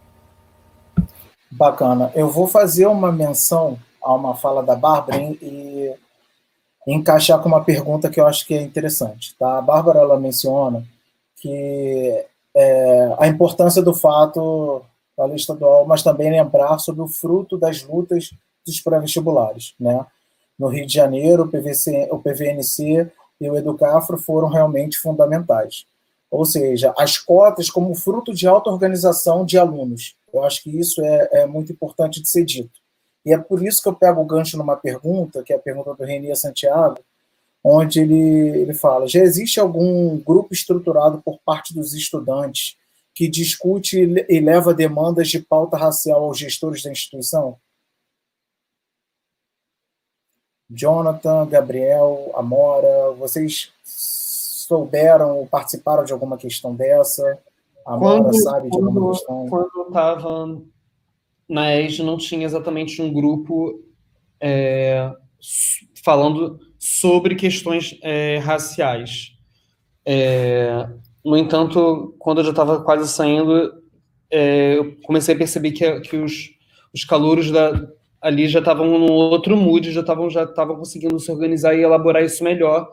Bacana. 1.51 2.11
Eu 2.15 2.29
vou 2.29 2.47
fazer 2.47 2.87
uma 2.87 3.11
menção 3.11 3.79
a 4.03 4.13
uma 4.13 4.35
fala 4.35 4.63
da 4.63 4.75
Bárbara 4.75 5.23
e, 5.23 5.95
encaixar 6.87 7.41
com 7.41 7.49
uma 7.49 7.65
pergunta 7.65 8.11
que 8.11 8.21
eu 8.21 8.27
acho 8.27 8.47
que 8.47 8.55
é 8.55 8.63
interessante. 8.63 9.35
Tá? 9.39 9.59
A 9.59 9.63
Bárbara 9.63 10.01
ela 10.01 10.19
menciona 10.19 10.85
que 11.37 12.25
é, 12.55 13.15
a 13.19 13.27
importância 13.27 13.83
do 13.83 13.95
fato 13.95 14.83
da 15.17 15.25
lei 15.27 15.37
estadual, 15.37 15.87
mas 15.87 16.03
também 16.03 16.31
lembrar 16.31 16.79
sobre 16.79 17.03
o 17.03 17.09
fruto 17.09 17.57
das 17.57 17.83
lutas 17.83 18.31
dos 18.67 18.81
pré-vestibulares. 18.81 19.75
Né? 19.79 20.05
No 20.59 20.69
Rio 20.69 20.87
de 20.87 20.95
Janeiro, 20.95 21.45
o, 21.45 21.49
PVC, 21.49 22.09
o 22.11 22.19
PVNC 22.19 23.11
e 23.41 23.51
o 23.51 23.57
Educafro 23.57 24.17
foram 24.19 24.49
realmente 24.49 24.99
fundamentais. 24.99 25.87
Ou 26.31 26.45
seja, 26.45 26.93
as 26.99 27.17
cotas 27.19 27.71
como 27.71 27.95
fruto 27.95 28.35
de 28.35 28.47
auto-organização 28.47 29.45
de 29.45 29.57
alunos. 29.57 30.17
Eu 30.33 30.43
acho 30.43 30.63
que 30.63 30.71
isso 30.71 31.01
é, 31.05 31.29
é, 31.31 31.47
muito 31.47 31.73
importante 31.73 32.21
de 32.21 32.29
ser 32.29 32.45
dito. 32.45 32.81
E 33.25 33.33
é 33.33 33.39
por 33.39 33.65
isso 33.65 33.83
que 33.83 33.89
eu 33.89 33.95
pego 33.95 34.21
o 34.21 34.27
gancho 34.27 34.59
numa 34.59 34.77
pergunta, 34.77 35.43
que 35.43 35.53
é 35.53 35.57
a 35.57 35.61
pergunta 35.61 35.95
do 35.95 36.05
Renier 36.05 36.37
Santiago, 36.37 36.99
onde 37.63 38.01
ele, 38.01 38.61
ele 38.61 38.75
fala: 38.75 39.09
já 39.09 39.21
existe 39.21 39.59
algum 39.59 40.19
grupo 40.19 40.53
estruturado 40.53 41.23
por 41.23 41.39
parte 41.45 41.75
dos 41.75 41.95
estudantes 41.95 42.77
que 43.15 43.29
discute 43.29 43.99
e 44.29 44.41
leva 44.41 44.75
demandas 44.75 45.29
de 45.29 45.39
pauta 45.39 45.77
racial 45.77 46.25
aos 46.25 46.39
gestores 46.39 46.83
da 46.83 46.91
instituição? 46.91 47.57
Jonathan, 50.69 51.47
Gabriel, 51.47 52.33
Amora, 52.35 53.13
vocês 53.13 53.73
souberam 53.85 55.39
ou 55.39 55.47
participaram 55.47 56.05
de 56.05 56.13
alguma 56.13 56.37
questão 56.37 56.75
dessa? 56.75 57.39
A 57.87 57.95
Amora 57.95 58.25
quando, 58.25 58.43
sabe 58.43 58.71
de 58.71 58.77
alguma 58.77 59.13
questão? 59.13 59.49
Quando 59.49 59.71
eu 59.77 59.87
estava 59.87 60.61
ESG, 61.49 62.03
não 62.03 62.17
tinha 62.17 62.45
exatamente 62.45 63.01
um 63.03 63.13
grupo 63.13 63.83
é, 64.41 65.11
falando 66.05 66.59
sobre 66.79 67.35
questões 67.35 67.99
é, 68.03 68.39
raciais. 68.39 69.33
É, 70.07 70.87
no 71.25 71.37
entanto, 71.37 72.15
quando 72.19 72.39
eu 72.39 72.45
já 72.45 72.51
estava 72.51 72.83
quase 72.83 73.11
saindo, 73.11 73.73
é, 74.31 74.77
eu 74.77 74.97
comecei 75.03 75.35
a 75.35 75.39
perceber 75.39 75.73
que, 75.73 76.01
que 76.01 76.17
os, 76.17 76.51
os 76.93 77.05
calouros 77.05 77.51
da, 77.51 77.89
ali 78.21 78.49
já 78.49 78.59
estavam 78.59 78.99
num 78.99 79.11
outro 79.11 79.57
mood, 79.57 79.91
já 79.93 80.01
estavam 80.01 80.29
já 80.29 80.45
estavam 80.45 80.77
conseguindo 80.77 81.19
se 81.19 81.31
organizar 81.31 81.75
e 81.75 81.83
elaborar 81.83 82.23
isso 82.23 82.45
melhor. 82.45 82.89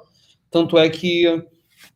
Tanto 0.49 0.77
é 0.77 0.89
que 0.89 1.43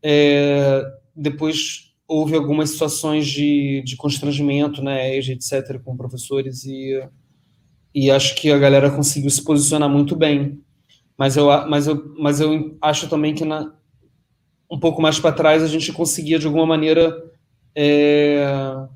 é, 0.02 0.84
depois 1.15 1.94
houve 2.07 2.36
algumas 2.36 2.72
situações 2.72 3.27
de, 3.27 3.82
de 3.84 3.95
constrangimento, 3.95 4.84
né, 4.84 5.18
etc., 5.18 5.80
com 5.84 5.98
professores 5.98 6.64
e, 6.65 7.02
e 7.94 8.11
acho 8.11 8.36
que 8.36 8.52
a 8.52 8.57
galera 8.57 8.91
conseguiu 8.91 9.30
se 9.30 9.44
posicionar 9.44 9.90
muito 9.90 10.15
bem. 10.15 10.61
Mas 11.18 11.38
eu, 11.38 11.48
mas 11.68 11.88
eu, 11.88 12.15
mas 12.19 12.41
eu 12.41 12.77
acho 12.82 13.07
também 13.07 13.34
que 13.34 13.45
na, 13.45 13.73
um 14.69 14.80
pouco 14.80 15.02
mais 15.02 15.19
para 15.19 15.32
trás 15.32 15.64
a 15.64 15.68
gente 15.68 15.91
conseguia 15.94 16.38
de 16.38 16.45
alguma 16.45 16.65
maneira 16.65 17.15
é, 17.73 18.88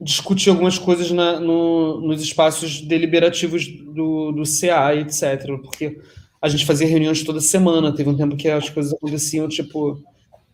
discutir 0.00 0.50
algumas 0.50 0.78
coisas 0.78 1.10
na, 1.10 1.40
no, 1.40 2.00
nos 2.00 2.22
espaços 2.22 2.80
deliberativos 2.80 3.66
do, 3.66 4.32
do 4.32 4.42
CA, 4.44 4.94
etc. 4.94 5.58
Porque 5.62 6.00
a 6.44 6.48
gente 6.50 6.66
fazia 6.66 6.86
reuniões 6.86 7.22
toda 7.22 7.40
semana, 7.40 7.90
teve 7.90 8.10
um 8.10 8.16
tempo 8.18 8.36
que 8.36 8.46
as 8.48 8.68
coisas 8.68 8.92
aconteciam, 8.92 9.48
tipo, 9.48 9.98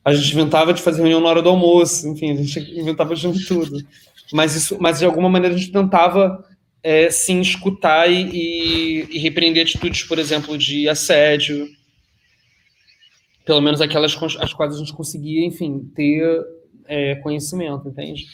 a 0.05 0.15
gente 0.15 0.33
inventava 0.33 0.73
de 0.73 0.81
fazer 0.81 0.99
reunião 0.99 1.21
na 1.21 1.29
hora 1.29 1.43
do 1.43 1.49
almoço, 1.49 2.07
enfim, 2.07 2.31
a 2.31 2.37
gente 2.37 2.61
inventava 2.79 3.12
de 3.12 3.45
tudo. 3.45 3.85
Mas, 4.33 4.55
isso, 4.55 4.79
mas 4.81 5.01
de 5.01 5.05
alguma 5.05 5.29
maneira 5.29 5.53
a 5.53 5.59
gente 5.59 5.73
tentava 5.73 6.47
é, 6.81 7.11
sim 7.11 7.41
escutar 7.41 8.09
e, 8.09 8.23
e, 8.23 9.17
e 9.17 9.19
repreender 9.19 9.65
atitudes, 9.65 10.05
por 10.05 10.21
exemplo, 10.21 10.57
de 10.57 10.89
assédio, 10.89 11.69
pelo 13.45 13.61
menos 13.61 13.81
aquelas 13.81 14.17
as 14.39 14.53
quais 14.53 14.77
a 14.77 14.79
gente 14.79 14.93
conseguia, 14.93 15.45
enfim, 15.45 15.91
ter 15.97 16.25
é, 16.87 17.17
conhecimento, 17.17 17.89
entende? 17.89 18.29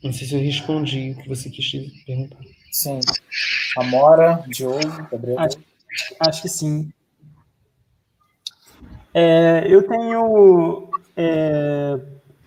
Não 0.00 0.12
sei 0.12 0.28
se 0.28 0.34
eu 0.36 0.40
respondi 0.40 1.10
o 1.10 1.22
que 1.22 1.28
você 1.28 1.50
quis 1.50 1.72
perguntar. 2.06 2.38
Sim. 2.70 3.00
Amora, 3.76 4.44
Diogo, 4.48 5.08
Gabriel. 5.10 5.38
Acho, 5.38 5.58
acho 6.20 6.42
que 6.42 6.48
sim. 6.48 6.92
É, 9.12 9.64
eu 9.68 9.86
tenho 9.86 10.88
é, 11.16 11.98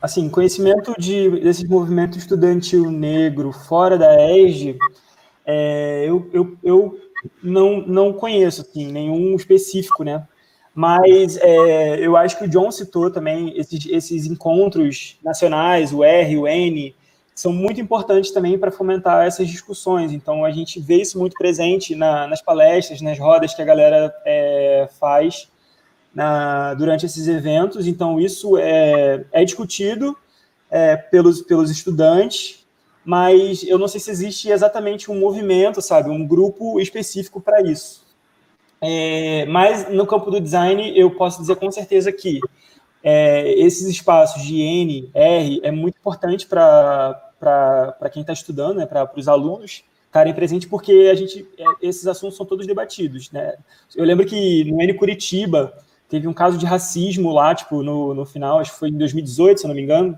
assim 0.01 0.29
conhecimento 0.29 0.93
de 0.97 1.29
desses 1.41 1.67
movimentos 1.67 2.17
estudantil 2.17 2.89
negro 2.89 3.51
fora 3.51 3.97
da 3.97 4.15
ESG. 4.31 4.77
É, 5.45 6.05
eu, 6.07 6.29
eu, 6.33 6.57
eu 6.63 6.99
não, 7.41 7.81
não 7.81 8.13
conheço 8.13 8.61
assim, 8.61 8.91
nenhum 8.91 9.35
específico, 9.35 10.03
né? 10.03 10.25
Mas 10.73 11.37
é, 11.37 11.99
eu 11.99 12.17
acho 12.17 12.37
que 12.37 12.45
o 12.45 12.49
John 12.49 12.71
citou 12.71 13.11
também 13.11 13.53
esses, 13.57 13.85
esses 13.85 14.25
encontros 14.25 15.19
nacionais, 15.23 15.93
o 15.93 16.03
R, 16.03 16.37
o 16.37 16.47
N, 16.47 16.95
são 17.35 17.51
muito 17.51 17.81
importantes 17.81 18.31
também 18.31 18.57
para 18.57 18.71
fomentar 18.71 19.25
essas 19.25 19.47
discussões. 19.47 20.11
Então, 20.11 20.45
a 20.45 20.51
gente 20.51 20.79
vê 20.79 21.01
isso 21.01 21.17
muito 21.17 21.35
presente 21.35 21.95
na, 21.95 22.27
nas 22.27 22.41
palestras, 22.41 23.01
nas 23.01 23.17
rodas 23.17 23.53
que 23.53 23.61
a 23.61 23.65
galera 23.65 24.13
é, 24.25 24.87
faz 24.99 25.49
na, 26.13 26.73
durante 26.75 27.05
esses 27.05 27.27
eventos. 27.27 27.87
Então, 27.87 28.19
isso 28.19 28.57
é, 28.57 29.25
é 29.31 29.43
discutido 29.43 30.15
é, 30.69 30.95
pelos, 30.95 31.41
pelos 31.41 31.71
estudantes, 31.71 32.65
mas 33.03 33.63
eu 33.63 33.77
não 33.77 33.87
sei 33.87 33.99
se 33.99 34.11
existe 34.11 34.49
exatamente 34.49 35.11
um 35.11 35.19
movimento, 35.19 35.81
sabe, 35.81 36.09
um 36.09 36.25
grupo 36.25 36.79
específico 36.79 37.41
para 37.41 37.61
isso. 37.61 38.03
É, 38.79 39.45
mas 39.45 39.89
no 39.89 40.05
campo 40.05 40.29
do 40.29 40.41
design, 40.41 40.97
eu 40.97 41.09
posso 41.11 41.39
dizer 41.39 41.55
com 41.55 41.71
certeza 41.71 42.11
que 42.11 42.39
é, 43.03 43.51
esses 43.59 43.87
espaços 43.87 44.41
de 44.43 44.61
N, 44.61 45.11
R, 45.13 45.59
é 45.61 45.71
muito 45.71 45.97
importante 45.97 46.47
para 46.47 48.09
quem 48.11 48.21
está 48.21 48.31
estudando, 48.31 48.77
né, 48.77 48.85
para 48.85 49.11
os 49.15 49.27
alunos 49.27 49.83
estarem 50.05 50.33
presentes, 50.33 50.69
porque 50.69 51.09
a 51.11 51.15
gente, 51.15 51.45
é, 51.57 51.63
esses 51.81 52.05
assuntos 52.05 52.37
são 52.37 52.45
todos 52.45 52.67
debatidos. 52.67 53.31
Né? 53.31 53.55
Eu 53.95 54.05
lembro 54.05 54.25
que 54.25 54.63
no 54.71 54.79
N 54.79 54.93
Curitiba 54.93 55.73
teve 56.07 56.27
um 56.27 56.33
caso 56.33 56.57
de 56.57 56.65
racismo 56.65 57.31
lá, 57.31 57.53
tipo, 57.55 57.81
no, 57.81 58.13
no 58.13 58.25
final, 58.25 58.59
acho 58.59 58.71
que 58.71 58.79
foi 58.79 58.89
em 58.89 58.97
2018, 58.97 59.59
se 59.59 59.65
eu 59.65 59.69
não 59.69 59.75
me 59.75 59.81
engano, 59.81 60.17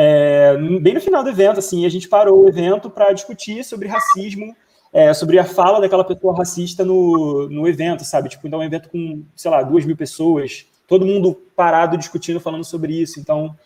é, 0.00 0.56
bem 0.80 0.94
no 0.94 1.00
final 1.00 1.24
do 1.24 1.30
evento, 1.30 1.58
assim, 1.58 1.84
a 1.84 1.88
gente 1.88 2.08
parou 2.08 2.44
o 2.44 2.48
evento 2.48 2.88
para 2.88 3.12
discutir 3.12 3.64
sobre 3.64 3.88
racismo, 3.88 4.54
é, 4.92 5.12
sobre 5.12 5.40
a 5.40 5.44
fala 5.44 5.80
daquela 5.80 6.04
pessoa 6.04 6.36
racista 6.36 6.84
no, 6.84 7.48
no 7.48 7.66
evento, 7.66 8.04
sabe? 8.04 8.28
Tipo, 8.28 8.46
então 8.46 8.60
um 8.60 8.62
evento 8.62 8.88
com, 8.88 9.24
sei 9.34 9.50
lá, 9.50 9.60
duas 9.64 9.84
mil 9.84 9.96
pessoas, 9.96 10.66
todo 10.88 11.06
mundo 11.06 11.40
parado 11.54 11.96
discutindo, 11.96 12.40
falando 12.40 12.64
sobre 12.64 13.00
isso. 13.00 13.20
Então, 13.20 13.56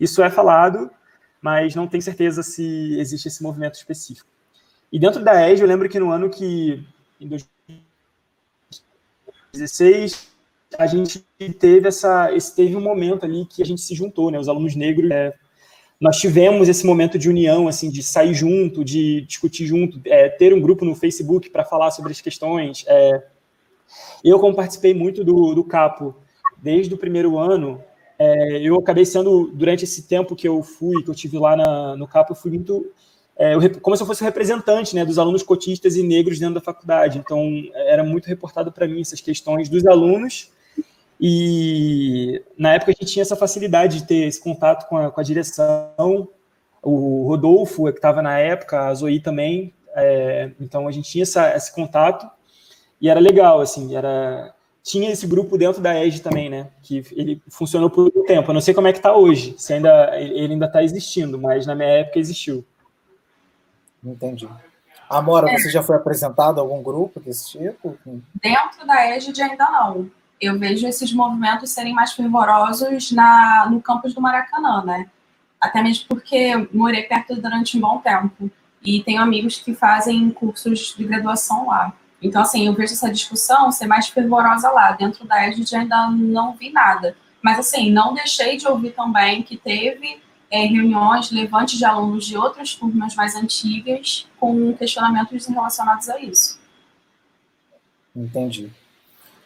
isso 0.00 0.22
é 0.22 0.30
falado, 0.30 0.90
mas 1.42 1.74
não 1.74 1.88
tem 1.88 2.00
certeza 2.00 2.42
se 2.42 2.98
existe 2.98 3.28
esse 3.28 3.42
movimento 3.42 3.74
específico. 3.74 4.30
E 4.90 4.98
dentro 4.98 5.22
da 5.22 5.50
ESG, 5.50 5.62
eu 5.62 5.68
lembro 5.68 5.86
que 5.88 5.98
no 5.98 6.10
ano 6.10 6.30
que, 6.30 6.82
em 7.20 7.28
2016, 7.28 10.28
a 10.78 10.86
gente 10.86 11.26
teve 11.58 11.88
essa, 11.88 12.32
esse, 12.32 12.54
teve 12.54 12.76
um 12.76 12.80
momento 12.80 13.24
ali 13.24 13.44
que 13.44 13.60
a 13.60 13.66
gente 13.66 13.80
se 13.80 13.94
juntou, 13.94 14.30
né? 14.30 14.38
Os 14.38 14.48
alunos 14.48 14.76
negros, 14.76 15.10
é, 15.10 15.34
nós 16.00 16.18
tivemos 16.18 16.68
esse 16.68 16.86
momento 16.86 17.18
de 17.18 17.28
união, 17.28 17.66
assim, 17.66 17.90
de 17.90 18.02
sair 18.02 18.32
junto, 18.32 18.84
de 18.84 19.22
discutir 19.22 19.66
junto, 19.66 20.00
é, 20.06 20.28
ter 20.28 20.54
um 20.54 20.60
grupo 20.60 20.84
no 20.84 20.94
Facebook 20.94 21.50
para 21.50 21.64
falar 21.64 21.90
sobre 21.90 22.12
as 22.12 22.20
questões. 22.20 22.84
É, 22.86 23.24
eu, 24.22 24.38
como 24.38 24.54
participei 24.54 24.94
muito 24.94 25.24
do, 25.24 25.54
do 25.54 25.64
Capo 25.64 26.14
desde 26.62 26.94
o 26.94 26.98
primeiro 26.98 27.38
ano, 27.38 27.82
é, 28.18 28.60
eu 28.60 28.76
acabei 28.76 29.04
sendo, 29.04 29.50
durante 29.54 29.84
esse 29.84 30.02
tempo 30.02 30.34
que 30.34 30.48
eu 30.48 30.62
fui, 30.62 31.02
que 31.02 31.10
eu 31.10 31.14
tive 31.14 31.38
lá 31.38 31.56
na, 31.56 31.96
no 31.96 32.08
CAPO, 32.08 32.32
eu 32.32 32.36
fui 32.36 32.50
muito, 32.50 32.90
é, 33.36 33.54
eu, 33.54 33.80
como 33.80 33.96
se 33.96 34.02
eu 34.02 34.06
fosse 34.06 34.24
representante 34.24 34.94
né, 34.94 35.04
dos 35.04 35.18
alunos 35.18 35.42
cotistas 35.42 35.94
e 35.96 36.02
negros 36.02 36.38
dentro 36.38 36.56
da 36.56 36.60
faculdade. 36.60 37.18
Então, 37.18 37.62
era 37.74 38.02
muito 38.02 38.26
reportado 38.26 38.72
para 38.72 38.88
mim 38.88 39.00
essas 39.00 39.20
questões 39.20 39.68
dos 39.68 39.86
alunos. 39.86 40.50
E 41.20 42.42
na 42.56 42.74
época 42.74 42.92
a 42.92 42.94
gente 42.94 43.12
tinha 43.12 43.22
essa 43.22 43.36
facilidade 43.36 44.00
de 44.00 44.06
ter 44.06 44.26
esse 44.26 44.40
contato 44.40 44.88
com 44.88 44.96
a, 44.96 45.10
com 45.10 45.20
a 45.20 45.24
direção, 45.24 46.28
o 46.82 47.26
Rodolfo, 47.26 47.84
que 47.84 47.98
estava 47.98 48.22
na 48.22 48.38
época, 48.38 48.86
a 48.86 48.94
Zoe 48.94 49.20
também, 49.20 49.74
é, 49.94 50.52
então 50.60 50.86
a 50.86 50.92
gente 50.92 51.10
tinha 51.10 51.22
essa, 51.22 51.54
esse 51.56 51.72
contato. 51.72 52.28
E 53.00 53.08
era 53.08 53.20
legal, 53.20 53.60
assim, 53.60 53.96
era 53.96 54.54
tinha 54.88 55.10
esse 55.10 55.26
grupo 55.26 55.58
dentro 55.58 55.82
da 55.82 56.02
EG 56.02 56.20
também, 56.20 56.48
né? 56.48 56.68
Que 56.82 57.04
ele 57.12 57.42
funcionou 57.50 57.90
por 57.90 58.10
um 58.16 58.24
tempo. 58.24 58.50
Eu 58.50 58.54
não 58.54 58.60
sei 58.60 58.72
como 58.72 58.88
é 58.88 58.92
que 58.92 58.98
está 58.98 59.14
hoje, 59.14 59.54
se 59.58 59.74
ainda 59.74 60.18
ele 60.18 60.54
ainda 60.54 60.64
está 60.64 60.82
existindo, 60.82 61.38
mas 61.38 61.66
na 61.66 61.74
minha 61.74 61.88
época 61.88 62.18
existiu. 62.18 62.64
Entendi. 64.02 64.48
Amora, 65.10 65.50
é. 65.50 65.58
você 65.58 65.70
já 65.70 65.82
foi 65.82 65.96
apresentado 65.96 66.58
a 66.58 66.62
algum 66.62 66.82
grupo 66.82 67.20
desse 67.20 67.50
tipo? 67.50 67.98
Dentro 68.42 68.86
da 68.86 69.14
EGID 69.14 69.42
ainda 69.42 69.70
não. 69.70 70.10
Eu 70.40 70.58
vejo 70.58 70.86
esses 70.86 71.12
movimentos 71.12 71.70
serem 71.70 71.92
mais 71.92 72.12
fervorosos 72.12 73.12
na, 73.12 73.68
no 73.70 73.82
campus 73.82 74.14
do 74.14 74.22
Maracanã, 74.22 74.82
né? 74.84 75.10
Até 75.60 75.82
mesmo 75.82 76.06
porque 76.08 76.54
morei 76.72 77.02
perto 77.02 77.34
durante 77.36 77.76
um 77.76 77.80
bom 77.80 77.98
tempo. 77.98 78.50
E 78.82 79.02
tenho 79.02 79.20
amigos 79.20 79.58
que 79.58 79.74
fazem 79.74 80.30
cursos 80.30 80.94
de 80.96 81.04
graduação 81.04 81.66
lá. 81.66 81.92
Então, 82.20 82.42
assim, 82.42 82.66
eu 82.66 82.74
vejo 82.74 82.92
essa 82.92 83.10
discussão 83.10 83.70
ser 83.70 83.86
mais 83.86 84.08
fervorosa 84.08 84.70
lá. 84.70 84.92
Dentro 84.92 85.26
da 85.26 85.46
EGID 85.48 85.76
ainda 85.76 86.10
não 86.10 86.54
vi 86.54 86.70
nada. 86.70 87.16
Mas, 87.40 87.58
assim, 87.58 87.90
não 87.92 88.12
deixei 88.12 88.56
de 88.56 88.66
ouvir 88.66 88.90
também 88.90 89.42
que 89.42 89.56
teve 89.56 90.20
é, 90.50 90.64
reuniões, 90.64 91.30
levantes 91.30 91.78
de 91.78 91.84
alunos 91.84 92.24
de 92.24 92.36
outras 92.36 92.74
turmas 92.74 93.14
mais 93.14 93.36
antigas 93.36 94.26
com 94.40 94.72
questionamentos 94.74 95.46
relacionados 95.46 96.08
a 96.08 96.18
isso. 96.20 96.58
Entendi. 98.14 98.70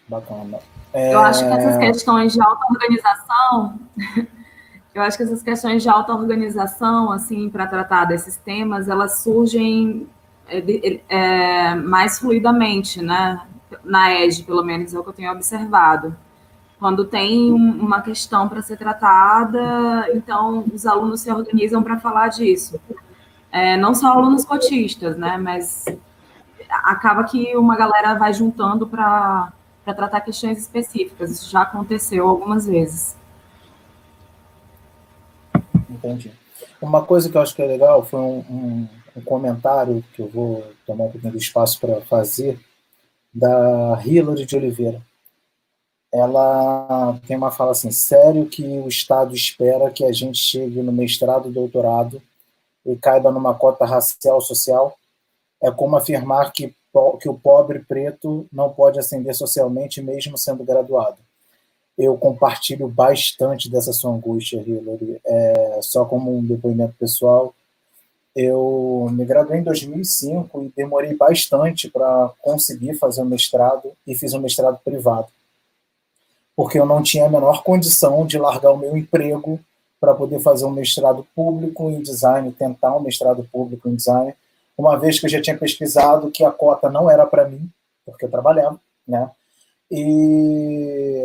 Bacana. 0.09 0.59
É... 0.93 1.12
Eu 1.15 1.20
acho 1.20 1.44
que 1.44 1.53
essas 1.53 1.78
questões 1.78 2.32
de 2.32 2.43
auto-organização, 2.43 3.78
eu 4.94 5.03
acho 5.03 5.16
que 5.16 5.23
essas 5.23 5.43
questões 5.43 5.82
de 5.82 5.89
auto-organização, 5.89 7.12
assim, 7.12 7.51
para 7.51 7.66
tratar 7.66 8.07
desses 8.07 8.36
temas, 8.36 8.89
elas 8.89 9.23
surgem 9.23 10.09
é, 11.09 11.74
mais 11.74 12.19
fluidamente, 12.19 13.01
né? 13.03 13.41
Na 13.85 14.12
ED, 14.12 14.43
pelo 14.45 14.62
menos, 14.62 14.95
é 14.95 14.99
o 14.99 15.03
que 15.03 15.09
eu 15.09 15.15
tenho 15.15 15.33
observado. 15.33 16.16
Quando 16.79 17.05
tem 17.05 17.53
uma 17.53 18.03
questão 18.03 18.49
para 18.49 18.61
ser 18.61 18.77
tratada, 18.77 20.09
então 20.15 20.65
os 20.73 20.85
alunos 20.85 21.20
se 21.20 21.31
organizam 21.31 21.83
para 21.83 21.99
falar 21.99 22.29
disso. 22.29 22.81
É, 23.51 23.77
não 23.77 23.95
só 23.95 24.09
alunos 24.09 24.45
cotistas, 24.45 25.16
né? 25.16 25.37
Mas 25.39 25.85
acaba 26.69 27.24
que 27.24 27.57
uma 27.57 27.77
galera 27.77 28.15
vai 28.15 28.33
juntando 28.33 28.87
para 28.87 29.53
tratar 29.85 30.20
questões 30.23 30.59
específicas. 30.59 31.31
Isso 31.31 31.51
já 31.51 31.62
aconteceu 31.62 32.29
algumas 32.29 32.66
vezes. 32.66 33.16
Entendi. 35.89 36.33
Uma 36.81 37.03
coisa 37.03 37.31
que 37.31 37.37
eu 37.37 37.41
acho 37.41 37.55
que 37.55 37.62
é 37.62 37.66
legal 37.66 38.05
foi 38.05 38.19
um, 38.19 38.39
um, 38.51 38.89
um 39.16 39.20
comentário 39.22 40.05
que 40.14 40.22
eu 40.22 40.28
vou 40.28 40.64
tomar 40.86 41.05
um 41.05 41.10
pouquinho 41.10 41.32
de 41.32 41.39
espaço 41.39 41.80
para 41.80 42.01
fazer, 42.02 42.59
da 43.32 44.01
Hilary 44.05 44.44
de 44.44 44.56
Oliveira 44.56 45.02
ela 46.12 47.18
tem 47.26 47.36
uma 47.36 47.51
fala 47.51 47.70
assim: 47.72 47.90
sério 47.90 48.47
que 48.47 48.62
o 48.62 48.86
Estado 48.86 49.34
espera 49.34 49.90
que 49.90 50.05
a 50.05 50.12
gente 50.12 50.39
chegue 50.39 50.82
no 50.82 50.93
mestrado, 50.93 51.51
doutorado 51.51 52.20
e 52.84 52.94
caiba 52.97 53.32
numa 53.32 53.55
cota 53.55 53.86
racial 53.86 54.40
social? 54.40 54.97
É 55.62 55.70
como 55.70 55.97
afirmar 55.97 56.52
que, 56.52 56.74
que 57.20 57.28
o 57.28 57.34
pobre 57.34 57.78
preto 57.78 58.47
não 58.52 58.68
pode 58.70 58.98
ascender 58.98 59.34
socialmente 59.34 60.02
mesmo 60.02 60.36
sendo 60.36 60.64
graduado. 60.64 61.18
Eu 61.97 62.16
compartilho 62.18 62.89
bastante 62.89 63.70
dessa 63.70 63.93
sua 63.93 64.12
angústia, 64.12 64.60
Hillary. 64.60 65.20
É, 65.24 65.78
só 65.82 66.05
como 66.05 66.36
um 66.36 66.44
depoimento 66.44 66.94
pessoal, 66.98 67.55
eu 68.34 69.09
me 69.12 69.24
graduei 69.24 69.60
em 69.60 69.62
2005 69.62 70.62
e 70.62 70.72
demorei 70.76 71.14
bastante 71.14 71.90
para 71.90 72.30
conseguir 72.40 72.94
fazer 72.94 73.22
o 73.22 73.26
mestrado 73.26 73.92
e 74.06 74.14
fiz 74.14 74.32
um 74.32 74.40
mestrado 74.40 74.78
privado 74.84 75.28
porque 76.56 76.78
eu 76.78 76.86
não 76.86 77.02
tinha 77.02 77.26
a 77.26 77.30
menor 77.30 77.62
condição 77.62 78.26
de 78.26 78.38
largar 78.38 78.72
o 78.72 78.76
meu 78.76 78.96
emprego 78.96 79.59
para 80.00 80.14
poder 80.14 80.40
fazer 80.40 80.64
um 80.64 80.70
mestrado 80.70 81.26
público 81.34 81.88
em 81.90 82.02
design, 82.02 82.52
tentar 82.52 82.96
um 82.96 83.00
mestrado 83.00 83.46
público 83.50 83.88
em 83.88 83.94
design, 83.94 84.34
uma 84.76 84.96
vez 84.96 85.18
que 85.18 85.26
eu 85.26 85.30
já 85.30 85.40
tinha 85.40 85.56
pesquisado 85.56 86.30
que 86.30 86.44
a 86.44 86.50
cota 86.50 86.90
não 86.90 87.10
era 87.10 87.24
para 87.24 87.48
mim, 87.48 87.70
porque 88.04 88.24
eu 88.24 88.30
trabalhava, 88.30 88.80
né? 89.06 89.30
E 89.90 91.24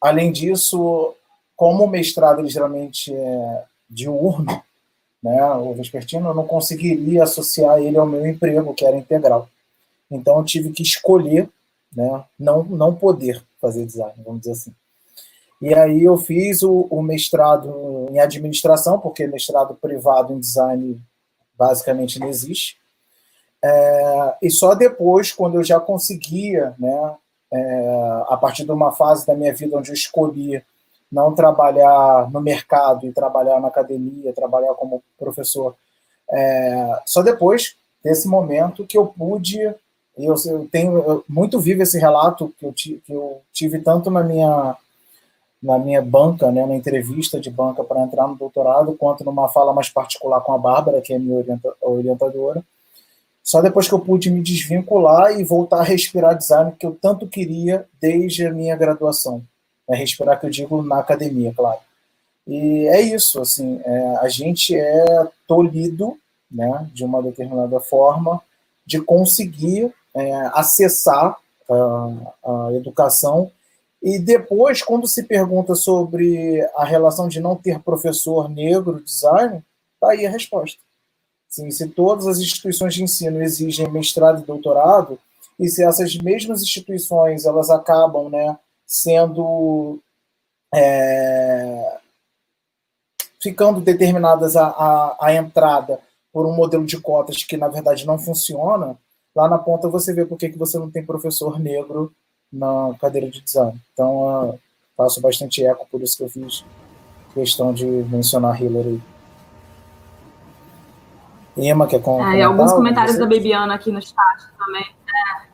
além 0.00 0.30
disso, 0.32 1.14
como 1.56 1.84
o 1.84 1.88
mestrado 1.88 2.46
geralmente 2.48 3.14
é 3.14 3.64
diurno, 3.88 4.62
né, 5.22 5.42
o 5.54 5.74
vespertino, 5.74 6.28
eu 6.28 6.34
não 6.34 6.46
conseguiria 6.46 7.22
associar 7.22 7.78
ele 7.78 7.98
ao 7.98 8.06
meu 8.06 8.26
emprego, 8.26 8.74
que 8.74 8.86
era 8.86 8.96
integral. 8.96 9.48
Então 10.10 10.38
eu 10.38 10.44
tive 10.44 10.70
que 10.70 10.82
escolher, 10.82 11.48
né, 11.94 12.24
não 12.38 12.64
não 12.64 12.94
poder 12.94 13.42
fazer 13.60 13.84
design, 13.84 14.14
vamos 14.24 14.40
dizer 14.40 14.52
assim. 14.52 14.74
E 15.60 15.74
aí 15.74 16.04
eu 16.04 16.16
fiz 16.16 16.62
o, 16.62 16.86
o 16.90 17.02
mestrado 17.02 18.06
em 18.10 18.18
administração, 18.18 18.98
porque 18.98 19.26
mestrado 19.26 19.74
privado 19.74 20.32
em 20.32 20.40
design 20.40 21.00
basicamente 21.56 22.18
não 22.18 22.28
existe. 22.28 22.78
É, 23.62 24.36
e 24.42 24.50
só 24.50 24.74
depois, 24.74 25.32
quando 25.32 25.56
eu 25.56 25.64
já 25.64 25.78
conseguia, 25.78 26.74
né, 26.78 27.14
é, 27.52 28.22
a 28.28 28.36
partir 28.38 28.64
de 28.64 28.72
uma 28.72 28.92
fase 28.92 29.26
da 29.26 29.34
minha 29.34 29.52
vida 29.52 29.76
onde 29.76 29.90
eu 29.90 29.94
escolhi 29.94 30.62
não 31.10 31.34
trabalhar 31.34 32.30
no 32.30 32.40
mercado 32.40 33.06
e 33.06 33.12
trabalhar 33.12 33.60
na 33.60 33.68
academia, 33.68 34.32
trabalhar 34.32 34.74
como 34.74 35.02
professor, 35.18 35.74
é, 36.30 37.00
só 37.04 37.22
depois 37.22 37.76
desse 38.02 38.28
momento 38.28 38.86
que 38.86 38.96
eu 38.96 39.06
pude 39.06 39.74
eu, 40.16 40.34
eu 40.46 40.68
tenho 40.70 40.98
eu, 40.98 41.24
muito 41.28 41.58
vivo 41.58 41.82
esse 41.82 41.98
relato 41.98 42.52
que 42.58 42.66
eu, 42.66 42.72
que 42.72 43.02
eu 43.08 43.40
tive 43.52 43.78
tanto 43.80 44.10
na 44.10 44.22
minha 44.22 44.76
na 45.62 45.78
minha 45.78 46.00
banca, 46.00 46.50
né, 46.50 46.64
na 46.64 46.74
entrevista 46.74 47.38
de 47.38 47.50
banca 47.50 47.84
para 47.84 48.00
entrar 48.00 48.26
no 48.26 48.34
doutorado, 48.34 48.96
quanto 48.96 49.22
numa 49.22 49.46
fala 49.46 49.74
mais 49.74 49.90
particular 49.90 50.40
com 50.40 50.54
a 50.54 50.58
Bárbara, 50.58 51.02
que 51.02 51.12
é 51.12 51.18
minha 51.18 51.36
orienta, 51.36 51.74
orientadora. 51.82 52.64
Só 53.42 53.60
depois 53.60 53.86
que 53.86 53.92
eu 53.92 54.00
pude 54.00 54.30
me 54.30 54.40
desvincular 54.40 55.38
e 55.38 55.44
voltar 55.44 55.80
a 55.80 55.84
respirar 55.84 56.34
design 56.34 56.72
que 56.78 56.86
eu 56.86 56.96
tanto 56.98 57.26
queria 57.26 57.86
desde 58.00 58.46
a 58.46 58.52
minha 58.52 58.74
graduação. 58.74 59.42
É 59.90 59.96
respirar 59.96 60.38
que 60.38 60.46
eu 60.46 60.50
digo 60.50 60.82
na 60.82 60.98
academia, 60.98 61.52
claro. 61.54 61.80
E 62.46 62.86
é 62.88 63.00
isso, 63.00 63.40
assim, 63.40 63.80
é, 63.84 64.16
a 64.18 64.28
gente 64.28 64.74
é 64.74 65.28
tolhido, 65.46 66.16
né, 66.50 66.88
de 66.92 67.04
uma 67.04 67.22
determinada 67.22 67.78
forma, 67.80 68.40
de 68.86 69.00
conseguir 69.00 69.92
é, 70.14 70.32
acessar 70.54 71.36
a, 71.70 72.32
a 72.44 72.72
educação. 72.72 73.50
E 74.02 74.18
depois, 74.18 74.82
quando 74.82 75.06
se 75.06 75.24
pergunta 75.24 75.74
sobre 75.74 76.62
a 76.74 76.84
relação 76.84 77.28
de 77.28 77.40
não 77.40 77.54
ter 77.54 77.80
professor 77.80 78.48
negro 78.48 79.02
design, 79.02 79.62
está 79.94 80.10
aí 80.12 80.26
a 80.26 80.30
resposta. 80.30 80.80
Sim, 81.48 81.70
se 81.70 81.88
todas 81.88 82.26
as 82.26 82.38
instituições 82.38 82.94
de 82.94 83.02
ensino 83.02 83.42
exigem 83.42 83.90
mestrado 83.90 84.42
e 84.42 84.46
doutorado, 84.46 85.18
e 85.58 85.68
se 85.68 85.84
essas 85.84 86.16
mesmas 86.16 86.62
instituições 86.62 87.44
elas 87.44 87.68
acabam 87.70 88.30
né, 88.30 88.56
sendo 88.90 90.00
é, 90.74 92.00
ficando 93.40 93.80
determinadas 93.80 94.56
a, 94.56 94.66
a, 94.66 95.16
a, 95.20 95.34
entrada 95.34 96.00
por 96.32 96.44
um 96.44 96.52
modelo 96.52 96.84
de 96.84 97.00
cotas 97.00 97.44
que 97.44 97.56
na 97.56 97.68
verdade 97.68 98.04
não 98.04 98.18
funciona, 98.18 98.96
lá 99.34 99.48
na 99.48 99.58
ponta 99.58 99.88
você 99.88 100.12
vê 100.12 100.26
por 100.26 100.36
que, 100.36 100.48
que 100.48 100.58
você 100.58 100.76
não 100.76 100.90
tem 100.90 101.06
professor 101.06 101.60
negro 101.60 102.12
na 102.52 102.92
cadeira 103.00 103.30
de 103.30 103.40
design. 103.40 103.80
Então, 103.92 104.50
uh, 104.50 104.60
faço 104.96 105.20
bastante 105.20 105.64
eco, 105.64 105.86
por 105.88 106.02
isso 106.02 106.16
que 106.16 106.24
eu 106.24 106.28
fiz 106.28 106.64
questão 107.32 107.72
de 107.72 107.86
mencionar 107.86 108.60
Hillary. 108.60 109.00
Emma, 111.56 111.86
comentar? 111.86 112.34
É, 112.34 112.38
e 112.38 112.42
alguns 112.42 112.72
comentários 112.72 113.16
da 113.16 113.26
Bebiana 113.26 113.74
aqui 113.74 113.92
no 113.92 114.02
chat 114.02 114.16
também. 114.58 114.82
É, 114.82 115.49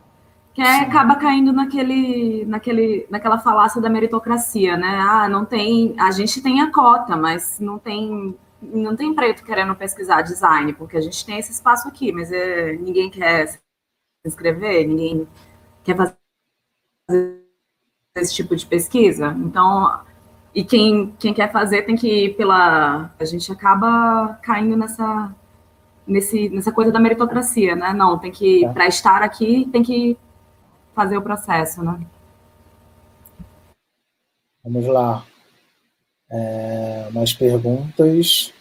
que 0.56 0.62
é, 0.62 0.80
acaba 0.80 1.16
caindo 1.16 1.52
naquele, 1.52 2.46
naquele, 2.46 3.06
naquela 3.10 3.38
falácia 3.38 3.78
da 3.78 3.90
meritocracia, 3.90 4.74
né? 4.74 4.98
Ah, 5.02 5.28
não 5.28 5.44
tem. 5.44 5.94
A 6.00 6.10
gente 6.10 6.40
tem 6.40 6.62
a 6.62 6.72
cota, 6.72 7.14
mas 7.14 7.60
não 7.60 7.78
tem 7.78 8.34
não 8.62 8.96
tem 8.96 9.14
preto 9.14 9.44
querendo 9.44 9.76
pesquisar 9.76 10.22
design, 10.22 10.72
porque 10.72 10.96
a 10.96 11.00
gente 11.02 11.26
tem 11.26 11.38
esse 11.38 11.52
espaço 11.52 11.86
aqui, 11.86 12.10
mas 12.10 12.32
é, 12.32 12.72
ninguém 12.72 13.10
quer 13.10 13.60
escrever, 14.24 14.86
ninguém 14.86 15.28
quer 15.84 15.94
fazer 15.94 16.16
esse 18.16 18.34
tipo 18.34 18.56
de 18.56 18.64
pesquisa. 18.64 19.36
Então, 19.38 20.00
e 20.54 20.64
quem, 20.64 21.14
quem 21.18 21.34
quer 21.34 21.52
fazer 21.52 21.82
tem 21.82 21.96
que 21.96 22.08
ir 22.08 22.34
pela. 22.34 23.10
A 23.20 23.24
gente 23.26 23.52
acaba 23.52 24.38
caindo 24.42 24.74
nessa, 24.74 25.34
nesse, 26.06 26.48
nessa 26.48 26.72
coisa 26.72 26.90
da 26.90 26.98
meritocracia, 26.98 27.76
né? 27.76 27.92
Não, 27.92 28.18
tem 28.18 28.32
que, 28.32 28.64
é. 28.64 28.72
para 28.72 28.86
estar 28.86 29.22
aqui, 29.22 29.68
tem 29.70 29.82
que 29.82 30.16
fazer 30.96 31.18
o 31.18 31.22
processo, 31.22 31.84
né? 31.84 32.04
Vamos 34.64 34.86
lá. 34.86 35.26
É, 36.30 37.10
mais 37.10 37.34
perguntas? 37.34 38.52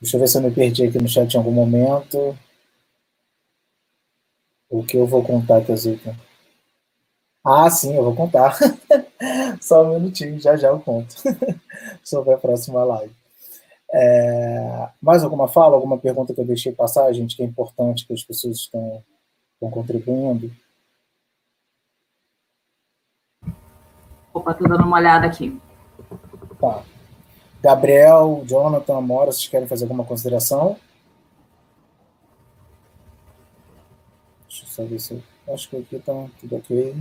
Deixa 0.00 0.16
eu 0.16 0.20
ver 0.20 0.28
se 0.28 0.38
eu 0.38 0.42
me 0.42 0.50
perdi 0.52 0.86
aqui 0.86 0.96
no 0.96 1.08
chat 1.08 1.34
em 1.34 1.36
algum 1.36 1.50
momento. 1.50 2.38
O 4.70 4.84
que 4.84 4.96
eu 4.96 5.06
vou 5.06 5.24
contar, 5.24 5.62
Kazuka? 5.66 6.16
Ah, 7.44 7.68
sim, 7.68 7.96
eu 7.96 8.04
vou 8.04 8.14
contar. 8.14 8.56
Só 9.60 9.84
um 9.84 9.98
minutinho, 9.98 10.40
já 10.40 10.56
já 10.56 10.68
eu 10.68 10.80
conto. 10.80 11.16
Sobre 12.04 12.32
a 12.32 12.38
próxima 12.38 12.84
live. 12.84 13.12
É, 13.92 14.88
mais 15.02 15.24
alguma 15.24 15.48
fala, 15.48 15.74
alguma 15.74 15.98
pergunta 15.98 16.32
que 16.32 16.40
eu 16.40 16.46
deixei 16.46 16.70
passar, 16.72 17.12
gente, 17.12 17.36
que 17.36 17.42
é 17.42 17.46
importante 17.46 18.06
que 18.06 18.12
as 18.12 18.22
pessoas 18.22 18.58
estão, 18.58 19.02
estão 19.60 19.70
contribuindo? 19.70 20.50
Opa, 24.32 24.54
tô 24.54 24.66
dando 24.66 24.84
uma 24.84 24.96
olhada 24.96 25.26
aqui. 25.26 25.60
Tá. 26.58 26.82
Gabriel, 27.62 28.42
Jonathan, 28.46 28.96
Amora, 28.96 29.30
vocês 29.32 29.46
querem 29.48 29.68
fazer 29.68 29.84
alguma 29.84 30.04
consideração? 30.04 30.78
Deixa 34.48 34.64
eu 34.64 34.68
só 34.68 34.84
ver 34.84 34.98
se 34.98 35.14
eu... 35.14 35.22
Acho 35.52 35.68
que 35.68 35.76
aqui 35.76 35.98
tá 35.98 36.12
tudo 36.40 36.56
ok. 36.56 36.94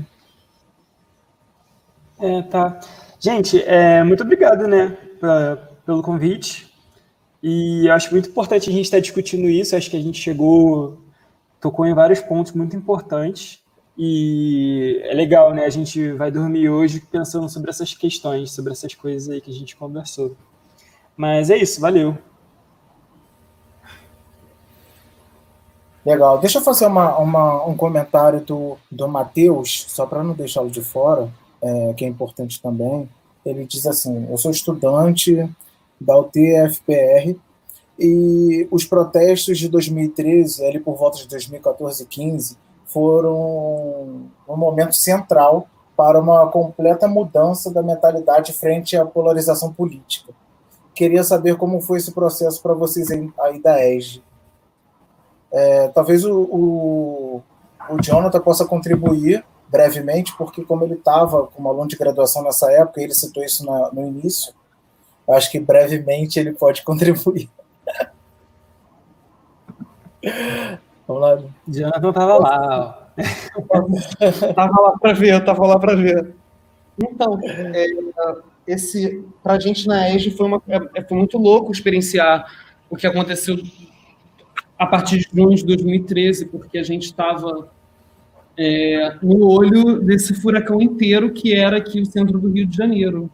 É, 2.19 2.41
tá. 2.41 2.79
Gente, 3.19 3.61
é, 3.63 4.03
muito 4.03 4.23
obrigado, 4.23 4.67
né, 4.67 4.97
pra, 5.19 5.55
pelo 5.85 6.01
convite. 6.01 6.73
E 7.43 7.87
acho 7.89 8.11
muito 8.11 8.29
importante 8.29 8.69
a 8.69 8.73
gente 8.73 8.85
estar 8.85 8.99
discutindo 8.99 9.47
isso. 9.47 9.75
Acho 9.75 9.89
que 9.89 9.97
a 9.97 10.01
gente 10.01 10.19
chegou, 10.19 10.97
tocou 11.59 11.85
em 11.85 11.93
vários 11.93 12.19
pontos 12.19 12.53
muito 12.53 12.75
importantes. 12.75 13.63
E 13.97 15.01
é 15.03 15.13
legal, 15.13 15.53
né? 15.53 15.65
A 15.65 15.69
gente 15.69 16.13
vai 16.13 16.31
dormir 16.31 16.69
hoje 16.69 17.01
pensando 17.01 17.49
sobre 17.49 17.69
essas 17.69 17.93
questões, 17.93 18.51
sobre 18.51 18.71
essas 18.71 18.93
coisas 18.93 19.29
aí 19.29 19.41
que 19.41 19.51
a 19.51 19.53
gente 19.53 19.75
conversou. 19.75 20.35
Mas 21.17 21.49
é 21.49 21.57
isso, 21.57 21.81
valeu. 21.81 22.17
Legal. 26.05 26.39
Deixa 26.39 26.59
eu 26.59 26.63
fazer 26.63 26.85
uma, 26.85 27.17
uma 27.17 27.65
um 27.65 27.75
comentário 27.75 28.39
do, 28.39 28.77
do 28.89 29.07
Matheus, 29.07 29.85
só 29.89 30.05
para 30.05 30.23
não 30.23 30.33
deixá-lo 30.33 30.69
de 30.69 30.81
fora, 30.81 31.29
é, 31.61 31.93
que 31.93 32.05
é 32.05 32.07
importante 32.07 32.61
também. 32.61 33.09
Ele 33.45 33.65
diz 33.65 33.85
assim: 33.85 34.27
Eu 34.29 34.37
sou 34.37 34.49
estudante 34.49 35.49
da 35.99 36.17
UTFPR 36.17 37.37
e 37.99 38.67
os 38.71 38.85
protestos 38.85 39.57
de 39.57 39.67
2013, 39.67 40.65
ali 40.65 40.79
por 40.79 40.95
volta 40.95 41.17
de 41.17 41.27
2014 41.27 42.03
e 42.03 42.05
15, 42.05 42.57
foram 42.85 44.29
um 44.47 44.55
momento 44.55 44.95
central 44.95 45.67
para 45.97 46.19
uma 46.19 46.47
completa 46.47 47.09
mudança 47.09 47.69
da 47.71 47.83
mentalidade 47.83 48.53
frente 48.53 48.95
à 48.95 49.05
polarização 49.05 49.73
política. 49.73 50.31
Queria 50.95 51.23
saber 51.25 51.57
como 51.57 51.81
foi 51.81 51.97
esse 51.97 52.13
processo 52.13 52.61
para 52.61 52.73
vocês 52.73 53.09
aí 53.11 53.61
da 53.61 53.85
ESG. 53.85 54.23
É, 55.51 55.89
talvez 55.89 56.23
o, 56.23 56.41
o, 56.41 57.43
o 57.89 58.01
Jonathan 58.01 58.39
possa 58.39 58.65
contribuir 58.65 59.43
brevemente, 59.67 60.33
porque 60.37 60.63
como 60.63 60.85
ele 60.85 60.95
estava 60.95 61.47
como 61.47 61.67
aluno 61.67 61.87
de 61.87 61.97
graduação 61.97 62.43
nessa 62.43 62.71
época, 62.71 63.01
ele 63.01 63.13
citou 63.13 63.43
isso 63.43 63.65
na, 63.65 63.91
no 63.91 64.07
início, 64.07 64.53
acho 65.29 65.51
que 65.51 65.59
brevemente 65.59 66.39
ele 66.39 66.53
pode 66.53 66.81
contribuir. 66.85 67.49
Vamos 71.07 71.21
lá. 71.21 71.43
Jonathan 71.67 72.09
estava 72.09 72.37
lá. 72.37 73.11
tava 74.55 74.81
lá 74.81 74.97
para 74.99 75.13
ver, 75.13 75.33
eu 75.33 75.45
tava 75.45 75.67
lá 75.67 75.79
para 75.79 75.95
ver. 75.95 76.33
Então, 77.01 77.39
é, 77.43 77.87
esse 78.67 79.23
para 79.41 79.53
a 79.53 79.59
gente 79.59 79.87
na 79.87 80.09
ESG 80.09 80.31
foi, 80.31 80.45
uma, 80.45 80.61
é, 80.67 81.01
foi 81.01 81.17
muito 81.17 81.37
louco 81.37 81.71
experienciar 81.71 82.45
o 82.89 82.95
que 82.95 83.07
aconteceu 83.07 83.57
a 84.77 84.85
partir 84.85 85.19
de 85.19 85.29
junho 85.33 85.55
de 85.55 85.65
2013, 85.65 86.45
porque 86.45 86.77
a 86.77 86.83
gente 86.83 87.03
estava 87.03 87.69
é, 88.57 89.15
no 89.21 89.49
olho 89.49 90.01
desse 90.01 90.33
furacão 90.33 90.81
inteiro 90.81 91.31
que 91.31 91.53
era 91.53 91.77
aqui 91.77 91.99
o 91.99 92.05
centro 92.05 92.37
do 92.37 92.49
Rio 92.49 92.67
de 92.67 92.75
Janeiro. 92.75 93.29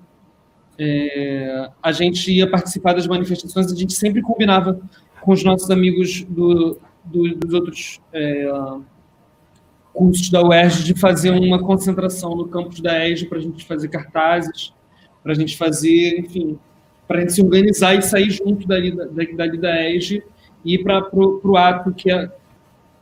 É, 0.78 1.70
a 1.82 1.92
gente 1.92 2.32
ia 2.32 2.50
participar 2.50 2.94
das 2.94 3.08
manifestações, 3.08 3.72
a 3.72 3.76
gente 3.76 3.94
sempre 3.94 4.22
combinava 4.22 4.80
com 5.26 5.34
os 5.34 5.44
nossos 5.44 5.72
amigos 5.72 6.24
do, 6.24 6.78
do, 7.04 7.36
dos 7.36 7.54
outros 7.54 8.00
é, 8.14 8.48
cursos 9.92 10.30
da 10.30 10.44
UERJ 10.44 10.84
de 10.84 10.94
fazer 10.94 11.32
uma 11.32 11.58
concentração 11.58 12.36
no 12.36 12.48
campus 12.48 12.80
da 12.80 13.10
ESG 13.10 13.26
para 13.26 13.40
a 13.40 13.42
gente 13.42 13.66
fazer 13.66 13.88
cartazes, 13.88 14.72
para 15.24 15.32
a 15.32 15.36
gente 15.36 15.58
fazer, 15.58 16.20
enfim, 16.20 16.60
para 17.08 17.18
a 17.18 17.22
gente 17.22 17.34
se 17.34 17.42
organizar 17.42 17.96
e 17.96 18.04
sair 18.04 18.30
junto 18.30 18.68
dali, 18.68 18.96
dali, 18.96 19.36
dali 19.36 19.58
da 19.58 19.90
ESG 19.90 20.22
e 20.64 20.76
ir 20.76 20.84
para 20.84 21.10
o 21.12 21.58
ato 21.58 21.92
que 21.92 22.12
é, 22.12 22.32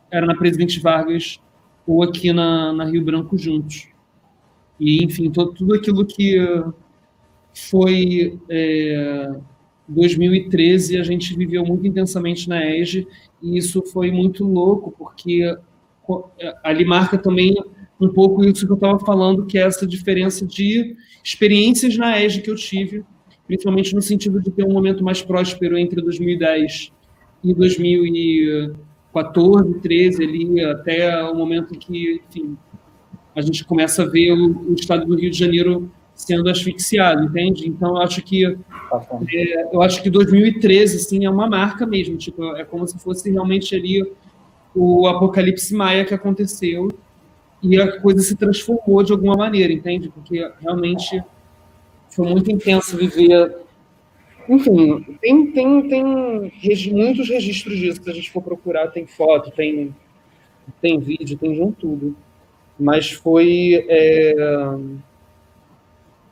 era 0.09 0.25
na 0.25 0.35
Presidente 0.35 0.79
Vargas 0.79 1.41
ou 1.85 2.03
aqui 2.03 2.31
na, 2.31 2.71
na 2.71 2.85
Rio 2.85 3.03
Branco 3.03 3.37
juntos. 3.37 3.89
E, 4.79 5.03
enfim, 5.03 5.29
todo, 5.29 5.51
tudo 5.51 5.75
aquilo 5.75 6.05
que 6.05 6.37
foi 7.53 8.39
é, 8.49 9.35
2013, 9.87 10.97
a 10.97 11.03
gente 11.03 11.35
viveu 11.35 11.65
muito 11.65 11.85
intensamente 11.85 12.47
na 12.47 12.65
ESG, 12.65 13.05
e 13.41 13.57
isso 13.57 13.83
foi 13.83 14.11
muito 14.11 14.45
louco, 14.45 14.93
porque 14.97 15.55
ali 16.63 16.85
marca 16.85 17.17
também 17.17 17.55
um 17.99 18.09
pouco 18.09 18.43
isso 18.43 18.65
que 18.65 18.71
eu 18.71 18.75
estava 18.75 18.99
falando, 18.99 19.45
que 19.45 19.57
é 19.57 19.61
essa 19.61 19.87
diferença 19.87 20.45
de 20.45 20.95
experiências 21.23 21.97
na 21.97 22.21
ESG 22.21 22.41
que 22.41 22.51
eu 22.51 22.55
tive, 22.55 23.05
principalmente 23.47 23.95
no 23.95 24.01
sentido 24.01 24.41
de 24.41 24.51
ter 24.51 24.65
um 24.65 24.73
momento 24.73 25.03
mais 25.03 25.21
próspero 25.21 25.77
entre 25.77 26.01
2010 26.01 26.91
e 27.43 27.53
2014, 27.53 29.79
13 29.79 30.23
ali, 30.23 30.63
até 30.63 31.23
o 31.23 31.35
momento 31.35 31.77
que, 31.77 32.21
enfim, 32.29 32.57
a 33.35 33.41
gente 33.41 33.65
começa 33.65 34.03
a 34.03 34.05
ver 34.05 34.31
o, 34.31 34.71
o 34.71 34.73
estado 34.73 35.05
do 35.05 35.15
Rio 35.15 35.29
de 35.29 35.37
Janeiro 35.37 35.91
sendo 36.15 36.49
asfixiado, 36.49 37.23
entende? 37.23 37.67
Então, 37.67 37.95
eu 37.95 38.01
acho 38.01 38.21
que 38.21 38.45
é, 38.45 38.55
eu 39.71 39.81
acho 39.81 40.01
que 40.01 40.09
2013, 40.09 40.97
assim, 40.97 41.25
é 41.25 41.29
uma 41.29 41.47
marca 41.47 41.85
mesmo, 41.85 42.15
tipo, 42.17 42.55
é 42.55 42.63
como 42.63 42.87
se 42.87 42.97
fosse 42.99 43.31
realmente 43.31 43.75
ali 43.75 44.05
o 44.75 45.07
apocalipse 45.07 45.73
maia 45.73 46.05
que 46.05 46.13
aconteceu 46.13 46.89
e 47.61 47.79
a 47.79 47.99
coisa 48.01 48.21
se 48.21 48.35
transformou 48.35 49.03
de 49.03 49.11
alguma 49.11 49.35
maneira, 49.35 49.71
entende? 49.71 50.09
Porque 50.09 50.51
realmente 50.61 51.23
foi 52.09 52.29
muito 52.29 52.51
intenso 52.51 52.97
viver. 52.97 53.55
Enfim, 54.47 55.17
tem, 55.21 55.51
tem, 55.51 55.89
tem 55.89 56.51
muitos 56.91 57.29
registros 57.29 57.77
disso, 57.77 58.03
se 58.03 58.09
a 58.09 58.13
gente 58.13 58.29
for 58.29 58.43
procurar, 58.43 58.89
tem 58.89 59.07
foto, 59.07 59.49
tem, 59.51 59.95
tem 60.81 60.99
vídeo, 60.99 61.37
tem 61.37 61.53
de 61.53 61.61
um 61.61 61.71
tudo. 61.71 62.15
Mas 62.77 63.11
foi. 63.11 63.85
É... 63.87 64.35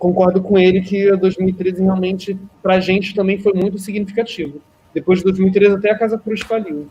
Concordo 0.02 0.42
com 0.42 0.58
ele 0.58 0.82
que 0.82 1.16
2013 1.16 1.84
realmente, 1.84 2.36
para 2.60 2.78
a 2.78 2.80
gente, 2.80 3.14
também 3.14 3.38
foi 3.38 3.54
muito 3.54 3.78
significativo. 3.78 4.60
Depois 4.96 5.20
de 5.20 5.26
2013, 5.26 5.76
até 5.76 5.92
a 5.92 6.00
Casa 6.00 6.18
Cruz 6.18 6.42
faliu. 6.42 6.90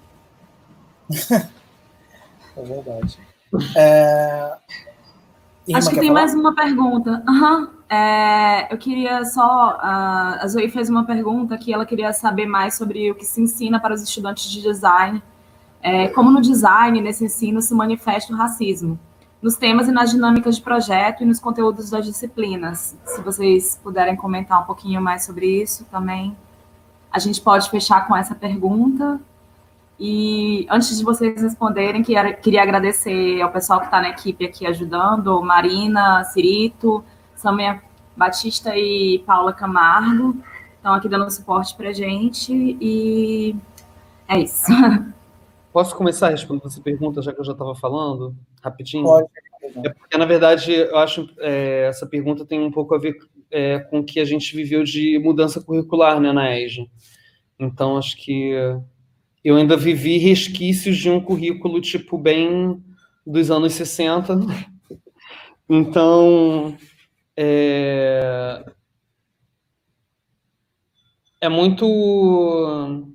é 2.57 2.63
verdade. 2.63 3.19
É... 3.77 4.53
Acho 5.75 5.91
que 5.91 5.99
tem 5.99 6.07
falar? 6.07 6.21
mais 6.21 6.35
uma 6.37 6.55
pergunta. 6.55 7.21
Uhum. 7.29 7.69
É, 7.93 8.73
eu 8.73 8.79
queria 8.79 9.25
só. 9.25 9.77
a 9.81 10.47
Zoe 10.47 10.71
fez 10.71 10.89
uma 10.89 11.05
pergunta 11.05 11.59
que 11.59 11.75
ela 11.75 11.85
queria 11.85 12.13
saber 12.13 12.47
mais 12.47 12.77
sobre 12.77 13.11
o 13.11 13.17
que 13.17 13.25
se 13.25 13.41
ensina 13.43 13.81
para 13.81 13.93
os 13.93 14.03
estudantes 14.03 14.49
de 14.49 14.63
design. 14.63 15.21
É, 15.83 16.07
como 16.11 16.31
no 16.31 16.41
design, 16.41 17.01
nesse 17.01 17.25
ensino, 17.25 17.61
se 17.61 17.75
manifesta 17.75 18.33
o 18.33 18.37
racismo. 18.37 18.97
Nos 19.43 19.57
temas 19.57 19.89
e 19.89 19.93
nas 19.93 20.11
dinâmicas 20.11 20.57
de 20.57 20.63
projeto 20.63 21.23
e 21.23 21.27
nos 21.27 21.41
conteúdos 21.41 21.91
das 21.91 22.05
disciplinas. 22.05 22.97
Se 23.07 23.23
vocês 23.23 23.81
puderem 23.83 24.15
comentar 24.15 24.61
um 24.63 24.65
pouquinho 24.65 25.01
mais 25.01 25.25
sobre 25.25 25.63
isso 25.63 25.85
também. 25.91 26.37
A 27.11 27.19
gente 27.19 27.41
pode 27.41 27.71
fechar 27.71 28.07
com 28.07 28.15
essa 28.15 28.35
pergunta 28.35 29.19
e 30.03 30.67
antes 30.71 30.97
de 30.97 31.05
vocês 31.05 31.43
responderem, 31.43 32.03
queria 32.03 32.63
agradecer 32.63 33.43
ao 33.43 33.53
pessoal 33.53 33.81
que 33.81 33.85
está 33.85 34.01
na 34.01 34.09
equipe 34.09 34.47
aqui 34.47 34.67
ajudando, 34.67 35.43
Marina, 35.43 36.25
Cirito, 36.25 37.05
Samia 37.37 37.83
Batista 38.17 38.75
e 38.75 39.23
Paula 39.27 39.53
Camargo, 39.53 40.37
estão 40.75 40.95
aqui 40.95 41.07
dando 41.07 41.31
suporte 41.31 41.77
para 41.77 41.93
gente, 41.93 42.51
e 42.81 43.55
é 44.27 44.41
isso. 44.41 44.73
Posso 45.73 45.95
começar 45.95 46.29
a 46.29 46.31
responder 46.31 46.67
essa 46.67 46.81
pergunta, 46.81 47.23
já 47.23 47.33
que 47.33 47.41
eu 47.41 47.45
já 47.45 47.53
estava 47.53 47.75
falando, 47.75 48.35
rapidinho? 48.63 49.05
Pode. 49.05 49.29
É 49.85 49.91
porque, 49.91 50.17
na 50.17 50.25
verdade, 50.25 50.73
eu 50.73 50.97
acho 50.97 51.29
é, 51.39 51.87
essa 51.89 52.07
pergunta 52.07 52.45
tem 52.45 52.61
um 52.61 52.73
pouco 52.73 52.95
a 52.95 52.99
ver 52.99 53.17
é, 53.51 53.79
com 53.79 54.01
o 54.01 54.05
que 54.05 54.19
a 54.19 54.25
gente 54.25 54.57
viveu 54.57 54.83
de 54.83 55.19
mudança 55.19 55.61
curricular 55.61 56.21
né, 56.21 56.33
na 56.33 56.59
EJA. 56.59 56.87
Então, 57.59 57.97
acho 57.97 58.17
que 58.17 58.53
eu 59.45 59.57
ainda 59.57 59.77
vivi 59.77 60.19
resquícios 60.19 60.97
de 60.97 61.11
um 61.11 61.21
currículo, 61.21 61.81
tipo, 61.81 62.19
bem 62.19 62.83
dos 63.27 63.51
anos 63.51 63.75
60. 63.75 64.37
Então, 65.73 66.77
é, 67.37 68.65
é 71.41 71.49
muito 71.49 73.10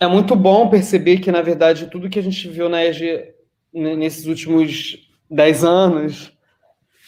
é 0.00 0.06
muito 0.06 0.34
bom 0.34 0.70
perceber 0.70 1.18
que, 1.18 1.30
na 1.30 1.42
verdade, 1.42 1.90
tudo 1.90 2.08
que 2.08 2.18
a 2.18 2.22
gente 2.22 2.48
viu 2.48 2.70
na 2.70 2.82
EG 2.84 3.34
nesses 3.72 4.26
últimos 4.26 5.08
dez 5.30 5.62
anos, 5.62 6.32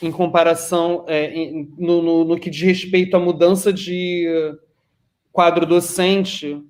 em 0.02 0.12
comparação 0.12 1.04
é, 1.08 1.50
no, 1.78 2.02
no, 2.02 2.24
no, 2.24 2.38
que 2.38 2.50
diz 2.50 2.62
respeito 2.62 3.16
à 3.16 3.20
mudança 3.20 3.72
de 3.72 4.28
quadro 5.32 5.64
docente, 5.64 6.60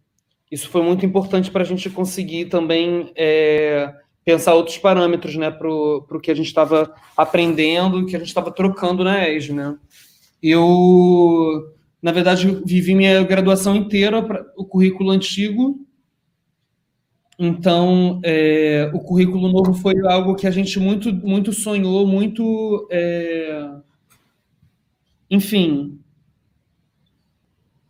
isso 0.50 0.68
foi 0.68 0.82
muito 0.82 1.04
importante 1.04 1.50
para 1.50 1.62
a 1.62 1.66
gente 1.66 1.90
conseguir 1.90 2.44
também 2.44 3.10
é, 3.16 3.92
pensar 4.24 4.54
outros 4.54 4.78
parâmetros 4.78 5.34
né, 5.34 5.50
para 5.50 5.68
o 5.68 6.20
que 6.22 6.30
a 6.30 6.34
gente 6.34 6.46
estava 6.46 6.94
aprendendo, 7.16 8.06
que 8.06 8.14
a 8.14 8.18
gente 8.18 8.28
estava 8.28 8.52
trocando 8.52 9.02
na 9.02 9.28
ESG. 9.28 9.52
Né? 9.54 9.76
Eu, 10.42 11.74
na 12.00 12.12
verdade, 12.12 12.62
vivi 12.64 12.94
minha 12.94 13.22
graduação 13.24 13.74
inteira, 13.74 14.22
para 14.22 14.46
o 14.56 14.64
currículo 14.64 15.10
antigo, 15.10 15.80
então, 17.38 18.20
é, 18.24 18.90
o 18.94 19.00
currículo 19.00 19.48
novo 19.48 19.72
foi 19.74 19.94
algo 20.06 20.34
que 20.34 20.46
a 20.46 20.50
gente 20.50 20.78
muito, 20.78 21.12
muito 21.12 21.52
sonhou, 21.52 22.06
muito. 22.06 22.86
É, 22.90 23.70
enfim, 25.30 25.98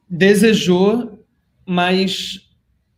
desejou, 0.09 1.24
mas 1.66 2.48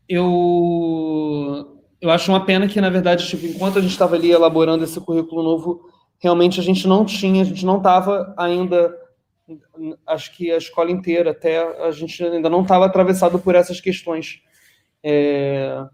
eu, 0.08 1.80
eu 2.00 2.10
acho 2.10 2.30
uma 2.30 2.44
pena 2.44 2.68
que, 2.68 2.80
na 2.80 2.90
verdade, 2.90 3.26
tipo, 3.26 3.46
enquanto 3.46 3.78
a 3.78 3.80
gente 3.80 3.92
estava 3.92 4.16
ali 4.16 4.30
elaborando 4.30 4.84
esse 4.84 5.00
currículo 5.00 5.42
novo, 5.42 5.88
realmente 6.18 6.60
a 6.60 6.62
gente 6.62 6.86
não 6.86 7.04
tinha, 7.04 7.42
a 7.42 7.44
gente 7.44 7.64
não 7.64 7.78
estava 7.78 8.34
ainda. 8.36 8.94
Acho 10.06 10.34
que 10.36 10.50
a 10.50 10.56
escola 10.56 10.90
inteira, 10.90 11.30
até 11.30 11.58
a 11.84 11.90
gente 11.90 12.22
ainda 12.22 12.50
não 12.50 12.62
estava 12.62 12.84
atravessado 12.84 13.38
por 13.38 13.54
essas 13.54 13.80
questões. 13.80 14.42
É, 15.02 15.84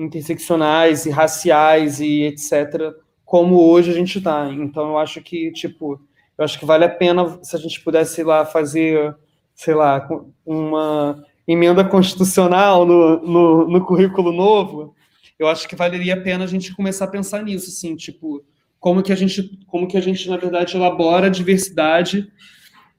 interseccionais 0.00 1.06
e 1.06 1.10
raciais 1.10 2.00
e 2.00 2.22
etc., 2.22 2.92
como 3.24 3.60
hoje 3.60 3.90
a 3.90 3.94
gente 3.94 4.18
está. 4.18 4.50
Então, 4.52 4.90
eu 4.90 4.98
acho 4.98 5.20
que, 5.20 5.52
tipo, 5.52 6.00
eu 6.36 6.44
acho 6.44 6.58
que 6.58 6.64
vale 6.64 6.84
a 6.84 6.88
pena 6.88 7.38
se 7.42 7.54
a 7.54 7.58
gente 7.58 7.80
pudesse 7.80 8.22
lá 8.24 8.44
fazer, 8.44 9.14
sei 9.54 9.74
lá, 9.74 10.08
uma 10.44 11.22
emenda 11.46 11.84
constitucional 11.84 12.84
no, 12.84 13.20
no, 13.20 13.68
no 13.68 13.84
currículo 13.84 14.32
novo, 14.32 14.94
eu 15.38 15.48
acho 15.48 15.68
que 15.68 15.76
valeria 15.76 16.14
a 16.14 16.20
pena 16.20 16.44
a 16.44 16.46
gente 16.46 16.74
começar 16.74 17.04
a 17.04 17.08
pensar 17.08 17.42
nisso, 17.42 17.70
assim, 17.70 17.94
tipo, 17.94 18.44
como 18.78 19.02
que 19.02 19.12
a 19.12 19.16
gente, 19.16 19.58
como 19.66 19.86
que 19.86 19.96
a 19.96 20.00
gente, 20.00 20.28
na 20.28 20.36
verdade, 20.36 20.76
elabora 20.76 21.26
a 21.26 21.30
diversidade 21.30 22.30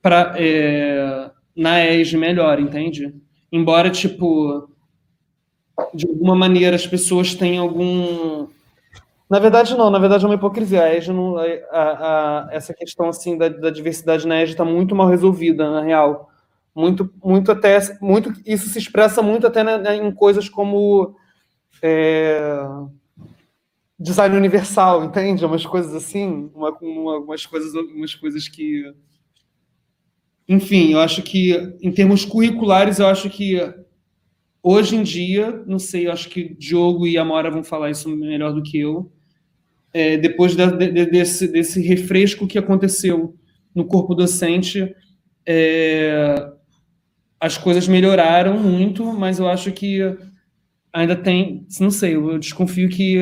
para 0.02 0.34
é, 0.38 1.30
na 1.56 1.86
ESG 1.86 2.18
melhor, 2.18 2.60
entende? 2.60 3.14
Embora, 3.52 3.90
tipo, 3.90 4.71
de 5.94 6.08
alguma 6.08 6.36
maneira 6.36 6.76
as 6.76 6.88
pessoas 6.88 7.36
têm 7.36 7.58
algum. 7.58 8.48
Na 9.30 9.40
verdade, 9.40 9.76
não, 9.76 9.90
na 9.90 10.00
verdade 10.00 10.26
é 10.26 10.28
uma 10.28 10.36
hipocrisia. 10.36 10.84
A 10.84 10.96
EJA 10.96 11.14
não, 11.14 11.38
a, 11.38 11.44
a, 11.72 12.48
essa 12.52 12.74
questão 12.74 13.10
assim 13.10 13.38
da, 13.38 13.48
da 13.48 13.70
diversidade 13.70 14.28
na 14.28 14.42
EJA 14.42 14.52
está 14.52 14.66
muito 14.66 14.96
mal 14.96 15.08
resolvida, 15.08 15.70
na 15.70 15.82
real. 15.82 16.30
Muito, 16.76 17.10
muito 17.24 17.52
até. 17.52 17.80
Muito, 18.02 18.34
isso 18.46 18.70
se 18.70 18.80
expressa 18.80 19.22
muito 19.22 19.48
até 19.48 19.62
em 19.96 20.12
coisas 20.12 20.48
como 20.50 21.16
é, 21.82 22.40
design 24.00 24.36
universal, 24.36 25.04
entende? 25.04 25.46
Umas 25.46 25.66
coisas 25.66 25.94
assim, 25.94 26.50
uma, 26.56 26.72
uma, 26.82 27.18
umas, 27.20 27.46
coisas, 27.46 27.74
umas 27.74 28.16
coisas 28.16 28.48
que. 28.48 28.84
Enfim, 30.48 30.94
eu 30.94 31.00
acho 31.00 31.22
que, 31.22 31.78
em 31.82 31.92
termos 31.92 32.26
curriculares, 32.26 33.00
eu 33.00 33.08
acho 33.08 33.30
que 33.30 33.58
Hoje 34.64 34.96
em 34.96 35.02
dia, 35.02 35.64
não 35.66 35.80
sei, 35.80 36.08
acho 36.08 36.30
que 36.30 36.56
Diogo 36.56 37.08
e 37.08 37.18
Amora 37.18 37.50
vão 37.50 37.64
falar 37.64 37.90
isso 37.90 38.08
melhor 38.10 38.54
do 38.54 38.62
que 38.62 38.80
eu. 38.80 39.12
É, 39.94 40.18
depois 40.18 40.56
de, 40.56 40.66
de, 40.68 41.06
desse, 41.06 41.48
desse 41.48 41.82
refresco 41.82 42.48
que 42.48 42.58
aconteceu 42.58 43.36
no 43.74 43.86
corpo 43.86 44.14
docente, 44.14 44.96
é, 45.46 46.52
as 47.40 47.58
coisas 47.58 47.88
melhoraram 47.88 48.60
muito, 48.60 49.04
mas 49.12 49.40
eu 49.40 49.50
acho 49.50 49.72
que 49.72 50.00
ainda 50.94 51.16
tem, 51.16 51.66
não 51.80 51.90
sei, 51.90 52.16
eu 52.16 52.38
desconfio 52.38 52.88
que 52.88 53.18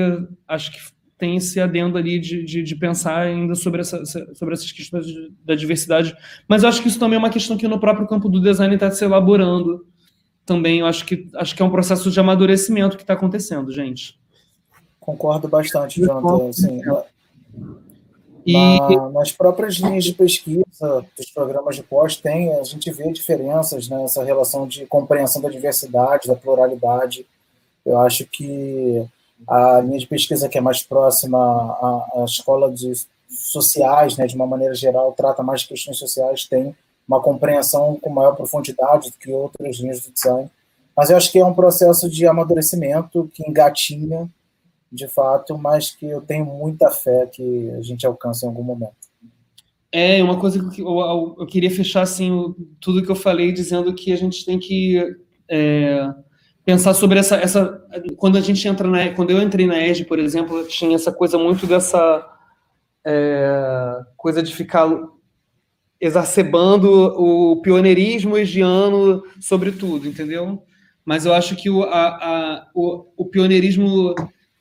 acho 0.48 0.72
que 0.72 0.80
tem 1.18 1.36
esse 1.36 1.60
adendo 1.60 1.98
ali 1.98 2.20
de, 2.20 2.44
de, 2.44 2.64
de, 2.64 2.76
pensar 2.76 3.20
ainda 3.20 3.54
sobre, 3.54 3.82
essa, 3.82 4.04
sobre 4.06 4.54
essas 4.54 4.72
questões 4.72 5.06
da 5.46 5.54
diversidade, 5.54 6.16
mas 6.48 6.64
eu 6.64 6.70
acho 6.70 6.82
que 6.82 6.88
isso 6.88 7.00
também 7.00 7.16
é 7.16 7.20
uma 7.20 7.30
questão 7.30 7.58
que 7.58 7.68
no 7.68 7.80
próprio 7.80 8.08
campo 8.08 8.30
do 8.30 8.42
design 8.42 8.74
está 8.74 8.90
se 8.90 9.04
elaborando, 9.04 9.86
também 10.46 10.80
eu 10.80 10.86
acho 10.86 11.06
que 11.06 11.30
acho 11.36 11.56
que 11.56 11.62
é 11.62 11.66
um 11.66 11.72
processo 11.72 12.10
de 12.10 12.20
amadurecimento 12.20 12.98
que 12.98 13.04
está 13.04 13.14
acontecendo, 13.14 13.72
gente. 13.72 14.20
Concordo 15.00 15.48
bastante, 15.48 16.02
Jonathan. 16.02 16.50
Assim, 16.50 16.82
e... 18.46 18.54
Na, 18.54 19.10
nas 19.10 19.32
próprias 19.32 19.76
linhas 19.76 20.04
de 20.04 20.14
pesquisa 20.14 21.06
dos 21.18 21.30
programas 21.34 21.76
de 21.76 21.84
pós 21.84 22.16
tem, 22.16 22.54
a 22.56 22.64
gente 22.64 22.92
vê 22.92 23.12
diferenças 23.12 23.88
nessa 23.88 24.24
relação 24.24 24.68
de 24.68 24.86
compreensão 24.86 25.42
da 25.42 25.50
diversidade, 25.50 26.28
da 26.28 26.36
pluralidade. 26.36 27.26
Eu 27.86 28.00
acho 28.00 28.26
que 28.26 29.06
a 29.48 29.80
linha 29.82 30.00
de 30.00 30.08
pesquisa 30.08 30.50
que 30.50 30.58
é 30.58 30.62
mais 30.62 30.84
próxima 30.84 31.38
à, 31.38 32.22
à 32.22 32.26
escola 32.26 32.72
de 32.72 32.92
sociais, 33.30 34.18
né, 34.18 34.26
de 34.26 34.36
uma 34.36 34.48
maneira 34.48 34.74
geral, 34.74 35.14
trata 35.14 35.44
mais 35.44 35.64
questões 35.64 35.98
sociais, 35.98 36.46
tem 36.46 36.76
uma 37.10 37.20
compreensão 37.20 37.98
com 38.00 38.12
maior 38.12 38.36
profundidade 38.36 39.10
do 39.10 39.18
que 39.18 39.32
outras 39.32 39.78
linhas 39.78 40.00
de 40.02 40.12
design. 40.12 40.48
Mas 40.96 41.10
eu 41.10 41.18
acho 41.18 41.32
que 41.32 41.40
é 41.40 41.46
um 41.46 41.56
processo 41.56 42.08
de 42.08 42.28
amadurecimento 42.28 43.28
que 43.34 43.44
engatinha, 43.50 44.30
de 44.92 45.08
fato, 45.08 45.58
mas 45.58 45.90
que 45.90 46.06
eu 46.06 46.22
tenho 46.22 46.46
muita 46.46 46.92
fé 46.92 47.26
que 47.26 47.72
a 47.72 47.82
gente 47.82 48.06
alcance 48.06 48.46
em 48.46 48.50
algum 48.50 48.62
momento. 48.62 48.94
É, 49.92 50.22
uma 50.22 50.40
coisa 50.40 50.70
que 50.70 50.82
eu, 50.82 51.00
eu, 51.00 51.36
eu 51.40 51.48
queria 51.48 51.72
fechar, 51.72 52.04
assim, 52.04 52.54
tudo 52.80 53.02
que 53.02 53.10
eu 53.10 53.16
falei, 53.16 53.52
dizendo 53.52 53.92
que 53.96 54.14
a 54.14 54.16
gente 54.16 54.46
tem 54.46 54.60
que 54.60 55.16
é, 55.50 56.14
pensar 56.64 56.94
sobre 56.94 57.18
essa, 57.18 57.38
essa... 57.38 57.84
Quando 58.18 58.38
a 58.38 58.42
gente 58.42 58.68
entra 58.68 58.88
na... 58.88 59.12
Quando 59.14 59.32
eu 59.32 59.42
entrei 59.42 59.66
na 59.66 59.80
EG, 59.80 60.06
por 60.06 60.20
exemplo, 60.20 60.64
tinha 60.68 60.96
essa 60.96 61.12
coisa 61.12 61.40
muito 61.40 61.66
dessa... 61.66 62.24
É, 63.04 64.02
coisa 64.16 64.44
de 64.44 64.54
ficar 64.54 64.86
exacerbando 66.00 66.90
o 66.90 67.62
pioneirismo 67.62 68.38
egiano 68.38 69.24
sobre 69.40 69.72
tudo, 69.72 70.08
entendeu? 70.08 70.64
Mas 71.04 71.26
eu 71.26 71.34
acho 71.34 71.56
que 71.56 71.70
o, 71.70 71.84
a, 71.84 72.08
a, 72.08 72.68
o, 72.74 73.06
o 73.18 73.26
pioneirismo 73.26 74.16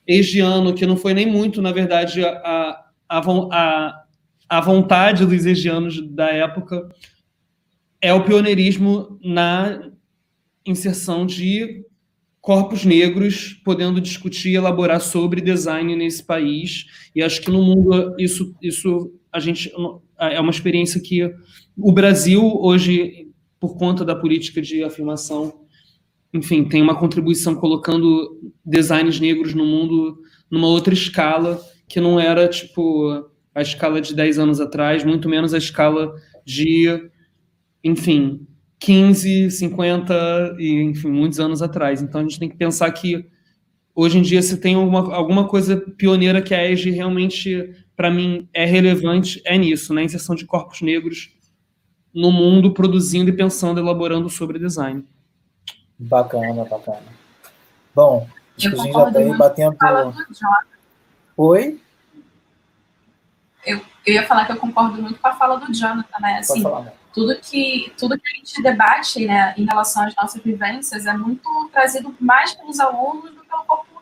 egiano, 0.06 0.74
que 0.74 0.86
não 0.86 0.96
foi 0.96 1.14
nem 1.14 1.26
muito, 1.26 1.60
na 1.60 1.70
verdade, 1.70 2.24
a, 2.24 2.82
a, 3.08 4.04
a 4.48 4.60
vontade 4.60 5.26
dos 5.26 5.44
egianos 5.44 6.00
da 6.10 6.30
época, 6.30 6.88
é 8.00 8.12
o 8.12 8.24
pioneirismo 8.24 9.18
na 9.22 9.90
inserção 10.64 11.26
de 11.26 11.84
corpos 12.40 12.84
negros 12.84 13.60
podendo 13.64 14.00
discutir 14.00 14.52
e 14.52 14.56
elaborar 14.56 15.00
sobre 15.00 15.40
design 15.40 15.94
nesse 15.94 16.24
país. 16.24 16.86
E 17.14 17.22
acho 17.22 17.42
que 17.42 17.50
no 17.50 17.62
mundo 17.62 18.14
isso, 18.18 18.56
isso 18.62 19.12
a 19.30 19.38
gente 19.38 19.70
é 20.18 20.40
uma 20.40 20.50
experiência 20.50 21.00
que 21.00 21.32
o 21.76 21.92
Brasil 21.92 22.42
hoje, 22.60 23.28
por 23.60 23.76
conta 23.76 24.04
da 24.04 24.14
política 24.14 24.60
de 24.60 24.82
afirmação, 24.82 25.66
enfim, 26.32 26.64
tem 26.64 26.82
uma 26.82 26.98
contribuição 26.98 27.54
colocando 27.54 28.40
designs 28.64 29.18
negros 29.18 29.54
no 29.54 29.64
mundo 29.64 30.18
numa 30.50 30.66
outra 30.66 30.92
escala 30.92 31.60
que 31.86 32.00
não 32.00 32.20
era 32.20 32.48
tipo 32.48 33.30
a 33.54 33.62
escala 33.62 34.00
de 34.00 34.14
10 34.14 34.38
anos 34.38 34.60
atrás, 34.60 35.04
muito 35.04 35.28
menos 35.28 35.54
a 35.54 35.58
escala 35.58 36.14
de, 36.44 37.10
enfim, 37.82 38.46
15, 38.78 39.50
50 39.50 40.56
e, 40.58 40.82
enfim, 40.82 41.10
muitos 41.10 41.40
anos 41.40 41.62
atrás. 41.62 42.02
Então 42.02 42.20
a 42.20 42.24
gente 42.24 42.38
tem 42.38 42.48
que 42.48 42.56
pensar 42.56 42.90
que 42.92 43.26
hoje 43.94 44.18
em 44.18 44.22
dia 44.22 44.42
se 44.42 44.58
tem 44.58 44.74
alguma, 44.74 45.12
alguma 45.14 45.48
coisa 45.48 45.76
pioneira 45.96 46.40
que 46.40 46.54
a 46.54 46.70
EGE 46.70 46.90
realmente 46.90 47.70
para 47.98 48.12
mim, 48.12 48.48
é 48.54 48.64
relevante 48.64 49.42
é 49.44 49.58
nisso, 49.58 49.92
na 49.92 50.04
inserção 50.04 50.36
de 50.36 50.46
corpos 50.46 50.80
negros 50.82 51.34
no 52.14 52.30
mundo, 52.30 52.72
produzindo 52.72 53.28
e 53.28 53.32
pensando, 53.32 53.80
elaborando 53.80 54.30
sobre 54.30 54.56
design. 54.56 55.04
Bacana, 55.98 56.64
bacana. 56.64 57.02
Bom, 57.92 58.28
acho 58.56 58.70
que 58.70 58.76
a 58.76 58.84
gente 58.84 58.92
já 58.92 59.08
está 59.08 59.18
aí 59.18 59.36
batendo. 59.36 59.76
Oi? 61.36 61.80
Eu, 63.66 63.80
eu 64.06 64.14
ia 64.14 64.22
falar 64.28 64.46
que 64.46 64.52
eu 64.52 64.58
concordo 64.58 65.02
muito 65.02 65.18
com 65.18 65.26
a 65.26 65.34
fala 65.34 65.56
do 65.56 65.74
Jonathan, 65.74 66.20
né? 66.20 66.38
Assim, 66.38 66.62
tudo 67.12 67.36
que, 67.40 67.92
tudo 67.98 68.16
que 68.16 68.28
a 68.28 68.36
gente 68.36 68.62
debate 68.62 69.26
né, 69.26 69.54
em 69.56 69.64
relação 69.64 70.04
às 70.04 70.14
nossas 70.14 70.40
vivências 70.40 71.04
é 71.04 71.14
muito 71.14 71.68
trazido 71.72 72.14
mais 72.20 72.54
pelos 72.54 72.78
alunos 72.78 73.34
do 73.34 73.40
que 73.40 73.48
pelo 73.48 73.64
corpo 73.64 73.97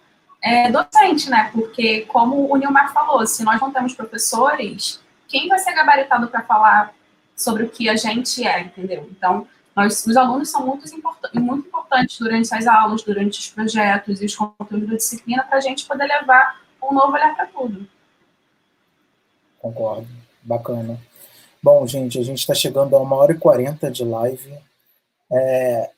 é, 0.47 0.71
docente, 0.71 1.29
né? 1.29 1.51
Porque, 1.53 2.03
como 2.03 2.53
o 2.53 2.57
Nilmar 2.57 2.93
falou, 2.93 3.27
se 3.27 3.43
nós 3.43 3.61
não 3.61 3.73
temos 3.73 3.95
professores, 3.95 5.01
quem 5.27 5.49
vai 5.49 5.59
ser 5.59 5.73
gabaritado 5.73 6.29
para 6.29 6.43
falar 6.43 6.95
sobre 7.37 7.65
o 7.65 7.69
que 7.69 7.89
a 7.89 7.97
gente 7.97 8.47
é, 8.47 8.61
entendeu? 8.61 9.09
Então, 9.11 9.47
nós, 9.75 10.07
os 10.07 10.17
alunos 10.17 10.49
são 10.49 10.65
muito, 10.65 10.87
import 10.95 11.19
muito 11.35 11.67
importantes 11.67 12.19
durante 12.19 12.55
as 12.55 12.67
aulas, 12.67 13.03
durante 13.03 13.41
os 13.41 13.49
projetos 13.51 14.23
e 14.23 14.27
os 14.27 14.37
conteúdos 14.37 14.89
da 14.89 14.97
disciplina, 14.97 15.43
para 15.43 15.59
a 15.59 15.61
gente 15.61 15.85
poder 15.85 16.07
levar 16.07 16.61
um 16.83 16.95
novo 16.95 17.13
olhar 17.13 17.35
para 17.35 17.47
tudo. 17.47 17.87
Concordo. 19.61 20.07
Bacana. 20.43 20.99
Bom, 21.61 21.85
gente, 21.87 22.21
a 22.21 22.23
gente 22.23 22.39
está 22.39 22.55
chegando 22.55 22.95
a 22.95 23.01
uma 23.01 23.17
hora 23.17 23.33
e 23.33 23.39
quarenta 23.39 23.91
de 23.91 24.05
live. 24.05 24.55
É, 25.33 25.91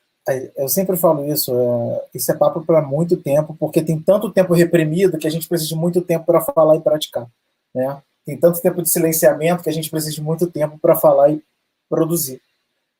eu 0.57 0.69
sempre 0.69 0.97
falo 0.97 1.27
isso, 1.33 1.53
é, 1.55 2.03
isso 2.15 2.31
é 2.31 2.35
papo 2.35 2.61
para 2.65 2.83
muito 2.83 3.17
tempo, 3.17 3.57
porque 3.59 3.83
tem 3.83 3.99
tanto 3.99 4.31
tempo 4.31 4.55
reprimido 4.55 5.19
que 5.19 5.27
a 5.27 5.31
gente 5.31 5.49
precisa 5.49 5.71
de 5.71 5.77
muito 5.77 6.01
tempo 6.03 6.27
para 6.27 6.41
falar 6.41 6.77
e 6.77 6.81
praticar. 6.81 7.27
Né? 7.75 8.03
Tem 8.25 8.37
tanto 8.37 8.61
tempo 8.61 8.83
de 8.83 8.91
silenciamento 8.91 9.63
que 9.63 9.71
a 9.71 9.73
gente 9.73 9.91
precisa 9.91 10.13
de 10.13 10.23
muito 10.23 10.47
tempo 10.51 10.79
para 10.79 10.95
falar 10.97 11.31
e 11.31 11.43
produzir. 11.89 12.43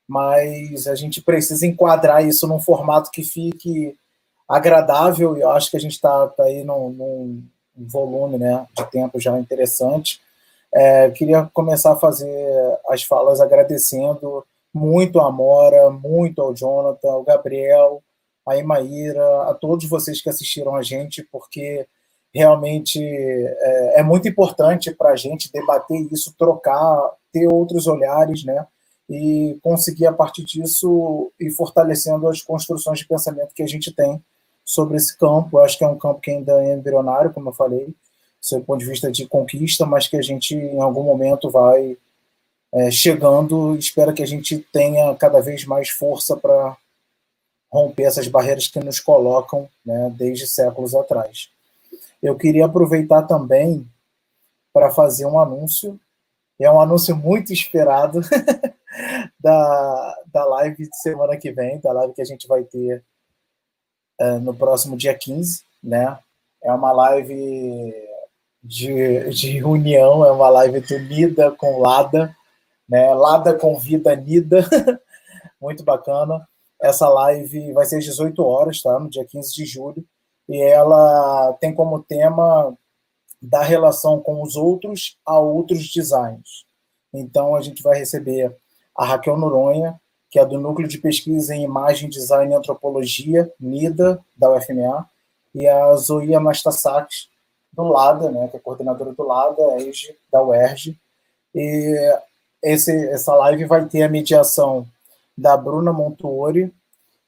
Mas 0.09 0.87
a 0.87 0.95
gente 0.95 1.21
precisa 1.21 1.67
enquadrar 1.67 2.27
isso 2.27 2.47
num 2.47 2.61
formato 2.61 3.11
que 3.11 3.23
fique 3.23 3.95
agradável, 4.49 5.37
e 5.37 5.43
eu 5.43 5.51
acho 5.51 5.71
que 5.71 5.77
a 5.77 5.81
gente 5.81 5.93
está 5.93 6.27
tá 6.29 6.45
aí 6.45 6.65
num, 6.65 6.91
num, 6.91 7.45
volume 7.77 8.39
né, 8.39 8.67
de 8.75 8.91
tempo 8.91 9.21
já 9.21 9.39
interessante. 9.39 10.21
É, 10.73 11.11
queria 11.11 11.49
começar 11.53 11.93
a 11.93 11.97
fazer 11.97 12.79
as 12.89 13.03
falas 13.03 13.41
agradecendo 13.41 14.45
muito 14.79 15.21
a 15.21 15.27
Amora, 15.27 15.91
muito 15.91 16.41
ao 16.41 16.55
Jonathan, 16.55 17.11
ao 17.11 17.25
Gabriel, 17.25 18.03
a 18.47 18.57
Imaíra, 18.57 19.43
a 19.43 19.55
todos 19.55 19.89
vocês 19.89 20.23
que 20.23 20.29
assistiram 20.29 20.75
a 20.75 20.83
gente, 20.83 21.23
porque 21.31 21.87
realmente 22.33 23.03
é, 23.03 24.01
é 24.01 24.03
muito 24.03 24.29
importante 24.29 24.91
para 24.93 25.11
a 25.11 25.17
gente 25.17 25.53
debater 25.53 26.07
isso, 26.13 26.35
trocar, 26.39 27.11
ter 27.33 27.47
outros 27.53 27.87
olhares, 27.87 28.45
né? 28.45 28.67
E 29.09 29.59
conseguir, 29.63 30.07
a 30.07 30.13
partir 30.13 30.45
disso, 30.45 31.33
ir 31.41 31.51
fortalecendo 31.51 32.29
as 32.29 32.43
construções 32.43 32.99
de 32.99 33.09
pensamento 33.09 33.55
que 33.55 33.63
a 33.63 33.67
gente 33.67 33.93
tem 33.93 34.23
sobre 34.65 34.97
esse 34.99 35.17
campo. 35.17 35.59
Eu 35.59 35.65
acho 35.65 35.79
que 35.79 35.85
é 35.85 35.89
um 35.89 35.99
campo 35.99 36.21
que 36.21 36.31
ainda 36.31 36.63
é 36.63 36.75
embrionário, 36.75 37.33
como 37.33 37.49
eu 37.49 37.55
falei, 37.55 37.95
do 38.53 38.61
ponto 38.61 38.79
de 38.79 38.87
vista 38.87 39.11
de 39.11 39.27
conquista, 39.27 39.87
mas 39.87 40.07
que 40.07 40.17
a 40.17 40.23
gente, 40.23 40.55
em 40.55 40.81
algum 40.81 41.03
momento, 41.03 41.51
vai 41.51 41.97
é, 42.73 42.91
chegando. 42.91 43.77
Espero 43.77 44.13
que 44.13 44.23
a 44.23 44.27
gente 44.27 44.59
tenha 44.73 45.15
cada 45.17 45.41
vez 45.41 45.65
mais 45.65 45.89
força 45.89 46.37
para 46.37 46.77
romper 47.71 48.05
essas 48.05 48.29
barreiras 48.29 48.69
que 48.69 48.81
nos 48.81 48.99
colocam 49.01 49.69
né, 49.85 50.13
desde 50.17 50.47
séculos 50.47 50.95
atrás. 50.95 51.51
Eu 52.23 52.37
queria 52.37 52.67
aproveitar 52.67 53.23
também 53.23 53.87
para 54.73 54.91
fazer 54.91 55.27
um 55.27 55.39
anúncio. 55.39 55.99
É 56.59 56.71
um 56.71 56.81
anúncio 56.81 57.15
muito 57.17 57.53
esperado 57.53 58.21
da, 59.39 60.17
da 60.33 60.45
live 60.45 60.89
de 60.89 60.97
semana 61.01 61.37
que 61.37 61.53
vem, 61.53 61.79
da 61.79 61.93
live 61.93 62.15
que 62.15 62.23
a 62.23 62.25
gente 62.25 62.49
vai 62.49 62.65
ter 62.65 63.05
uh, 64.21 64.41
no 64.41 64.55
próximo 64.55 64.97
dia 64.97 65.15
15, 65.15 65.63
né? 65.83 66.19
É 66.63 66.73
uma 66.73 66.91
live 66.91 67.95
de, 68.63 69.31
de 69.31 69.63
união, 69.63 70.25
é 70.25 70.33
uma 70.33 70.49
live 70.49 70.81
do 70.81 70.99
Nida 70.99 71.53
com 71.53 71.81
Lada, 71.81 72.37
né? 72.89 73.13
Lada 73.15 73.55
convida 73.55 74.15
Nida, 74.17 74.69
muito 75.61 75.85
bacana. 75.85 76.49
Essa 76.81 77.09
live 77.09 77.73
vai 77.73 77.85
ser 77.85 77.99
às 77.99 78.05
18 78.05 78.43
horas, 78.45 78.81
tá? 78.81 78.99
No 78.99 79.11
dia 79.11 79.25
15 79.25 79.55
de 79.55 79.65
julho 79.67 80.05
e 80.49 80.63
ela 80.63 81.53
tem 81.61 81.75
como 81.75 82.03
tema 82.03 82.75
da 83.41 83.63
relação 83.63 84.19
com 84.19 84.43
os 84.43 84.57
outros 84.57 85.19
a 85.25 85.39
outros 85.39 85.89
designs. 85.93 86.65
Então, 87.13 87.55
a 87.55 87.61
gente 87.61 87.83
vai 87.83 87.99
receber 87.99 88.57
a 88.97 89.05
Raquel 89.05 89.37
Noronha, 89.37 90.01
que 90.31 90.39
é 90.39 90.45
do 90.45 90.59
Núcleo 90.59 90.89
de 90.89 90.99
Pesquisa 90.99 91.55
em 91.55 91.63
Imagem, 91.63 92.09
Design 92.09 92.53
e 92.53 92.57
Antropologia, 92.57 93.53
NIDA, 93.61 94.23
da 94.37 94.51
UFMA, 94.51 95.09
e 95.55 95.67
a 95.67 95.95
Zoe 95.97 96.35
Anastasakis, 96.35 97.29
do 97.73 97.85
LADA, 97.85 98.31
né, 98.31 98.49
que 98.49 98.57
é 98.57 98.61
coordenadora 98.61 99.13
do 99.13 99.23
LADA, 99.23 99.63
da 100.33 100.43
UERJ. 100.43 100.99
E 101.55 102.19
esse, 102.63 102.93
essa 103.09 103.35
live 103.35 103.65
vai 103.65 103.87
ter 103.87 104.03
a 104.03 104.09
mediação 104.09 104.87
da 105.37 105.57
Bruna 105.57 105.93
Montuori, 105.93 106.73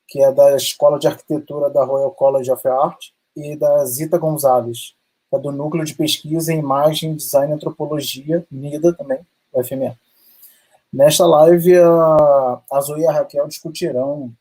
que 0.09 0.21
é 0.21 0.33
da 0.33 0.57
Escola 0.57 0.99
de 0.99 1.07
Arquitetura 1.07 1.71
da 1.71 1.85
Royal 1.85 2.11
College 2.11 2.51
of 2.51 2.67
Art, 2.67 3.11
e 3.37 3.57
da 3.57 3.85
Zita 3.85 4.19
Gonzalez, 4.19 4.95
que 5.29 5.37
é 5.37 5.39
do 5.39 5.53
Núcleo 5.53 5.85
de 5.85 5.95
Pesquisa 5.95 6.53
em 6.53 6.59
Imagem, 6.59 7.15
Design 7.15 7.53
e 7.53 7.55
Antropologia, 7.55 8.45
NIDA 8.51 8.93
também, 8.93 9.21
UFMA. 9.53 9.97
Nesta 10.93 11.25
live, 11.25 11.79
a, 11.79 12.61
a 12.73 12.81
Zoe 12.81 13.03
e 13.03 13.07
a 13.07 13.13
Raquel 13.13 13.47
discutirão 13.47 14.33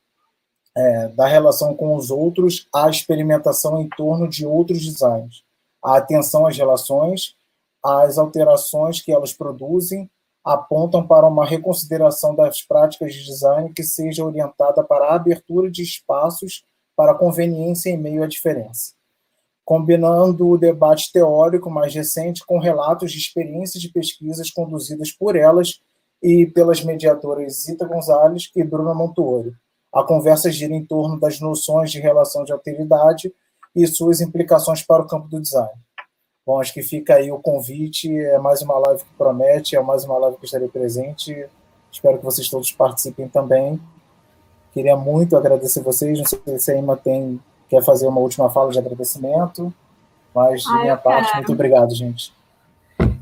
é, 0.76 1.08
da 1.10 1.28
relação 1.28 1.76
com 1.76 1.96
os 1.96 2.10
outros 2.10 2.68
à 2.74 2.90
experimentação 2.90 3.80
em 3.80 3.88
torno 3.90 4.28
de 4.28 4.46
outros 4.46 4.84
designs, 4.84 5.44
a 5.84 5.98
atenção 5.98 6.48
às 6.48 6.58
relações, 6.58 7.36
às 7.84 8.18
alterações 8.18 9.00
que 9.00 9.12
elas 9.12 9.32
produzem 9.32 10.10
apontam 10.44 11.06
para 11.06 11.28
uma 11.28 11.46
reconsideração 11.46 12.36
das 12.36 12.62
práticas 12.62 13.14
de 13.14 13.26
design 13.26 13.74
que 13.74 13.84
seja 13.84 14.24
orientada 14.24 14.84
para 14.84 15.06
a 15.06 15.16
abertura 15.16 15.70
de 15.70 15.84
espaços 15.84 16.64
para 16.96 17.14
conveniência 17.14 17.90
em 17.90 17.98
meio 17.98 18.24
à 18.24 18.28
diferença, 18.28 18.94
combinando 19.64 20.48
o 20.48 20.58
debate 20.58 21.12
teórico 21.12 21.70
mais 21.70 21.94
recente 21.94 22.46
com 22.46 22.60
relatos 22.60 23.12
de 23.12 23.18
experiências 23.18 23.82
de 23.82 23.90
pesquisas 23.90 24.52
conduzidas 24.52 25.12
por 25.12 25.36
elas 25.36 25.80
e 26.22 26.46
pelas 26.48 26.84
mediadoras 26.84 27.62
Zita 27.64 27.86
Gonzalez 27.86 28.52
e 28.56 28.64
Bruna 28.64 28.94
Montuori. 28.94 29.54
A 29.94 30.04
conversa 30.04 30.52
gira 30.52 30.74
em 30.74 30.86
torno 30.86 31.20
das 31.20 31.40
noções 31.40 31.92
de 31.92 32.00
relação 32.00 32.44
de 32.44 32.52
alteridade 32.52 33.34
e 33.76 33.88
suas 33.88 34.22
implicações 34.22 34.84
para 34.84 35.02
o 35.02 35.08
campo 35.08 35.28
do 35.28 35.42
design. 35.42 35.72
Bom, 36.50 36.60
acho 36.60 36.74
que 36.74 36.82
fica 36.82 37.14
aí 37.14 37.32
o 37.32 37.38
convite. 37.38 38.12
É 38.12 38.40
mais 38.40 38.64
uma 38.64 38.76
live 38.80 39.04
que 39.04 39.14
promete, 39.16 39.76
é 39.76 39.82
mais 39.84 40.04
uma 40.04 40.18
live 40.18 40.36
que 40.38 40.46
estarei 40.46 40.68
presente. 40.68 41.46
Espero 41.92 42.18
que 42.18 42.26
vocês 42.26 42.50
todos 42.50 42.72
participem 42.72 43.28
também. 43.28 43.80
Queria 44.74 44.98
muito 44.98 45.38
agradecer 45.38 45.84
vocês. 45.84 46.18
Não 46.18 46.26
sei 46.26 46.58
se 46.58 46.72
a 46.72 46.76
Ima 46.76 46.98
tem, 46.98 47.40
quer 47.70 47.84
fazer 47.84 48.08
uma 48.08 48.20
última 48.20 48.50
fala 48.50 48.72
de 48.72 48.80
agradecimento, 48.80 49.72
mas 50.34 50.64
de 50.64 50.74
minha 50.74 50.98
parte, 50.98 51.28
quero. 51.28 51.38
muito 51.38 51.54
obrigado, 51.54 51.94
gente. 51.94 52.34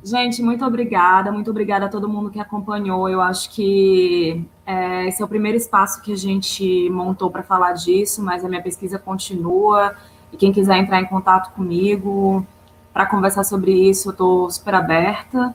Gente, 0.01 0.41
muito 0.41 0.63
obrigada, 0.63 1.29
muito 1.29 1.51
obrigada 1.51 1.87
a 1.87 1.89
todo 1.89 2.07
mundo 2.07 2.29
que 2.29 2.39
acompanhou. 2.39 3.09
Eu 3.09 3.19
acho 3.19 3.49
que 3.49 4.41
é, 4.65 5.05
esse 5.09 5.21
é 5.21 5.25
o 5.25 5.27
primeiro 5.27 5.57
espaço 5.57 6.01
que 6.01 6.13
a 6.13 6.17
gente 6.17 6.89
montou 6.91 7.29
para 7.29 7.43
falar 7.43 7.73
disso, 7.73 8.23
mas 8.23 8.45
a 8.45 8.47
minha 8.47 8.63
pesquisa 8.63 8.97
continua. 8.97 9.97
E 10.31 10.37
quem 10.37 10.53
quiser 10.53 10.77
entrar 10.77 11.01
em 11.01 11.05
contato 11.05 11.53
comigo, 11.53 12.47
para 12.97 13.05
conversar 13.05 13.43
sobre 13.43 13.71
isso, 13.71 14.09
eu 14.09 14.11
estou 14.11 14.49
super 14.49 14.73
aberta. 14.73 15.53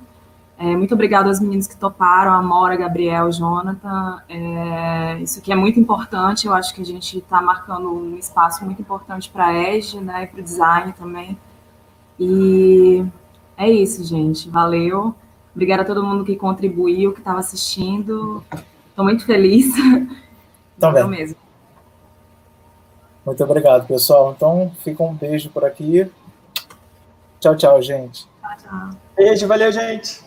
É, 0.57 0.77
muito 0.77 0.95
obrigada 0.95 1.29
aos 1.29 1.41
meninos 1.41 1.67
que 1.67 1.77
toparam, 1.77 2.33
a 2.33 2.41
Mora, 2.41 2.77
Gabriel, 2.77 3.33
Jonathan. 3.33 4.23
É, 4.29 5.19
isso 5.21 5.41
aqui 5.41 5.51
é 5.51 5.57
muito 5.57 5.81
importante, 5.81 6.47
eu 6.47 6.55
acho 6.55 6.73
que 6.73 6.81
a 6.81 6.85
gente 6.85 7.19
está 7.19 7.43
marcando 7.43 7.93
um 7.93 8.17
espaço 8.17 8.65
muito 8.65 8.81
importante 8.81 9.29
para 9.29 9.47
a 9.47 9.55
EG, 9.55 9.99
né, 10.01 10.23
e 10.23 10.27
para 10.29 10.39
o 10.39 10.43
design 10.45 10.93
também. 10.93 11.37
E 12.17 13.05
é 13.57 13.69
isso, 13.69 14.05
gente. 14.05 14.49
Valeu. 14.49 15.13
Obrigada 15.53 15.83
a 15.83 15.85
todo 15.85 16.05
mundo 16.05 16.25
que 16.25 16.37
contribuiu, 16.37 17.13
que 17.13 17.19
estava 17.19 17.41
assistindo. 17.41 18.45
Estou 18.89 19.05
muito 19.05 19.27
feliz. 19.27 19.67
Também. 20.79 21.09
mesmo. 21.09 21.37
Muito 23.27 23.43
obrigado, 23.43 23.87
pessoal. 23.87 24.33
Então, 24.37 24.71
fica 24.79 25.03
um 25.03 25.15
beijo 25.15 25.51
por 25.51 25.65
aqui. 25.65 26.09
Tchau, 27.43 27.57
tchau, 27.57 27.83
gente. 27.83 28.29
Tchau, 28.41 28.57
tchau. 28.57 28.91
Beijo, 29.17 29.49
valeu, 29.49 29.73
gente. 29.73 30.23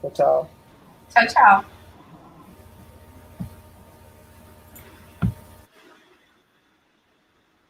Tchau, 0.00 0.10
tchau. 0.10 0.50
Tchau, 1.10 1.26
tchau. 1.26 1.64